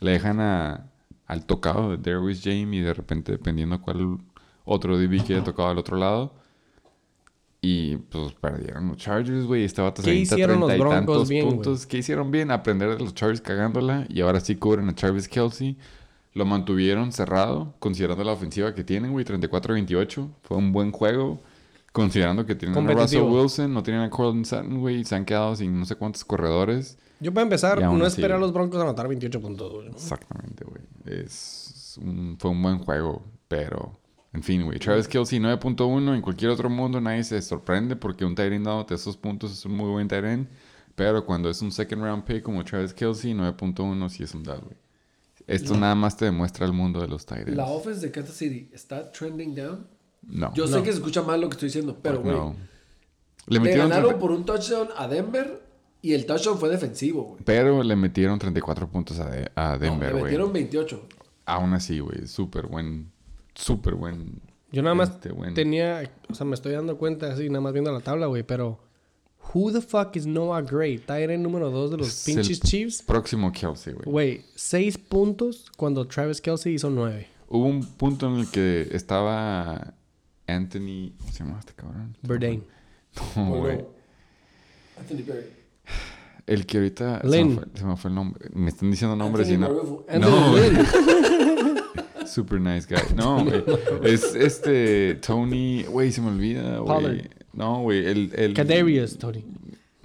[0.00, 0.90] Le dejan a,
[1.26, 4.18] al tocado de Darius James y de repente dependiendo cuál
[4.64, 6.34] otro DB que haya tocado al otro lado.
[7.64, 9.62] Y pues perdieron los Chargers, güey.
[9.62, 11.86] Este vato se ¿Qué avienta treinta y tantos bien, puntos.
[11.86, 12.50] ¿Qué hicieron bien?
[12.50, 14.04] Aprender de los Chargers cagándola.
[14.08, 15.78] Y ahora sí cubren a Travis Kelsey.
[16.34, 19.24] Lo mantuvieron cerrado, considerando la ofensiva que tienen, güey.
[19.24, 20.28] 34-28.
[20.42, 21.40] Fue un buen juego.
[21.92, 23.20] Considerando que tienen a Russell.
[23.22, 25.04] Wilson, no tienen a Cortland Sutton, güey.
[25.04, 26.98] Se han quedado sin no sé cuántos corredores.
[27.20, 29.86] Yo para empezar, no así, esperé a los Broncos a anotar 28 puntos, güey.
[29.88, 30.82] Exactamente, güey.
[31.04, 34.00] Es un- fue un buen juego, pero...
[34.34, 34.78] En fin, güey.
[34.78, 36.14] Travis Kelsey 9.1.
[36.14, 39.64] En cualquier otro mundo nadie se sorprende porque un tight end dándote esos puntos es
[39.66, 40.48] un muy buen tight end.
[40.94, 44.60] Pero cuando es un second round pick como Travis Kelsey, 9.1 sí es un dad,
[44.62, 44.76] güey.
[45.46, 47.56] Esto nada más te demuestra el mundo de los tight ends.
[47.56, 49.86] La offense de Kansas City está trending down.
[50.22, 50.52] No.
[50.54, 50.82] Yo sé No.
[50.82, 52.34] que se escucha mal lo que estoy diciendo, pero güey.
[52.34, 52.54] no.
[53.48, 55.62] Le Le metieron ganaron 30 por un touchdown a Denver
[56.00, 57.42] y el touchdown fue defensivo, güey.
[57.44, 60.22] Pero le metieron 34 puntos a, de- a No, Denver, le güey.
[60.24, 61.02] metieron 28.
[61.46, 62.26] Aún así, güey.
[62.28, 63.10] Súper buen...
[63.54, 64.40] Súper buen...
[64.70, 66.10] Yo nada más este, buen- tenía...
[66.30, 68.42] O sea, me estoy dando cuenta así, nada más viendo la tabla, güey.
[68.42, 68.78] Pero...
[69.54, 70.98] Who the fuck is Noah Gray?
[70.98, 73.02] Tyrant número 2 de los Es el pinches Chiefs.
[73.02, 74.04] Próximo Kelsey, güey.
[74.06, 77.26] Güey, 6 puntos cuando Travis Kelsey hizo 9.
[77.48, 79.94] Hubo un punto en el que estaba
[80.46, 81.12] Anthony.
[81.18, 82.16] ¿Cómo se llama este cabrón?
[82.22, 82.62] Bourdain.
[83.36, 83.84] No, Bueno, güey.
[84.98, 85.46] Anthony Perry.
[86.46, 87.20] El que ahorita.
[87.22, 87.48] Se Lynn.
[87.48, 88.48] me, fue, se me fue el nombre.
[88.54, 90.04] Me están diciendo nombres Anthony y no.
[90.08, 90.56] Anthony No.
[90.56, 90.86] Lynn.
[92.32, 93.02] Super nice guy.
[93.14, 93.62] No, güey.
[94.04, 95.14] Es este.
[95.16, 95.82] Tony.
[95.84, 97.28] Güey, se me olvida, güey.
[97.52, 98.06] No, güey.
[98.06, 99.44] El, el, Kadarius, Tony.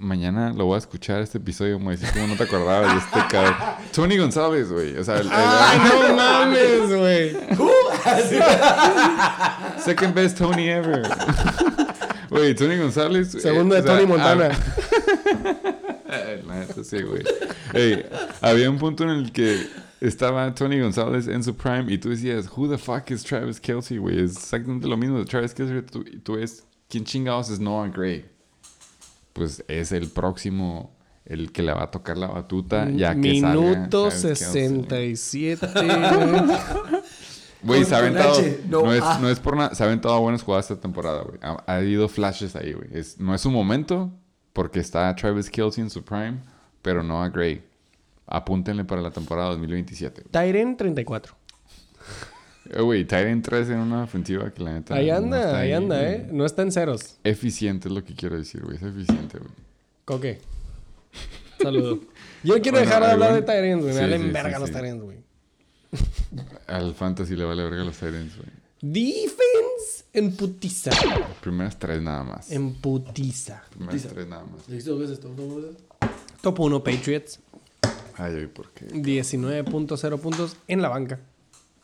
[0.00, 1.78] Mañana lo voy a escuchar este episodio.
[1.78, 3.54] Decir cómo no te acordabas de este cabrón.
[3.94, 4.96] Tony González, güey.
[4.96, 5.78] O sea, el, el- ¡Ay,
[6.08, 7.36] no mames, güey!
[9.84, 11.02] Second best Tony ever.
[12.30, 13.34] Güey, Tony González.
[13.34, 14.50] eh, Segundo de sea, Tony Montana.
[16.08, 17.22] ah, la neta, sí, güey.
[17.72, 18.04] Ey,
[18.40, 19.66] había un punto en el que
[20.00, 23.98] estaba Tony González en su prime y tú decías, who the fuck is Travis Kelsey,
[23.98, 24.22] güey?
[24.24, 25.82] Es exactamente lo mismo de Travis Kelsey.
[25.82, 28.24] Tú, tú ves, ¿quién chingados es Noah Gray?
[29.32, 34.10] Pues es el próximo, el que le va a tocar la batuta ya que Minuto
[34.10, 35.56] salga Travis Kelce.
[35.56, 35.68] 67.
[37.62, 38.40] Güey, se ha aventado.
[38.68, 39.18] No No, es, A.
[39.18, 39.74] no es por nada.
[39.74, 41.38] Se ha aventado buenas jugadas esta temporada, güey.
[41.42, 42.88] Ha, ha habido flashes ahí, güey.
[42.92, 44.12] Es, no es su momento
[44.52, 46.38] porque está Travis Kelsey en su prime,
[46.82, 47.62] pero no a Gray.
[48.28, 50.22] Apúntenle para la temporada 2027.
[50.30, 51.34] Tyren 34.
[52.70, 54.94] Eh, Güey, Tyrant 3 en una ofensiva que la neta.
[54.94, 56.06] Ahí anda, ahí anda.
[56.12, 56.28] ¿eh?
[56.30, 57.16] No está en ceros.
[57.24, 58.76] Eficiente es lo que quiero decir, güey.
[58.76, 59.50] Es eficiente, güey.
[60.04, 60.40] Coque.
[61.60, 62.00] Saludo.
[62.44, 63.94] Yo no quiero Bueno, dejar de hablar de Tyrens, güey.
[63.94, 64.74] Me Sí, valen sí, verga sí, los sí.
[64.74, 65.18] Tyrens, güey.
[66.66, 68.48] Al Fantasy le vale verga a los Tyrants, güey.
[68.82, 70.90] Defense en putiza.
[71.40, 72.50] Primeras tres nada más.
[72.52, 73.62] En putiza.
[73.70, 74.14] Primeras Putiza.
[74.14, 74.68] tres nada más.
[74.68, 75.20] ¿Le dijiste dos veces?
[75.20, 75.76] ¿Dos veces?
[76.42, 77.40] Top 1 Patriots.
[78.18, 78.88] Ay, ay, ¿por qué?
[78.88, 81.20] 19.0 puntos en la banca.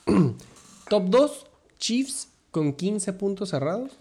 [0.88, 1.46] Top 2
[1.78, 3.92] Chiefs con 15 puntos cerrados.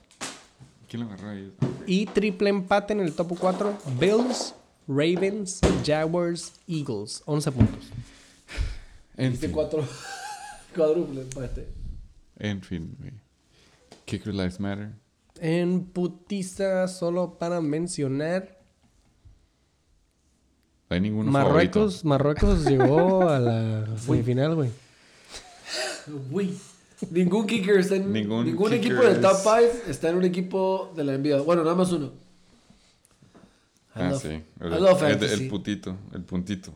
[0.90, 1.54] ¿Quién lo agarró ahí?
[1.88, 3.78] Y triple empate en el top 4.
[4.00, 4.54] Bills,
[4.88, 7.24] Ravens, Jaguars, Eagles.
[7.26, 7.86] 11 puntos.
[9.18, 9.88] En Dijiste fin, cuatro.
[10.76, 11.68] Cuádruple empate.
[12.38, 13.14] en fin, güey.
[14.06, 14.94] Kicker Lives Matter.
[15.40, 18.63] En putiza, solo para mencionar.
[20.94, 24.70] No hay ninguno Marruecos, Marruecos llegó a la semifinal, güey.
[27.12, 28.14] Ningún kicker está en.
[28.14, 31.42] Ningún Ningún, kicker equipo del top es- 5 está en un equipo de la NBA.
[31.42, 32.08] Bueno, nada más uno.
[33.96, 34.28] I Ah, love- sí.
[34.30, 36.72] I El, love el- el putito, el puntito.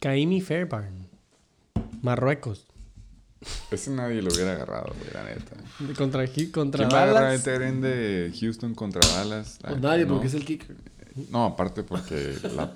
[0.00, 1.06] Kaimi Fairbairn.
[2.02, 2.64] Marruecos.
[3.70, 5.56] Ese nadie lo hubiera agarrado, güey, la neta.
[5.96, 7.80] Contra, contra ¿Quién va a agarrar el Dallas.
[7.80, 9.58] De Houston contra Dallas?
[9.62, 10.14] La Pues nadie, no.
[10.14, 10.76] porque es el kicker.
[11.30, 12.72] No, aparte porque la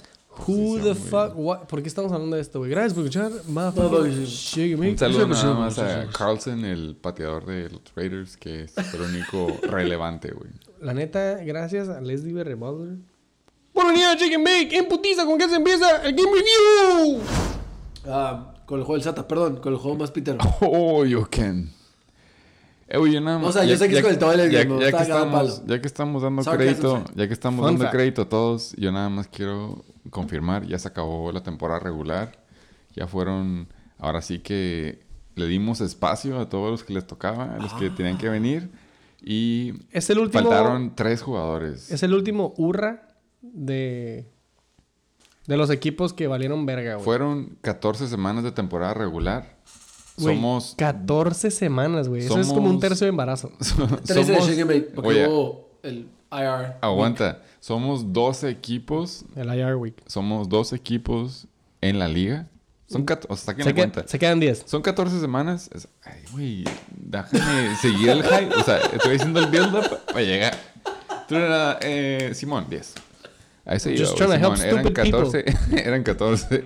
[0.46, 1.32] Who the fuck?
[1.36, 2.70] what- ¿Por qué estamos hablando de esto, güey?
[2.70, 3.30] Gracias por escuchar.
[3.48, 4.10] Motherfucker.
[4.24, 4.90] Shake me.
[4.90, 9.48] Un saludo nada más a Carlson, el pateador de los Raiders, que es el único
[9.68, 10.50] relevante, güey.
[10.80, 12.96] La neta, gracias a Leslie Berry Butler.
[13.74, 14.72] Bueno, ni a Chicken Bake.
[14.76, 17.20] En putiza, ¿con qué se empieza el Game Review?
[18.06, 20.38] Ah, con el juego del SATA, perdón, con el juego más pitero.
[20.60, 21.70] Oh, you can.
[22.88, 23.50] Eh, güey, yo nada más.
[23.50, 25.80] O sea, yo sé que es con el toilet, ya, me ya que estamos, ya
[25.80, 27.94] que estamos dando Sarcasm, crédito, ya que estamos Fun dando fact.
[27.94, 32.42] crédito a todos, yo nada más quiero confirmar, ya se acabó la temporada regular.
[32.94, 33.68] Ya fueron,
[33.98, 35.00] ahora sí que
[35.34, 38.70] le dimos espacio a todos los que les tocaba, a los que tenían que venir.
[39.24, 40.42] Y Es el último.
[40.42, 41.90] faltaron tres jugadores.
[41.90, 43.08] Es el último hurra
[43.40, 44.26] de.
[45.46, 47.04] De los equipos que valieron verga, güey.
[47.04, 49.56] Fueron 14 semanas de temporada regular.
[50.16, 52.22] Somos 14 semanas, güey.
[52.24, 53.50] Eso es como un tercio de embarazo.
[54.06, 56.76] 13 de somos- Shake Bake, porque Oye, hubo el IR.
[56.80, 57.42] aguanta.
[57.66, 59.94] Somos 12 equipos El IR Week.
[60.06, 61.47] somos dos equipos
[61.80, 62.48] en la liga.
[62.89, 64.64] Son 14, o sea, Se, que- se quedan 10.
[64.66, 65.70] Son 14 semanas.
[65.72, 68.52] Es- Ay, güey, déjame seguir el hype.
[68.56, 70.56] O sea, estoy haciendo el build-up para llegar.
[71.28, 72.94] Tú era, eh, Simón, 10.
[73.64, 74.68] A eso iba, Just güey, trying to help Simón.
[74.68, 75.44] Eran stupid 14,
[75.89, 76.64] eran 14,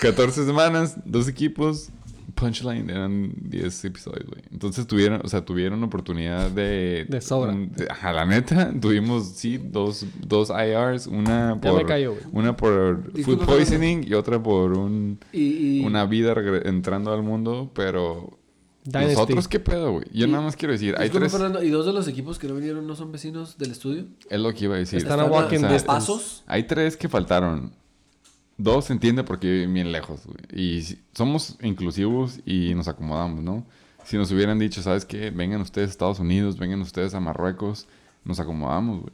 [0.00, 1.88] 14 semanas, dos equipos.
[2.34, 4.42] Punchline eran 10 episodios, güey.
[4.52, 7.06] Entonces tuvieron, o sea, tuvieron oportunidad de...
[7.08, 7.52] De sobra.
[7.54, 11.06] de- ajá, la neta, tuvimos, sí, dos, dos IRs.
[11.06, 11.76] Una Ya por...
[11.82, 12.24] me callo, güey.
[12.32, 16.34] Una por food poisoning y otra por un Y, y una vida
[16.64, 18.38] entrando al mundo, pero
[18.84, 19.12] Dynasty.
[19.14, 20.04] nosotros qué pedo, güey.
[20.12, 22.48] Yo Y- nada más quiero decir, hay tres, Fernando, ¿y dos de los equipos que
[22.48, 24.06] no vinieron no son vecinos del estudio?
[24.28, 24.98] es lo que iba a decir.
[24.98, 25.86] Están a walking O sea, distance.
[25.86, 26.42] pasos.
[26.46, 27.72] Hay tres que faltaron.
[28.56, 30.38] Dos se entiende porque viven bien lejos, güey.
[30.52, 33.66] Y somos inclusivos y nos acomodamos, ¿no?
[34.04, 35.30] Si nos hubieran dicho, ¿sabes qué?
[35.30, 37.88] Vengan ustedes a Estados Unidos, vengan ustedes a Marruecos,
[38.24, 39.12] nos acomodamos, güey.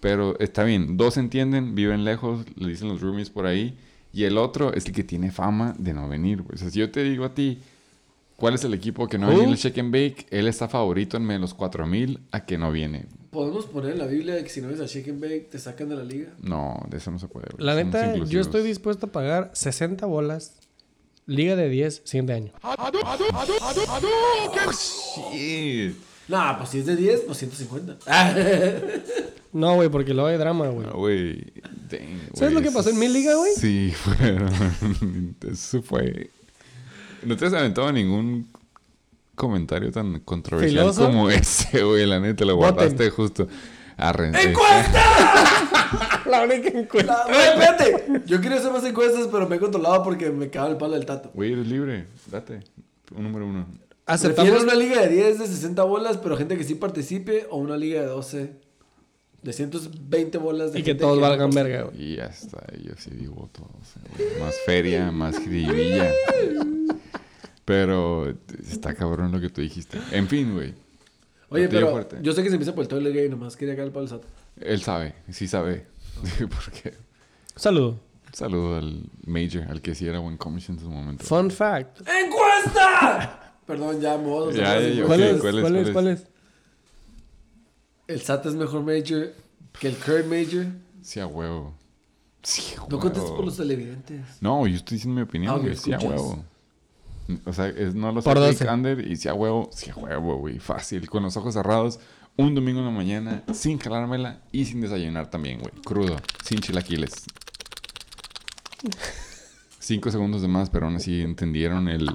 [0.00, 3.78] Pero está bien, dos entienden, viven lejos, le dicen los roomies por ahí.
[4.12, 6.56] Y el otro es el que tiene fama de no venir, güey.
[6.56, 7.60] O sea, si yo te digo a ti,
[8.36, 10.26] ¿cuál es el equipo que no viene en el Shake and Bake?
[10.30, 13.06] Él está favorito en menos 4000 a que no viene.
[13.32, 15.96] ¿Podemos poner en la Biblia que si no ves a and Bake te sacan de
[15.96, 16.34] la liga?
[16.42, 17.64] No, de eso no se puede, güey.
[17.64, 20.56] La Somos neta, yo estoy dispuesto a pagar 60 bolas.
[21.24, 22.52] Liga de 10, siguiente año.
[25.32, 25.96] Shit.
[26.28, 27.96] Nah, pues si es de 10, pues 150.
[29.54, 30.86] No, güey, porque luego hay drama, güey.
[30.86, 31.52] No, güey.
[31.90, 33.52] Dang, ¿Sabes güey, lo que pasó en mi liga, güey?
[33.54, 34.50] Sí, fueron.
[35.46, 36.30] Eso fue.
[37.22, 38.48] No te has aventado ningún
[39.34, 41.06] comentario tan controversial ¿Filoso?
[41.06, 42.06] como ese, güey.
[42.06, 42.74] La neta, lo Voten.
[42.74, 43.48] guardaste justo.
[43.96, 44.32] Arre.
[46.26, 47.24] La única encuesta.
[47.26, 48.22] Güey, espérate.
[48.26, 51.04] Yo quería hacer más encuestas, pero me he controlado porque me caga el palo del
[51.04, 51.30] tato.
[51.34, 52.06] Güey, eres libre.
[52.30, 52.60] Date.
[53.14, 53.66] Un número uno.
[53.66, 54.62] ¿Prefiero Aceptamos.
[54.62, 58.00] una liga de 10 de 60 bolas, pero gente que sí participe, o una liga
[58.00, 58.52] de 12
[59.42, 62.02] de 120 bolas de Y que todos valgan verga, güey.
[62.02, 62.64] Y ya está.
[62.82, 63.66] Yo sí digo todo.
[63.66, 66.10] o sea, güey, más feria, más jiribilla.
[67.64, 68.34] Pero
[68.68, 69.98] está cabrón lo que tú dijiste.
[70.10, 70.74] En fin, güey.
[71.48, 72.16] Oye, pero fuerte.
[72.22, 74.18] yo sé que se empieza por el toilet gay, nomás quería caer el palo del
[74.20, 74.28] tato.
[74.60, 75.86] Él sabe, sí sabe.
[76.38, 76.94] Porque
[77.54, 77.98] Saludo.
[78.32, 81.24] saludo al Major, al que sí era buen commission en su momento.
[81.24, 82.00] Fun fact.
[82.08, 83.54] ¡Encuesta!
[83.66, 84.54] Perdón, ya, modos.
[84.56, 85.40] Ya, ya, ya, ¿Cuál, es?
[85.40, 85.82] ¿cuál ¿Cuál, es?
[85.82, 86.26] ¿Cuál ¿Cuál es?
[88.08, 89.32] El SAT es mejor major
[89.78, 90.66] que el Curd Major.
[91.02, 91.74] Sí, a huevo.
[92.42, 93.00] Sí, a No huevo.
[93.00, 94.20] contestes por los televidentes.
[94.40, 95.74] No, yo estoy diciendo mi opinión, Ah.
[95.76, 96.44] Sí, a huevo.
[97.44, 98.68] O sea, es, no lo 12.
[98.68, 100.58] Under y sí a huevo, sí a huevo, güey.
[100.58, 102.00] Fácil, con los ojos cerrados,
[102.36, 105.72] un domingo en la mañana, sin jalármela y sin desayunar también, güey.
[105.84, 107.12] Crudo, sin chilaquiles.
[109.78, 112.08] Cinco segundos de más, pero aún así entendieron el,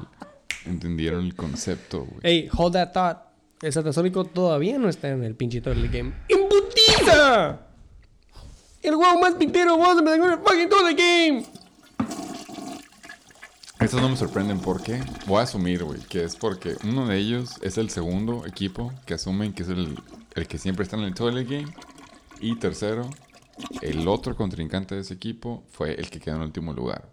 [0.65, 2.19] entendieron el concepto, güey.
[2.23, 3.17] Hey, hold that thought.
[3.61, 6.13] El Satasónico todavía no está en el pinchito del game.
[6.29, 7.61] ¡Imputiza!
[8.83, 11.45] El juego más pintero, vamos a empezar con el fucking todo el game.
[13.79, 17.55] Estos no me sorprenden porque voy a asumir, güey, que es porque uno de ellos
[17.61, 19.97] es el segundo equipo que asumen que es el,
[20.33, 21.67] el que siempre está en el toilet game.
[22.39, 23.07] Y tercero,
[23.81, 27.09] el otro contrincante de ese equipo fue el que quedó en último lugar.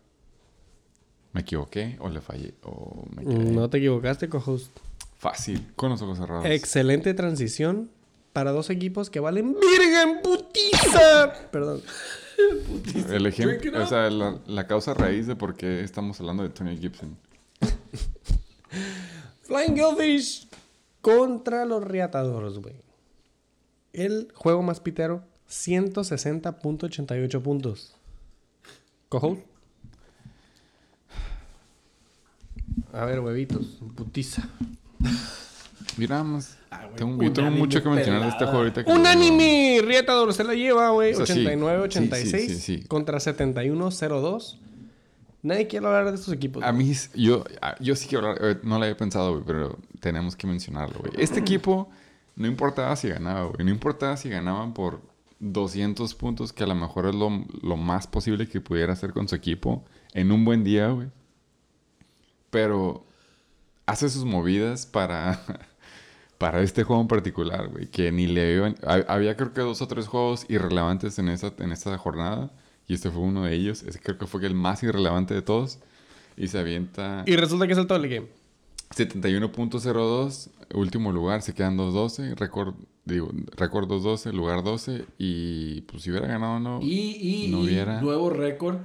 [1.32, 2.54] ¿Me equivoqué o le fallé?
[2.62, 4.70] O me quedé No te equivocaste, co-host.
[5.18, 6.46] fácil, con los ojos cerrados.
[6.46, 7.90] Excelente transición
[8.34, 11.32] para dos equipos que valen ¡Virga en putiza!
[11.50, 11.80] Perdón.
[13.10, 16.76] el ejemplo, o sea, la, la causa raíz de por qué estamos hablando de Tony
[16.76, 17.16] Gibson.
[19.42, 20.48] Flying Gilfish
[21.00, 22.74] contra los Riatadores, güey.
[23.92, 27.94] El juego más pitero, 160.88 puntos.
[29.08, 29.38] Cojo.
[32.92, 33.78] A ver, huevitos.
[33.94, 34.48] Putiza.
[36.24, 36.58] Más.
[36.70, 38.84] Ah, güey, tengo, yo tengo mucho que mencionar de este juego ahorita.
[38.84, 39.80] que- Unánime.
[39.84, 41.12] Rietador se la lleva, güey.
[41.14, 41.44] O sea, sí.
[41.44, 42.84] 89-86 Sí, sí, sí, sí.
[42.88, 44.58] contra 71-02.
[45.42, 46.62] Nadie quiere hablar de estos equipos.
[46.64, 47.44] A mí, yo,
[47.80, 51.12] yo sí quiero hablar, eh, no lo había pensado, güey, pero tenemos que mencionarlo, güey.
[51.18, 51.90] Este equipo,
[52.34, 53.62] no importaba si ganaba, güey.
[53.64, 55.02] No importaba si ganaban por
[55.40, 59.28] 200 puntos, que a lo mejor es lo, lo más posible que pudiera hacer con
[59.28, 59.84] su equipo
[60.14, 61.08] en un buen día, güey.
[62.50, 63.04] Pero
[63.86, 65.42] hace sus movidas para,
[66.38, 67.86] para este juego en particular, güey.
[67.86, 68.76] Que ni le iban...
[68.86, 72.50] ha- Había creo que dos o tres juegos irrelevantes en esta, en esta jornada.
[72.86, 73.82] Y este fue uno de ellos.
[73.82, 75.78] Ese creo que fue el más irrelevante de todos.
[76.36, 78.26] Y se avienta Y resulta que es el todo el game.
[78.94, 80.48] 71.02.
[80.74, 82.34] Último lugar, se quedan 2.12.
[82.36, 82.74] Récord,
[83.04, 85.04] digo, récord 2.12, lugar 12.
[85.18, 88.78] Y pues si hubiera ganado o no, Y, y, no y hubiera nuevo récord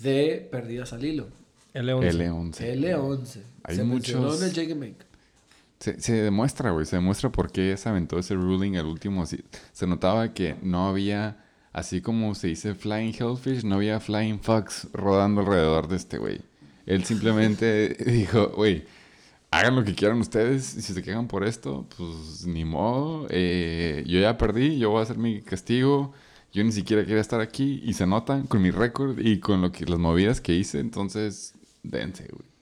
[0.00, 1.28] de perdidas al hilo.
[1.74, 2.10] L11.
[2.12, 2.76] L11.
[2.78, 3.42] L11.
[3.64, 5.06] Hay Se mencionó muchos- en el Jake Bake.
[5.78, 6.86] Se, se demuestra, güey.
[6.86, 9.24] Se demuestra por qué se aventó ese ruling al último.
[9.26, 14.88] Se notaba que no había, así como se dice Flying Hellfish, no había Flying Fox
[14.92, 16.40] rodando alrededor de este güey.
[16.86, 18.84] Él simplemente dijo, güey,
[19.50, 20.76] hagan lo que quieran ustedes.
[20.76, 23.26] Y si se quejan por esto, pues ni modo.
[23.30, 26.12] Eh, yo ya perdí, yo voy a hacer mi castigo.
[26.52, 27.80] Yo ni siquiera quería estar aquí.
[27.84, 30.80] Y se notan con mi récord y con lo que, las movidas que hice.
[30.80, 32.53] Entonces, dense, güey.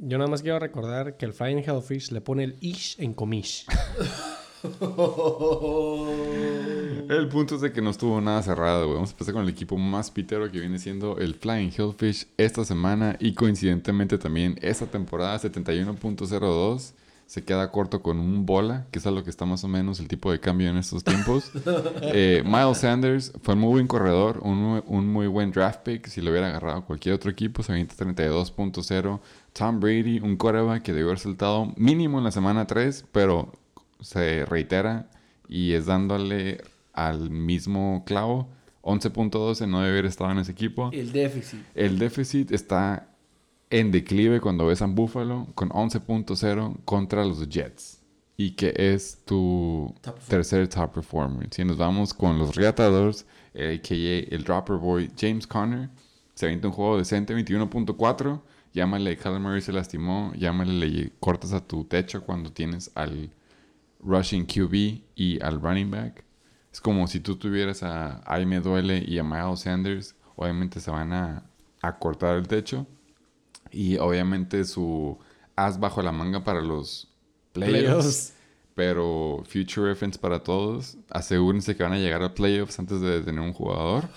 [0.00, 3.66] Yo nada más quiero recordar que el Flying Hellfish le pone el ish en comish.
[7.08, 8.94] El punto es de que no estuvo nada cerrado, güey.
[8.94, 12.64] Vamos a empezar con el equipo más pitero que viene siendo el Flying Hellfish esta
[12.64, 16.92] semana y coincidentemente también esta temporada 71.02
[17.28, 20.00] se queda corto con un bola, que es a lo que está más o menos
[20.00, 21.52] el tipo de cambio en estos tiempos.
[22.02, 26.06] Eh, Miles Sanders fue un muy buen corredor, un, muy- un muy buen draft pick.
[26.08, 29.20] Si lo hubiera agarrado cualquier otro equipo, se avienta 32.0.
[29.52, 33.52] Tom Brady, un quarterback que debió haber saltado mínimo en la semana 3, pero
[34.00, 35.10] se reitera
[35.48, 36.62] y es dándole
[36.94, 38.48] al mismo clavo.
[38.82, 40.88] 11.12 no debe haber estado en ese equipo.
[40.94, 41.60] El déficit.
[41.74, 43.07] El déficit está
[43.70, 48.02] en declive cuando ves a Buffalo con 11.0 contra los Jets.
[48.36, 51.48] Y que es tu Top tercer top performer.
[51.50, 54.34] Si nos vamos con los Reatadores, a.k.a.
[54.34, 55.90] el Dropper Boy James Conner,
[56.34, 58.40] se avienta un juego decente, 21.4.
[58.72, 60.32] Llámale, Kyler Murray se lastimó.
[60.36, 63.30] Llámale, le cortas a tu techo cuando tienes al
[63.98, 66.24] rushing QB y al running back.
[66.72, 70.14] Es como si tú tuvieras a Ay me duele y a Miles Sanders.
[70.36, 71.42] Obviamente se van a,
[71.82, 72.86] a cortar el techo.
[73.70, 75.18] Y obviamente su
[75.56, 77.08] as bajo la manga para los
[77.52, 77.82] playoffs.
[77.82, 78.34] Playoffs.
[78.74, 80.96] Pero future reference para todos.
[81.10, 84.08] Asegúrense que van a llegar a playoffs antes de tener un jugador.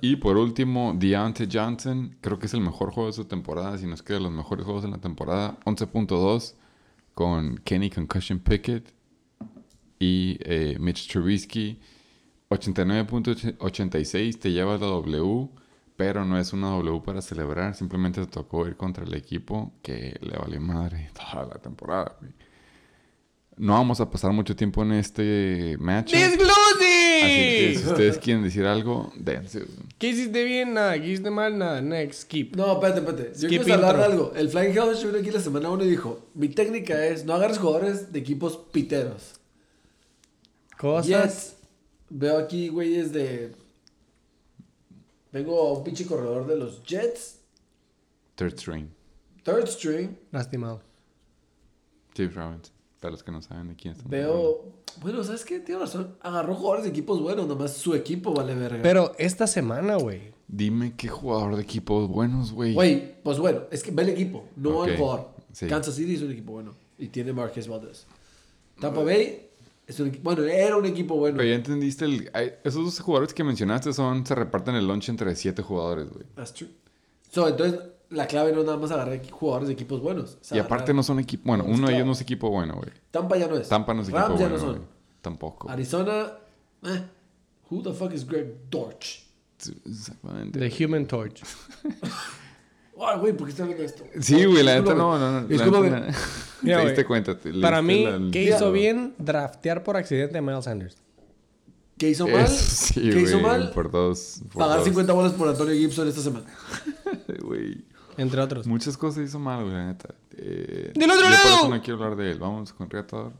[0.00, 2.16] y por último, Deontay Johnson.
[2.22, 3.76] Creo que es el mejor juego de su temporada.
[3.76, 5.58] Si no es que de los mejores juegos de la temporada.
[5.66, 6.54] 11.2
[7.14, 8.92] con Kenny Concussion Pickett
[9.98, 11.78] y eh, Mitch Trubisky.
[12.50, 15.48] 89.86 te lleva la W,
[15.96, 17.74] pero no es una W para celebrar.
[17.74, 22.16] Simplemente te tocó ir contra el equipo que le vale madre toda la temporada.
[22.20, 22.32] güey.
[23.56, 26.12] No vamos a pasar mucho tiempo en este match.
[26.12, 29.62] Así que si ustedes quieren decir algo, dense.
[29.96, 30.74] ¿Qué hiciste bien?
[30.74, 30.94] Nada.
[30.98, 31.56] ¿Qué hiciste mal?
[31.56, 31.80] Nada.
[31.80, 32.22] Next.
[32.22, 32.56] Skip.
[32.56, 33.38] No, espérate, espérate.
[33.38, 34.32] Yo quiero hablar de algo.
[34.34, 37.58] El Flying Hellfish vino aquí la semana 1 y dijo: Mi técnica es no agarres
[37.58, 39.34] jugadores de equipos piteros.
[40.76, 41.06] Cosas.
[41.06, 41.56] Jets.
[42.10, 43.54] Veo aquí, güeyes, de.
[45.34, 47.40] Vengo a un pinche corredor de los Jets.
[48.36, 48.88] Third string.
[49.42, 50.16] Third string.
[50.30, 50.80] Lastimado.
[52.12, 52.72] Steve Robbins.
[53.00, 54.32] Para los que no saben de quién estamos hablando.
[54.32, 54.64] Veo.
[55.02, 55.58] Bueno, ¿sabes qué?
[55.58, 56.16] Tiene razón.
[56.20, 57.48] Agarró jugadores de equipos buenos.
[57.48, 58.80] Nomás su equipo vale verga.
[58.80, 60.32] Pero esta semana, güey.
[60.46, 62.72] Dime qué jugador de equipos buenos, güey.
[62.72, 65.30] Güey, pues bueno, es que ve el equipo, no Ok, el jugador.
[65.52, 65.66] sí.
[65.66, 68.06] Kansas City es un equipo bueno y tiene Marquez Valdez.
[68.78, 69.50] Tampa Bay
[69.86, 71.36] es un equipo, bueno, era un equipo bueno.
[71.38, 75.08] Pero ya entendiste, el, hay- esos dos jugadores que mencionaste son, se reparten el lunch
[75.10, 76.24] entre siete jugadores, güey.
[76.34, 76.68] That's true.
[77.30, 77.80] So, entonces,
[78.10, 80.38] la clave no es nada más agarrar jugadores de equipos buenos.
[80.52, 82.90] Y aparte agarrar- no son equipo, bueno, uno de ellos no es equipo bueno, güey.
[83.10, 83.68] Tampa ya no es.
[83.68, 84.76] Tampa no es equipo Rams ya bueno, no son.
[84.78, 84.88] güey.
[85.20, 85.70] Tampoco.
[85.70, 86.32] Arizona,
[86.84, 87.02] eh,
[87.70, 89.20] who the fuck is Greg Dortch?
[89.86, 90.58] Exactamente.
[90.58, 91.42] The Human Torch.
[93.00, 94.04] Ay, güey, ¿por qué estás de esto?
[94.20, 95.46] Sí, güey, la neta no, no, no.
[95.48, 95.90] Discúlpame.
[95.90, 96.06] no.
[96.62, 97.38] Te diste cuenta.
[97.38, 99.14] te- Para mí, la- ¿qué hizo bien?
[99.18, 100.96] Draftear por accidente a Miles Sanders.
[101.98, 102.48] ¿Qué hizo mal?
[102.48, 103.70] Sí, ¿Qué hizo mal?
[103.72, 104.40] Por dos.
[104.52, 104.84] por Pagar dos.
[104.86, 106.46] 50 bolas por Antonio Gibson esta semana.
[107.42, 107.84] Güey.
[108.16, 108.66] Entre otros.
[108.66, 110.14] Muchas cosas hizo mal, güey, la neta.
[110.36, 111.56] Eh, ¡Del otro yo por lado!
[111.56, 112.38] eso no quiero hablar de él.
[112.38, 113.32] Vamos con Reatador.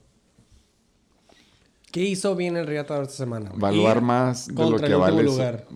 [1.92, 3.52] ¿Qué hizo bien el Riatador esta semana?
[3.72, 5.16] Ir más de lo que vale.
[5.18, 5.66] su- lugar.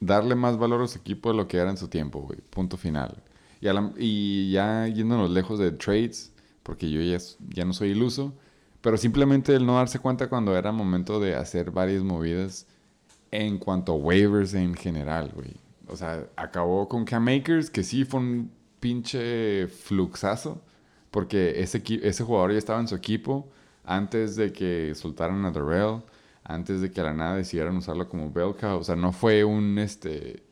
[0.00, 2.40] Darle más valor a su equipo de lo que era en su tiempo, güey.
[2.50, 3.22] Punto final.
[3.60, 6.32] Y, la- y ya yéndonos lejos de trades,
[6.62, 7.18] porque yo ya,
[7.48, 8.34] ya no soy iluso,
[8.82, 12.66] Pero simplemente el no darse cuenta cuando era momento de hacer varias movidas
[13.30, 15.54] en cuanto a waivers en general, güey.
[15.88, 18.50] O sea, acabó con Cam Makers, que sí fue un
[18.80, 20.62] pinche fluxazo,
[21.10, 23.48] porque ese, ese jugador ya estaba en su equipo
[23.84, 26.02] antes de que soltaran a Darrell,
[26.48, 28.78] antes de que a la nada decidieran usarlo como bell cow.
[28.78, 30.42] O sea, no fue un, este,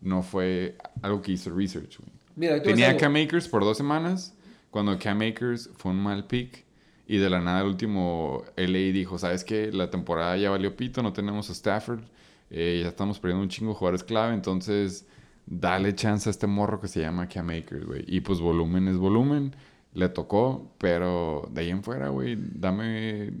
[0.00, 2.10] no fue algo que hizo research, güey.
[2.34, 3.14] Mira, Tenía a Cam.
[3.16, 4.34] Akers por dos semanas,
[4.70, 6.64] cuando Cam Akers fue un mal pick.
[7.06, 9.70] Y de la nada, el último, LA dijo, ¿sabes qué?
[9.70, 12.00] La temporada ya valió pito, no tenemos a Stafford.
[12.50, 15.06] eh, ya estamos perdiendo un chingo de jugadores clave, entonces
[15.46, 18.04] dale chance a este morro que se llama Cam Akers, güey.
[18.06, 19.54] Y pues volumen es volumen,
[19.94, 23.32] le tocó, pero de ahí en fuera, güey, dame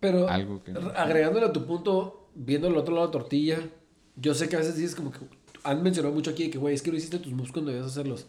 [0.00, 0.72] Pero algo que...
[0.94, 3.58] agregándole a tu punto, viendo el otro lado de la tortilla,
[4.16, 5.18] yo sé que a veces dices como que
[5.64, 7.90] han mencionado mucho aquí de que, güey, es que no hiciste tus moves cuando debías
[7.90, 8.26] hacerlos.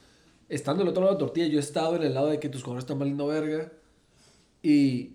[0.50, 2.50] Estando del otro lado de la tortilla, yo he estado en el lado de que
[2.50, 3.72] tus jugadores están valiendo verga
[4.64, 5.12] y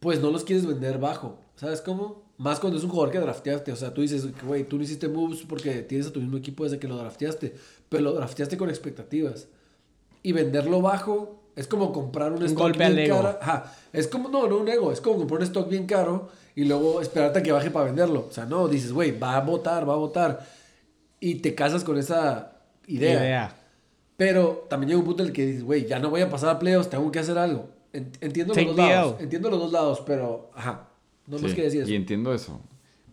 [0.00, 1.38] pues no los quieres vender bajo.
[1.56, 2.24] ¿Sabes cómo?
[2.38, 3.72] Más cuando es un jugador que drafteaste.
[3.72, 6.64] O sea, tú dices, güey, tú no hiciste moves porque tienes a tu mismo equipo
[6.64, 7.54] desde que lo drafteaste,
[7.88, 9.48] pero lo drafteaste con expectativas.
[10.22, 13.16] Y venderlo bajo es como comprar un, Un stock golpe al bien ego.
[13.22, 13.38] caro.
[13.42, 13.72] Ajá.
[13.92, 17.00] Es como, no, no un ego, es como comprar un stock bien caro y luego
[17.00, 18.26] esperarte a que baje para venderlo.
[18.28, 20.46] O sea, no, dices, güey, va a votar, va a votar.
[21.18, 22.52] Y te casas con esa
[22.86, 23.14] idea.
[23.14, 23.56] Idea.
[24.16, 26.50] Pero también llega un punto en el que dices, güey, ya no voy a pasar
[26.50, 27.68] a playoffs, tengo que hacer algo.
[27.92, 29.16] En- Entiendo Take los dos lados.
[29.20, 30.88] Entiendo los dos lados, pero, ajá.
[31.26, 31.90] No más Sí, que decir eso.
[31.90, 32.60] Y entiendo eso.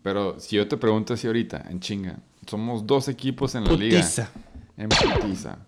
[0.02, 4.22] Pero si yo te pregunto así ahorita, en chinga, somos dos equipos en la Putiza.
[4.22, 4.30] liga.
[4.76, 5.58] En putiza.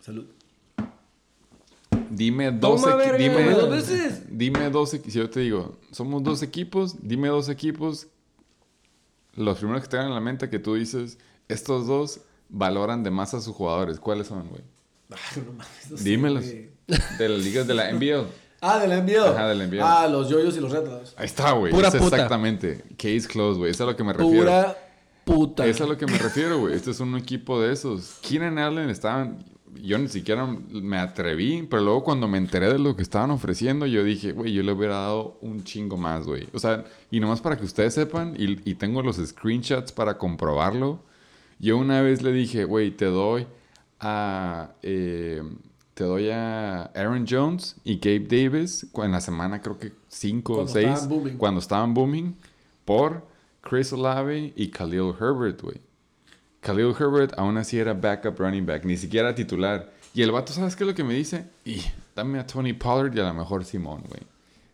[0.00, 0.24] Salud.
[2.14, 3.18] Dime dos Toma, equi- verga.
[3.18, 4.22] dime, dos veces.
[4.28, 8.06] dime dos equi- Si yo te digo, somos dos equipos, dime dos equipos.
[9.34, 11.18] Los primeros que te dan en la mente que tú dices,
[11.48, 12.20] estos dos
[12.50, 13.98] valoran de más a sus jugadores.
[13.98, 14.60] ¿Cuáles son, güey?
[15.10, 16.44] Ay, no mames, sé, Dímelos.
[16.46, 18.26] De las ligas de la NBL.
[18.64, 19.24] Ah, del envío.
[19.26, 19.84] Ajá, del envío.
[19.84, 21.14] Ah, los yoyos y los retos.
[21.16, 21.72] Ahí está, güey.
[21.72, 22.14] Pura Es puta.
[22.14, 22.84] Exactamente.
[22.96, 23.72] Case close, güey.
[23.72, 24.38] Eso es a lo que me refiero.
[24.40, 24.76] Pura
[25.24, 25.66] puta.
[25.66, 26.76] Eso es a lo que me refiero, güey.
[26.76, 28.18] Este es un equipo de esos.
[28.22, 29.44] Keenan Allen estaban.
[29.80, 33.86] Yo ni siquiera me atreví, pero luego cuando me enteré de lo que estaban ofreciendo,
[33.86, 36.48] yo dije, güey, yo le hubiera dado un chingo más, güey.
[36.52, 41.00] O sea, y nomás para que ustedes sepan, y, y tengo los screenshots para comprobarlo.
[41.58, 43.46] Yo una vez le dije, güey, te doy
[44.00, 44.72] a.
[44.82, 45.42] eh,
[45.94, 50.56] te doy a Aaron Jones y Gabe Davis en la semana, creo que 5 o
[50.56, 51.36] Cuando 6, estaban booming.
[51.36, 52.34] cuando estaban booming,
[52.84, 53.26] por
[53.60, 55.80] Chris Olave y Khalil Herbert, güey.
[56.62, 59.92] Khalil Herbert aún así era backup running back, ni siquiera titular.
[60.14, 61.44] Y el vato, ¿sabes qué es lo que me dice?
[61.64, 61.82] Y
[62.14, 64.22] dame a Tony Pollard y a lo mejor Simón, güey.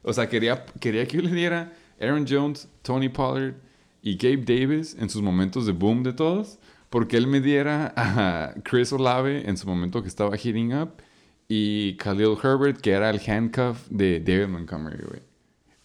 [0.02, 3.54] O sea, quería, quería que yo le diera Aaron Jones, Tony Pollard
[4.02, 6.58] y Gabe Davis en sus momentos de boom de todos,
[6.90, 10.90] porque él me diera a Chris Olave en su momento que estaba heating up
[11.48, 15.22] y Khalil Herbert, que era el handcuff de David Montgomery, güey.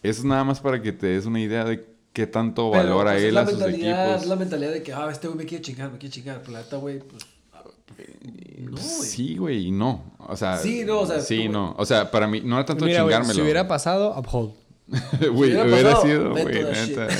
[0.02, 3.10] Eso es nada más para que te des una idea de qué tanto Pero, valora
[3.12, 4.22] pues, es él la a sus mentalidad, equipos.
[4.22, 6.40] Es la mentalidad de que, ah, este güey me quiere chingar, me quiere chingar.
[6.40, 7.26] Pero la neta, güey, pues.
[7.52, 7.62] ah,
[8.60, 8.82] No, güey.
[8.82, 10.02] Sí, güey, y no.
[10.26, 11.74] O sea, Sí, no, o sea, Sí, tú- no.
[11.76, 13.34] O sea, para mí no era tanto Mira, chingármelo.
[13.34, 14.52] si hubiera pasado, uphold.
[15.32, 17.08] Güey, hubiera sido, güey, neta.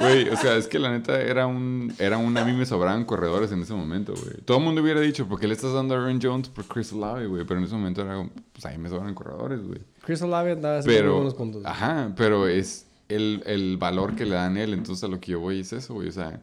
[0.00, 3.04] Güey, o sea, es que la neta era un, era un, a mí me sobraban
[3.04, 4.36] corredores en ese momento, güey.
[4.44, 6.92] Todo el mundo hubiera dicho, ¿por qué le estás dando a Aaron Jones por Chris
[6.92, 7.44] Olave, güey?
[7.46, 9.78] Pero en ese momento era, como, pues ahí me sobran corredores, güey.
[10.04, 11.62] Chris Olave andaba haciendo buenos puntos.
[11.64, 14.72] ajá, pero es el, el valor que le dan él.
[14.72, 16.08] Entonces a lo que yo voy es eso, güey.
[16.08, 16.42] O sea,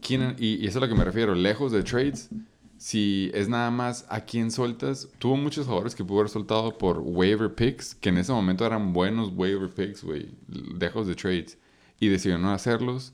[0.00, 1.34] ¿quién, y, y eso es a lo que me refiero.
[1.34, 2.30] Lejos de trades,
[2.76, 5.08] si es nada más a quién sueltas.
[5.18, 8.92] Tuvo muchos jugadores que pudo haber soltado por waiver picks, que en ese momento eran
[8.92, 10.30] buenos waiver picks, güey.
[10.48, 11.58] Lejos de trades.
[11.98, 13.12] Y decidió no hacerlos.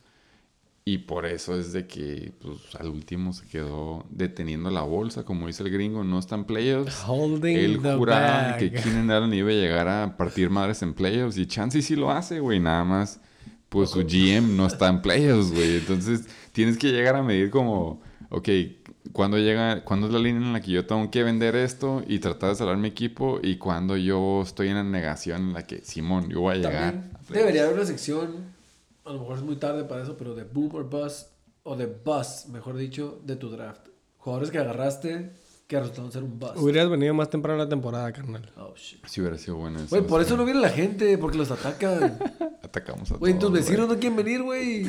[0.89, 5.49] Y por eso es de que, pues, al último se quedó deteniendo la bolsa, como
[5.49, 7.03] dice el gringo, no está en playoffs.
[7.05, 8.59] Holding Él the juraba bag.
[8.61, 11.39] que Keenan Allen iba a llegar a partir madres en playoffs.
[11.39, 12.61] Y Chansey sí lo hace, güey.
[12.61, 13.19] Nada más,
[13.69, 15.79] pues su GM no está en playoffs, güey.
[15.79, 18.01] Entonces, tienes que llegar a medir como,
[18.31, 18.49] ok,
[19.13, 22.21] ¿cuándo, llega, ¿cuándo es la línea en la que yo tengo que vender esto y
[22.21, 23.41] tratar de salvar mi equipo?
[23.43, 26.93] Y cuando yo estoy en la negación en la que, Simón, yo voy a llegar.
[26.93, 27.29] También a playoffs.
[27.33, 28.55] debería haber una sección,
[29.07, 31.29] a lo mejor es muy tarde para eso, pero de boom or bust,
[31.63, 33.89] o de bust, mejor dicho, de tu draft.
[34.19, 35.33] Jugadores que agarraste
[35.67, 36.57] que resultaron ser un bust.
[36.57, 38.49] Hubieras venido más temprano en la temporada, carnal.
[38.57, 39.05] Oh, shit.
[39.07, 39.89] Si hubiera sido bueno eso.
[39.91, 42.19] Güey, por eso no viene la gente, porque los atacan.
[42.63, 44.87] Atacamos a Güey, tus todos, vecinos no quieren venir, güey.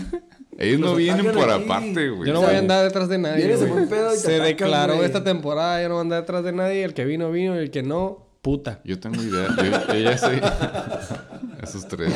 [0.58, 1.64] Ellos no vienen por aquí.
[1.64, 2.28] aparte, güey.
[2.28, 3.38] Yo no o sea, voy a andar detrás de nadie.
[3.38, 3.78] vienes de güey.
[3.80, 5.06] buen pedo y te Se atacan, declaró güey.
[5.06, 6.84] esta temporada, yo no voy a andar detrás de nadie.
[6.84, 7.56] El que vino, vino.
[7.56, 8.82] Y el que no, puta.
[8.84, 9.48] Yo tengo idea.
[9.58, 10.42] Yo, yo ya sé.
[11.64, 12.14] Esos tres.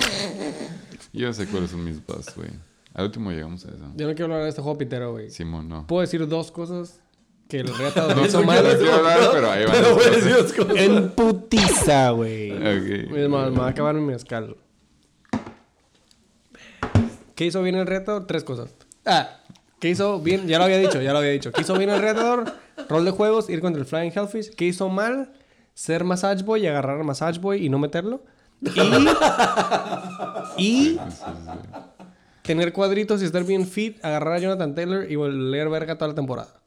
[1.14, 2.50] Yo ya sé cuáles son mis busts, güey.
[2.94, 3.86] Al último llegamos a eso.
[3.96, 5.30] Yo no quiero hablar de este juego pitero, güey.
[5.30, 5.88] Simón, no.
[5.88, 7.02] Puedo decir dos cosas
[7.48, 8.64] que el reatador No hizo mal.
[8.64, 10.24] qué quiero hablar, pero ahí van Pero las voy a cosas.
[10.26, 10.76] decir las cosas.
[10.78, 12.52] En putiza, güey.
[12.52, 13.16] Ok.
[13.18, 14.56] Es más, me va a acabar mi mezcal.
[17.36, 18.28] ¿Qué hizo bien el reatador?
[18.28, 18.74] Tres cosas.
[19.06, 19.40] Ah,
[19.80, 20.48] ¿qué hizo bien?
[20.48, 21.52] Ya lo había dicho, ya lo había dicho.
[21.52, 22.54] ¿Qué hizo bien el reatador?
[22.90, 24.54] Rol de juegos, ir contra el Flying Hellfish.
[24.56, 25.34] ¿Qué hizo mal?
[25.74, 28.24] Ser Massage Boy y agarrar a Massage Boy y no meterlo.
[28.62, 28.70] Y,
[30.94, 31.00] y
[32.44, 36.16] tener cuadritos y estar bien fit, agarrar a Jonathan Taylor y leer verga toda la
[36.16, 36.62] temporada.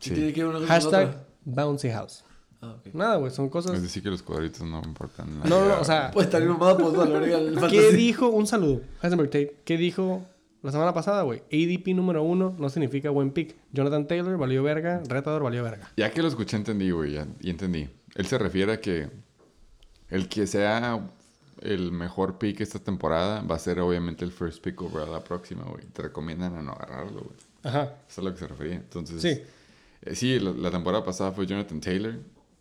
[0.00, 1.24] Sí, tiene que ver una cosa Hashtag otra.
[1.44, 2.24] Bouncy House.
[2.60, 2.76] Ah.
[2.92, 3.80] Nada, güey, son Es cosas...
[3.82, 5.40] decir, que los cuadritos no importan.
[5.40, 6.10] la No, no, o sea...
[6.12, 8.28] Pues estar mamado, pues valorar el ¿Qué dijo?
[8.28, 8.80] Un saludo.
[9.02, 9.56] Heisenberg Tate.
[9.64, 10.24] ¿Qué dijo
[10.62, 11.42] la semana pasada, güey?
[11.52, 13.54] ADP número uno no significa buen pick.
[13.72, 15.02] Jonathan Taylor valió verga.
[15.08, 15.88] Retador valió verga.
[15.96, 17.12] Ya que lo escuché, entendí, güey.
[17.12, 17.88] ya- Y entendí.
[18.16, 19.08] Él se refiere a que
[20.10, 21.08] el que sea
[21.60, 25.64] el mejor pick esta temporada va a ser obviamente el first pick overall la próxima,
[25.64, 25.84] güey.
[25.86, 27.36] Te recomiendan a no agarrarlo, güey.
[27.64, 27.82] Ajá.
[27.84, 28.74] Eso es a lo que se refería.
[28.76, 29.42] Entonces, Sí.
[30.02, 32.14] eh, sí, la, la temporada pasada fue Jonathan Taylor,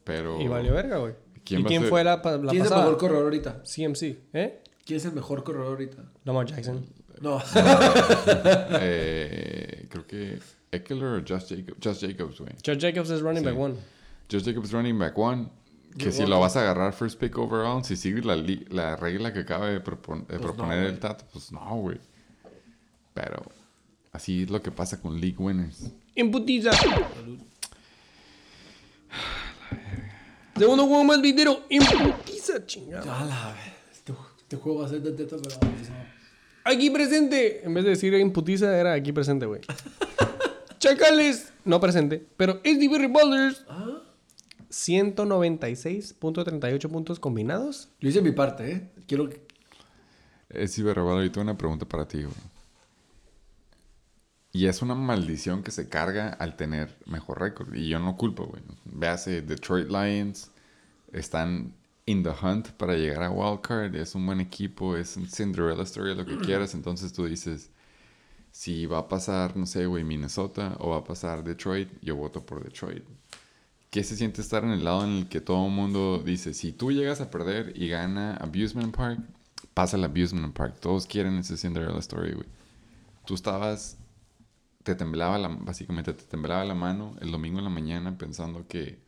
[0.04, 0.42] pero...
[0.42, 1.14] Y valió verga, güey.
[1.46, 1.90] ¿Quién ¿Y quién ser?
[1.90, 3.62] fue la, la ¿Quién es el mejor corredor ahorita?
[3.64, 4.04] CMC.
[4.34, 4.62] ¿Eh?
[4.86, 6.04] ¿Quién es el mejor corredor ahorita?
[6.26, 6.86] Lamar Jackson.
[7.20, 7.42] No.
[8.80, 10.40] eh, creo que
[10.72, 11.78] Eckler o Josh Jacobs.
[11.84, 12.52] Josh Jacobs, güey.
[12.66, 13.50] Josh Jacobs es running Sí.
[13.50, 13.76] back one.
[14.32, 15.48] Josh Jacobs running back one.
[15.98, 18.96] Que Yo si lo vas a agarrar first pick overall, si sigues la, li- la
[18.96, 21.00] regla que acaba de, propon- de Pues proponer no, el.
[21.00, 21.98] Tato, pues no, güey.
[23.14, 23.44] Pero
[24.12, 25.90] así es lo que pasa con league winners.
[26.16, 26.72] Imputiza.
[30.56, 31.62] Segundo juego más videro.
[31.70, 33.22] Imputiza, chingada.
[33.22, 33.74] A la vez.
[33.92, 35.56] Este, este juego va a ser de teto, pero
[36.64, 37.66] Aquí presente.
[37.66, 39.62] En vez de decir imputiza, era aquí presente, güey.
[40.80, 41.54] Chacales.
[41.66, 42.26] No presente.
[42.38, 43.64] Pero SD Berry Ballers.
[43.70, 43.87] Ah.
[44.70, 47.90] 196.38 puntos combinados.
[48.00, 48.90] Yo hice mi parte, ¿eh?
[49.08, 49.46] Quiero que...
[50.50, 52.36] Es Ciberrobado, y tengo una pregunta para ti, güey.
[54.52, 57.74] Y es una maldición que se carga al tener mejor récord.
[57.76, 58.64] Y yo no culpo, güey.
[58.86, 60.52] Véase, Detroit Lions
[61.12, 61.76] están
[62.06, 63.96] in the hunt para llegar a Wildcard.
[63.96, 66.74] Es un buen equipo, es un Cinderella Story, lo que quieras.
[66.74, 67.70] Entonces tú dices,
[68.52, 72.44] si va a pasar, no sé, güey, Minnesota o va a pasar Detroit, yo voto
[72.44, 73.04] por Detroit.
[73.90, 76.72] ¿Qué se siente estar en el lado en el que todo el mundo dice, si
[76.74, 79.20] tú llegas a perder y gana Abusement Park,
[79.74, 80.76] pasa el Abusement Park.
[80.80, 82.48] Todos quieren ese Cinderella Story, güey.
[83.26, 83.98] Tú estabas,
[84.84, 89.00] te temblaba la, básicamente te temblaba la mano el domingo en la mañana pensando que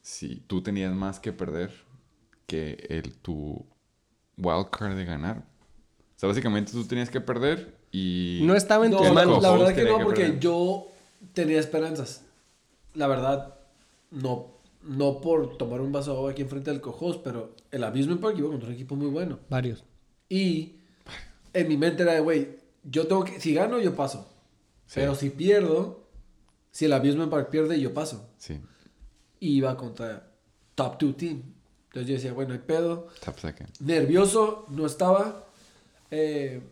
[0.00, 1.72] si tú tenías más que perder
[2.46, 3.66] que el tu
[4.38, 5.38] wildcard de ganar.
[6.16, 8.40] O sea, básicamente tú tenías que perder y...
[8.44, 9.42] No estaba en No, tus manos.
[9.42, 10.40] la verdad que no, que porque perder.
[10.40, 10.86] yo
[11.32, 12.22] tenía esperanzas.
[12.94, 13.54] La verdad,
[14.10, 18.20] no, no por tomar un vaso de agua aquí enfrente del cojos, pero el Abusement
[18.20, 19.38] Park iba contra un equipo muy bueno.
[19.48, 19.84] Varios.
[20.28, 20.76] Y
[21.52, 24.28] en mi mente era de, güey, yo tengo que, si gano, yo paso.
[24.86, 25.00] Sí.
[25.00, 26.06] Pero si pierdo,
[26.70, 28.28] si el Abusement Park pierde, yo paso.
[28.38, 28.60] Sí,
[29.40, 30.30] Y iba contra
[30.74, 31.42] top 2 team.
[31.86, 33.08] Entonces yo decía, bueno, hay pedo.
[33.24, 33.70] top second.
[33.80, 35.46] Nervioso, no estaba.
[36.10, 36.62] Eh,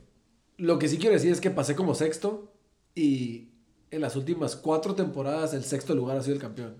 [0.58, 2.52] lo que sí quiero decir es que pasé como sexto
[2.94, 3.48] y
[3.90, 6.76] en las últimas cuatro temporadas el sexto lugar ha sido el campeón.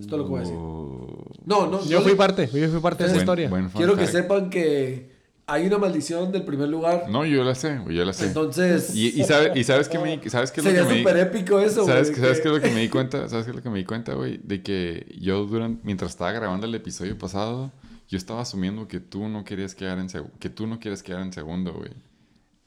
[0.00, 0.56] Es todo lo que voy a decir.
[0.58, 1.24] Oh.
[1.46, 2.48] No, no, Yo fui le- parte.
[2.52, 3.48] Yo fui parte de esa Buen- historia.
[3.48, 7.06] buen quiero que sepan que hay una maldición del primer lugar.
[7.08, 8.26] No, yo la sé, güey, yo la sé.
[8.26, 11.84] Entonces, Y, y, sabe- y sabes que me sabes sería que me súper épico eso,
[11.84, 11.94] güey.
[11.94, 13.28] ¿Sabes, de ¿sabes que- qué es lo que me di cuenta?
[13.28, 14.38] ¿Sabes qué es lo que me di cuenta, güey?
[14.42, 17.70] De que yo durante mientras estaba grabando el episodio pasado,
[18.08, 21.22] yo estaba asumiendo que tú no querías quedar en seg- que tú no quieres quedar
[21.22, 21.90] en segundo, güey.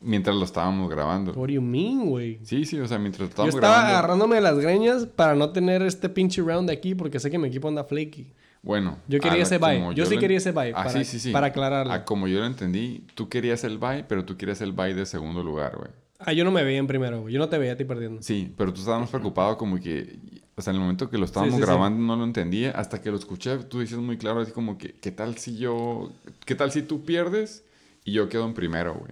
[0.02, 1.32] Mientras lo estábamos grabando.
[1.34, 2.40] What do you mean, güey?
[2.44, 3.98] Sí, sí, o sea, mientras Yo estábamos estaba grabando.
[3.98, 7.38] agarrándome de las greñas para no tener este pinche round de aquí porque sé que
[7.38, 8.34] mi equipo anda flaky.
[8.64, 9.80] Bueno, Yo quería ese bye.
[9.80, 11.32] como Yo sí lo- quería ese bye, Ah, para- sí, sí, sí.
[11.32, 12.06] para aclararlo.
[12.06, 15.44] Como yo lo entendí, tú querías el bye, pero tú querías el bye de segundo
[15.44, 15.90] lugar, güey.
[16.20, 17.34] Ah, yo no me veía en primero, güey.
[17.34, 18.22] Yo no te veía a ti perdiendo.
[18.22, 20.20] Sí, pero tú estabas preocupado como que,
[20.56, 23.18] o sea, en el momento que lo estábamos grabando no lo entendía, hasta que lo
[23.18, 26.12] escuché, tú dices muy claro, así como que, ¿qué tal si yo,
[26.46, 27.66] qué tal si tú pierdes
[28.04, 29.12] y yo quedo en primero, güey?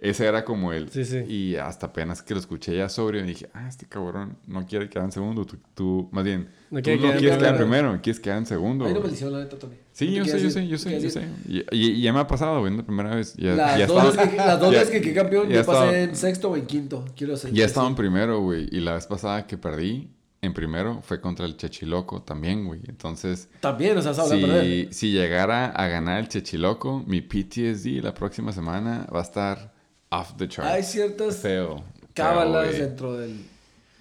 [0.00, 1.18] Ese era como el, Sí, sí.
[1.28, 5.06] y hasta apenas que lo escuché ya sobrio, dije, ah, este cabrón no quiere quedar
[5.06, 8.00] en segundo, tú, tú- más bien, No tú quiere no quedar quieres quedar en primero.
[8.00, 8.84] quieres quedar en segundo.
[8.84, 9.10] Hay una güey.
[9.10, 9.74] maldición, la neta, Tony.
[9.90, 11.28] Sí, ¿Qué yo sé, yo sé, yo ¿Qué sé, yo sé.
[11.72, 13.34] Y, ya me ha pasado, güey, la primera vez.
[13.36, 15.60] Ya, Las ya dos, estaba- veces que, las dos veces que quedé campeón, ya yo
[15.62, 17.04] estaba- pasé en sexto o en quinto.
[17.16, 17.50] Quiero decir.
[17.52, 18.68] Ya estaba en primero, güey.
[18.70, 20.10] Y la vez pasada que perdí
[20.42, 22.82] en primero fue contra el Chechiloco también, güey.
[22.86, 24.64] Entonces, También, o sea, sabes perder.
[24.64, 29.76] si, si llegara a ganar el Chechiloco, mi PTSD la próxima semana va a estar
[30.10, 30.68] off the chart.
[30.68, 31.82] Hay ciertas Feo.
[32.14, 32.80] cábalas Feo, güey.
[32.80, 33.44] dentro del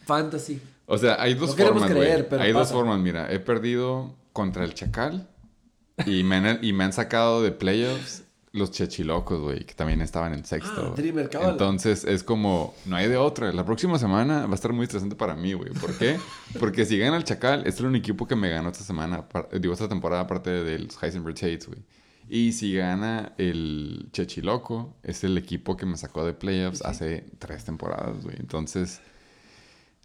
[0.06, 0.62] fantasy.
[0.86, 3.32] O sea, hay dos No formas, creer, pero Hay dos formas, mira.
[3.32, 5.28] He perdido contra el Chacal
[6.06, 8.24] y me han, y me han sacado de playoffs
[8.54, 10.92] los chechilocos, güey, que también estaban en sexto.
[10.92, 11.30] Ah, Dreamer.
[11.44, 13.52] Entonces es como, no hay de otra.
[13.52, 15.72] La próxima semana va a estar muy estresante para mí, güey.
[15.74, 16.18] ¿Por qué?
[16.60, 19.26] Porque si gana el Chacal, este es el único equipo que me ganó esta semana,
[19.60, 21.80] digo, esta temporada, aparte de los Heisenberg Tates, güey.
[22.30, 27.64] Y si gana el Chechiloco, es el equipo que me sacó de playoffs hace tres
[27.64, 28.36] temporadas, güey.
[28.40, 29.00] Entonces,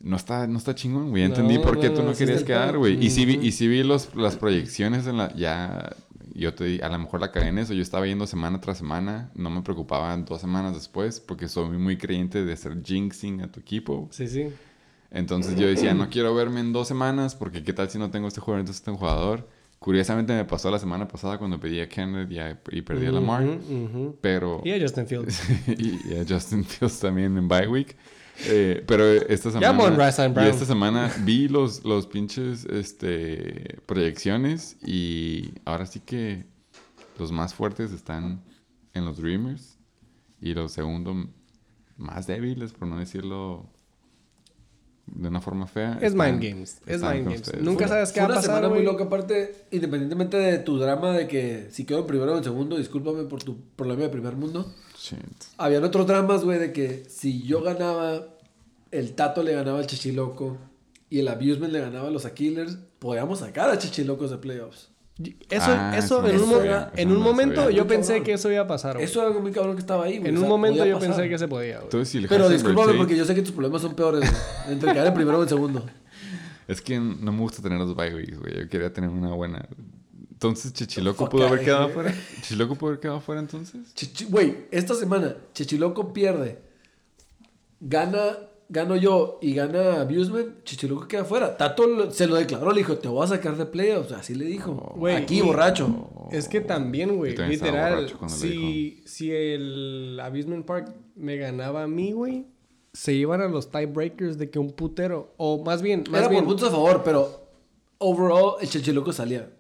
[0.01, 1.23] no está, no está chingón, güey.
[1.23, 3.05] Ya No, entendí por qué no, tú no, querías quedar, güey.
[3.05, 5.35] Y sí vi, y sí vi los, las proyecciones en la...
[5.35, 5.97] Ya,
[6.35, 7.74] yo te di, a lo mejor la cagué en eso.
[7.74, 9.31] Yo estaba yendo semana tras semana.
[9.35, 13.61] No me preocupaba dos semanas después porque soy muy creyente de hacer jinxing a tu
[13.61, 14.09] equipo.
[14.12, 14.49] Sí, sí.
[15.11, 18.28] Entonces yo decía, no quiero verme en dos semanas porque qué tal si no tengo
[18.28, 19.47] este jugador, entonces este jugador.
[19.82, 23.10] Curiosamente me pasó la semana pasada cuando pedí a Kenneth y, a- y perdí a
[23.10, 23.59] Lamar.
[24.20, 24.62] Pero...
[24.64, 25.42] Y a Justin Fields.
[25.66, 27.96] y a Justin Fields también en bye week.
[28.46, 30.09] Eh, pero esta semana...
[30.09, 30.40] St.
[30.40, 36.44] y esta semana vi los, los pinches este, proyecciones y ahora sí que
[37.18, 38.40] los más fuertes están
[38.94, 39.78] en los Dreamers
[40.40, 41.26] y los segundos
[41.96, 43.68] más débiles, por no decirlo
[45.06, 45.98] de una forma fea.
[46.00, 46.78] Es están- mind games.
[46.86, 47.40] Es mind games.
[47.42, 47.62] ustedes.
[47.62, 51.12] Nunca sabes qué va a una pasar, semana muy loca, aparte, independientemente de tu drama
[51.12, 54.36] de que si quedo en primero o en segundo, discúlpame por tu problema de primer
[54.36, 54.72] mundo.
[54.96, 55.18] Shit.
[55.58, 58.28] Habían otros dramas, güey, de que si yo ganaba,
[58.92, 60.56] el Tato le ganaba al Chichiloco
[61.10, 64.88] y el Abusement le ganaba a los Aquilers, podíamos sacar a Chichilocos de playoffs.
[65.51, 67.77] Eso, Ah, eso en un, sabía, en no momento sabía.
[67.77, 68.24] yo pensé cabrón.
[68.24, 68.94] que eso iba a pasar.
[68.94, 69.05] güey.
[69.05, 70.31] Eso era algo muy cabrón que estaba ahí, güey.
[70.31, 71.09] En o un sea, momento yo pasar.
[71.11, 71.85] pensé que se podía, güey.
[71.85, 74.73] Entonces, si el Pero discúlpame porque yo sé que tus problemas son peores, güey.
[74.74, 75.85] Entre quedar en primero o en segundo.
[76.69, 78.55] Es que no me gusta tener los bye weeks, güey.
[78.61, 79.66] Yo quería tener una buena.
[80.32, 81.94] Entonces, Chichiloco pudo haber quedado güey.
[81.94, 82.15] fuera.
[82.36, 83.94] Chichiloco pudo haber quedado fuera entonces.
[83.94, 86.59] Chichi- Güey, esta semana Chichiloco pierde.
[87.81, 88.20] Gana,
[88.73, 90.65] gano yo y gana Abusement.
[90.65, 91.57] Chichiloco queda fuera.
[91.57, 94.12] Tato se lo declaró, le dijo, te voy a sacar de playoffs.
[94.12, 94.97] Así le dijo.
[95.15, 96.09] Aquí, y- borracho.
[96.32, 102.47] Es que también, güey, literal, si, si el Abusement Park me ganaba a mí, güey,
[102.94, 106.44] se iban a los tiebreakers de que un putero, o más bien, más Era bien,
[106.44, 107.43] por puntos a favor, pero
[107.99, 109.51] overall el Chichiloco salía.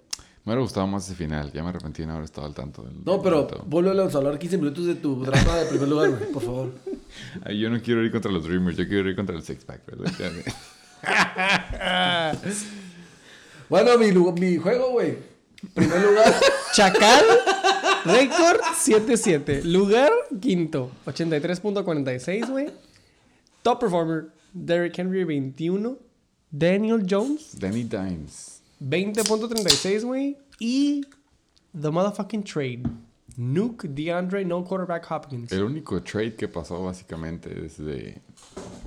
[0.44, 1.52] Me hubiera gustado más ese final.
[1.52, 3.04] Ya me arrepentí de no haber estado al tanto del.
[3.04, 6.42] No, pero vuelve a hablar 15 minutos de tu drama de primer lugar, güey, por
[6.42, 6.72] favor.
[7.44, 8.76] Ay, yo no quiero ir contra los Dreamers.
[8.76, 10.12] Yo quiero ir contra el Six Pack, ¿verdad?
[13.68, 15.16] Bueno, mi, mi juego, güey.
[15.74, 16.34] Primer lugar.
[16.74, 17.24] Chacal,
[18.04, 20.10] récord 7-7, lugar
[20.40, 22.70] quinto, 83.46, güey,
[23.62, 25.96] top performer, Derrick Henry 21,
[26.50, 28.51] Daniel Jones Danny Dimes.
[28.82, 30.36] 20.36, güey.
[30.58, 31.02] Y
[31.80, 32.82] The Motherfucking Trade.
[33.36, 35.52] Nuke, DeAndre, no quarterback Hopkins.
[35.52, 38.20] El único trade que pasó básicamente desde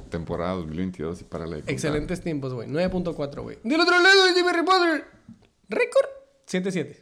[0.10, 1.58] temporada 2022 y para la.
[1.58, 2.68] Excelentes tiempos, güey.
[2.68, 3.58] 9.4, güey.
[3.64, 5.06] Del otro lado, Jimmy Potter.
[5.70, 6.08] Récord
[6.48, 6.96] 7-7.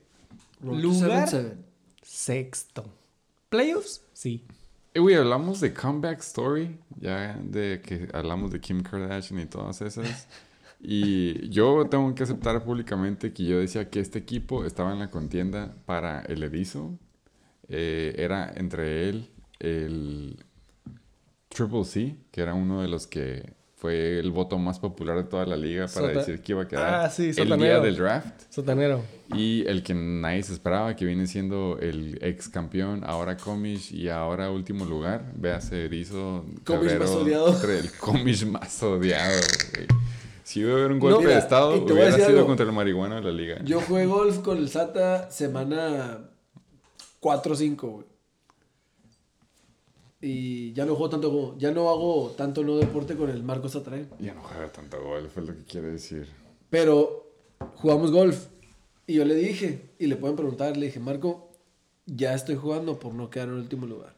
[0.62, 1.54] Lugar 7-7.
[2.02, 2.86] sexto.
[3.50, 4.46] Playoffs, sí.
[4.94, 9.82] Eh, güey, hablamos de Comeback Story, ya de que hablamos de Kim Kardashian y todas
[9.82, 10.28] esas.
[10.86, 15.10] Y yo tengo que aceptar públicamente que yo decía que este equipo estaba en la
[15.10, 17.00] contienda para el Erizo.
[17.70, 19.30] Eh, era entre él,
[19.60, 20.44] el
[21.48, 25.46] Triple C, que era uno de los que fue el voto más popular de toda
[25.46, 28.44] la liga para Sota- decir que iba a quedar Ah, sí, el día del draft.
[28.50, 29.02] Sotanero.
[29.36, 34.08] Y el que nadie se esperaba, que viene siendo el ex campeón, ahora Comish y
[34.10, 35.32] ahora último lugar.
[35.36, 36.46] Véase Erizo.
[36.66, 37.54] Comish más odiado.
[37.54, 39.40] entre El Comish más odiado,
[39.74, 39.88] güey.
[40.44, 42.46] Si iba a haber un golpe mira, de estado, hubiera sido algo.
[42.48, 43.64] contra el marihuana de la liga.
[43.64, 46.30] Yo jugué golf con el SATA semana
[47.20, 48.06] 4 o 5, güey.
[50.22, 53.76] Y ya no juego tanto, go- ya no hago tanto no deporte con el Marcos
[53.76, 54.08] Atrae.
[54.20, 56.28] Ya no juega tanto golf, es lo que quiere decir.
[56.70, 57.30] Pero
[57.76, 58.48] jugamos golf.
[59.06, 61.50] Y yo le dije, y le pueden preguntar, le dije, Marco,
[62.06, 64.16] ya estoy jugando por no quedar en el último lugar.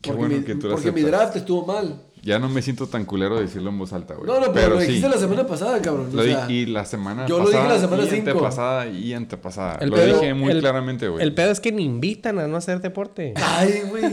[0.00, 2.02] Qué Porque, bueno mi, que tú lo porque mi draft estuvo mal.
[2.26, 4.26] Ya no me siento tan culero de decirlo en voz alta, güey.
[4.26, 4.88] No, no, pero, lo sí.
[4.88, 6.08] dijiste la semana pasada, cabrón.
[6.12, 7.62] o Lo di- sea, y la semana yo lo pasada.
[7.62, 8.30] dije la semana y cinco.
[8.30, 9.78] antepasada y antepasada.
[9.80, 11.22] El lo pedo- dije muy el- claramente, güey.
[11.22, 13.32] El pedo es que me invitan a no hacer deporte.
[13.36, 14.04] Ay, güey.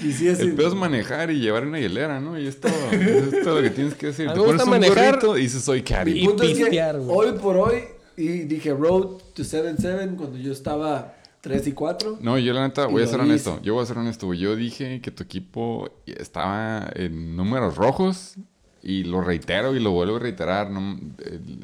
[0.00, 0.42] Quisiese.
[0.42, 2.38] El pedo es manejar y llevar una hielera, ¿no?
[2.38, 4.28] Y esto es todo lo que tienes que decir.
[4.32, 6.22] Te pones un manejar gorrito y dices, soy Cari.
[6.22, 7.78] y punto es que hoy por hoy,
[8.16, 12.18] y dije Road to 7-7 cuando yo estaba 3 y 4.
[12.20, 13.60] No, yo la neta, voy a ser honesto.
[13.62, 14.38] Yo voy a ser honesto, güey.
[14.38, 18.36] Yo dije que tu equipo estaba en números rojos
[18.80, 20.70] y lo reitero y lo vuelvo a reiterar.
[20.70, 20.98] ¿no?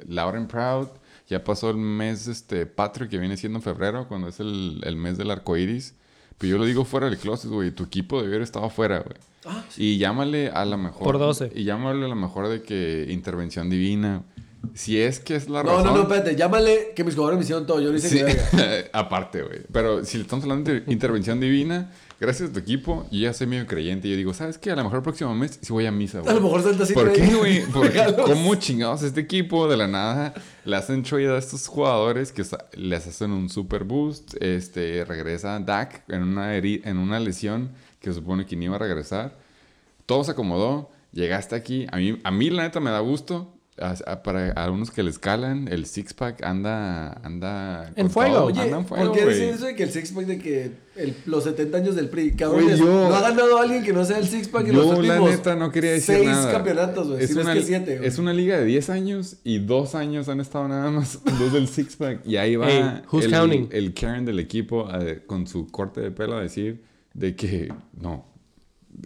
[0.08, 0.88] Lauren Proud,
[1.28, 4.96] ya pasó el mes este, patrio que viene siendo en febrero, cuando es el, el
[4.96, 5.94] mes del arco iris.
[6.38, 7.70] Pero yo lo digo fuera del closet, güey.
[7.70, 9.16] Tu equipo debió haber estado fuera, güey.
[9.44, 11.04] Ah, Y llámale a la mejor.
[11.04, 11.52] Por 12.
[11.54, 14.22] Y llámale a la mejor de que intervención divina.
[14.74, 15.86] Si es que es la No, razón.
[15.86, 16.36] no, no, espérate.
[16.36, 17.80] Llámale que mis jugadores me hicieron todo.
[17.80, 18.88] Yo no hice Sí, verga.
[18.92, 19.60] aparte, güey.
[19.72, 21.90] Pero si estamos hablando de intervención divina,
[22.20, 24.08] gracias a tu equipo, yo ya soy medio creyente.
[24.08, 24.70] Y yo digo, ¿sabes qué?
[24.70, 26.34] A lo mejor el próximo mes sí voy a misa, A güey.
[26.34, 26.92] lo mejor salta así.
[26.94, 27.62] ¿Por qué, güey?
[27.72, 28.14] Porque.
[28.24, 32.44] ¿Cómo chingados este equipo de la nada le hacen trade a estos jugadores que
[32.74, 34.34] les hacen un super boost?
[34.40, 37.70] Este, regresa Dak en una, en una lesión
[38.00, 39.36] que se supone que ni iba a regresar.
[40.06, 40.90] Todo se acomodó.
[41.12, 41.86] Llegaste aquí.
[41.90, 43.54] A mí, a mí la neta me da gusto.
[43.80, 47.92] A- a- para algunos que le escalan, el six-pack anda, anda...
[47.96, 48.44] En fuego.
[48.44, 51.14] Oye, anda en fuego, ¿por qué dicen eso de que el six-pack de que el-
[51.26, 52.32] los 70 años del PRI?
[52.32, 54.86] Cabrones, Güey, yo- no ha ganado alguien que no sea el six-pack en Yo, los
[54.90, 56.50] la últimos neta, no quería decir seis nada.
[56.52, 57.22] campeonatos, güey.
[57.22, 59.94] Es, Si no una, es que siete, es una liga de 10 años y dos
[59.94, 62.26] años han estado nada más dos del six-pack.
[62.26, 63.68] Y ahí va Hey, who's el, counting?
[63.72, 66.82] el Karen del equipo a- con su corte de pelo a decir
[67.14, 68.26] de que no.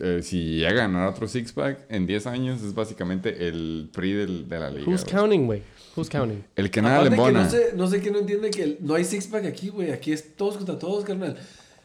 [0.01, 4.49] Eh, si llega a ganar otro six-pack en 10 años es básicamente el PRI del-
[4.49, 4.87] de la liga.
[4.91, 5.15] Who's güey.
[5.15, 5.63] counting, güey?
[5.97, 6.43] Who's counting?
[6.57, 7.45] El que nada le Aparte que embona.
[7.45, 9.91] no sé, no sé quién no entiende que el- no hay six-pack aquí, güey.
[9.93, 11.37] Aquí es todos contra todos, carnal.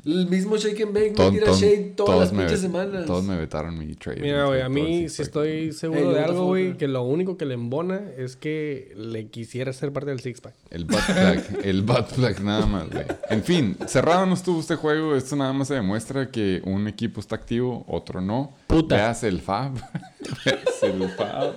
[0.05, 3.05] El mismo Shake and Bake me tira shade todas las pinches semanas.
[3.05, 4.21] Todos me vetaron mi trade.
[4.21, 5.25] Mira, güey, a mí sí six-pack.
[5.27, 9.27] estoy seguro Hey, de algo, güey, que lo único que le embona es que le
[9.27, 10.53] quisiera ser parte del six-pack.
[10.69, 13.05] El butt plug, el butt plug nada más, güey.
[13.29, 15.15] En fin, cerrado no estuvo este juego.
[15.15, 18.53] Esto nada más se demuestra que un equipo está activo, otro no.
[18.67, 18.95] Puta.
[18.95, 19.73] Veas el Fab.
[20.45, 21.53] Veas el Fab.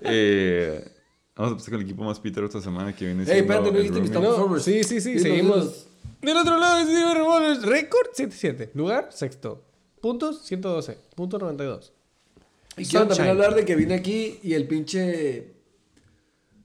[0.00, 0.84] Eh,
[1.36, 3.78] vamos a empezar con el equipo más pitero esta semana que viene Ey, espérate, no
[3.78, 5.86] dijiste mis sí, sí, sí, seguimos.
[6.24, 8.70] Del otro lado, Steven Revolvers, récord 7-7.
[8.74, 9.62] Lugar, sexto.
[10.00, 10.98] Puntos, 112.
[11.14, 11.92] Punto 92.
[12.78, 15.52] Y quiero también hablar de que vine aquí y el pinche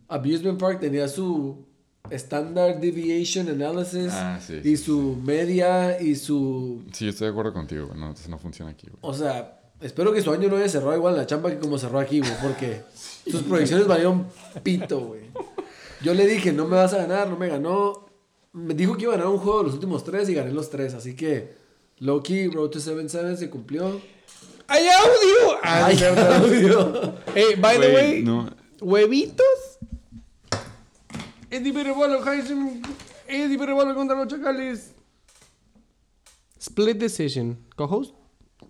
[0.07, 1.65] Abusement Park tenía su
[2.09, 6.83] Standard Deviation Analysis Ah, sí, y sí, su media y su...
[6.93, 7.99] Sí, estoy de acuerdo contigo, güey.
[7.99, 8.99] No, entonces no funciona aquí, güey.
[9.01, 11.99] O sea, espero que su año no haya cerrado igual la chamba que como cerró
[11.99, 12.81] aquí, güey, porque
[13.29, 14.27] sus proyecciones valieron
[14.63, 15.21] pito, güey.
[16.01, 18.08] Yo le dije, no me vas a ganar, no me ganó.
[18.53, 20.69] Me dijo que iba a ganar un juego de los últimos tres y gané los
[20.69, 21.53] tres, así que
[21.99, 24.01] Loki, Road to 7-7 se cumplió.
[24.67, 25.59] ¡Hay audio!
[25.63, 26.21] Ah, Ay, cierto.
[26.21, 27.15] audio.
[27.35, 28.49] Hey, by the way, no.
[28.81, 29.45] huevitos.
[31.49, 32.81] Eddie Berrebolo, Heisen.
[33.27, 34.91] Eddie Berrebolo contra los chacales.
[36.59, 37.57] Split decision.
[37.75, 38.13] Co-host,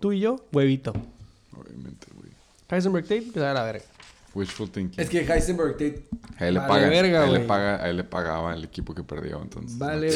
[0.00, 0.92] tú y yo, huevito.
[1.56, 2.30] Obviamente, güey.
[2.70, 3.84] Heisenberg Tate, que se a la verga.
[4.34, 5.00] Wishful thinking.
[5.00, 6.06] Es que Heisenberg Tate
[6.38, 8.64] A él le Vale paga, verga, a él le paga, a él le pagaba el
[8.64, 9.78] equipo que perdió, entonces.
[9.78, 10.14] Vale, no,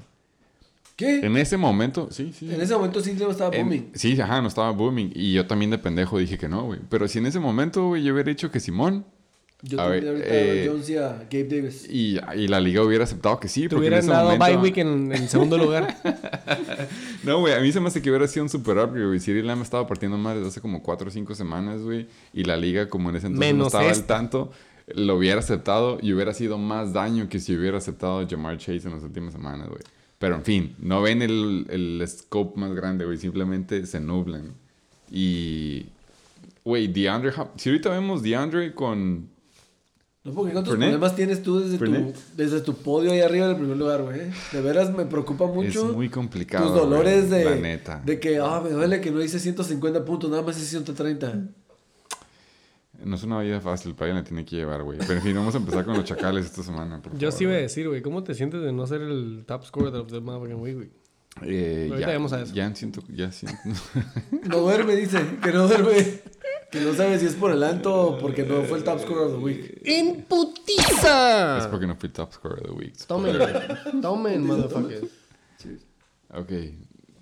[1.02, 1.26] ¿Qué?
[1.26, 2.53] En ese momento, sí, sí.
[2.53, 3.91] En ese momento sí no estaba En- booming.
[3.95, 5.11] sí, ajá, no estaba booming.
[5.15, 6.80] Y yo también de pendejo dije que no, güey.
[6.90, 9.03] Pero si en ese momento, güey, yo hubiera dicho que Simón
[9.64, 11.88] Yo a también ver, ahorita eh, a Jones y a Gabe Davis.
[11.90, 13.68] y, y la liga hubiera aceptado que sí.
[13.68, 14.45] Te hubieran ese dado momento...
[14.45, 15.95] bye week en, en segundo lugar.
[17.23, 19.19] No, güey, a mí se me hace que hubiera sido un super upgrade, güey.
[19.19, 22.07] Cyril Lamb estaba partiendo más desde hace como 4 o 5 semanas, güey.
[22.34, 24.52] Y la liga, como en ese entonces no estaba al tanto,
[24.95, 28.82] lo hubiera aceptado y hubiera sido más daño que si hubiera aceptado a Jamar Chase
[28.88, 29.82] en las últimas semanas, güey.
[30.22, 33.18] Pero en fin, no ven el, el scope más grande, güey.
[33.18, 34.53] Simplemente se nublan.
[35.10, 35.88] Y,
[36.64, 39.30] güey, DeAndre, si ahorita vemos DeAndre con
[40.23, 43.57] No, porque ¿cuántos problemas tienes tú desde tu, desde tu podio ahí arriba en el
[43.57, 44.30] primer lugar, güey?
[44.52, 45.89] De veras me preocupa mucho.
[45.89, 46.68] Es muy complicado.
[46.68, 48.02] Tus dolores güey, de, La neta.
[48.06, 51.48] de que, ah, me duele que no hice 150 puntos, nada más hice 130.
[53.03, 54.98] No es una vida fácil, para alguien la tiene que llevar, güey.
[54.99, 57.02] Pero en fin, vamos a empezar con los chacales esta semana.
[57.02, 59.44] por Yo favor, sí iba a decir, güey, ¿cómo te sientes de no ser el
[59.48, 60.90] top scorer of the motherfucking week, güey?
[61.44, 62.53] Eh, Ahorita ya, vamos a eso.
[62.53, 63.57] Ya siento, ya siento.
[64.49, 66.19] No duerme, dice, que no duerme.
[66.72, 69.23] Que no sabe si es por el alto o porque no fue el top scorer
[69.23, 69.82] of the week.
[69.84, 71.57] ¡En putiza!
[71.60, 72.95] es porque no fui top scorer of the week.
[73.07, 73.36] Tomen,
[74.02, 75.10] tomen, motherfuckers.
[76.34, 76.52] Ok,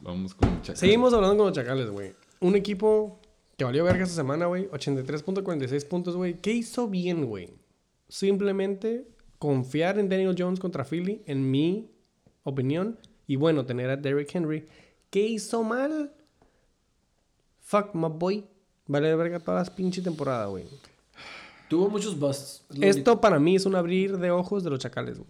[0.01, 0.79] vamos con chacales.
[0.79, 2.13] Seguimos hablando con los chacales, güey.
[2.41, 3.18] Un equipo
[3.59, 4.69] que valió verga esta semana, güey.
[4.69, 6.39] 83.46 puntos, güey.
[6.39, 7.49] ¿Qué hizo bien, güey?
[8.07, 9.05] Simplemente
[9.37, 11.91] confiar en Daniel Jones contra Philly, en mi
[12.43, 12.97] opinión.
[13.27, 14.65] Y bueno, tener a Derrick Henry.
[15.09, 16.13] ¿Qué hizo mal?
[17.59, 18.47] Fuck my boy.
[18.87, 20.63] Vale verga todas las pinche temporada, güey.
[21.67, 22.63] Tuvo muchos busts.
[22.79, 25.29] Esto para mí es un abrir de ojos de los chacales, güey.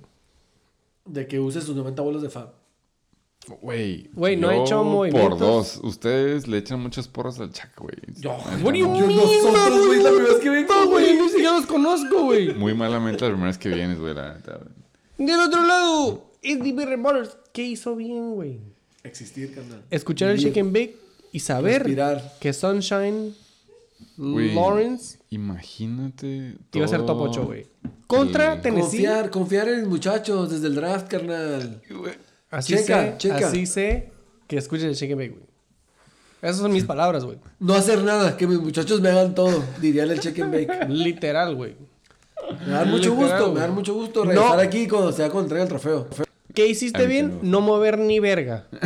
[1.06, 2.54] De que use sus 90 bolas de fab.
[3.62, 4.10] Güey.
[4.14, 5.30] Güey, no ha yo hecho movimientos.
[5.30, 5.80] Por dos.
[5.84, 7.96] Ustedes le echan muchas porras al Chac, güey.
[8.18, 8.38] Yo,
[8.74, 11.22] you Yo nosotros, güey, la primera vez que vengo, No, güey, güey.
[11.22, 12.54] ni siquiera los conozco, güey.
[12.54, 14.58] Muy malamente las primeras que vienes, güey, la neta.
[14.58, 15.28] güey.
[15.28, 17.38] Del otro lado, es DB Borders.
[17.52, 18.60] ¿Qué hizo bien, güey?
[19.04, 19.84] Existir, carnal.
[19.90, 20.60] Escuchar el Vivir.
[20.60, 20.96] And Bake
[21.32, 22.34] y saber Respirar.
[22.40, 23.34] que Sunshine
[24.18, 26.56] Güey, Lawrence Imagínate.
[26.74, 27.66] iba a ser top todo- 8, güey.
[28.08, 28.62] Contra Sí.
[28.64, 28.82] Tennessee.
[29.04, 31.82] Confiar, confiar en muchachos desde el draft, carnal.
[32.52, 33.48] Así Checa, sé, checa.
[33.48, 34.12] así sé
[34.48, 35.44] que escuches el Shake and Bake, güey.
[36.42, 37.38] Esas son mis palabras, güey.
[37.60, 40.88] No hacer nada, que mis muchachos me hagan todo, diría el check and bake.
[40.90, 41.76] Literal, güey.
[42.66, 44.62] Me da mucho Literal, gusto, me da mucho gusto regresar No.
[44.62, 46.08] aquí cuando sea cuando entregue el trofeo.
[46.54, 47.40] ¿Qué hiciste A bien?
[47.44, 48.66] No mover ni verga.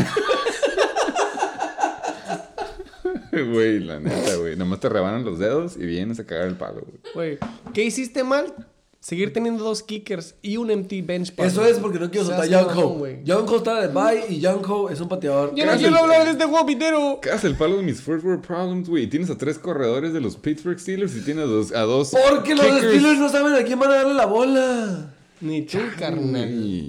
[3.31, 4.55] Güey, la neta, güey.
[4.55, 6.99] Nomás te rebanan los dedos y vienes a cagar el palo, güey.
[7.13, 7.37] Güey,
[7.73, 8.53] ¿qué hiciste mal?
[9.03, 11.35] Seguir teniendo dos kickers y un empty bench.
[11.35, 12.89] para- Eso es porque no quiero soltar Seas Young Ho.
[12.99, 13.21] güey.
[13.25, 15.53] Young Ho está de bye y Young Ho es un pateador.
[15.55, 17.19] Yo no quiero hablar de este juego pitero.
[17.21, 19.07] Cagas el palo de mis first world problems, güey.
[19.07, 21.73] Tienes a tres corredores de los Pittsburgh Steelers y tienes a dos.
[21.73, 22.65] A dos Porque los.
[22.65, 25.13] Steelers no saben a quién van a darle la bola.
[25.41, 26.87] Ni tú, carnal.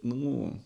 [0.00, 0.58] No.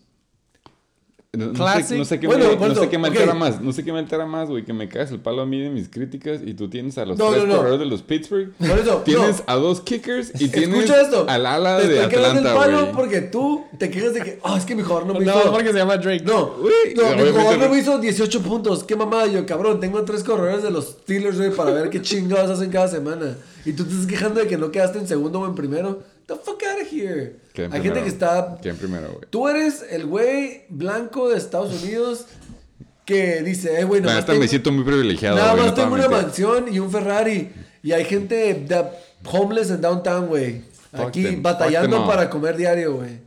[1.37, 1.85] No, no Classic.
[1.85, 3.61] sé, no sé qué Bueno, me, no sé qué altera más.
[3.61, 4.65] No sé qué me altera más, güey.
[4.65, 7.19] Que me cagas el palo a mí de mis críticas y tú tienes a los
[7.19, 7.57] No, tres no, no.
[7.57, 8.51] corredores de los Pittsburgh.
[8.57, 9.43] Por eso, Tienes no.
[9.45, 11.25] a dos kickers y tienes Escucha esto.
[11.29, 12.93] al ala te de estoy cagando el Atlanta, palo güey.
[12.95, 15.51] porque tú te quejas de que, ah, es que mi jugador no me No, hizo.
[15.51, 16.23] porque se llama Drake.
[16.25, 17.71] No, Güey, no, mi jugador no no.
[17.75, 18.83] me hizo 18 puntos.
[18.83, 19.79] Qué mamada yo, cabrón.
[19.79, 23.37] Tengo tres corredores de los Steelers, güey, para ver qué chingados hacen cada semana.
[23.65, 25.99] Y tú te estás quejando de que no quedaste en segundo o en primero.
[26.29, 27.37] The fuck out of here.
[27.53, 27.83] ¿Quién Hay primero?
[27.95, 28.57] gente que está.
[28.61, 29.21] ¿Quién primero, güey?
[29.31, 32.25] Tú eres el güey blanco de Estados Unidos
[33.03, 35.95] que dice, eh, güey, La nomás neta me tengo- siento muy privilegiado, Nada más tengo
[35.95, 36.23] una mentir.
[36.23, 37.49] mansión y un Ferrari.
[37.81, 38.85] Y hay gente de
[39.25, 40.61] homeless en downtown, güey.
[40.93, 43.19] Aquí them, batallando para comer diario, güey.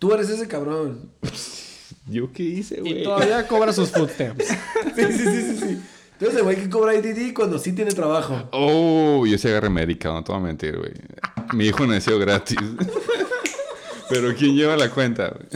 [0.00, 1.10] Tú eres ese cabrón.
[2.10, 3.00] ¿Yo qué hice, güey?
[3.00, 4.44] Y todavía cobra sus food stamps.
[4.46, 5.80] Sí, sí, sí, sí, sí.
[6.18, 8.48] Tú eres el güey que cobra IDD cuando sí tiene trabajo.
[8.52, 10.92] Oh, yo sí agarré médica, no te voy a mentir, güey.
[11.54, 12.58] Mi hijo nació gratis.
[14.08, 15.46] pero ¿quién lleva la cuenta, güey?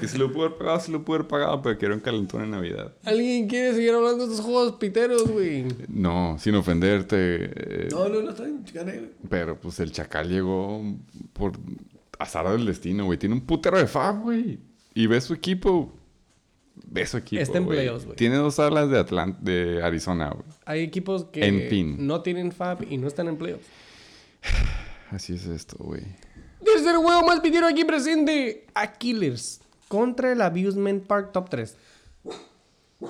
[0.00, 2.42] que si lo pudo haber pagado, si lo pudo haber pagado, pero quiero un calentón
[2.42, 2.92] en Navidad.
[3.04, 5.64] ¿Alguien quiere seguir hablando de estos juegos piteros, güey?
[5.88, 7.16] No, sin ofenderte.
[7.18, 9.10] eh, No, no, no, está bien, gané, güey.
[9.30, 10.82] Pero pues el chacal llegó
[11.32, 11.52] por
[12.18, 13.18] azar del destino, güey.
[13.18, 14.58] Tiene un putero de fab, güey.
[14.94, 15.92] Y ve su equipo.
[16.86, 17.42] Ve su equipo.
[17.42, 18.16] Está en playoffs, güey.
[18.16, 20.44] Tiene dos alas de, Atlant de Arizona, güey.
[20.64, 22.06] Hay equipos que En fin.
[22.06, 23.66] no tienen fab y no están en playoffs.
[25.10, 26.02] Así es esto, güey.
[26.64, 28.66] Tercer juego más pitero aquí presente.
[28.74, 31.76] A Killers contra el Abusement Park Top 3.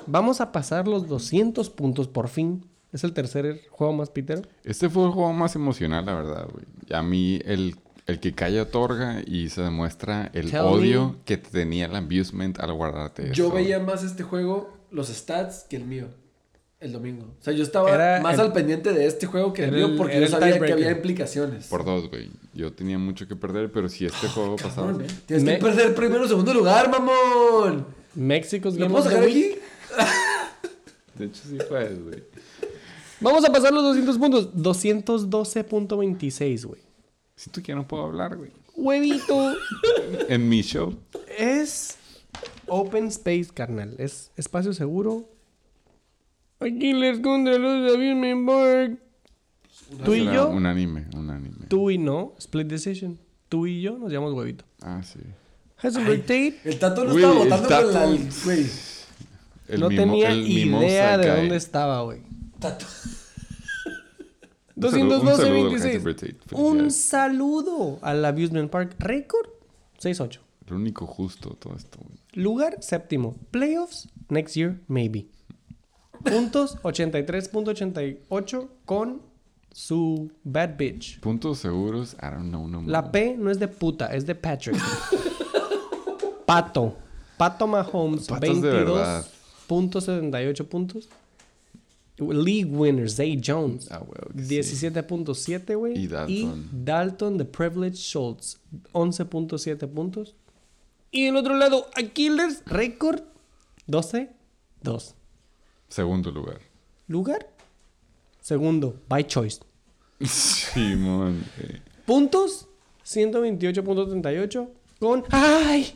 [0.06, 2.64] Vamos a pasar los 200 puntos por fin.
[2.92, 4.42] Es el tercer juego más pitero.
[4.64, 6.64] Este fue el juego más emocional, la verdad, güey.
[6.92, 7.76] A mí, el,
[8.06, 11.24] el que calla otorga y se demuestra el Tell odio me.
[11.24, 13.54] que tenía el abusement al guardarte Yo eso.
[13.54, 16.06] veía más este juego, los stats, que el mío.
[16.78, 17.24] El domingo.
[17.40, 19.96] O sea, yo estaba Era más el- al pendiente de este juego que el mío
[19.96, 21.68] porque yo sabía que había implicaciones.
[21.68, 22.30] Por dos, güey.
[22.52, 24.92] Yo tenía mucho que perder, pero si este juego pasaba...
[24.92, 25.06] ¿eh?
[25.24, 27.86] Tienes Me- que perder primero o segundo lugar, mamón.
[28.14, 29.52] México's ¿Lo the sacar aquí?
[31.18, 32.22] De hecho, sí puedes, güey.
[33.20, 34.52] Vamos a pasar los 200 puntos.
[34.54, 36.82] 212.26, güey.
[37.36, 38.50] Si tú quieres no puedo hablar, güey.
[38.74, 39.54] Huevito.
[40.28, 40.96] En mi show.
[41.38, 41.96] es
[42.66, 43.94] open space, carnal.
[43.98, 45.28] Es espacio seguro.
[46.60, 47.92] Killers contra los
[48.46, 48.98] Park.
[50.04, 50.48] Tú y yo.
[50.48, 51.66] Un anime, un anime.
[51.68, 52.32] Tú y no.
[52.38, 53.18] Split decision.
[53.48, 54.64] Tú y yo nos llamamos huevito.
[54.82, 55.20] Ah, sí.
[55.80, 57.92] Tate El Tato no estaba votando con la...
[57.92, 58.66] Tato- Güey,
[59.68, 62.20] El no mimo- tenía mimosa idea de dónde estaba, güey.
[62.58, 62.86] Tato.
[64.76, 65.84] Un saludo- un saludo al 212.26.
[65.86, 66.36] Heisenberg Tate.
[66.52, 68.94] Un saludo al Abusement Park.
[68.98, 69.48] Récord
[70.00, 70.38] 6-8.
[70.68, 71.98] Lo único justo todo esto.
[72.34, 73.34] Lugar séptimo.
[73.50, 75.26] Playoffs next year, maybe.
[76.24, 79.22] Puntos 83.88 con
[79.72, 81.20] su bad bitch.
[81.20, 84.76] Puntos seguros, I don't know, no La P no es de puta, es de Patrick.
[86.44, 86.96] Pato.
[87.36, 89.24] Pato Mahomes, Patos de verdad.
[89.68, 91.08] 22.78 puntos.
[92.18, 93.90] League winner, Zay Jones.
[93.90, 94.18] Ah, güey,
[94.48, 94.86] que sí.
[94.86, 95.98] 17.7, güey.
[95.98, 96.68] Y Dalton.
[96.72, 98.58] Dalton, The Privileged Schultz,
[98.92, 100.34] 11.7 puntos.
[101.10, 103.22] Y del otro lado, Killers, récord
[103.88, 105.14] 12-2.
[105.88, 106.60] Segundo lugar.
[107.08, 107.48] Lugar,
[108.40, 109.60] segundo, by choice.
[110.24, 111.44] Simón.
[111.58, 111.82] güey.
[112.06, 112.66] Puntos,
[113.04, 114.68] 128.38
[114.98, 115.24] con...
[115.30, 115.94] ¡Ay!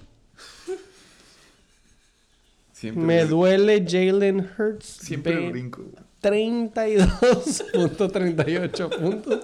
[2.72, 4.86] Siempre Me duele Jalen Hurts.
[4.86, 5.84] Siempre el brinco.
[6.22, 9.40] 32.38 puntos.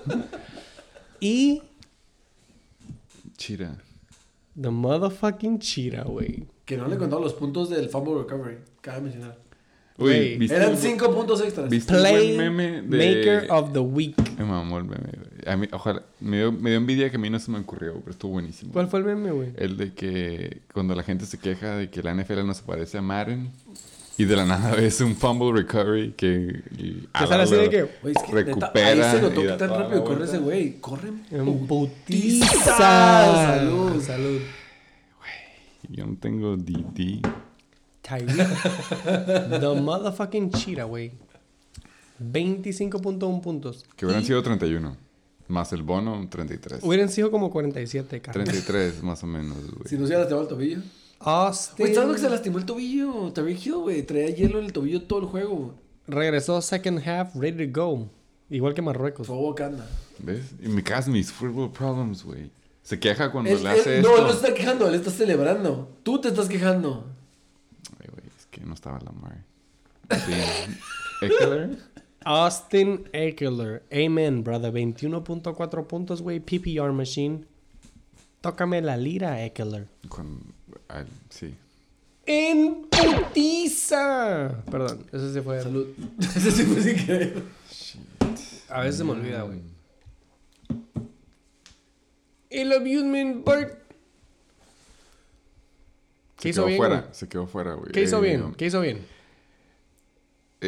[1.21, 1.63] Y
[3.37, 3.77] Chira.
[4.61, 6.45] the motherfucking cheetah, güey.
[6.65, 8.59] Que no le contaba los puntos del fumble recovery.
[8.81, 9.39] Cabe mencionar.
[9.99, 10.37] Uy, Güey.
[10.39, 11.71] ¿viste Eran el- cinco puntos extras.
[11.71, 12.99] ¿Viste el Play meme de...
[12.99, 14.15] Maker of the Week.
[14.39, 15.27] Me mamó el meme, güey.
[15.47, 17.95] A mí, ojalá, me dio, me dio envidia que a mí no se me ocurrió,
[18.01, 18.73] pero estuvo buenísimo.
[18.73, 19.53] ¿Cuál fue el meme, güey?
[19.57, 22.99] El de que cuando la gente se queja de que la NFL no se parece
[22.99, 23.51] a Madden
[24.19, 26.63] y de la nada ves un fumble recovery que...
[27.13, 27.83] sale así de que...
[28.03, 30.81] Güey, es recupera ahí se que da tan rápido corre ese güey.
[30.81, 32.77] Corre En putiza.
[32.77, 34.03] Salud.
[34.03, 34.41] Salud.
[35.89, 37.23] Yo no tengo DD.
[38.03, 38.37] Tyreek.
[39.61, 41.13] the motherfucking cheetah, güey.
[42.21, 43.85] 25.1 puntos.
[43.97, 44.97] Que hubieran Y sido 31.
[45.49, 46.83] Más el bono, 33.
[46.83, 48.45] Hubieran sido como 47, carnal.
[48.45, 49.89] 33 más o menos, güey.
[49.89, 50.79] Si no se hubiera lastimado el tobillo.
[51.19, 53.33] Austin Güey, ¿sabes lo que se lastimó el tobillo?
[53.33, 54.03] Tyreek Hill, güey.
[54.03, 55.75] Traía hielo en el tobillo todo el juego.
[56.07, 58.09] regresó second half ready to go.
[58.51, 59.27] Igual que Marruecos.
[59.27, 59.89] Fue Wakanda.
[60.19, 60.53] ¿Ves?
[60.63, 62.51] Y me cagas mis football problems, güey.
[62.83, 64.19] Se queja cuando Él- le él- hace no, esto.
[64.19, 65.97] él no se está quejando, él está celebrando.
[66.05, 67.05] Tú te estás quejando.
[68.01, 69.43] Ay, güey, es que no estaba la madre.
[70.25, 70.33] Sí.
[71.23, 71.79] Eckler.
[72.25, 73.83] Austin Eckler.
[73.91, 74.73] Amen, brother.
[74.73, 76.39] 21.4 puntos, güey.
[76.39, 77.45] PPR machine.
[78.41, 79.89] Tócame la lira, Eckler.
[80.09, 80.55] Con,
[80.89, 81.55] al- sí.
[82.27, 84.63] En putiza.
[84.71, 85.63] Perdón, ese se fue.
[85.63, 85.87] Salud.
[86.21, 87.43] Ese sí fue sin querer.
[88.69, 89.61] A veces se me olvida, güey.
[92.51, 93.79] El amusement park.
[96.37, 96.79] ¿Qué Se hizo quedó bien?
[96.79, 97.15] fuera, güey?
[97.15, 97.93] se quedó fuera, güey.
[97.93, 98.55] ¿Qué hizo Eh, bien?
[98.55, 99.07] ¿Qué hizo bien?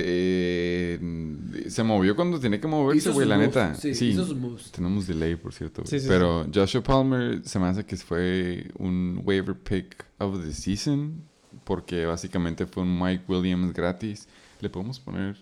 [0.05, 3.49] Eh, se movió cuando tenía que moverse, güey, la moves.
[3.49, 3.75] neta.
[3.75, 4.71] Sí, Sí, hizo sus moves.
[4.73, 5.83] Tenemos delay, por cierto.
[5.83, 5.91] güey.
[5.91, 10.53] Sí, sí, Pero Joshua Palmer se me hace que fue un waiver pick of the
[10.53, 11.23] season.
[11.65, 14.27] Porque básicamente fue un Mike Williams gratis.
[14.61, 15.37] ¿Le podemos poner?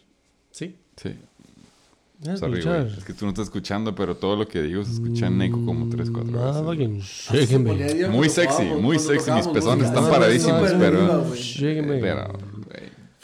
[0.51, 0.74] Sí.
[0.97, 1.11] Sí.
[2.37, 2.97] Sorry, güey.
[2.97, 5.65] Es que tú no estás escuchando, pero todo lo que digo se escucha en eco
[5.65, 6.45] como 3, 4 veces.
[6.62, 7.70] Motherfucking Se shaking me.
[7.70, 9.31] ponía Diego Muy sexy, muy sexy.
[9.33, 11.24] Mis pezones están Ah, paradísimos, pero...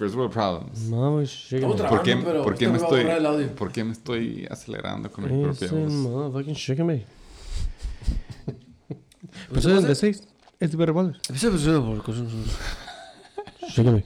[0.03, 0.81] first world problems.
[0.89, 0.97] Me.
[1.89, 3.55] ¿Por qué, pero por qué ahorita me estoy, borrar el audio.
[3.55, 5.93] por qué me estoy acelerando con mi propia Ese voz?
[5.93, 7.07] motherfucking shaking me.
[9.51, 10.23] Episodio de 6.
[10.59, 11.21] Es de Brothers.
[13.69, 14.05] Shaking me.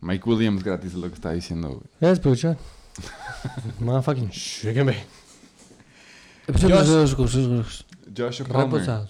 [0.00, 1.82] Mike Williams gratis es lo que está diciendo, güey.
[2.00, 2.58] Es escuchar.
[3.78, 4.96] Motherfucking shaking me.
[8.16, 9.08] Joshua Palmer.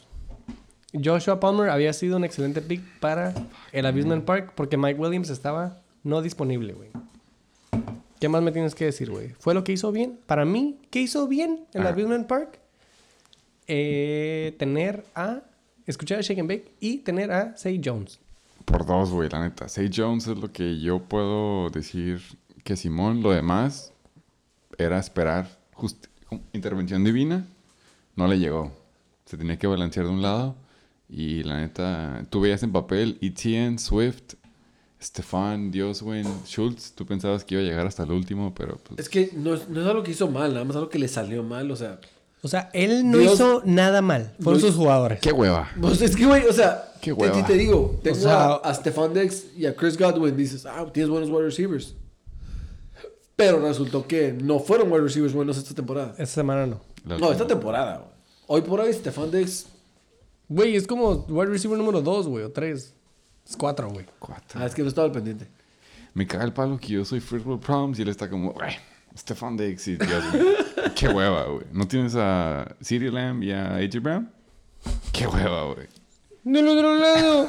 [1.03, 3.33] Joshua Palmer había sido un excelente pick para
[3.73, 6.91] el Amusement Park porque Mike Williams estaba no disponible, güey.
[8.21, 9.31] ¿Qué más me tienes que decir, güey?
[9.39, 10.19] ¿Fue lo que hizo bien?
[10.27, 11.89] Para mí, ¿qué hizo bien en Ah.
[11.91, 12.61] Amusement Park?
[13.67, 15.43] Eh, tener a...
[15.87, 18.19] Escuchar a Shake and Bake y tener a Say Jones.
[18.65, 19.69] Por dos, güey, la neta.
[19.69, 22.23] Say Jones es lo que yo puedo decir
[22.63, 23.93] que Simón, lo demás
[24.79, 26.07] era esperar just-
[26.55, 27.47] intervención divina.
[28.17, 28.73] No le llegó.
[29.27, 30.57] Se tenía que balancear de un lado.
[31.11, 34.35] Y la neta, tú veías en papel Etienne, Swift,
[35.05, 36.93] Stefan, Dioswin, Schultz.
[36.93, 39.69] Tú pensabas que iba a llegar hasta el último, pero pues, Es que no es,
[39.69, 42.01] no es algo que hizo mal, nada más algo que le salió mal, o sea.
[42.43, 44.35] O sea, él no Dios- hizo nada mal.
[44.41, 45.21] Fueron sus jugadores.
[45.21, 45.71] ¡Qué hueva!
[45.81, 47.35] Pues es que, güey, o sea, Qué te- hueva.
[47.35, 50.85] te, te digo, tengo sea- a, a Stefan Dex y a Chris Godwin, dices, ah,
[50.93, 51.95] tienes buenos wide receivers.
[53.37, 56.11] Pero resultó que no fueron wide receivers buenos esta temporada.
[56.13, 56.81] Esta semana no.
[57.07, 58.11] La No, esta temporada, güey.
[58.47, 59.67] Hoy por hoy, Stefan Dex.
[60.49, 62.93] Güey, es como wide receiver número 2, güey, o 3.
[63.47, 64.07] Es 4, güey.
[64.19, 64.61] Cuatro.
[64.61, 65.47] Ah, es que no estaba al pendiente.
[66.15, 68.77] Me caga el palo que yo soy First World Problems y él está como, güey,
[69.17, 70.45] Stefan Diggs y Dios mío.
[70.95, 71.67] Qué hueva, güey.
[71.73, 74.31] ¿No tienes a CeeDee Lamb y a AJ Brown?
[75.13, 75.89] Qué hueva, güey.
[76.45, 77.49] Del otro lado,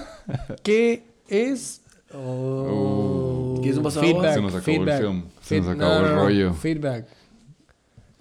[0.64, 1.82] ¿qué es?
[2.14, 4.34] Oh, ¿Quieres un vaso de feedback?
[4.36, 5.24] Se nos acabó el feedback, film.
[5.42, 6.54] Se nos acabó el rollo.
[6.54, 7.06] Feedback.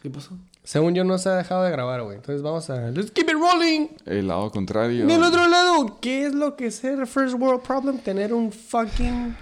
[0.02, 0.36] ¿Qué pasó?
[0.64, 2.16] Según yo, no se ha dejado de grabar, güey.
[2.16, 2.90] Entonces vamos a.
[2.90, 3.88] Let's keep it rolling.
[4.06, 5.06] El lado contrario.
[5.06, 7.98] Del otro lado, ¿qué es lo que es ser first world problem?
[7.98, 9.36] Tener un fucking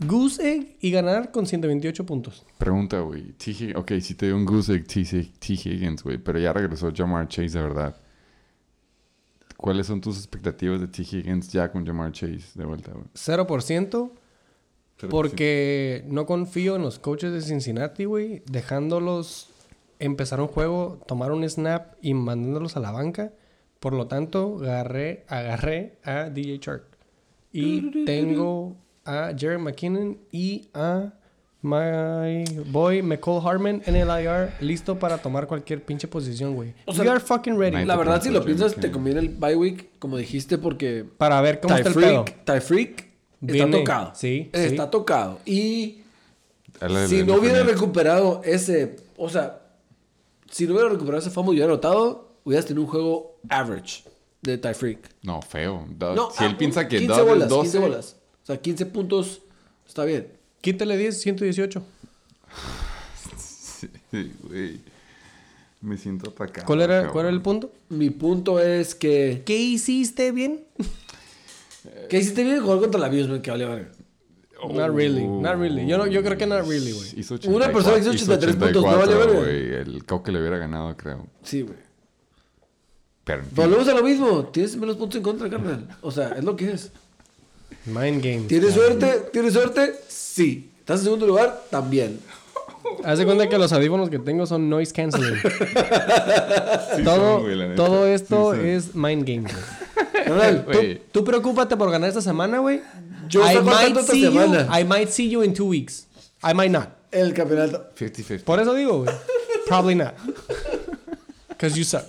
[0.00, 2.44] goose egg y ganar con 128 puntos.
[2.58, 3.32] Pregunta, güey.
[3.34, 3.72] T.
[3.76, 5.04] Ok, si te dio un goose egg T.
[5.04, 5.52] T.
[5.52, 6.18] Higgins, güey.
[6.18, 7.96] Pero ya regresó Jamar Chase de verdad.
[9.56, 11.02] ¿Cuáles son tus expectativas de T.
[11.02, 13.06] Higgins ya con Jamar Chase de vuelta, güey?
[13.14, 14.10] 0%.
[15.08, 18.42] Porque no confío en los coaches de Cincinnati, güey.
[18.50, 19.53] Dejándolos
[19.98, 23.32] empezar un juego, tomar un snap y mandándolos a la banca.
[23.80, 26.84] Por lo tanto, agarré, agarré a DJ Shark.
[27.52, 31.12] Y tengo a Jerry McKinnon y a
[31.62, 36.74] my boy McCall Harmon en el IR listo para tomar cualquier pinche posición, güey.
[36.86, 37.84] O sea, We are fucking ready.
[37.84, 41.60] La verdad, si lo piensas, te conviene el bye week, como dijiste, porque Para ver
[41.60, 42.24] cómo está el pedo.
[42.26, 44.12] Está Viene- tocado.
[44.14, 44.90] sí, Está sí.
[44.90, 45.38] tocado.
[45.44, 46.00] Y
[47.06, 49.60] si no hubiera recuperado ese, o sea,
[50.54, 54.04] si no hubiera recuperado ese famo y hubiera anotado, hubieras tenido un juego average
[54.40, 55.10] de Ty Freak.
[55.24, 55.84] No, feo.
[55.90, 57.62] Do- No, si ah, él piensa que 15 double bolas, 12...
[57.62, 58.16] 15 bolas.
[58.40, 59.40] O sea, 15 puntos
[59.84, 60.28] está bien.
[60.60, 61.82] Quítale 10, 118.
[64.10, 64.80] Sí, güey.
[65.80, 66.66] Me siento atacado.
[66.66, 67.12] ¿Cuál era, cabrón.
[67.12, 67.72] ¿Cuál era el punto?
[67.88, 69.42] Mi punto es que.
[69.44, 70.64] ¿Qué hiciste bien?
[72.08, 73.42] ¿Qué hiciste bien jugar contra la Abusement?
[73.42, 73.90] Que vale verga.
[74.72, 75.86] Not really, not really.
[75.86, 77.54] Yo, no, yo creo que not really, güey.
[77.54, 79.40] Una persona hizo 83 puntos, no vale verga.
[79.40, 79.74] güey.
[79.74, 81.26] El Coque le hubiera ganado, creo.
[81.42, 81.78] Sí, güey.
[83.52, 84.44] Volvemos a lo mismo.
[84.46, 85.88] Tienes menos puntos en contra, carnal.
[86.02, 86.92] O sea, es lo que es.
[87.86, 88.42] Mind game.
[88.48, 89.26] ¿Tienes suerte?
[89.32, 89.94] ¿Tienes suerte?
[90.08, 90.70] Sí.
[90.80, 91.64] ¿Estás en segundo lugar?
[91.70, 92.20] También.
[93.04, 95.36] Haz de cuenta que los audífonos que tengo son noise canceling.
[96.96, 100.24] Sí todo son, güey, todo esto Sí es mind game, güey.
[100.24, 100.78] Carnal, Tú,
[101.12, 102.80] tú preocúpate por ganar esta semana, güey.
[103.28, 104.64] Yo I might esta see semana.
[104.64, 104.70] you.
[104.70, 106.06] I might see you in two weeks.
[106.42, 106.90] I might not.
[107.12, 107.86] el campeonato.
[107.96, 108.44] 50-50.
[108.44, 109.14] Por eso digo, güey.
[109.66, 110.14] Probably not.
[111.48, 112.04] Because you suck.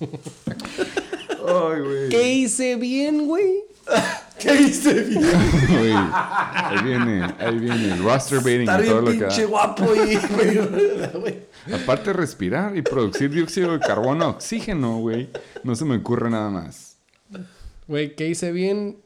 [0.00, 2.08] Ay, güey.
[2.08, 3.64] ¿Qué hice bien, güey?
[4.38, 5.22] ¿Qué hice bien?
[5.68, 7.92] Güey, Ahí viene, ahí viene.
[7.92, 10.16] El roster baiting Estar y todo lo que pinche guapo y...
[11.18, 11.38] güey.
[11.72, 15.30] Aparte de respirar y producir dióxido de carbono, oxígeno, güey.
[15.64, 16.96] No se me ocurre nada más.
[17.86, 18.98] Güey, ¿qué hice bien?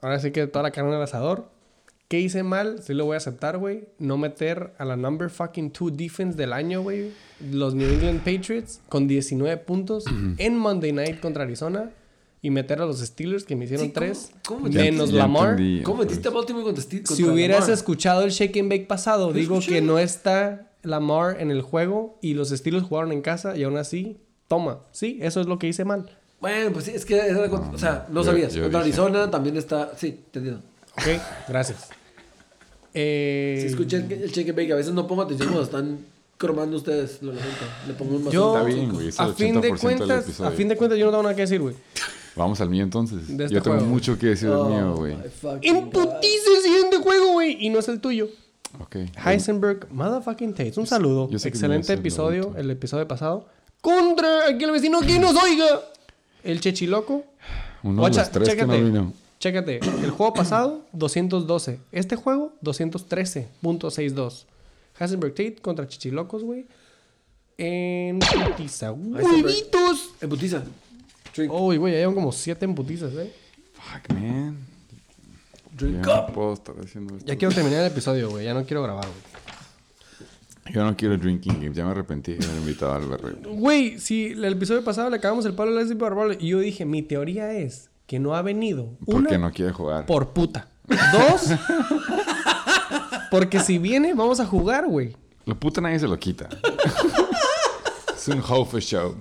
[0.00, 1.50] Ahora sí que toda la carne al asador.
[2.08, 2.82] ¿Qué hice mal?
[2.82, 3.84] Sí lo voy a aceptar, güey.
[3.98, 7.10] No meter a la number fucking two defense del año, güey.
[7.52, 10.04] Los New England Patriots con 19 puntos
[10.38, 11.90] en Monday Night contra Arizona.
[12.40, 14.30] Y meter a los Steelers que me hicieron Sí, ¿cómo- tres.
[14.46, 15.50] cómo Ya- menos ya Lamar.
[15.50, 17.02] entendí, ¿Cómo metiste a Baltimore contra Steve?
[17.04, 19.74] Si hubieras escuchado el shake and bake pasado, digo escuché.
[19.74, 23.76] que no está Lamar en el juego y los Steelers jugaron en casa y aún
[23.76, 24.78] así, toma.
[24.92, 26.16] Sí, eso es lo que hice mal.
[26.40, 28.52] Bueno, pues sí, es que era contra- O sea, no yo- sabías.
[28.54, 29.00] yo contra dije.
[29.00, 29.92] Arizona también está...
[29.96, 30.58] Sí, entendido.
[30.96, 31.88] Ok, gracias.
[32.94, 35.98] Eh, Si escuché el, el cheque bake, a veces no pongo atención cuando están
[36.36, 37.22] cromando ustedes.
[37.22, 37.64] Lo lamento.
[37.86, 39.78] Le pongo un más Yo, Está bien, güey, es el a fin de 80% del
[39.78, 41.74] cuentas, a fin de cuentas, yo no tengo nada que decir, güey.
[42.36, 43.28] Vamos al mío entonces.
[43.28, 43.90] Este Yo tengo juego.
[43.92, 45.16] mucho que decir del mío, güey.
[45.62, 48.28] Imputiza el siguiente juego, güey, y no es el tuyo.
[48.80, 48.96] Ok.
[49.24, 50.78] Heisenberg, motherfucking Tates.
[50.78, 51.28] Un saludo.
[51.32, 53.46] Excelente no episodio, el episodio pasado.
[53.80, 55.66] Contra aquel vecino que nos oiga.
[56.44, 57.24] El chechiloco.
[57.82, 58.82] Uno de los tres que no chécate.
[58.84, 59.12] vino.
[59.40, 61.78] Chécate, el juego pasado, 212.
[61.92, 64.44] Este juego, 213.62.
[64.98, 66.66] Heisenberg Tate contra Chichilocos, güey.
[67.56, 68.92] En putiza.
[68.92, 70.10] ¡Huevitos!
[70.20, 70.64] En putiza.
[71.50, 73.32] Uy, güey, ya llevan como 7 en putizas, eh.
[73.74, 74.56] Fuck, man.
[75.76, 76.26] drink Ya up.
[76.28, 77.26] no puedo estar haciendo esto.
[77.26, 78.44] Ya quiero terminar el episodio, güey.
[78.44, 79.18] Ya no quiero grabar, güey.
[80.72, 81.76] Yo no quiero drinking games.
[81.76, 83.36] Ya me arrepentí de haber invitado al berre.
[83.44, 86.84] Güey, si el episodio pasado le acabamos el palo a Leslie Barbaro y yo dije,
[86.84, 88.96] mi teoría es que no ha venido.
[89.06, 90.06] Una, Porque no quiere jugar.
[90.06, 90.68] por puta.
[90.88, 91.50] Dos,
[93.30, 95.14] porque si viene, vamos a jugar, güey.
[95.44, 96.48] La puta nadie se lo quita.
[98.16, 99.16] es un Hofer show.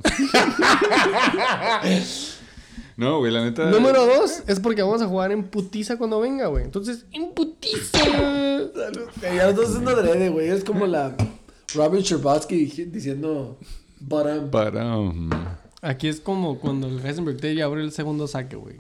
[2.98, 3.69] no, güey, la neta.
[3.69, 6.64] Número dos es porque vamos a jugar en putiza cuando venga, güey.
[6.64, 8.00] Entonces, en putiza.
[8.00, 8.72] Salud.
[9.22, 10.50] Ya no estás haciendo adrede, güey.
[10.50, 11.16] Es como la
[11.74, 13.58] Robin Sherbatsky diciendo...
[14.10, 14.98] Para.
[14.98, 15.30] um,
[15.82, 18.78] Aquí es como cuando el Heisenberg Tate ya abrió el segundo saque, güey.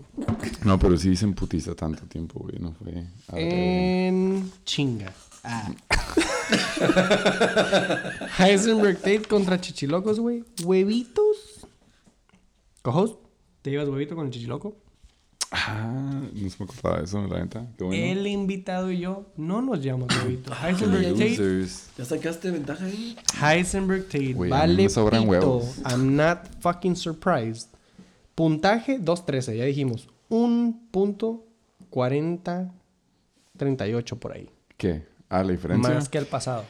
[0.63, 2.57] No, pero sí dicen putiza tanto tiempo, güey.
[2.59, 3.03] No fue.
[3.33, 5.13] En chinga.
[5.43, 5.71] Ah.
[8.39, 10.43] Heisenberg Tate contra Chichilocos, güey.
[10.63, 11.67] Huevitos.
[12.81, 13.17] ¿Cojos?
[13.61, 14.75] ¿Te llevas huevito con el chichiloco?
[15.51, 17.65] Ah, no se me acordaba de eso, la neta.
[17.77, 18.03] Qué bueno.
[18.03, 20.51] El invitado y yo no nos llevamos huevito.
[20.53, 21.65] Heisenberg Tate.
[21.97, 23.17] ¿Ya sacaste ventaja ahí?
[23.41, 24.33] Heisenberg Tate.
[24.33, 25.31] Mí vale me sobran pito.
[25.31, 25.77] huevos.
[25.85, 27.69] I'm not fucking surprised.
[28.35, 30.09] Puntaje 2.13, ya dijimos.
[30.29, 31.45] Un punto
[31.89, 32.71] 40,
[33.57, 34.49] 38 por ahí.
[34.77, 35.03] ¿Qué?
[35.29, 35.93] Ah, la diferencia.
[35.93, 36.65] Más que el pasado.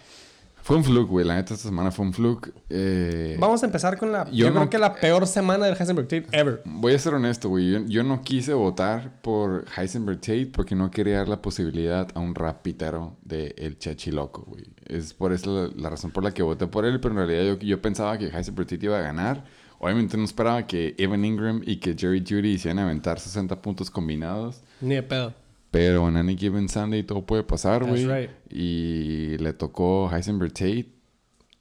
[0.68, 1.26] Fue un fluke, güey.
[1.26, 2.54] La neta, esta semana fue un fluke.
[2.70, 4.26] Eh, Vamos a empezar con la...
[4.26, 6.62] yo Yo, creo que la peor semana del Heisenberg Tate ever.
[6.66, 7.72] Voy a ser honesto, güey.
[7.72, 12.20] Yo, yo no quise votar por Heisenberg Tate porque no quería dar la posibilidad a
[12.20, 14.66] un rapitero de El Chachiloco, güey.
[14.86, 17.56] Es por eso la, la razón por la que voté por él, pero en realidad
[17.56, 19.46] yo, yo pensaba que Heisenberg Tate iba a ganar.
[19.80, 24.64] Obviamente no esperaba que Evan Ingram y que Jerry Judy hicieran aventar 60 puntos combinados.
[24.82, 25.34] Ni de pedo.
[25.72, 28.22] Pero en Any Given Sunday todo puede pasar, That's güey.
[28.22, 28.32] right.
[28.50, 30.88] Y le tocó Heisenberg Tate.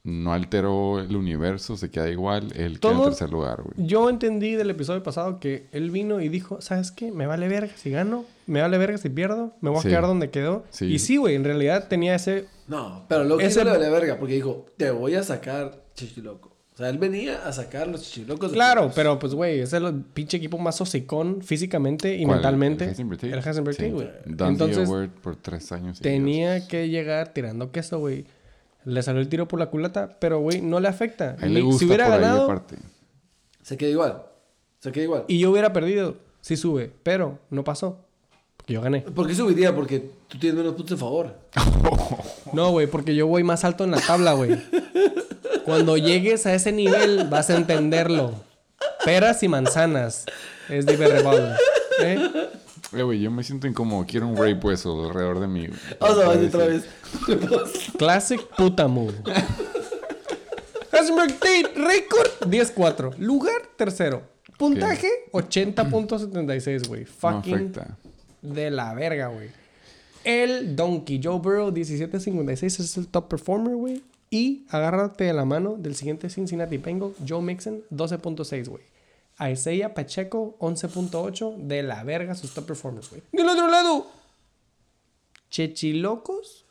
[0.03, 2.53] No alteró el universo, se queda igual.
[2.55, 3.73] Él queda en tercer lugar, güey.
[3.87, 7.11] Yo entendí del episodio pasado que él vino y dijo, ¿sabes qué?
[7.11, 9.89] Me vale verga si gano, me vale verga si pierdo, me voy a Sí.
[9.89, 10.63] quedar donde quedó.
[10.69, 10.85] Sí.
[10.85, 12.45] Y sí, güey, en realidad tenía ese...
[12.69, 16.55] No, pero lo que Ese- le vale verga porque dijo, te voy a sacar chichiloco.
[16.77, 18.51] O sea, él venía a sacar los chichilocos.
[18.51, 22.35] de Claro, pero pues, güey, es el pinche equipo más hocicón físicamente y ¿Cuál?
[22.35, 22.83] mentalmente.
[22.83, 23.87] ¿El Heisenberg Tate?
[23.87, 23.89] El Sí.
[23.89, 24.09] Güey.
[24.27, 25.99] Entonces, Award por tres años.
[25.99, 28.25] tenía que llegar tirando queso, güey.
[28.85, 31.35] Le salió el tiro por la culata, pero, güey, no le afecta.
[31.41, 32.75] A él le gusta si hubiera por ahí ganado aparte.
[33.63, 34.21] Se queda igual.
[34.77, 35.25] Se queda igual.
[35.27, 38.05] y yo hubiera perdido, sí sube, pero no pasó.
[38.55, 39.01] Porque yo gané.
[39.01, 39.73] ¿Por qué subiría?
[39.75, 41.39] Porque tú tienes menos puntos a favor.
[42.53, 44.51] No, güey, porque yo voy más alto en la tabla, güey.
[45.67, 48.33] Cuando llegues a ese nivel vas a entenderlo.
[49.03, 50.25] Peras y manzanas.
[50.69, 51.57] Es de Revolver.
[52.01, 52.31] ¿Eh?
[52.93, 54.05] Eh, güey, yo me siento incómodo.
[54.07, 55.67] Quiero un rape whistle alrededor de mí.
[55.67, 55.79] güey.
[55.99, 56.85] Vamos a Para ver otra vez.
[57.97, 59.13] Classic puta move.
[60.89, 63.17] Tate, récord 10-4.
[63.17, 64.23] Lugar tercero.
[64.57, 67.03] Puntaje 80.76, güey.
[67.03, 67.73] Fucking
[68.41, 69.49] de la verga, güey.
[70.23, 74.01] El Donkey Joe Burrow 17.56 es el top performer, güey.
[74.29, 78.83] Y agárrate de la mano del siguiente Cincinnati Bengal, Joe Mixon 12.6, güey.
[79.51, 83.21] Isaiah Pacheco 11.8 de la verga sus top performers, güey.
[83.31, 84.07] Del otro lado,
[85.49, 86.65] Chechilocos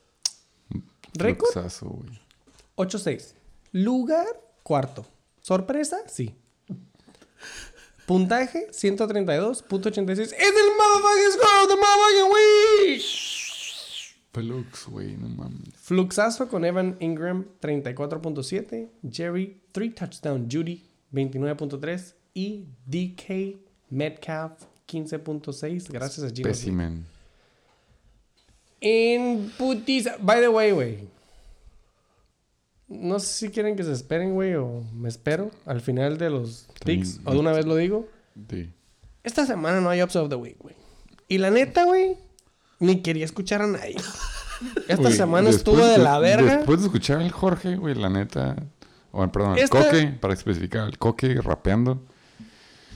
[1.15, 2.21] récord Luxazo, güey.
[2.77, 3.33] 8-6.
[3.73, 4.27] Lugar
[4.63, 5.07] cuarto.
[5.41, 5.99] ¿Sorpresa?
[6.09, 6.35] Sí.
[8.07, 10.21] Puntaje 132.86.
[10.21, 13.03] ¡Es el motherfucking score de motherfucking week!
[14.33, 15.76] Pelux, güey, no mames.
[15.87, 18.89] Fluxazo con Evan Ingram 34.7.
[19.09, 20.49] Jerry 3 touchdown.
[20.51, 20.83] Judy
[21.13, 22.15] 29.3.
[22.35, 23.57] Y DK
[23.91, 25.93] Metcalf 15.6.
[25.93, 26.53] Gracias a Gino.
[26.53, 27.07] Specimen.
[28.81, 30.17] En putiza.
[30.19, 31.09] By the way, güey.
[32.89, 36.67] No sé si quieren que se esperen, güey, o me espero al final de los
[36.85, 37.21] picks.
[37.25, 38.09] O de una vez lo digo.
[38.51, 38.73] Sí.
[39.23, 40.75] Esta semana no hay Ups of the Week, güey.
[41.29, 42.17] Y la neta, güey,
[42.81, 43.95] ni quería escuchar a nadie.
[44.89, 46.57] Esta Güey, semana estuvo de la verga.
[46.59, 48.57] Después de escuchar al Jorge, güey, la neta.
[49.13, 52.03] O, perdón, al Esta- Coque, para especificar, el Coque rapeando.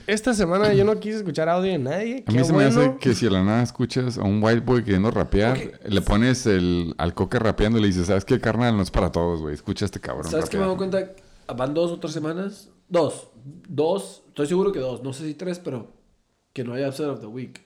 [0.07, 2.23] Esta semana yo no quise escuchar audio de nadie.
[2.27, 2.97] A mí Qué se me hace bueno.
[2.99, 6.95] que si a la nada escuchas a un white boy queriendo rapear, le pones el,
[6.97, 8.75] al Coque rapeando y le dices, ¿sabes qué, carnal?
[8.75, 9.53] No es para todos, güey.
[9.53, 10.89] Escucha a este cabrón ¿Sabes qué me he rapear".
[10.91, 11.55] dado cuenta?
[11.55, 12.69] Van dos o tres semanas.
[12.89, 13.29] Dos.
[13.69, 14.23] Dos.
[14.29, 15.01] Estoy seguro que dos.
[15.03, 15.91] No sé si tres, pero
[16.51, 17.61] que no haya upset of the week.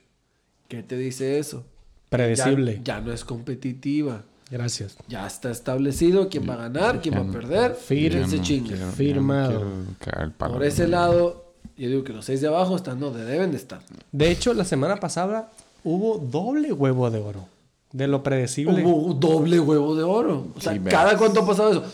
[0.68, 1.64] ¿Qué te dice eso?
[2.08, 2.80] Predecible.
[2.84, 4.22] Ya, ya no es competitiva.
[4.50, 4.96] Gracias.
[5.08, 7.74] Ya está establecido quién va a ganar, quién va a perder.
[7.74, 8.10] Firme.
[8.10, 8.68] quién Ya se no chinga.
[8.76, 9.64] quiero- Firmado.
[9.98, 13.56] quiero Por ese lado, yo digo que los seis de abajo están donde deben de
[13.56, 13.80] estar.
[14.12, 15.50] De hecho, la semana pasada
[15.82, 17.48] hubo doble huevo de oro.
[17.92, 18.84] De lo predecible.
[18.84, 20.46] Hubo un doble huevo de oro.
[20.56, 21.84] O sea, Sí, ¿cada cuánto ha pasado eso?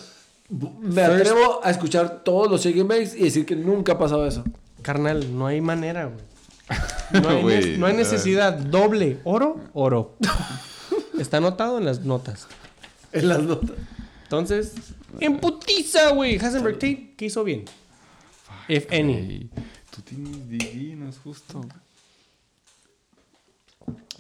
[0.81, 3.99] Me First- atrevo a escuchar todos los shake and bakes y decir que nunca ha
[3.99, 4.44] pasado eso.
[4.82, 6.18] Carnal, no hay manera, güey.
[7.12, 8.55] No, hay no necesidad.
[8.55, 9.20] Doble.
[9.24, 10.16] Oro, oro.
[11.18, 12.47] Está anotado en las notas.
[13.12, 13.76] En las notas.
[14.23, 14.73] Entonces,
[15.20, 16.36] en putiza, güey.
[16.36, 17.66] Hasenberg Tate, ¿qué hizo bien?
[18.68, 19.50] If any.
[19.94, 21.60] Tú tienes DD, no es justo.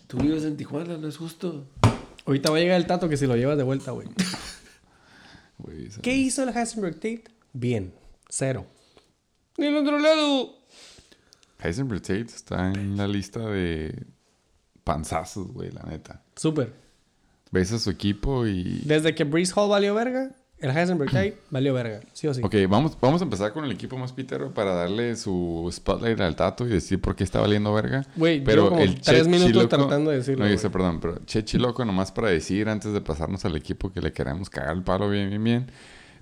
[0.06, 1.64] Tú vives en Tijuana, no es justo.
[2.26, 4.08] Ahorita va a llegar el tato que si lo llevas de vuelta, güey.
[6.02, 7.24] ¿Qué hizo el Hasenberg Tate?
[7.54, 7.94] Bien.
[8.28, 8.66] Cero.
[9.56, 10.61] Del otro lado.
[11.62, 14.04] Heisenberg Tate está en la lista de
[14.84, 16.22] panzazos, güey, la neta.
[16.36, 16.72] Súper.
[17.50, 18.80] Ves a su equipo y...
[18.84, 22.00] Desde que Breeze Hall valió verga, el Hasenberg Tate valió verga.
[22.14, 22.40] Sí o sí.
[22.42, 26.34] Ok, vamos, vamos a empezar con el equipo más pitero para darle su spotlight al
[26.34, 28.06] Tato y decir por qué está valiendo verga.
[28.16, 31.00] Güey, pero como el tres Che minutos Chiloco- tratando de decirlo, No, yo sé, perdón,
[31.00, 34.74] pero Che Chiloco, nomás para decir antes de pasarnos al equipo que le queremos cagar
[34.76, 35.66] el palo bien, bien, bien.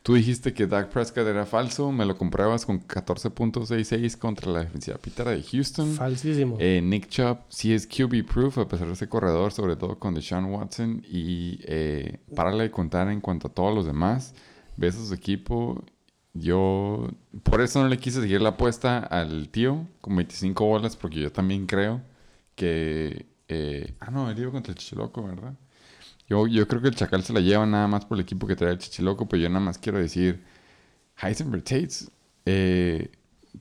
[0.02, 4.96] Tú dijiste que Dak Prescott era falso, me lo compruebas con 14.66 contra la defensiva
[4.96, 5.92] pitera de Houston.
[5.94, 6.56] Falsísimo.
[6.58, 10.14] Eh, Nick Chubb sí es QB proof a pesar de ser corredor, sobre todo con
[10.14, 11.02] Deshaun Watson.
[11.06, 14.34] Y eh, párale de contar en cuanto a todos los demás.
[14.76, 15.84] Ves a su equipo.
[16.32, 17.08] Yo
[17.42, 21.30] por eso no le quise seguir la apuesta al tío con 25 bolas, porque yo
[21.30, 22.00] también creo
[22.54, 23.26] que.
[23.48, 25.54] eh, ah, no, él iba contra el Chichiloco, ¿verdad?
[26.30, 28.54] Yo, yo creo que el Chacal se la lleva nada más por el equipo que
[28.54, 30.44] trae el Chichiloco, pero yo nada más quiero decir.
[31.20, 32.10] Heisenberg Tates
[32.46, 33.10] eh,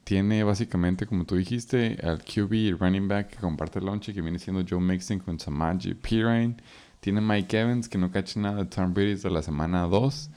[0.04, 4.22] tiene básicamente, como tú dijiste, al QB y running back que comparte el lonche, que
[4.22, 6.58] viene siendo Joe Mixon con Samaji Pirine.
[7.00, 10.30] Tiene Mike Evans, que no cacha nada de Tom Brady desde la semana 2.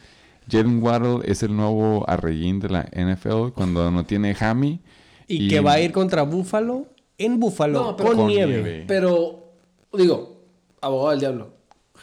[0.50, 4.80] Jalen Waddle es el nuevo arreguín de la NFL cuando no tiene Hammy.
[5.28, 6.86] y, que va a ir contra Búfalo
[7.18, 8.62] en Búfalo No, con nieve.
[8.62, 8.84] nieve.
[8.88, 9.52] Pero,
[9.92, 10.40] digo,
[10.80, 11.61] abogado del diablo.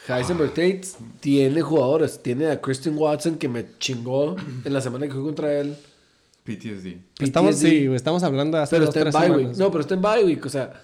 [0.09, 0.81] Heisenberg Tate
[1.19, 2.21] tiene jugadores.
[2.21, 5.75] Tiene a Christian Watson que me chingó en la semana que fui contra él.
[6.43, 6.97] PTSD.
[7.19, 9.38] Estamos, sí, estamos hablando de hace Pero dos, está en bye week.
[9.39, 9.57] semanas.
[9.57, 10.45] No, pero está en bye week.
[10.45, 10.81] O sea,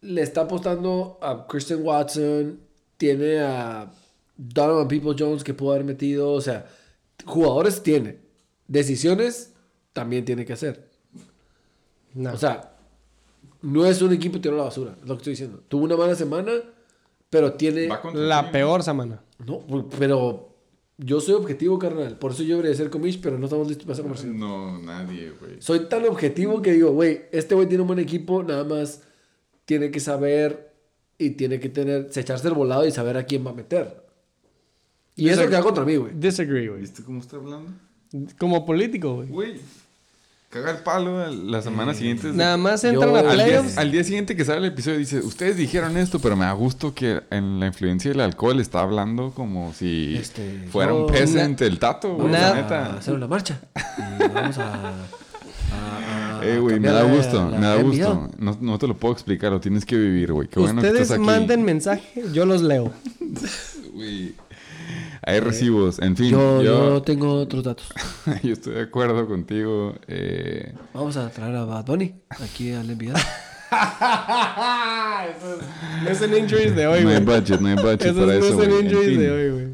[0.00, 2.58] le está apostando a Christian Watson.
[2.96, 3.90] Tiene a
[4.36, 6.32] Donovan People Jones que pudo haber metido.
[6.32, 6.66] O sea,
[7.24, 8.18] jugadores tiene.
[8.66, 9.52] decisiones
[9.92, 10.88] también tiene que hacer.
[12.14, 12.32] No.
[12.32, 12.72] O sea,
[13.62, 15.62] no es un equipo tiró a la basura, es lo que estoy diciendo.
[15.68, 16.50] Tuvo una mala semana,
[17.32, 17.88] pero tiene...
[18.12, 18.52] La ti.
[18.52, 19.22] peor semana.
[19.46, 19.64] No,
[19.98, 20.54] pero
[20.98, 22.18] yo soy objetivo, carnal.
[22.18, 24.38] Por eso yo debería ser comish, pero no estamos listos para esa conversación.
[24.38, 25.52] No, nadie, güey.
[25.58, 29.00] Soy tan objetivo que digo, güey, este güey tiene un buen equipo, nada más
[29.64, 30.74] tiene que saber
[31.16, 34.04] y tiene que tener, se echarse el volado y saber a quién va a meter.
[35.16, 36.12] Y eso queda contra mí, güey.
[36.14, 36.82] Disagree, güey.
[36.82, 37.70] ¿Viste cómo está hablando?
[38.38, 39.28] Como político, güey.
[39.28, 39.54] Güey,
[40.52, 42.28] caga el palo la semana siguiente.
[42.28, 43.78] de- Nada más Yo- entran a al Al día, playoffs.
[43.78, 46.94] al día siguiente que sale el episodio dice, ustedes dijeron esto, pero me da gusto
[46.94, 51.60] que en la influencia del alcohol está hablando como si Este, fuera un yo- peasant
[51.62, 52.96] el tato, güey, la a neta.
[52.96, 53.60] hacer una marcha.
[54.20, 54.92] Y vamos a...
[56.42, 58.28] Eh, güey, me da gusto, la me da gusto.
[58.38, 60.48] No, no te lo puedo explicar, lo tienes que vivir, güey.
[60.48, 61.24] Qué bueno que Ustedes estás aquí.
[61.26, 62.92] manden mensaje, yo los leo.
[63.94, 64.34] Güey.
[65.24, 66.30] Hay recibos, en fin.
[66.30, 67.86] Yo, Yo, yo tengo otros datos.
[68.42, 69.94] yo estoy de acuerdo contigo.
[70.08, 73.14] Eh, Vamos a traer a Bad Bunny aquí al NBA.
[76.02, 77.38] No es el injuries de hoy, no hay güey.
[77.40, 78.66] budget, no hay budget Esos para no eso, es güey.
[78.68, 79.66] el En injuries fin, de hoy, güey.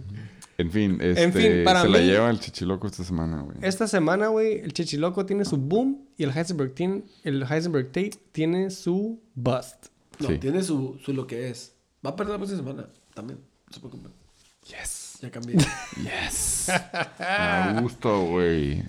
[0.58, 3.56] en fin, este, En fin, para se la lleva el chichiloco esta semana, güey.
[3.62, 8.12] Esta semana, güey, el Chichiloco tiene su boom y el Heisenberg, tiene, el Heisenberg Tate
[8.32, 9.86] tiene su bust.
[10.20, 10.38] No, Sí.
[10.38, 11.74] tiene su, su lo que es.
[12.04, 13.38] Va a perder la próxima semana también.
[13.66, 14.12] No se preocupen.
[15.18, 15.20] Yes.
[15.20, 15.56] Ya cambié.
[15.96, 16.68] Yes.
[17.18, 18.84] Me da gusto, güey.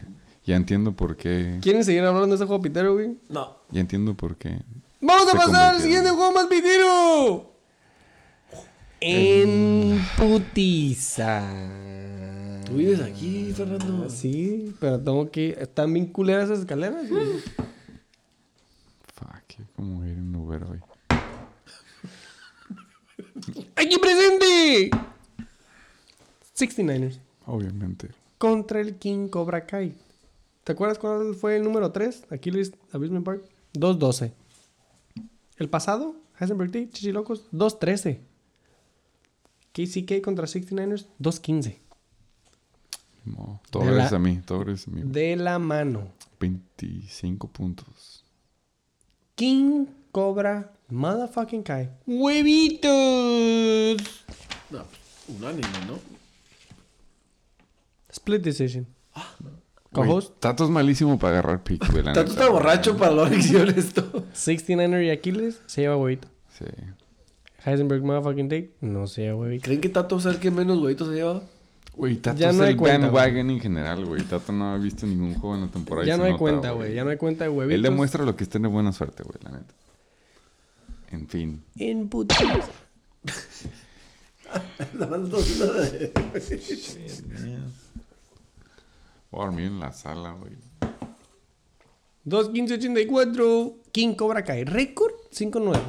[0.46, 1.60] Ya entiendo por qué.
[1.62, 3.18] ¿Quieren seguir hablando de ese juego pitero, güey?
[3.30, 3.58] No.
[3.72, 4.62] Ya entiendo por qué.
[5.02, 7.54] ¡Vamos a pasar al siguiente juego más pitero!
[9.02, 11.42] En putiza.
[12.66, 14.10] Tú vives aquí, Fernando.
[14.10, 15.58] Sí, pero tengo que...
[15.60, 17.28] Están bien culeras esas escaleras, güey.
[19.14, 20.80] Fuck, como ir en Uber hoy.
[23.76, 24.92] ¡Aquí presente!
[26.60, 28.10] 69ers Obviamente.
[28.38, 29.96] contra el King Cobra Kai.
[30.64, 32.26] ¿Te acuerdas cuál fue el número 3?
[32.32, 33.44] Aquí Luis Abusement Park.
[33.74, 34.32] 2-12.
[35.58, 38.20] El pasado, Heisenberg Tate, Chichilocos, 2-13.
[39.74, 41.78] KCK contra 69ers, 2-15.
[43.26, 45.02] No, todo De la- gracias a mí, todo gracias a mí.
[45.06, 46.08] De la mano.
[46.40, 48.24] 25 puntos.
[49.36, 51.90] King Cobra Motherfucking Kai.
[52.08, 54.02] ¡Huevitos!
[54.72, 56.00] No, pues, unánime, ¿no?
[58.10, 58.88] Split decision.
[59.92, 62.04] Güey, Co-host, Tato es malísimo para agarrar pick, güey.
[62.04, 62.30] la neta.
[62.30, 64.04] está borracho para la elección esto.
[64.36, 66.28] 69er y Aquiles se lleva huevito.
[66.58, 66.66] Sí.
[67.66, 69.64] Heisenberg Motherfucking Tate no se lleva huevito.
[69.66, 71.42] ¿Creen que Tato sabe que menos huevitos se lleva?
[71.96, 74.22] Güey, Tato Ya es no hay el cuenta, bandwagon en general, güey.
[74.24, 76.06] Tato no ha visto ningún juego en la temporada.
[76.06, 76.94] y Ya se no hay nota, cuenta, güey.
[76.94, 77.76] Ya no hay cuenta de huevitos.
[77.76, 79.74] Él demuestra lo que está de buena suerte, güey, la neta.
[81.12, 81.64] En fin.
[81.78, 82.44] En putiza.
[84.98, 86.14] La mano está de-
[89.32, 90.54] Voy a dormir en la sala, güey.
[92.26, 93.74] 2.15.84.
[93.92, 94.64] King Cobra Kai.
[94.64, 95.80] Récord 5-9.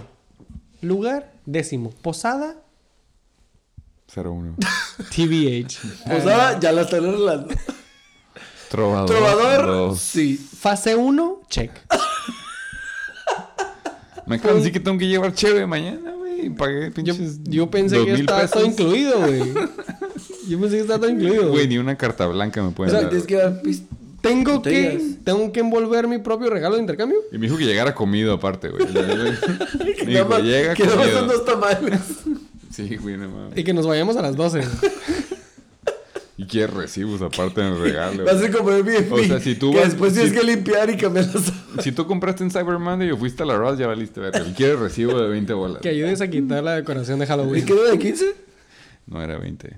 [0.83, 1.91] Lugar décimo.
[2.03, 2.57] Posada
[4.15, 4.55] 0-1.
[5.11, 5.79] TBH.
[6.09, 7.55] Posada, ya la están arreglando.
[8.71, 9.07] Trovador.
[9.09, 10.01] Trovador, dos.
[10.01, 10.37] sí.
[10.37, 11.73] Fase 1, check.
[14.27, 16.51] Me de decir que tengo que llevar cheve mañana, güey.
[16.51, 17.41] Pagué Yo, pinches.
[17.45, 18.81] yo pensé que estaba todo pesos.
[18.81, 19.41] incluido, güey.
[20.51, 21.51] Yo pensé que estaba todo incluido.
[21.51, 23.11] Güey, ni una carta blanca me O pueden sea, dar.
[23.11, 23.83] tienes que dar pis-
[24.21, 27.19] Tengo que, tengo que envolver mi propio regalo de intercambio.
[27.33, 28.85] Y me dijo que llegara comido aparte, güey.
[28.93, 31.27] me Nada dijo, llega que más son comido.
[31.27, 32.01] dos tamales.
[32.71, 33.57] Sí, güey, no mames.
[33.59, 34.61] Y que nos vayamos a las 12.
[36.37, 38.25] Y quiere recibos aparte en el regalo.
[38.25, 39.09] Vas a comer bien.
[39.11, 41.53] O sea, si tú que vas- después tienes si- que limpiar y cambiar las.
[41.85, 44.47] Si tú compraste en Cyber Monday o fuiste a la Ross, ya valiste verga.
[44.49, 45.83] Y quiere recibo de 20 bolas.
[45.83, 47.67] Que ayudes a quitar la decoración de ¿Y Halloween.
[47.67, 48.35] quedó de 15?
[49.07, 49.77] No era 20.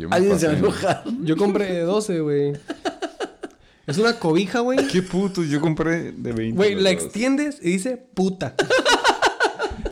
[0.00, 0.66] Yo me Alguien se va a pasé.
[0.66, 1.04] enojar.
[1.22, 2.52] Yo compré de 12, güey.
[3.86, 4.86] Es una cobija, güey.
[4.86, 6.56] Qué putos, yo compré de 20.
[6.56, 7.02] Güey, la dos.
[7.02, 8.54] extiendes y dice puta.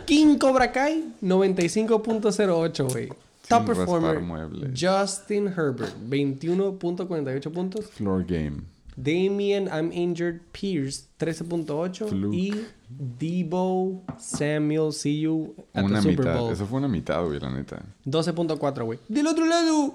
[0.06, 3.08] King Cobra Kai, 95.08, güey.
[3.48, 4.70] Top performer, muebles.
[4.78, 7.86] Justin Herbert, 21.48 puntos.
[7.86, 8.62] Floor game.
[9.00, 12.08] Damien I'm Injured Pierce, 13.8.
[12.08, 12.34] Fluke.
[12.34, 16.38] Y Debo Samuel See You at Una the Super mitad.
[16.40, 16.52] Bowl.
[16.52, 17.84] Eso fue una mitad, güey, la neta.
[18.04, 18.98] 12.4, güey.
[19.08, 19.94] Del otro lado,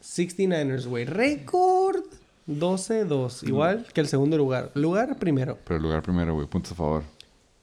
[0.00, 1.04] 69ers, güey.
[1.04, 2.04] Récord
[2.46, 3.48] 12-2.
[3.48, 4.70] Igual que el segundo lugar.
[4.74, 5.58] Lugar primero.
[5.64, 6.46] Pero lugar primero, güey.
[6.46, 7.02] Puntos a favor.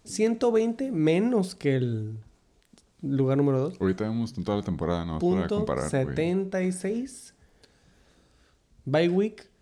[0.04, 2.18] 120 menos que el
[3.02, 3.78] lugar número 2.
[3.80, 5.20] Ahorita vemos en toda la temporada, ¿no?
[5.20, 6.06] Para Punto comparar, güey.
[6.06, 7.34] 76.
[8.84, 9.55] Bye week.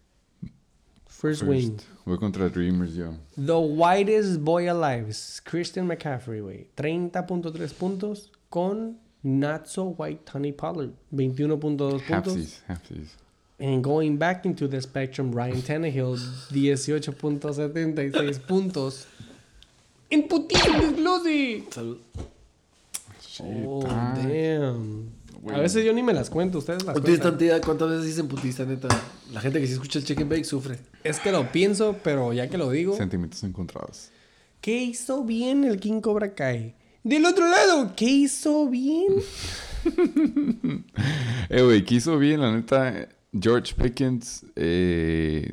[1.24, 1.78] First, win.
[1.78, 1.88] First.
[2.06, 3.16] Voy contra Dreamers yo.
[3.38, 5.08] The whitest boy alive.
[5.46, 6.66] Christian McCaffrey, güey.
[6.76, 10.92] 30.3 puntos con Not So White Tony Pollard.
[11.16, 12.02] 21.2 puntos.
[12.02, 13.16] Halfsies, halfsies.
[13.58, 16.18] And going back into the spectrum, Ryan Tannehill,
[16.52, 19.06] 18.76 puntos.
[20.12, 21.62] En Glossy.
[21.70, 22.00] Salud.
[23.22, 25.10] Shit, Oh, ah, damn.
[25.44, 25.56] Güey.
[25.56, 27.38] A veces yo ni me las cuento, ustedes las Putista, cuentan.
[27.38, 28.88] tía, ¿Cuántas veces dicen putista, neta?
[29.32, 30.80] La gente que sí escucha el chicken bake sufre.
[31.04, 34.10] Es que lo pienso, pero ya que lo digo, Sentimientos encontrados.
[34.62, 36.76] ¿qué hizo bien el King Cobra Kai?
[37.04, 39.08] Del otro lado, ¿qué hizo bien?
[41.50, 42.40] Eh, güey, ¿qué hizo bien?
[42.40, 45.52] La neta, George Pickens, eh,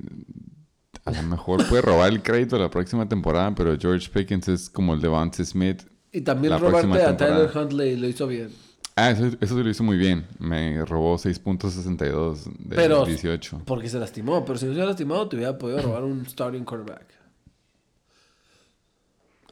[1.05, 4.95] a lo mejor puede robar el crédito la próxima temporada, pero George Pickens es como
[4.95, 5.83] el Devante Smith.
[6.13, 7.51] Y también La robarte próxima a Tyler.
[7.55, 8.51] Huntley lo hizo bien.
[9.01, 10.27] Ah, eso, eso sí lo hizo muy bien.
[10.39, 13.63] Me robó 6.62 de Pero- 18.
[13.65, 14.45] Porque se lastimó.
[14.45, 17.07] Pero si no se hubiera lastimado, te hubiera podido robar un starting quarterback.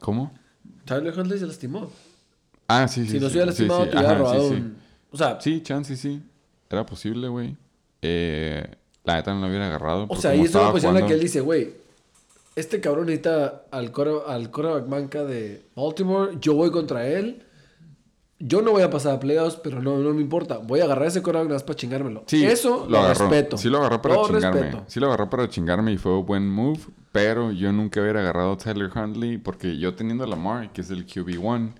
[0.01, 0.31] ¿Cómo?
[0.85, 1.91] Tyler Huntley se lastimó.
[2.67, 3.11] Ah, sí, sí.
[3.11, 3.89] si no sí, se hubiera sí, lastimado, sí.
[3.89, 4.55] te hubiera Ajá, sí, robado sí.
[4.55, 4.77] un...
[5.11, 6.21] O sea, Sí, chance, sí.
[6.69, 7.57] Era posible, güey.
[8.01, 8.63] Eh,
[9.03, 10.05] la neta no lo hubiera agarrado.
[10.09, 11.73] o sea, ahí es una posición en la que él dice, güey,
[12.55, 16.37] este cabrón necesita al, core, al quarterback banca de Baltimore.
[16.39, 17.43] Yo voy contra él.
[18.39, 20.59] Yo no voy a pasar a playoffs, pero no, no me importa.
[20.59, 22.23] Voy a agarrar ese más para chingármelo.
[22.25, 23.27] Sí, Eso lo, agarró.
[23.27, 23.57] respeto.
[23.57, 24.61] Sí lo agarró para Lo chingarme.
[24.61, 24.83] respeto.
[24.87, 26.79] Sí lo agarró para chingarme y fue un buen move.
[27.11, 30.89] Pero yo nunca hubiera agarrado a Tyler Huntley porque yo teniendo a Lamar, que es
[30.89, 31.73] el QB1,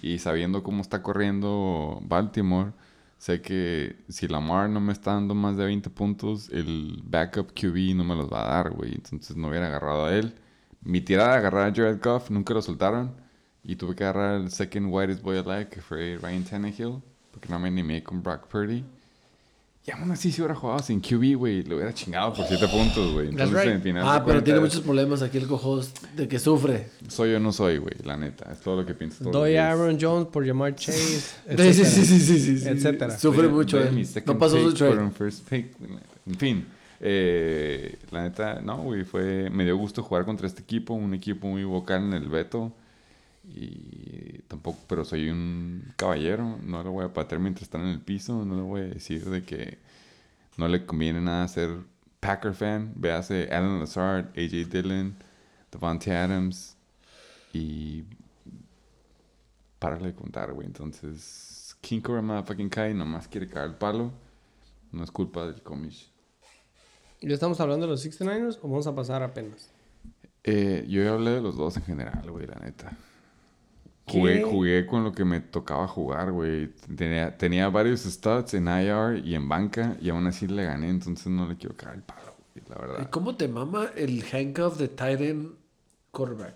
[0.00, 2.72] y sabiendo cómo está corriendo Baltimore,
[3.18, 7.94] sé que si Lamar no me está dando más de 20 puntos, el backup QB
[7.94, 8.94] no me los va a dar, güey.
[8.94, 10.34] Entonces no hubiera agarrado a él.
[10.82, 13.25] Mi tirada de agarrar a Jared Goff nunca lo soltaron.
[13.68, 17.58] Y tuve que agarrar el second whitest boy alive, que fue Ryan Tannehill, porque no
[17.58, 18.84] me animé con Brock Purdy.
[19.84, 23.12] Y aún así, si hubiera jugado sin QB, güey, le hubiera chingado por 7 puntos,
[23.12, 23.28] güey.
[23.28, 23.74] Entonces, right.
[23.74, 26.88] en final Ah, pero tiene muchos problemas aquí el cojos de que sufre.
[27.08, 28.50] Soy o no soy, güey, la neta.
[28.52, 29.30] Es todo lo que pienso.
[29.30, 31.20] Doy a Aaron Jones por llamar Chase,
[31.56, 32.68] Sí, sí, sí, sí, sí, sí, sí.
[32.68, 33.16] Etcétera.
[33.16, 33.80] Sufre Doy- mucho.
[33.80, 34.06] eh.
[34.26, 35.10] No pasó su trade.
[35.10, 35.72] first pick.
[36.26, 36.66] En fin,
[37.00, 39.50] eh, la neta, no, güey, fue...
[39.50, 42.72] Me dio gusto jugar contra este equipo, un equipo muy vocal en el veto.
[43.48, 48.00] Y tampoco, pero soy un caballero, no lo voy a patear mientras está en el
[48.00, 49.78] piso, no le voy a decir de que
[50.56, 51.70] no le conviene nada ser
[52.20, 52.92] Packer fan.
[52.96, 55.14] Véase Alan Lazard, AJ Dillon,
[55.70, 56.76] Devontae Adams
[57.52, 58.04] y
[59.78, 60.66] párale de contar, güey.
[60.66, 64.12] Entonces, King Cobra Motherfucking Kai nomás quiere caer el palo.
[64.92, 66.10] No es culpa del comish.
[67.20, 69.70] ¿Ya estamos hablando de los 69ers o vamos a pasar apenas?
[70.44, 72.96] Eh, yo ya hablé de los dos en general, güey, la neta.
[74.08, 76.68] Jugué, jugué con lo que me tocaba jugar, güey.
[76.96, 81.26] Tenía, tenía varios stats en IR y en banca y aún así le gané, entonces
[81.26, 83.10] no le quiero caer el palo, güey, la ¿Y verdad.
[83.10, 85.54] ¿Cómo te mama el handcuff de Titan
[86.12, 86.54] quarterback?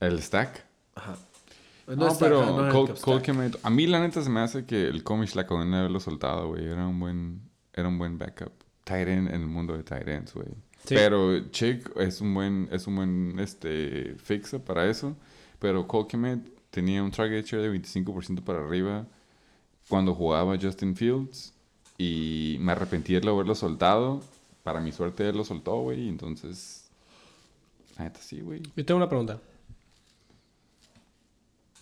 [0.00, 0.64] ¿El stack?
[0.94, 1.16] Ajá.
[1.86, 5.34] No, pero no Cole- Cole a mí la neta se me hace que el Comish
[5.34, 6.66] la acabó de haberlo soltado, güey.
[6.66, 8.52] Era un buen, era un buen backup.
[8.82, 10.48] Tight end en el mundo de tight ends, güey.
[10.84, 10.94] Sí.
[10.94, 15.16] Pero Chick es un buen, es un buen este, fixer para eso.
[15.58, 19.06] Pero Cole Kmet tenía un target share de 25% para arriba
[19.88, 21.52] cuando jugaba Justin Fields.
[21.98, 24.20] Y me arrepentí de haberlo soltado.
[24.62, 26.08] Para mi suerte él lo soltó, güey.
[26.08, 26.90] Entonces,
[27.96, 28.62] la neta sí, güey.
[28.76, 29.40] Yo tengo una pregunta.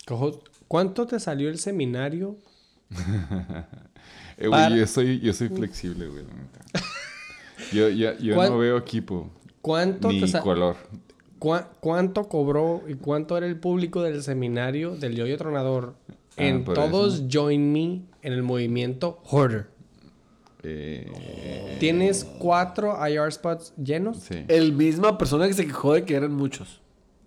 [0.05, 2.37] Cojo, ¿Cuánto te salió el seminario?
[4.37, 6.25] Eh, yo soy, yo soy flexible, güey.
[7.71, 9.31] Yo, yo, yo ¿Cuán- no veo equipo
[9.61, 10.75] ¿Cuánto, ni te color.
[11.79, 15.95] ¿Cuánto cobró y cuánto era el público del seminario del Yoyo Tronador
[16.37, 17.27] Ah, en Todos eso.
[17.31, 19.67] Join Me en el movimiento Hoarder?
[20.63, 24.17] Eh, ¿Tienes cuatro IR spots llenos?
[24.17, 26.81] sí, El misma persona que se quejó de que eran muchos.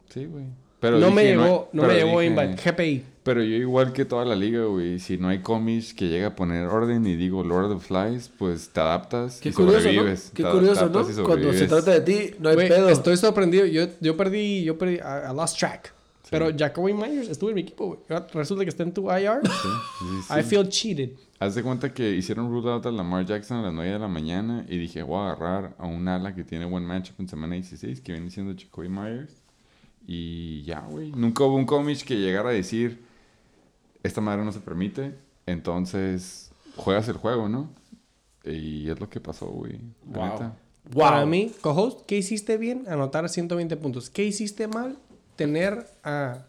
[0.08, 0.44] sí, güey.
[0.80, 2.56] Pero no me llegó, hay- no, me pero llegó invite.
[2.70, 3.04] GPI.
[3.24, 6.34] Pero yo igual que toda la liga, güey, si no hay cómics que llega a
[6.36, 9.82] poner orden y digo Lord of Flies, pues te adaptas Qué y curioso, ¿no?
[9.82, 10.30] sobrevives.
[10.34, 11.24] Qué Te curioso, ¿no?
[11.26, 12.88] Cuando se trata de ti, no hay Güey, pedo.
[12.88, 13.66] Estoy sorprendido.
[13.66, 15.92] Yo, yo perdí, yo perdí, I, I lost track.
[16.30, 18.00] Pero Jacoby Myers estuvo en mi equipo, güey.
[18.10, 19.40] Ahora Resulta que está en tu IR.
[19.42, 19.50] Sí,
[19.98, 20.34] sí, sí.
[20.38, 21.10] I feel cheated.
[21.40, 24.08] Haz de cuenta que hicieron rule out a Lamar Jackson a las 9 de la
[24.08, 27.54] mañana y dije, voy a agarrar a un ala que tiene buen matchup en semana
[27.54, 29.34] 16, que viene siendo Jacoby Myers.
[30.10, 31.12] Y ya, güey.
[31.12, 32.98] Nunca hubo un cómic que llegara a decir,
[34.02, 35.14] esta madre no se permite,
[35.44, 37.68] entonces juegas el juego, ¿no?
[38.42, 39.78] Y es lo que pasó, güey.
[40.06, 40.54] Wow.
[40.96, 42.86] Para mí, co-host, ¿qué hiciste bien?
[42.88, 44.08] Anotar 120 puntos.
[44.08, 44.96] ¿Qué hiciste mal?
[45.36, 46.46] Tener a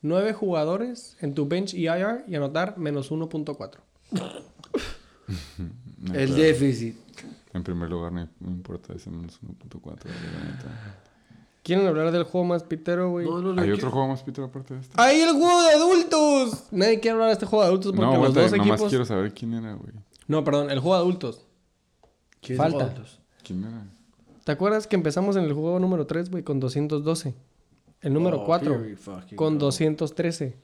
[0.00, 3.78] nueve jugadores en tu bench y IR y anotar menos 1.4.
[4.12, 4.30] No,
[6.14, 6.94] El déficit.
[7.52, 11.01] En primer lugar, no importa ese menos 1.4, güey, la neta.
[11.62, 13.24] ¿Quieren hablar del juego más pitero, güey?
[13.24, 13.62] No, no, no.
[13.62, 14.94] ¿Hay otro juego más Peter aparte de este?
[15.00, 16.64] ¡Ahí el juego de adultos!
[16.72, 18.88] Nadie quiere hablar de este juego de adultos porque no, los dos nomás equipos...
[18.88, 19.92] quiero saber quién era, güey.
[20.26, 21.42] No, perdón, el juego de adultos.
[22.40, 22.92] ¿Quién Falta.
[22.98, 23.84] los- ¿Quién era?
[24.44, 27.34] ¿Te acuerdas que empezamos en el juego número 3, güey, con 212?
[28.00, 29.66] El número Oh, 4 here we fucking con go.
[29.66, 30.56] 213.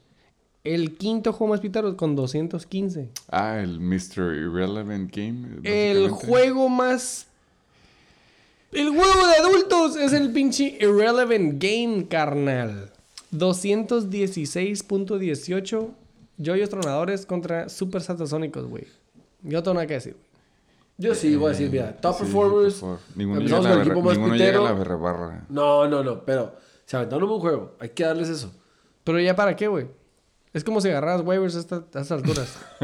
[0.65, 3.13] El quinto juego más pitado con 215.
[3.31, 4.35] Ah, el Mr.
[4.35, 5.61] Irrelevant Game.
[5.63, 7.28] El juego más.
[8.73, 12.91] El juego de adultos es el pinche Irrelevant Game, carnal.
[13.35, 15.89] 216.18
[16.39, 18.87] Joyos Tronadores contra Super Satasónicos, güey.
[19.43, 20.17] Yo tengo nada que decir.
[20.97, 22.75] Yo sí, voy a decir, mira, top Sí, performers.
[22.75, 22.99] por.
[23.15, 24.79] Ninguno, llega con el equipo más ninguno llega a la pitero.
[24.79, 25.45] berra barra.
[25.49, 27.77] No, no, no, pero se aventaron un buen juego.
[27.79, 28.53] Hay que darles eso.
[29.05, 29.87] Pero ya para qué, güey.
[30.59, 32.57] Es como si agarraras waivers a, esta- a estas alturas.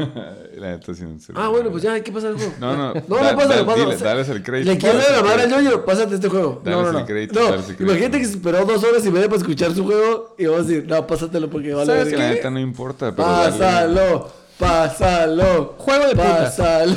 [0.55, 1.41] la neta sí, en serio.
[1.41, 2.53] Ah, bueno, pues ya hay que pasar el juego.
[2.59, 2.93] No, no.
[2.93, 3.91] No, da- no, pásalo, da- pásalo.
[3.91, 4.71] dile, dales el crédito.
[4.71, 5.61] Le quiero la madre al crédito.
[5.71, 6.61] ñoño, pásate este juego.
[6.63, 7.05] Dales no, no, el no.
[7.05, 7.83] crédito, no, dales el crédito.
[7.83, 10.63] imagínate que se esperó dos horas y media para escuchar su juego y vamos a
[10.69, 11.85] decir, no, pásatelo porque vale.
[11.85, 13.27] ¿Sabes Es que la neta no importa, pero.
[13.27, 15.75] dale- Pásalo, pásalo.
[15.77, 16.55] Juego de putas.
[16.55, 16.95] Pásalo.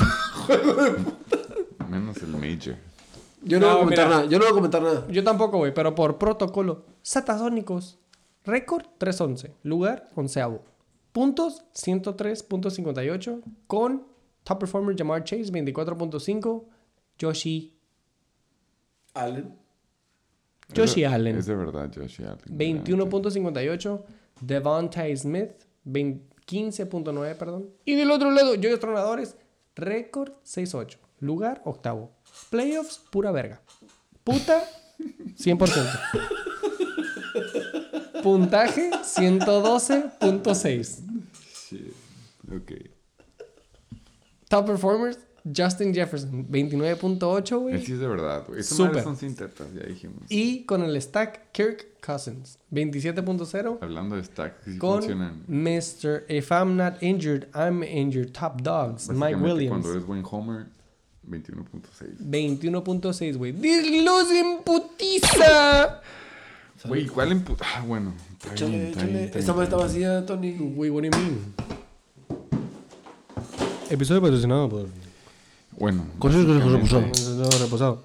[1.89, 2.77] Menos el Major.
[3.43, 4.17] Yo no, No, voy a comentar mira.
[4.19, 4.29] nada.
[4.29, 5.05] Yo no voy a comentar nada.
[5.09, 6.85] Yo tampoco, güey, pero por protocolo.
[7.03, 7.99] Satasónicos.
[8.49, 9.55] Récord 311.
[9.63, 10.65] Lugar onceavo.
[11.13, 13.43] Puntos 103.58.
[13.67, 14.07] Con
[14.43, 16.65] top performer Jamar Chase 24.5.
[17.21, 17.75] Joshi.
[19.15, 19.55] Allen.
[20.75, 21.37] Joshi Allen.
[21.37, 22.85] Es de verdad, Joshi Allen.
[22.85, 24.03] 21.58.
[24.41, 25.53] Devontae Smith.
[25.85, 27.71] 20 15.9, perdón.
[27.85, 29.37] Y del otro lado, Joyos Tronadores.
[29.77, 30.97] Récord 6.8.
[31.21, 32.11] Lugar octavo.
[32.51, 33.61] Playoffs, pura verga.
[34.25, 34.65] Puta,
[35.37, 35.69] 100%.
[38.23, 40.99] Puntaje, 112.6.
[41.69, 41.95] Shit.
[42.55, 42.73] Ok.
[44.49, 45.19] Top performers,
[45.55, 47.85] Justin Jefferson, 29.8, Él güey.
[47.85, 48.63] sí es de verdad, güey.
[48.63, 49.03] Súper.
[49.03, 50.23] son sin tetas, ya dijimos.
[50.31, 53.79] Y con el stack, Kirk Cousins, 27.0.
[53.81, 55.45] Hablando de stacks, que sí Con funcionan.
[55.47, 56.25] Mr.
[56.29, 58.33] If I'm not injured, I'm injured.
[58.33, 59.71] Top Dogs, Mike Williams.
[59.71, 60.67] Cuando eres buen Homer,
[61.29, 62.19] 21.6.
[62.21, 63.53] 21.6, güey.
[63.53, 66.01] ¡Dios en putiza!
[66.85, 68.13] Güey, ¿cuál en pu- Ah, bueno.
[68.45, 70.53] Está bien, bien, Esta madre está vacía, Tony.
[70.57, 71.55] Güey, what do you mean?
[73.91, 74.87] Episodio patrocinado por...
[75.79, 76.05] Bueno.
[76.19, 77.61] Consejos que se básicamente, reposaron.
[77.63, 78.03] reposado.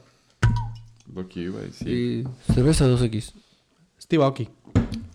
[1.14, 1.88] Lo que iba a decir.
[1.88, 3.34] Y cerveza 2X.
[4.02, 4.50] Steve Aoki.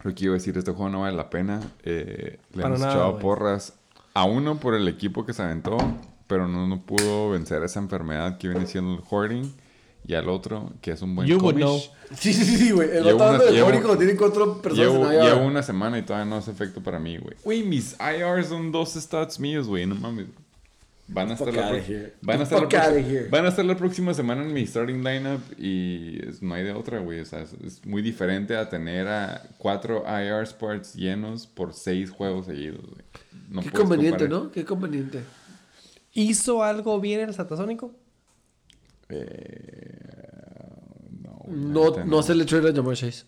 [0.05, 1.61] Lo que iba a decir, este juego no vale la pena.
[1.83, 3.75] Eh, le Para hemos nada, echado porras
[4.15, 5.77] a uno por el equipo que se aventó,
[6.27, 9.53] pero no, no pudo vencer esa enfermedad que viene siendo el hoarding.
[10.09, 11.63] Y al otro, que es un buen You would comish.
[11.65, 11.79] know.
[12.19, 12.89] Sí, sí, sí, güey.
[12.97, 15.23] El otro una- de llevo- Mónico tiene cuatro personas Llevo, en IR.
[15.35, 17.37] llevo una semana y todavía no hace efecto para mí, güey.
[17.45, 19.85] Güey, mis IRs son dos stats míos, güey.
[19.87, 20.27] No mames.
[21.11, 21.75] Van a, estar la, van,
[22.41, 26.43] a estar la van a estar la próxima semana en mi starting lineup y es-
[26.43, 27.21] no hay de otra, güey.
[27.21, 32.11] O sea, es, es muy diferente a tener a cuatro IR spots llenos por seis
[32.11, 33.03] juegos seguidos, güey.
[33.49, 34.45] No Qué conveniente, comparar.
[34.45, 34.51] ¿no?
[34.53, 35.21] Qué conveniente.
[36.13, 37.93] ¿Hizo algo bien el Satasónico?
[39.09, 39.99] Eh,
[41.21, 43.25] no, No, neta no se le trade a Jamar Chase.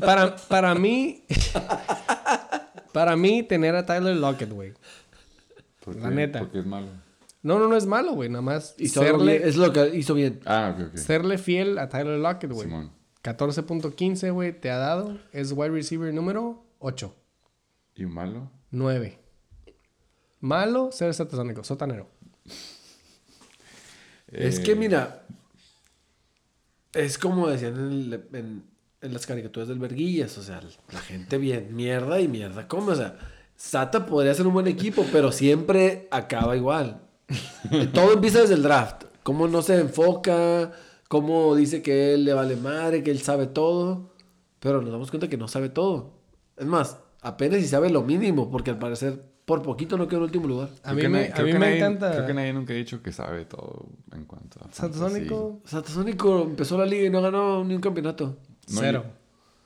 [0.00, 1.24] Para, para mí...
[2.92, 4.72] para mí, tener a Tyler Lockett, güey.
[5.84, 6.40] ¿Por la neta.
[6.40, 6.88] Porque es malo.
[7.42, 8.28] No, no, no es malo, güey.
[8.28, 10.40] Nada más Hizo bien, Es lo que hizo bien.
[10.46, 10.96] Ah, ok, ok.
[10.96, 12.66] serle fiel a Tyler Lockett, güey.
[12.66, 12.90] Simón.
[13.22, 15.18] 14.15, güey, te ha dado.
[15.32, 17.14] Es wide receiver número 8.
[17.96, 18.50] ¿Y malo?
[18.70, 19.18] 9.
[20.40, 22.08] Malo, ser satasónico, sotanero.
[24.30, 25.24] Es Eh, que mira,
[26.92, 28.64] es como decían en, el- en-
[29.02, 30.60] en las caricaturas del Verguillas, o sea,
[30.92, 33.16] la gente bien, mierda y mierda come, o sea,
[33.54, 37.02] Sata podría ser un buen equipo, pero siempre acaba igual.
[37.94, 40.72] Todo empieza desde el draft, cómo no se enfoca,
[41.08, 44.12] cómo dice que él le vale madre, que él sabe todo,
[44.60, 46.12] pero nos damos cuenta que no sabe todo.
[46.56, 50.24] Es más, apenas si sabe lo mínimo, porque al parecer por poquito no quedó en
[50.24, 50.68] último lugar.
[50.82, 52.12] A mí me, a mí me nadie- encanta.
[52.12, 54.70] Creo que nadie nunca ha dicho que sabe todo en cuanto a.
[54.72, 58.36] Satasónico, Satasónico empezó la liga y no ganó ni un campeonato.
[58.68, 59.04] No, cero.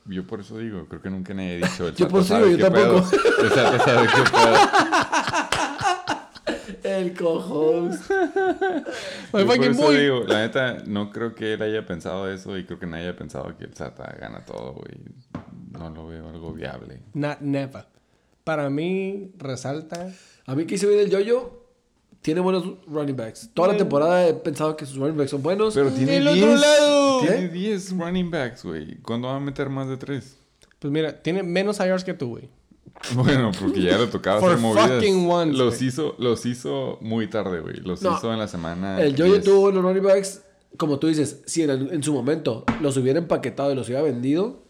[0.07, 1.89] Yo, yo por eso digo, creo que nunca nadie ha dicho.
[1.89, 3.09] El Yo por eso digo, yo tampoco.
[3.43, 4.57] El Sata sabe qué pedo.
[6.83, 7.13] El.
[9.33, 9.97] My Yo por eso boy.
[9.99, 13.17] digo, la neta, no creo que él haya pensado eso y creo que nadie haya
[13.17, 14.99] pensado que el Sata gana todo, güey.
[15.79, 17.03] No lo veo algo viable.
[17.15, 17.87] Not never.
[18.45, 20.13] Para mí, resalta.
[20.47, 21.61] A mí que hizo bien el Yoyo,
[22.23, 23.51] tiene buenos running backs.
[23.55, 25.75] Toda la temporada he pensado que sus running backs son buenos.
[25.75, 26.37] Pero tiene ¡Del 10.
[26.45, 27.21] otro lado!
[27.21, 27.49] Tiene ¿Qué?
[27.49, 28.97] 10 running backs, güey.
[29.03, 30.37] ¿Cuándo va a meter más de 3?
[30.79, 32.49] Pues mira, tiene menos IRs que tú, güey.
[33.15, 34.91] Bueno, porque ya le tocaba hacer movidas.
[34.91, 35.89] fucking once, los güey.
[35.89, 37.77] hizo, los hizo muy tarde, güey.
[37.77, 38.17] Los No.
[38.17, 39.01] hizo en la semana.
[39.01, 39.45] el Yoyo 10.
[39.45, 40.43] tuvo buenos running backs.
[40.77, 44.03] Como tú dices, si en, el- en su momento los hubiera empaquetado y los hubiera
[44.03, 44.63] vendido,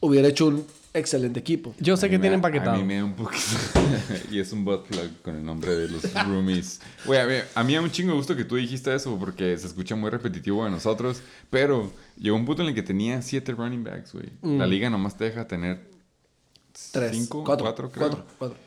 [0.00, 0.64] hubiera hecho un
[0.94, 1.74] excelente equipo.
[1.80, 2.76] Yo sé A que tienen A paquetado.
[2.76, 3.44] mí me da un poquito.
[4.30, 6.80] y es un butt plug con el nombre de los roomies.
[7.06, 9.18] Güey, a mí, a mí me da un chingo de gusto que tú dijiste eso
[9.18, 11.22] porque se escucha muy repetitivo de nosotros.
[11.50, 14.30] Pero llegó un punto en el que tenía siete running backs, güey.
[14.42, 15.90] La liga nomás te deja tener
[16.92, 17.12] Tres.
[17.12, 17.64] cinco, cuatro.
[17.64, 18.08] cuatro, creo.
[18.08, 18.26] Cuatro.
[18.38, 18.58] cuatro.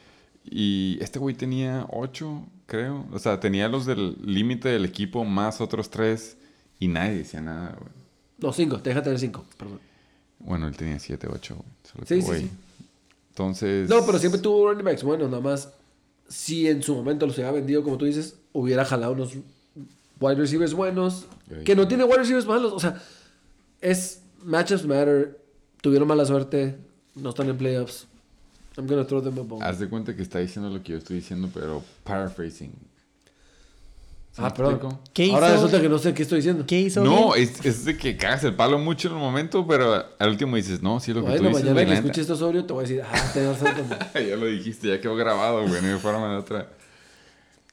[0.43, 3.05] Y este güey tenía ocho, creo.
[3.11, 6.37] O sea, tenía los del límite del equipo más otros tres.
[6.79, 7.89] Y nadie decía nada, güey.
[8.37, 8.79] No, cinco.
[8.81, 9.45] Te deja tener cinco.
[9.57, 9.79] Perdón.
[10.45, 11.67] Bueno, él tenía siete, ocho, güey.
[11.83, 12.51] Solo Sí, sí, sí.
[13.29, 13.89] Entonces.
[13.89, 15.29] No, pero siempre tuvo running backs buenos.
[15.29, 15.69] Nada más,
[16.27, 19.33] si en su momento los hubiera vendido, como tú dices, hubiera jalado unos
[20.19, 21.25] wide receivers buenos.
[21.65, 22.73] Que no tiene wide receivers malos.
[22.73, 23.01] O sea,
[23.81, 25.39] es matchups matter.
[25.81, 26.77] Tuvieron mala suerte.
[27.15, 28.07] No están en playoffs.
[28.77, 29.65] I'm gonna throw them a bone.
[29.65, 32.71] Haz de cuenta que está diciendo lo que yo estoy diciendo, pero paraphrasing.
[34.35, 34.99] ¿Sí Ah, perdón.
[35.13, 35.55] ¿Qué Ahora hizo?
[35.55, 36.65] resulta que no sé qué estoy diciendo.
[36.67, 37.01] ¿Qué hizo?
[37.05, 40.57] No, es, es de que cagas el palo mucho en el momento, pero al último
[40.57, 41.63] dices, no, sí es lo que Bueno, tú dices.
[41.63, 42.21] mañana que la escuche neta.
[42.21, 43.85] esto sobrio, te voy a decir, ah, tenés razón.
[44.13, 46.67] ya lo dijiste, ya quedó grabado, güey, no hay forma de otra.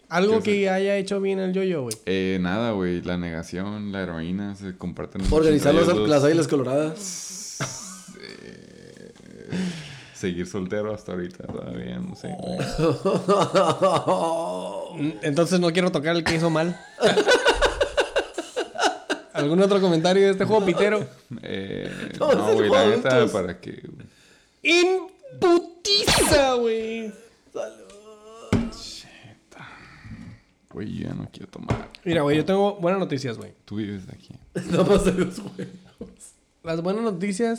[0.08, 1.96] Algo ¿Qué que haya hecho bien el yo-yo, güey.
[2.06, 5.22] Eh, nada, güey, la negación, la heroína se comparten.
[5.32, 6.24] Organizar las dos.
[6.24, 7.58] águilas coloradas.
[10.22, 12.32] Seguir soltero hasta ahorita todavía, no sé.
[12.38, 12.56] güey.
[15.22, 16.80] Entonces no quiero tocar el que hizo mal.
[19.32, 21.04] ¿Algún otro comentario de este juego pitero?
[21.42, 23.82] Eh, no, güey, la neta, para que...
[24.62, 25.08] ¡En
[25.40, 27.12] putiza, güey!
[30.72, 31.88] Güey, yo ya no quiero tomar.
[32.04, 33.54] Mira, güey, yo tengo buenas noticias, güey.
[33.64, 34.36] Tú vives aquí.
[34.70, 35.74] Nada más de los juegos.
[36.62, 37.58] Las buenas noticias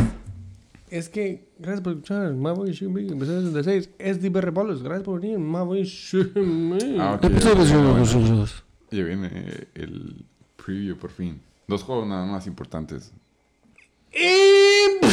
[0.98, 3.64] es que, gracias por escuchar, Mavo y Shimmy, empecé desde
[3.98, 6.98] 6, SDB Repolos, gracias por venir, Mavo y Shimmy.
[7.00, 7.22] Ah, ok.
[7.24, 8.54] ya viene,
[8.92, 11.42] ya viene el preview por fin.
[11.68, 13.12] Dos juegos nada más importantes.
[14.12, 15.00] ¡En!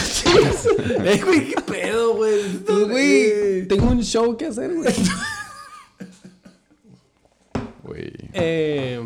[1.05, 2.41] Eh, güey, qué pedo, güey.
[2.65, 4.94] Pues, güey, tengo un show que hacer, güey.
[7.83, 9.00] Güey, Eh,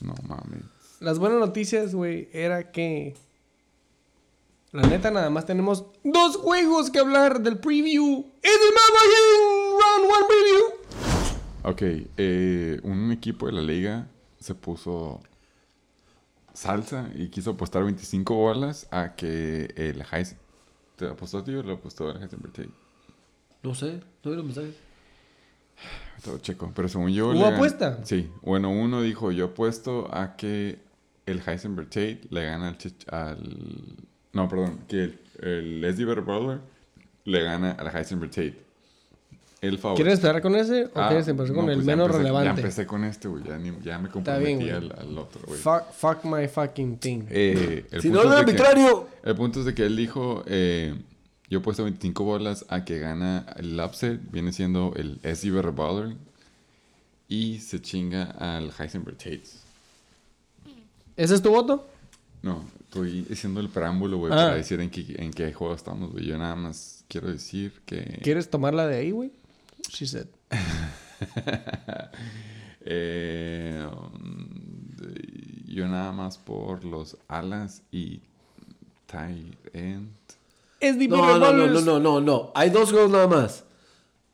[0.00, 0.62] no mames.
[1.00, 3.14] las buenas noticias, güey, era que...
[4.72, 8.24] La neta, nada más tenemos dos juegos que hablar del preview.
[8.40, 8.72] ¡Es el
[9.78, 12.02] Round One Preview!
[12.02, 14.08] Ok, eh, un equipo de la liga
[14.40, 15.20] se puso
[16.54, 20.38] salsa y quiso apostar 25 bolas a que el Heisen...
[20.96, 22.70] ¿Te apostó a ti o le apostó al Heisenberg Tate?
[23.62, 24.74] No sé, no vi los mensajes.
[26.24, 27.28] Todo checo, pero según yo...
[27.28, 28.00] ¿Hubo apuesta?
[28.04, 30.78] Sí, bueno, uno dijo, yo apuesto a que
[31.26, 32.78] el Heisenberg Tate le gana al...
[33.10, 36.60] Al- no, perdón, que el, el Leslie Brawler
[37.24, 38.60] le gana al Heisenberg Tate.
[39.60, 39.94] El favor.
[39.96, 42.18] ¿Quieres esperar con ese o Ah, quieres empezar con no, el pues ya menos empecé-
[42.24, 42.60] Ya relevante?
[42.62, 43.44] empecé con este, güey.
[43.44, 45.60] Ya, ya me comprometí bien, al, al otro, güey.
[45.60, 47.22] Fuck, fuck my fucking thing.
[47.30, 49.08] Eh, el Si punto no, es de que- arbitrario.
[49.22, 50.96] El punto es de que él dijo, eh,
[51.48, 56.16] yo he puesto 25 bolas a que gana el upset, viene siendo el SUV Baller,
[57.28, 59.62] y se chinga al Heisenberg Tates.
[61.16, 61.86] ¿Ese es tu voto?
[62.42, 64.36] No, estoy haciendo el preámbulo, güey, Ah.
[64.36, 66.26] para decir en qué, en qué juego estamos, güey.
[66.26, 68.20] Yo nada más quiero decir que...
[68.22, 69.32] ¿Quieres tomarla de ahí, güey?
[69.90, 70.26] She said.
[72.84, 74.48] Eh, um,
[75.68, 78.20] yo nada más por los alas y
[79.06, 80.10] tight end.
[80.80, 82.50] Es No, no, no, no, no, no, no.
[82.56, 83.62] Hay dos juegos nada más.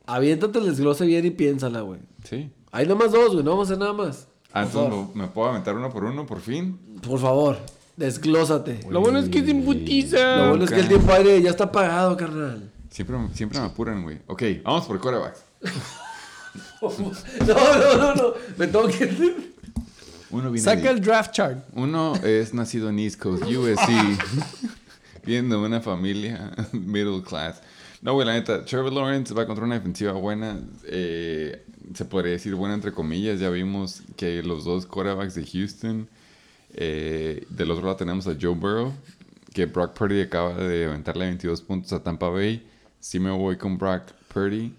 [0.07, 2.01] Aviéntate el desglose bien y piénsala, güey.
[2.25, 2.51] Sí.
[2.73, 3.45] Hay nada más dos, güey.
[3.45, 4.29] No vamos a hacer nada más.
[4.51, 5.15] Ah, entonces favor.
[5.15, 6.79] ¿me, me puedo aventar uno por uno por fin.
[7.07, 7.59] Por favor,
[7.99, 8.81] desglósate.
[8.91, 10.37] Lo bueno es que es imputiza.
[10.39, 12.71] Lo bueno es que el tiempo aire ya está pagado, carnal.
[12.91, 14.19] Siempre, siempre me apuran, güey.
[14.27, 15.41] Ok, vamos por corebacks.
[16.81, 16.91] No,
[17.55, 18.35] no, no, no.
[18.57, 19.05] Me tengo que.
[20.31, 21.59] Uno viene Saca de- el draft chart.
[21.73, 23.89] Uno es nacido en East Coast, USC.
[25.25, 27.61] Viene de una familia middle class.
[28.01, 30.61] No, güey, la neta, Trevor Lawrence va contra una defensiva buena.
[30.87, 33.41] eh, se podría decir buena entre comillas.
[33.41, 36.09] Ya vimos que los dos quarterbacks de Houston.
[36.75, 38.93] Eh, del otro lado tenemos a Joe Burrow.
[39.53, 42.67] Que Brock Purdy acaba de aventarle 22 puntos a Tampa Bay.
[43.01, 44.75] Sí me voy con Brock Purdy.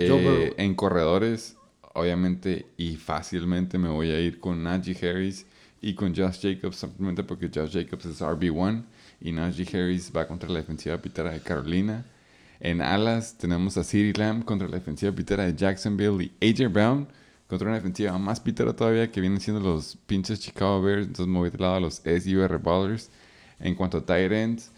[0.00, 1.56] Eh, en corredores,
[1.92, 5.44] obviamente y fácilmente me voy a ir con Najee Harris
[5.80, 8.84] y con Josh Jacobs, simplemente porque Josh Jacobs es RB1
[9.20, 12.04] y Najee Harris va contra la defensiva pitera de Carolina.
[12.60, 17.08] En alas tenemos a CeeDee Lamb contra la defensiva pitera de Jacksonville y AJ Brown
[17.48, 21.06] contra una defensiva más pitera todavía que vienen siendo los pinches Chicago Bears.
[21.06, 23.10] Entonces me voy del lado a los SUR Ballers.
[23.58, 24.70] En cuanto a tight ends,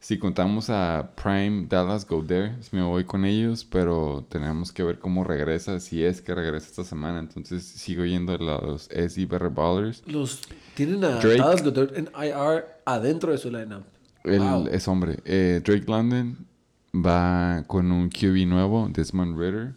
[0.00, 4.98] si contamos a Prime Dallas Go There, me voy con ellos, pero tenemos que ver
[4.98, 7.18] cómo regresa, si es que regresa esta semana.
[7.20, 10.02] Entonces sigo yendo a los SI Ballers.
[10.06, 10.42] Los
[10.74, 11.38] tienen a Drake.
[11.38, 13.84] Dallas Goddard en IR adentro de su lineup.
[14.24, 14.68] El, Wow.
[14.68, 15.20] Es hombre.
[15.24, 16.46] Eh, Drake London
[16.94, 19.74] va con un QB nuevo, Desmond Ritter.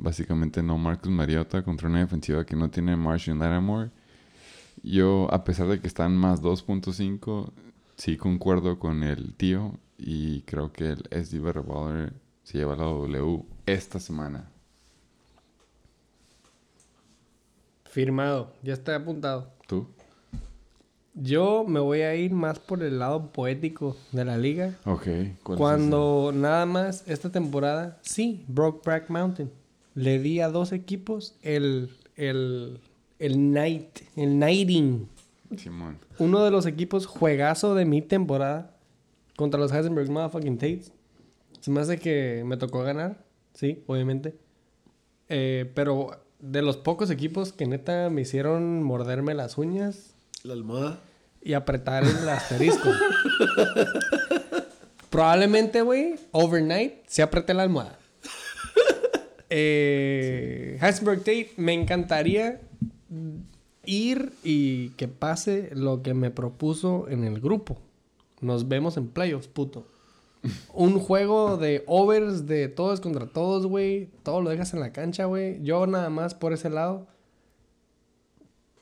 [0.00, 3.90] Básicamente no Marcus Mariota contra una defensiva que no tiene Marshall Lattimore.
[4.82, 7.52] Yo, a pesar de que están más 2.5,
[7.96, 12.14] sí concuerdo con el tío y creo que el SD Baller
[12.44, 14.50] se lleva la W esta semana.
[17.84, 18.54] Firmado.
[18.62, 19.52] Ya está apuntado.
[19.66, 19.86] ¿Tú?
[21.12, 24.78] Yo me voy a ir más por el lado poético de la liga.
[24.86, 25.08] Ok.
[25.42, 29.59] ¿cuál es Cuando nada más esta temporada, sí, Brokeback Mountain.
[29.94, 32.80] Le di a dos equipos el, el,
[33.18, 35.08] el Night, el Nighting.
[35.56, 35.98] Simón.
[36.18, 38.76] Uno de los equipos juegazo de mi temporada
[39.36, 40.92] contra los Heisenberg Motherfucking Tates.
[41.60, 44.34] Se me hace que me tocó ganar, sí, obviamente.
[45.28, 51.00] Eh, pero de los pocos equipos que neta me hicieron morderme las uñas La almohada.
[51.42, 52.88] y apretar el asterisco.
[55.10, 57.98] Probablemente, güey, overnight se apreté la almohada.
[59.50, 62.60] Eh, Heisenberg Tate, me encantaría
[63.84, 67.78] ir y que pase lo que me propuso en el grupo.
[68.40, 69.86] Nos vemos en playoffs, puto.
[70.72, 74.08] Un juego de overs de todos contra todos, güey.
[74.22, 75.62] Todo lo dejas en la cancha, güey.
[75.62, 77.06] Yo nada más por ese lado.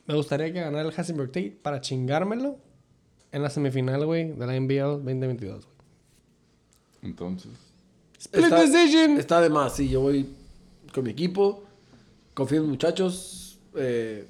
[0.07, 2.59] Me gustaría que ganara el Heisenberg Tate para chingármelo
[3.33, 5.77] en la semifinal, güey, de la NBL 2022, güey.
[7.03, 7.51] Entonces.
[8.19, 9.19] Split Está- decision.
[9.19, 9.89] Está de más, sí.
[9.89, 10.29] Yo voy
[10.93, 11.65] con mi equipo.
[12.35, 13.59] Confío en los muchachos.
[13.75, 14.27] Eh,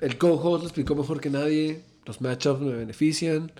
[0.00, 1.82] el co-host lo explicó mejor que nadie.
[2.06, 3.52] Los matchups me benefician.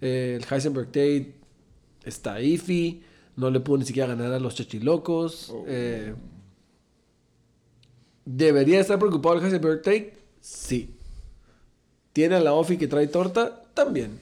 [0.00, 1.34] Eh, el Heisenberg Tate
[2.04, 3.02] está iffy.
[3.36, 5.52] No le pudo ni siquiera ganar a los chachilocos.
[5.66, 6.14] Eh,
[8.24, 10.16] ¿Debería estar preocupado el Heisenberg Tate?
[10.40, 10.94] Sí.
[12.12, 13.62] ¿Tiene a la Ofi que trae torta?
[13.74, 14.20] También.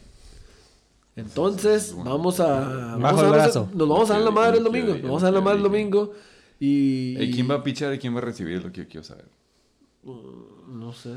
[1.14, 2.60] Entonces, vamos a.
[2.60, 3.68] Bajo vamos el a brazo.
[3.74, 4.94] Nos vamos a dar la madre el domingo.
[4.94, 6.12] Nos vamos a dar la madre el domingo.
[6.64, 7.16] Y.
[7.20, 8.56] ¿Y quién va a pichar y quién va a recibir?
[8.56, 9.24] Es lo que yo quiero saber.
[10.04, 11.10] No sé.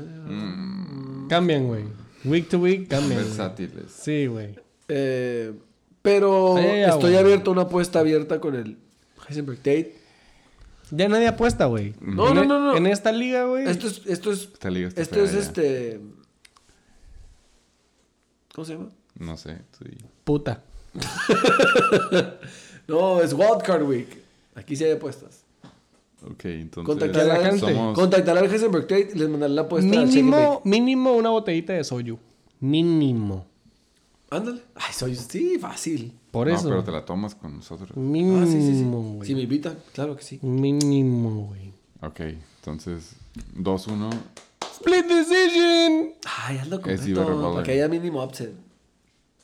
[1.28, 1.84] Cambian, güey.
[2.24, 3.22] Week to week cambian.
[3.22, 3.92] Versátiles.
[3.92, 4.56] Sí, güey.
[4.88, 5.52] Eh,
[6.02, 8.76] pero estoy abierto a una apuesta abierta con el
[9.28, 9.96] Heisenberg Tate.
[10.90, 11.94] Ya nadie apuesta, güey.
[12.00, 12.76] No, no, e- no, no.
[12.76, 13.68] En esta liga, güey.
[13.68, 14.02] Esto es.
[14.06, 14.42] Esto es.
[14.52, 15.38] Esta liga está Esto fea es ya.
[15.40, 16.00] este.
[18.52, 18.90] ¿Cómo se llama?
[19.18, 19.58] No sé.
[19.78, 19.96] sí.
[20.24, 20.62] Puta.
[22.88, 24.08] No, es Wildcard Week.
[24.54, 25.35] Aquí sí hay apuestas.
[26.30, 26.86] Ok, entonces.
[26.86, 27.60] Contactar la al, gente.
[27.60, 31.84] somos- contactar al Heisenberg Tate y les mandaré la apuesta Mínimo, mínimo una botellita de
[31.84, 32.18] soyu.
[32.60, 33.46] Mínimo.
[34.30, 34.62] Ándale.
[34.74, 35.14] Ay, soy.
[35.14, 36.12] Sí, fácil.
[36.32, 36.68] Por no, eso.
[36.68, 37.96] pero te la tomas con nosotros.
[37.96, 38.84] Mínimo, Ah, sí, sí, sí.
[38.84, 39.26] güey.
[39.26, 40.38] Si me invitan, claro que sí.
[40.42, 41.72] Mínimo, güey.
[42.02, 42.20] Ok,
[42.58, 43.12] entonces
[43.56, 44.10] 2-1.
[44.74, 46.10] Split decision.
[46.44, 47.52] Ay, hazlo Es completo.
[47.52, 48.52] Para que haya mínimo upset.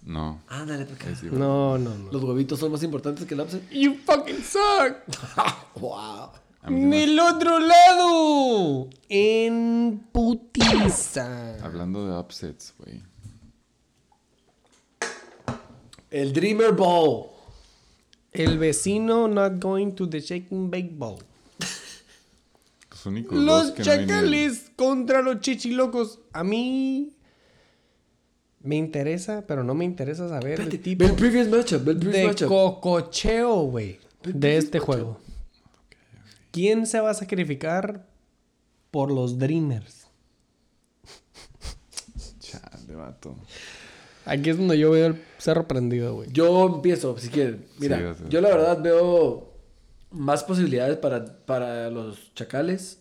[0.05, 0.41] No.
[0.49, 2.11] Ándale, porque Es No, no, no.
[2.12, 3.62] los huevitos son más importantes que el upset.
[3.70, 4.97] You fucking suck.
[5.81, 6.31] wow.
[6.69, 8.89] Del otro lado.
[9.09, 11.57] En putiza.
[11.65, 13.03] Hablando de upsets, güey.
[16.11, 17.27] El Dreamer Ball.
[18.33, 21.19] El vecino not going to the shake and bake bowl.
[22.91, 24.07] Los únicos dos Los que no vinieron.
[24.09, 26.21] chacales contra los chichilocos.
[26.33, 27.13] A mí
[28.61, 31.85] me interesa, pero no me interesa saber el tipo Ve el previous matchup.
[31.85, 32.49] Ve el previous de matchup.
[32.49, 35.19] cococheo, güey, de este juego.
[36.53, 38.07] ¿Quién se va a sacrificar
[38.91, 40.07] por los Dreamers?
[42.39, 43.35] Chale, vato.
[44.27, 46.31] Aquí es donde yo veo el cerro prendido, güey.
[46.31, 47.65] Yo empiezo, si quieren.
[47.79, 49.51] Mira, Sí, yo la verdad veo
[50.11, 53.01] más posibilidades para, para los chacales.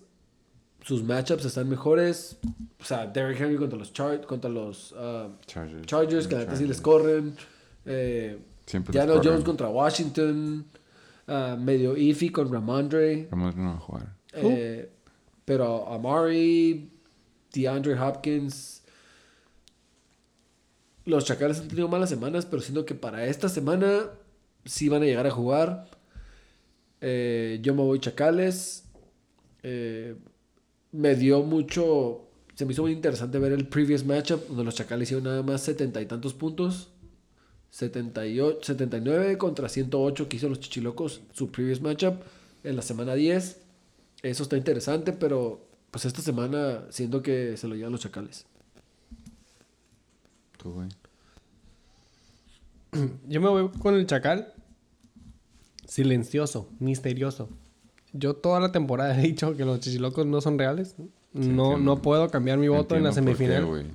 [0.83, 2.37] Sus matchups están mejores.
[2.79, 5.85] O sea, Derrick Henry contra los, Char contra los ah, Chargers.
[5.85, 7.35] Chargers, que a sí les corren.
[7.85, 8.99] Eh, Siempre.
[9.05, 10.65] Jones contra Washington.
[11.27, 13.27] Ah, medio iffy con Ramondre.
[13.31, 14.15] Vamos no va a jugar.
[14.33, 14.89] Eh,
[15.45, 16.89] pero Amari,
[17.53, 18.83] DeAndre Hopkins.
[21.05, 24.09] Los Chacales han tenido malas semanas, pero siento que para esta semana
[24.65, 25.89] sí van a llegar a jugar.
[27.01, 28.85] Eh, yo me voy Chacales.
[29.63, 30.15] Eh,
[30.91, 32.27] me dio mucho.
[32.55, 35.61] Se me hizo muy interesante ver el previous matchup, donde los Chacales hicieron nada más
[35.61, 36.91] setenta y tantos puntos.
[37.71, 42.21] 78, 79 contra 108 que hizo los Chichilocos, su previous matchup
[42.63, 43.59] en la semana 10.
[44.23, 48.45] Eso está interesante, pero pues esta semana siento que se lo llevan los Chacales.
[50.57, 50.89] Tú, güey.
[53.27, 54.53] Yo me voy con el chacal.
[55.87, 57.49] Silencioso, misterioso.
[58.13, 60.95] Yo toda la temporada he dicho que los chichilocos no son reales.
[61.33, 63.85] no, no puedo cambiar mi voto en la qué, semifinal.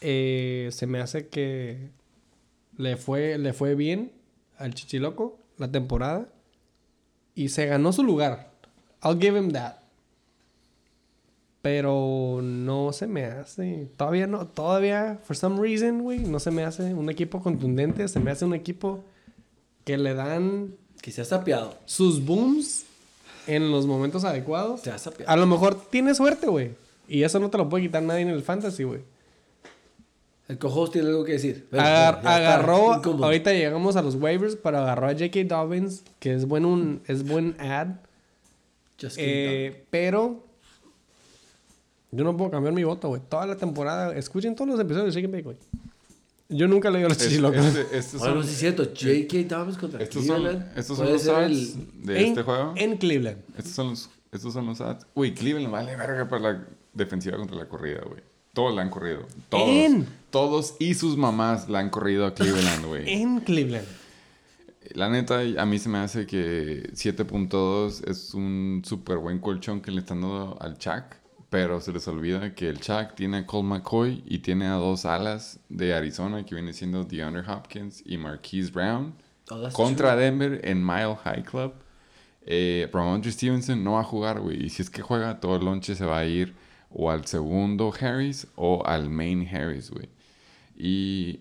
[0.00, 1.90] Eh, se me hace que
[2.78, 4.12] le fue, le fue bien
[4.56, 6.28] al Chichiloco la temporada
[7.34, 8.50] y se ganó su lugar.
[9.04, 9.76] I'll give him that.
[11.60, 13.88] Pero no se me hace.
[13.96, 14.46] Todavía no.
[14.46, 18.06] Todavía, for some reason, güey, no se me hace un equipo contundente.
[18.08, 19.04] Se me hace un equipo
[19.84, 21.76] que le dan Que se ha sapeado.
[21.84, 22.84] sus booms
[23.46, 24.82] en los momentos adecuados.
[24.82, 25.30] Se ha sapeado.
[25.30, 26.72] A lo mejor tiene suerte, güey.
[27.08, 29.00] Y eso no te lo puede quitar nadie en el fantasy, güey.
[30.48, 31.68] El co tiene algo que decir.
[31.70, 32.94] Ven, Agar- ya agarró,
[33.24, 35.44] ahorita llegamos a los waivers, pero agarró a J.K.
[35.44, 37.88] Dobbins, que es buen, un, es buen ad.
[39.18, 40.42] Eh, pero
[42.10, 43.20] yo no puedo cambiar mi voto, güey.
[43.28, 45.56] Toda la temporada, escuchen todos los episodios de Shake and Bake, güey.
[46.48, 47.62] Yo nunca le digo a los chichilocos.
[47.66, 48.84] este- estos Bueno, son, sí es cierto.
[48.84, 49.54] J.K.
[49.54, 50.78] Dobbins contra estos son, Cleveland.
[50.78, 52.72] estos son los ads el- de en, este juego.
[52.76, 53.38] En Cleveland.
[53.58, 55.06] Estos son los, estos son los ads.
[55.14, 58.22] Uy, Cleveland vale verga para la defensiva contra la corrida, güey.
[58.58, 59.20] Todos la han corrido.
[59.50, 59.68] Todos.
[59.68, 60.08] En.
[60.30, 63.04] Todos y sus mamás la han corrido a Cleveland, güey.
[63.22, 63.86] En Cleveland.
[64.94, 69.92] La neta, a mí se me hace que 7.2 es un súper buen colchón que
[69.92, 71.04] le están dando al Chuck.
[71.50, 75.04] Pero se les olvida que el Chuck tiene a Colt McCoy y tiene a dos
[75.04, 79.14] alas de Arizona que viene siendo DeAndre Hopkins y Marquise Brown.
[79.50, 81.74] Oh, contra Denver en Mile High Club.
[82.44, 84.64] Eh, Ramondre Stevenson no va a jugar, güey.
[84.64, 87.92] Y si es que juega, todo el lonche se va a ir o al segundo
[87.98, 90.08] Harris o al main Harris, güey.
[90.76, 91.40] Y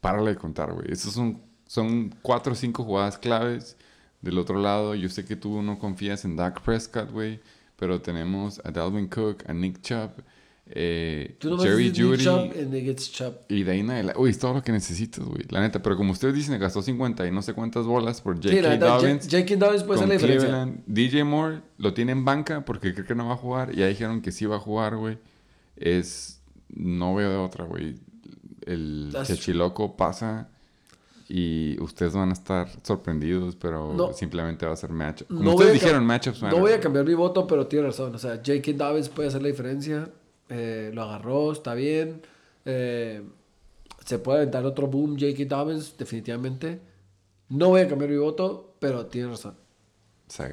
[0.00, 0.90] párale de contar, güey.
[0.90, 3.76] Estos son, son cuatro o cinco jugadas claves.
[4.20, 7.40] Del otro lado, yo sé que tú no confías en Dak Prescott, güey.
[7.76, 10.10] Pero tenemos a Dalvin Cook, a Nick Chubb,
[10.66, 12.24] eh, Tú Jerry Judy.
[13.48, 15.44] Y de en adelante, uy, es todo lo que necesitas, güey.
[15.50, 18.48] La neta, pero como ustedes dicen, gastó 50 y no sé cuántas bolas por Sí,
[18.48, 18.62] J.K.
[18.62, 19.28] la neta, Dobbins.
[19.30, 19.56] J.K.
[19.56, 20.74] Dobbins puede ser la diferencia.
[20.86, 23.72] DJ Moore lo tiene en banca porque cree que no va a jugar.
[23.74, 25.18] Y ya dijeron que sí va a jugar, güey.
[25.76, 26.40] Es.
[26.68, 27.96] No veo de otra, güey.
[28.66, 30.48] El That's Chechiloco pasa
[31.28, 34.12] y ustedes van a estar sorprendidos, pero No.
[34.12, 35.28] simplemente va a ser matchup.
[35.28, 36.60] Como No ustedes dijeron, matchups No matter.
[36.60, 38.14] voy a cambiar mi voto, pero tiene razón.
[38.14, 38.72] O sea, J.K.
[38.72, 40.08] Dobbins puede hacer la diferencia.
[40.48, 42.22] Eh, lo agarró, está bien.
[42.64, 43.22] Eh,
[44.04, 45.44] se puede aventar otro boom J.K.
[45.44, 46.80] Dobbins, definitivamente.
[47.48, 49.56] No voy a cambiar mi voto, pero tiene razón.
[50.26, 50.48] O sea,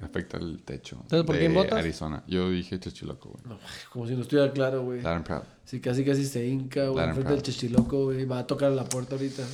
[0.00, 0.96] afecta el techo.
[1.02, 1.78] Entonces, ¿por de quién votas?
[1.78, 2.22] Arizona.
[2.26, 3.42] Yo dije Chechiloco, güey.
[3.46, 3.58] No,
[3.92, 5.00] como si no estuviera claro, güey.
[5.02, 5.42] Darren Proud.
[5.64, 7.52] Sí, casi casi se hinca, güey, enfrente del Proud.
[7.54, 8.24] chichiloco, güey.
[8.24, 9.44] Va a tocar la puerta ahorita.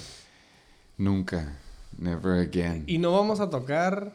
[0.98, 1.58] Nunca.
[1.98, 2.84] Never again.
[2.86, 4.12] Y no vamos a tocar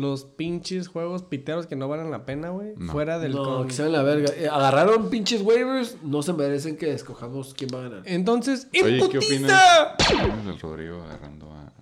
[0.00, 2.74] los pinches juegos piteros que no valen la pena, güey.
[2.76, 2.92] No.
[2.92, 4.32] Fuera del No, con- que se ven la verga.
[4.36, 8.02] Eh, agarraron pinches waivers, no se merecen que escojamos quién va a ganar.
[8.04, 9.94] Entonces, Oye, ¿qué opinas?
[10.08, 11.72] ¿Qué opinas del Rodrigo agarrando a...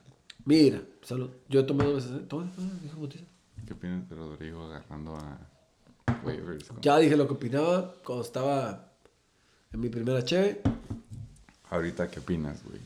[0.44, 1.30] Mira, salud.
[1.48, 2.20] Yo tomé dos veces.
[2.20, 3.24] ¿eh?
[3.66, 5.38] ¿Qué opinas de Rodrigo agarrando a
[6.24, 6.66] waivers?
[6.82, 8.92] Ya dije lo que opinaba cuando estaba
[9.72, 10.60] en mi primera cheve.
[11.70, 12.78] Ahorita, ¿qué opinas, güey?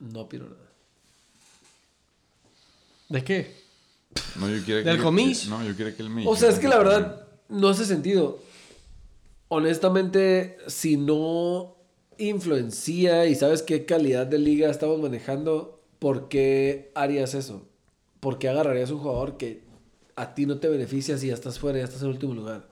[0.00, 0.71] No opino nada.
[3.12, 3.54] ¿De qué?
[4.36, 5.46] No, yo quiero ¿Del comis?
[5.46, 6.26] No, yo quiero que él me...
[6.26, 8.38] O sea, es que la verdad no hace sentido.
[9.48, 11.76] Honestamente, si no
[12.16, 17.68] influencia y sabes qué calidad de liga estamos manejando, ¿por qué harías eso?
[18.20, 19.62] ¿Por qué agarrarías un jugador que
[20.16, 22.66] a ti no te beneficia si ya estás fuera, ya estás en último lugar?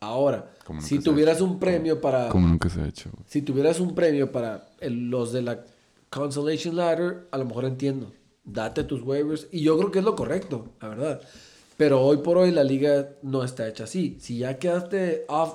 [0.00, 2.28] Ahora, si tuvieras un premio para...
[2.28, 3.10] Como nunca se ha hecho.
[3.26, 5.64] Si tuvieras un premio para el- los de la
[6.10, 8.12] Consolation Ladder, a lo mejor entiendo.
[8.44, 9.46] Date tus waivers.
[9.52, 11.20] Y yo creo que es lo correcto, la verdad.
[11.76, 14.16] Pero hoy por hoy la liga no está hecha así.
[14.20, 15.54] Si ya quedaste off,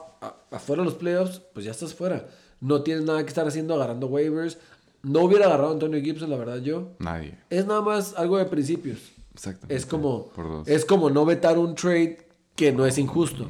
[0.51, 2.27] afuera de los playoffs, pues ya estás fuera.
[2.59, 4.57] No tienes nada que estar haciendo agarrando waivers.
[5.01, 6.89] No hubiera agarrado a Antonio Gibson, la verdad, yo.
[6.99, 7.37] Nadie.
[7.49, 8.99] Es nada más algo de principios.
[9.33, 9.75] Exactamente.
[9.75, 10.67] Es como, Por dos.
[10.67, 13.47] es como no vetar un trade que no es injusto.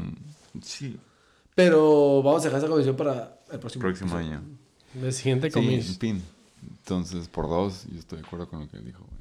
[0.61, 0.95] Sí.
[1.55, 4.41] Pero vamos a dejar esa condición para el próximo, Próximo año.
[5.01, 5.89] El siguiente Sí, comis.
[5.89, 6.23] en fin.
[6.79, 9.18] Entonces, por dos, yo estoy de acuerdo con lo que dijo, güey.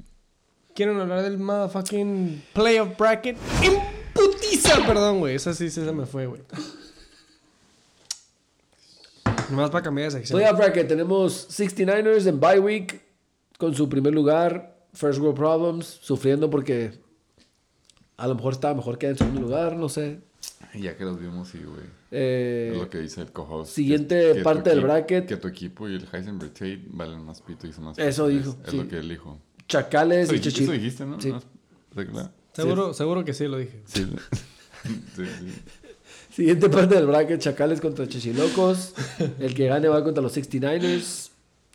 [0.73, 3.37] ¿Quieren hablar del motherfucking playoff bracket?
[3.63, 4.85] ¡Imputiza!
[4.85, 5.35] Perdón, güey.
[5.35, 6.41] Esa sí, sí se me fue, güey.
[9.49, 10.39] Nomás para cambiar de sección.
[10.39, 13.01] Playoff bracket, tenemos 69ers en bye week
[13.57, 16.93] con su primer lugar, First World Problems, sufriendo porque
[18.17, 20.21] a lo mejor estaba mejor que en segundo lugar, no sé.
[20.73, 21.87] Y ya que los vimos, sí, güey.
[22.11, 25.27] Eh, es lo que dice el co siguiente parte del bracket.
[25.27, 28.55] Que tu equipo y el Heisenberg Tate valen más pito y son más Eso dijo,
[28.65, 28.77] Es sí.
[28.77, 29.37] lo que él dijo.
[29.69, 30.63] Chacales Eso, y dijiste- Chichi.
[30.63, 31.21] eso dijiste, ¿no?
[31.21, 31.29] Sí.
[31.31, 31.41] No,
[31.95, 33.81] regla- Seguro, seguro que sí lo dije.
[33.85, 34.05] Sí.
[35.15, 35.25] sí, sí.
[36.33, 38.93] Siguiente parte del bracket, Chacales contra Chichilocos.
[39.39, 41.29] El que gane va contra los 69ers.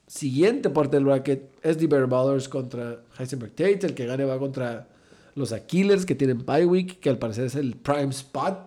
[0.07, 3.87] Siguiente parte del bracket, SD Bear Ballers contra Heisenberg Tate.
[3.87, 4.89] El que gane va contra
[5.35, 8.59] los Aquilers que tienen bye week, que al parecer es el prime spot.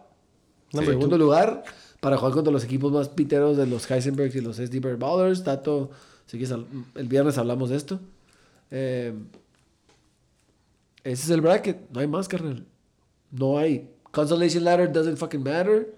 [0.73, 1.64] Number segundo lugar.
[1.99, 5.43] para jugar contra los equipos más piteros de los Heisenbergs y los SD Bird Ballers.
[5.43, 5.89] Tato,
[6.25, 6.56] si quieres,
[6.95, 7.99] el viernes hablamos de esto.
[8.71, 9.13] Eh,
[11.03, 11.89] ese es el bracket.
[11.91, 12.65] No hay más, carnal.
[13.31, 13.89] No hay.
[14.11, 15.95] Consolation ladder doesn't fucking matter.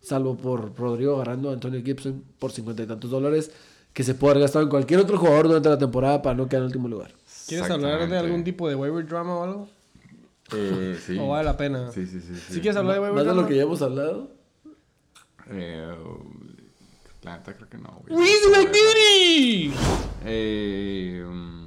[0.00, 3.50] Salvo por Rodrigo agarrando a Antonio Gibson por cincuenta y tantos dólares.
[3.92, 6.62] Que se puede haber gastado en cualquier otro jugador durante la temporada para no quedar
[6.62, 7.12] en último lugar.
[7.48, 9.68] ¿Quieres hablar de algún tipo de waiver drama o algo?
[10.52, 11.18] Eh, sí.
[11.20, 11.90] ¿O vale la pena?
[11.92, 12.34] Sí, sí, sí.
[12.34, 12.54] sí.
[12.54, 14.30] ¿Sí quieres hablar de waiver Más de lo que ya hemos hablado.
[15.50, 15.94] Eh,
[17.22, 18.16] la neta creo que no, güey.
[18.16, 19.72] Reason activity!
[20.24, 21.65] Eh, mm,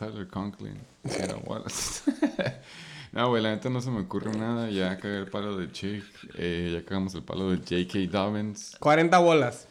[0.00, 0.78] Tyler Conklin.
[1.04, 2.10] Era Wallace.
[3.12, 4.70] no, güey, la neta no se me ocurre nada.
[4.70, 6.04] Ya cagué el palo de Chick.
[6.38, 8.10] Eh, ya cagamos el palo de J.K.
[8.10, 8.76] Dobbins.
[8.80, 9.68] 40 bolas.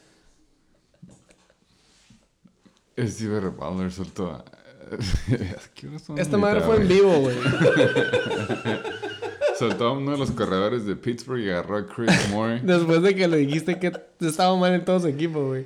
[2.96, 4.30] Steve Butler soltó.
[4.30, 4.46] a-
[5.74, 7.36] ¿Qué horas son Esta madre fue en vivo, güey.
[9.58, 12.62] Soltó a uno de los corredores de Pittsburgh y agarró a Chris Moore.
[12.64, 13.92] Después de que le dijiste que
[14.22, 15.66] estaba mal en todo su equipo, güey.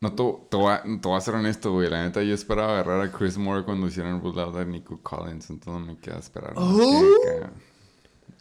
[0.00, 1.88] No, te, te voy a, te voy a ser honesto, güey.
[1.88, 5.50] La neta, yo esperaba agarrar a Chris Moore cuando hicieron out a Nico Collins.
[5.50, 6.52] Entonces me queda esperar.
[6.56, 7.02] Oh.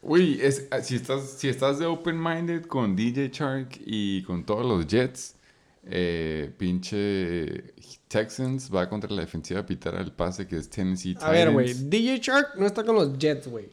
[0.01, 4.65] Uy, es, ah, si, estás, si estás de open-minded con DJ Shark y con todos
[4.65, 5.35] los Jets,
[5.83, 7.73] eh, pinche
[8.07, 11.67] Texans va contra la defensiva pitara el pase que es Tennessee A ver, güey.
[11.67, 11.89] Titans.
[11.89, 13.69] DJ Shark no está con los Jets, güey.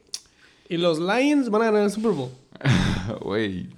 [0.69, 2.31] Y los Lions van a ganar el Super Bowl.
[3.20, 3.69] Güey.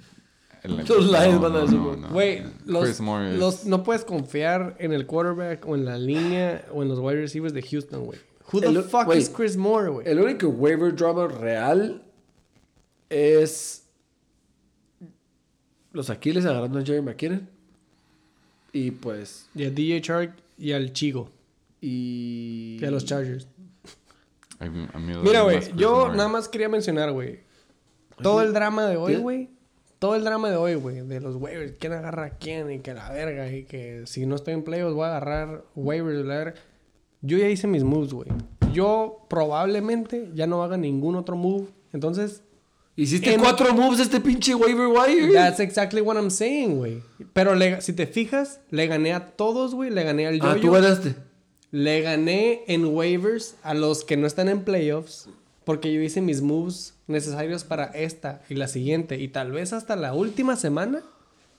[0.65, 2.07] El- Los Lions van al Super Bowl.
[2.11, 5.97] Güey, los, Chris Moore es- los- no puedes confiar en el quarterback o en la
[5.97, 8.19] línea o en los wide receivers de Houston, güey.
[8.51, 10.07] Who the El- fuck is Chris Moore, güey?
[10.07, 12.03] El único waiver drama real
[13.09, 13.83] es
[15.93, 17.47] los Aquiles agarrando a Jerry McKinnon.
[18.73, 19.47] Y pues.
[19.55, 21.29] Y a DJ Shark y al Chigo.
[21.81, 22.77] Y.
[22.81, 23.47] Y a los Chargers.
[24.59, 26.17] A a Mira, güey, yo Moore.
[26.17, 27.39] nada más quería mencionar, güey.
[28.21, 29.49] Todo el drama de hoy, güey.
[29.99, 31.01] Todo el drama de hoy, güey.
[31.01, 31.73] De los waivers.
[31.79, 32.71] ¿Quién agarra a quién?
[32.71, 33.51] Y que la verga.
[33.51, 36.25] Y que si no estoy en playoffs voy a agarrar waivers.
[36.25, 36.53] La verga.
[37.21, 38.27] Yo ya hice mis moves, güey.
[38.73, 41.67] Yo probablemente ya no haga ningún otro move.
[41.93, 42.41] Entonces,
[42.97, 45.33] Hiciste En- cuatro moves este pinche waiver wire.
[45.33, 47.03] that's exactly what I'm saying, güey.
[47.33, 49.89] Pero le- si te fijas, le gané a todos, güey.
[49.89, 51.13] Le gané al ah, tú ganaste.
[51.71, 55.27] Le gané en waivers a los que no están en playoffs
[55.65, 59.95] porque yo hice mis moves necesarios para esta y la siguiente y tal vez hasta
[59.95, 61.01] la última semana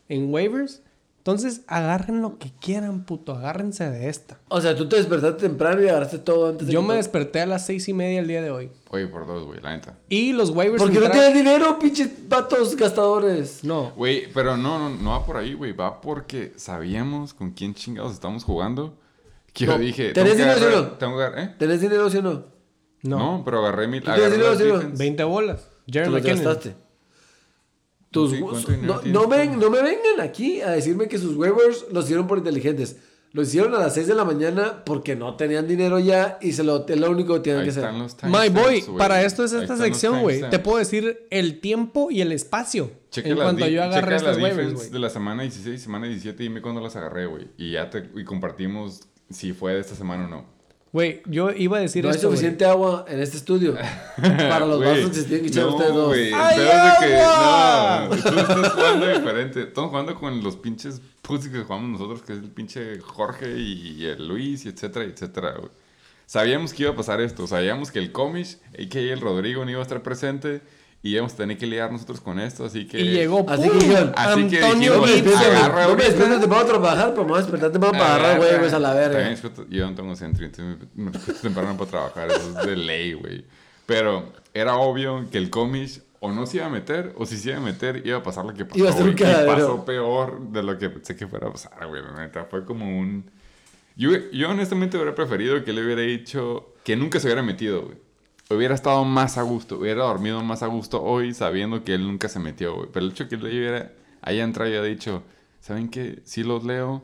[0.08, 0.82] en waivers.
[1.18, 3.34] Entonces agarren lo que quieran, puto.
[3.34, 4.38] Agárrense de esta.
[4.46, 6.96] O sea, tú te despertaste temprano y agarraste todo antes de Yo que me todo-
[6.98, 8.70] desperté a las seis y media el día de hoy.
[8.90, 9.98] Oye, por dos, güey, la neta.
[10.08, 10.80] Y los waivers...
[10.80, 13.64] Porque no tienes dinero, pinches patos gastadores.
[13.64, 13.90] No.
[13.96, 15.72] Güey, pero no, no, no va por ahí, güey.
[15.72, 18.94] Va porque sabíamos con quién chingados estamos jugando.
[19.52, 20.12] Que yo No, dije...
[20.12, 20.90] ¿tenés dinero, sí o agarrar- no?
[20.92, 21.54] tengo que agarrar- ¿eh?
[21.58, 22.44] ¿Tenés dinero, sí o no?
[23.06, 23.18] No.
[23.38, 24.00] No, pero agarré mi...
[24.00, 24.78] ¿Tú tienes agarré sí o no?
[24.78, 24.98] defense.
[24.98, 25.68] 20 bolas.
[25.86, 26.22] Los McKinnon.
[26.44, 26.74] gastaste.
[28.10, 29.60] Tus, Sí, ¿cuánto dinero no, no, ven- tú?
[29.60, 32.96] no me vengan aquí a decirme que sus waivers los hicieron por inteligentes.
[33.32, 36.64] Lo hicieron a las 6 de la mañana porque no tenían dinero ya y se
[36.64, 37.90] lo, es lo único que tienen Ahí que hacer.
[38.30, 40.48] My boy, para esto es esta sección, güey.
[40.48, 44.72] Te puedo decir el tiempo y el espacio Checa en cuanto yo agarré estas waivers,
[44.72, 44.88] güey.
[44.90, 47.48] de la semana 16, semana 17, dime cuándo las agarré, güey.
[47.58, 48.08] Y ya te...
[48.14, 50.55] Y compartimos si fue de esta semana o no.
[50.96, 53.76] Güey, yo iba a decir No hay esto, suficiente agua en este estudio
[54.16, 56.08] para los vasos que se tienen que echar no, ustedes dos.
[56.08, 58.08] güey, el ¡Ay, de que agua!
[58.08, 59.62] no, tú estás jugando diferente.
[59.64, 64.06] Estamos jugando con los pinches pussies que jugamos nosotros, que es el pinche Jorge y
[64.06, 65.70] el Luis, y etcétera, etcétera, güey.
[66.24, 69.12] Sabíamos que iba a pasar esto, sabíamos que el Comish, a.k.a.
[69.12, 70.62] el Rodrigo, no iba a estar presente
[71.06, 73.00] y íbamos a tener que lidiar nosotros con esto, así que...
[73.00, 73.78] Y llegó, Así ¡pum!
[73.78, 77.10] que dijeron, así que Antonio No me dijimos, agarra no me despierto temprano a trabajar,
[77.10, 78.50] pero me voy a despertar temprano para agarrar Agarra.
[78.50, 79.30] waivers a la También verga.
[79.30, 82.28] despierto- yo no tengo centro, entonces me, despierto temprano para trabajar.
[82.30, 83.44] Eso es de ley, güey.
[83.86, 87.50] Pero era obvio que el Comish o no se iba a meter, o si se
[87.50, 88.78] iba a meter, iba a pasar lo que pasó.
[88.78, 89.30] Iba a ser un güey.
[89.30, 92.02] Y pasó peor de lo que pensé que fuera a pasar, güey.
[92.02, 93.30] La neta, fue como un...
[93.96, 97.98] Yo, yo honestamente hubiera preferido que le hubiera dicho que nunca se hubiera metido, güey.
[98.48, 102.28] Hubiera estado más a gusto, hubiera dormido más a gusto hoy sabiendo que él nunca
[102.28, 102.88] se metió, güey.
[102.92, 103.92] Pero el hecho que él hubiera,
[104.22, 105.22] haya entrado y haya dicho,
[105.60, 106.20] ¿saben qué?
[106.24, 107.02] Sí los leo.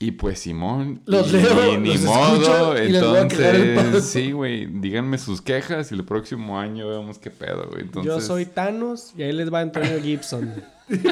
[0.00, 5.16] Y pues Simón, Los y, leo, y ni los modo, escucho entonces, sí, güey, díganme
[5.16, 7.82] sus quejas y el próximo año vemos qué pedo, güey.
[7.82, 10.52] Entonces, Yo soy Thanos y ahí les va Antonio Gibson.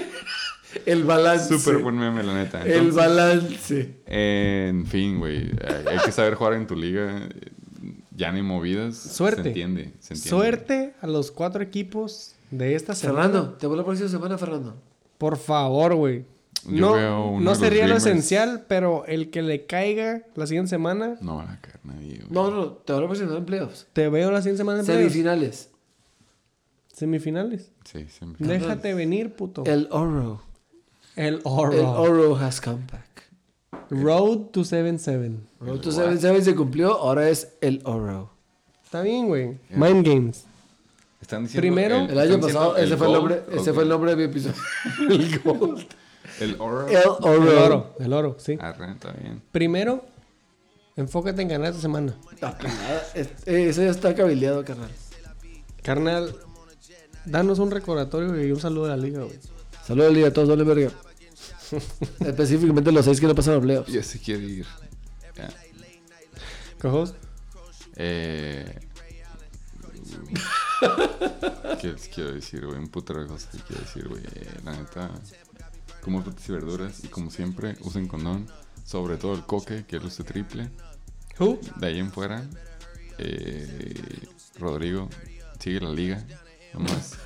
[0.86, 1.56] El balance.
[1.56, 2.62] súper buen meme, la neta.
[2.62, 4.02] El balance.
[4.06, 5.50] En fin, güey,
[5.86, 7.28] hay que saber jugar en tu liga.
[8.12, 8.96] Ya hay movidas.
[8.96, 9.42] Suerte.
[9.42, 10.28] Se entiende, se entiende.
[10.28, 13.22] Suerte a los cuatro equipos de esta semana.
[13.22, 14.76] Fernando, te veo la próxima semana, Fernando.
[15.18, 16.24] Por favor, güey.
[16.66, 20.68] No, uno no de los sería lo esencial, pero el que le caiga la siguiente
[20.68, 22.28] semana, No van a caer nadie, güey.
[22.30, 23.86] No, no, te veo la próxima semana en playoffs.
[23.92, 25.12] te veo la siguiente semana en playoffs.
[25.12, 25.70] Semifinales.
[26.92, 27.72] Semifinales.
[27.84, 28.46] Sí, siempre.
[28.46, 29.64] Déjate venir, puto.
[29.64, 30.42] El Oro.
[31.16, 31.72] El Oro.
[31.72, 33.06] El Oro has come back.
[33.90, 35.38] Road to 7-7.
[35.60, 38.30] Road to 7 se cumplió, ahora es el Oro.
[38.84, 39.58] Está bien, güey.
[39.70, 40.44] Mind Games.
[41.20, 44.16] Están diciendo Primero- El año pasado, ese fue el nombre, ese fue el nombre de
[44.16, 44.54] mi episodio.
[45.10, 45.86] el Gold.
[46.40, 46.88] El Oro.
[46.88, 47.94] El El Oro.
[47.98, 48.56] El oro, sí.
[48.60, 49.42] Arre, está bien.
[49.52, 50.04] Primero,
[50.96, 52.14] enfócate en ganar esta semana.
[52.42, 54.90] Ah, pues nada, es- eh, Ese ya está cabileado, carnal.
[55.82, 56.34] Carnal,
[57.24, 59.38] danos un recordatorio y un saludo a la liga, güey.
[59.84, 60.90] Saludos, Liga, a todos, vale verga.
[62.20, 63.92] Específicamente los seis que no pasan a playoffs.
[63.92, 64.66] Ya se quiere ir.
[65.36, 65.48] Ya.
[66.80, 67.14] Co-host.
[67.96, 68.80] Eh...
[71.80, 72.78] ¿Qué les quiero decir, güey?
[72.78, 74.22] Un putero de cosas que quiero decir, güey.
[74.64, 75.10] La neta,
[76.00, 78.46] como frutas y verduras y como siempre, usen condón.
[78.84, 80.70] Sobre todo el coque, que luce triple.
[81.38, 81.60] Who?
[81.76, 82.44] De ahí en fuera,
[83.18, 83.94] eh,
[84.58, 85.08] Rodrigo,
[85.58, 86.24] sigue la liga.
[86.74, 87.16] Nomás.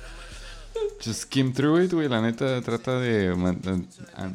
[1.03, 2.07] Just skim through it, güey.
[2.09, 3.33] La neta, trata de.
[4.15, 4.29] ah,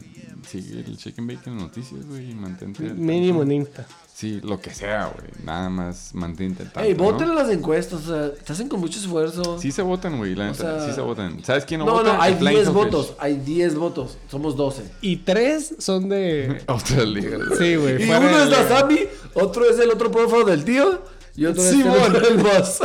[0.49, 2.31] sigue el chicken bacon noticias, güey.
[2.31, 2.83] Y mantente.
[2.95, 3.87] Mínimo en Insta.
[4.15, 5.29] Sí, lo que sea, güey.
[5.45, 6.87] Nada más mantente al tanto.
[6.87, 7.05] Ey, ¿no?
[7.05, 9.59] voten en las encuestas, o sea, te hacen con mucho esfuerzo.
[9.59, 10.35] Sí se votan, güey.
[10.35, 11.43] La O neta, sea- sí se votan.
[11.43, 12.13] ¿Sabes quién no, no, vota?
[12.15, 12.85] no, hay El Flying 10 Hellfish.
[12.85, 14.83] votos, hay 10 votos, somos 12.
[15.01, 16.63] Y tres son de.
[16.69, 17.39] Otra liga.
[17.59, 18.03] Sí, güey.
[18.07, 18.69] Y uno es la.
[18.69, 19.01] Sammy,
[19.35, 21.03] otro es el otro profo del tío
[21.35, 22.15] y otro es Simón.
[22.17, 22.79] el, el boss.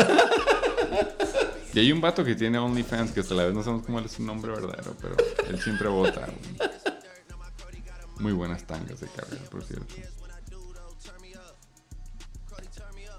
[1.75, 4.09] Y hay un vato que tiene OnlyFans que hasta la vez no sabemos cómo es
[4.13, 5.17] su nombre verdadero, pero
[5.49, 6.25] él siempre vota.
[8.17, 9.93] Muy buenas tangas de carga, por cierto.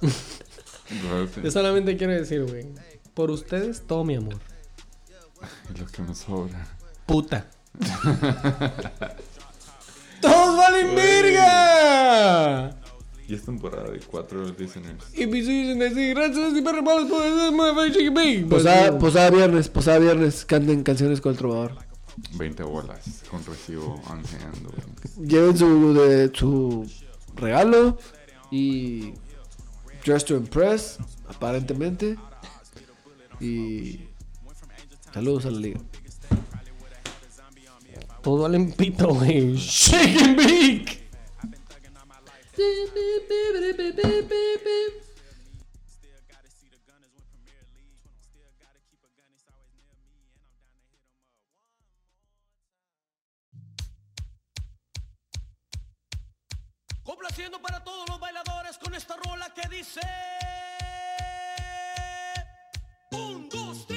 [1.43, 2.67] Yo solamente quiero decir, güey.
[3.13, 4.39] Por ustedes, todo mi amor.
[5.71, 6.67] Es lo que nos sobra.
[7.05, 7.51] Puta.
[10.23, 12.75] ¡Todos valen verga!
[13.29, 15.05] Y es temporada de cuatro listeners.
[15.15, 18.47] Y mis decir gracias y perro malos por el.
[18.49, 21.87] Posada, posada viernes, posada viernes, canten canciones con el trovador.
[22.35, 25.29] 20 bolas con recibo güey.
[25.29, 26.91] Lleven su, de, su
[27.35, 27.99] regalo
[28.51, 29.13] y
[30.05, 30.99] Dress to Impress,
[31.29, 32.17] aparentemente.
[33.41, 34.01] Y
[35.13, 35.81] saludos a la liga.
[38.23, 39.57] Todos valen pito, güey.
[39.57, 41.06] Chicken bake.
[57.05, 60.01] Complaciendo para todos los bailadores con esta rola que dice...
[63.13, 63.96] Un, dos, tres.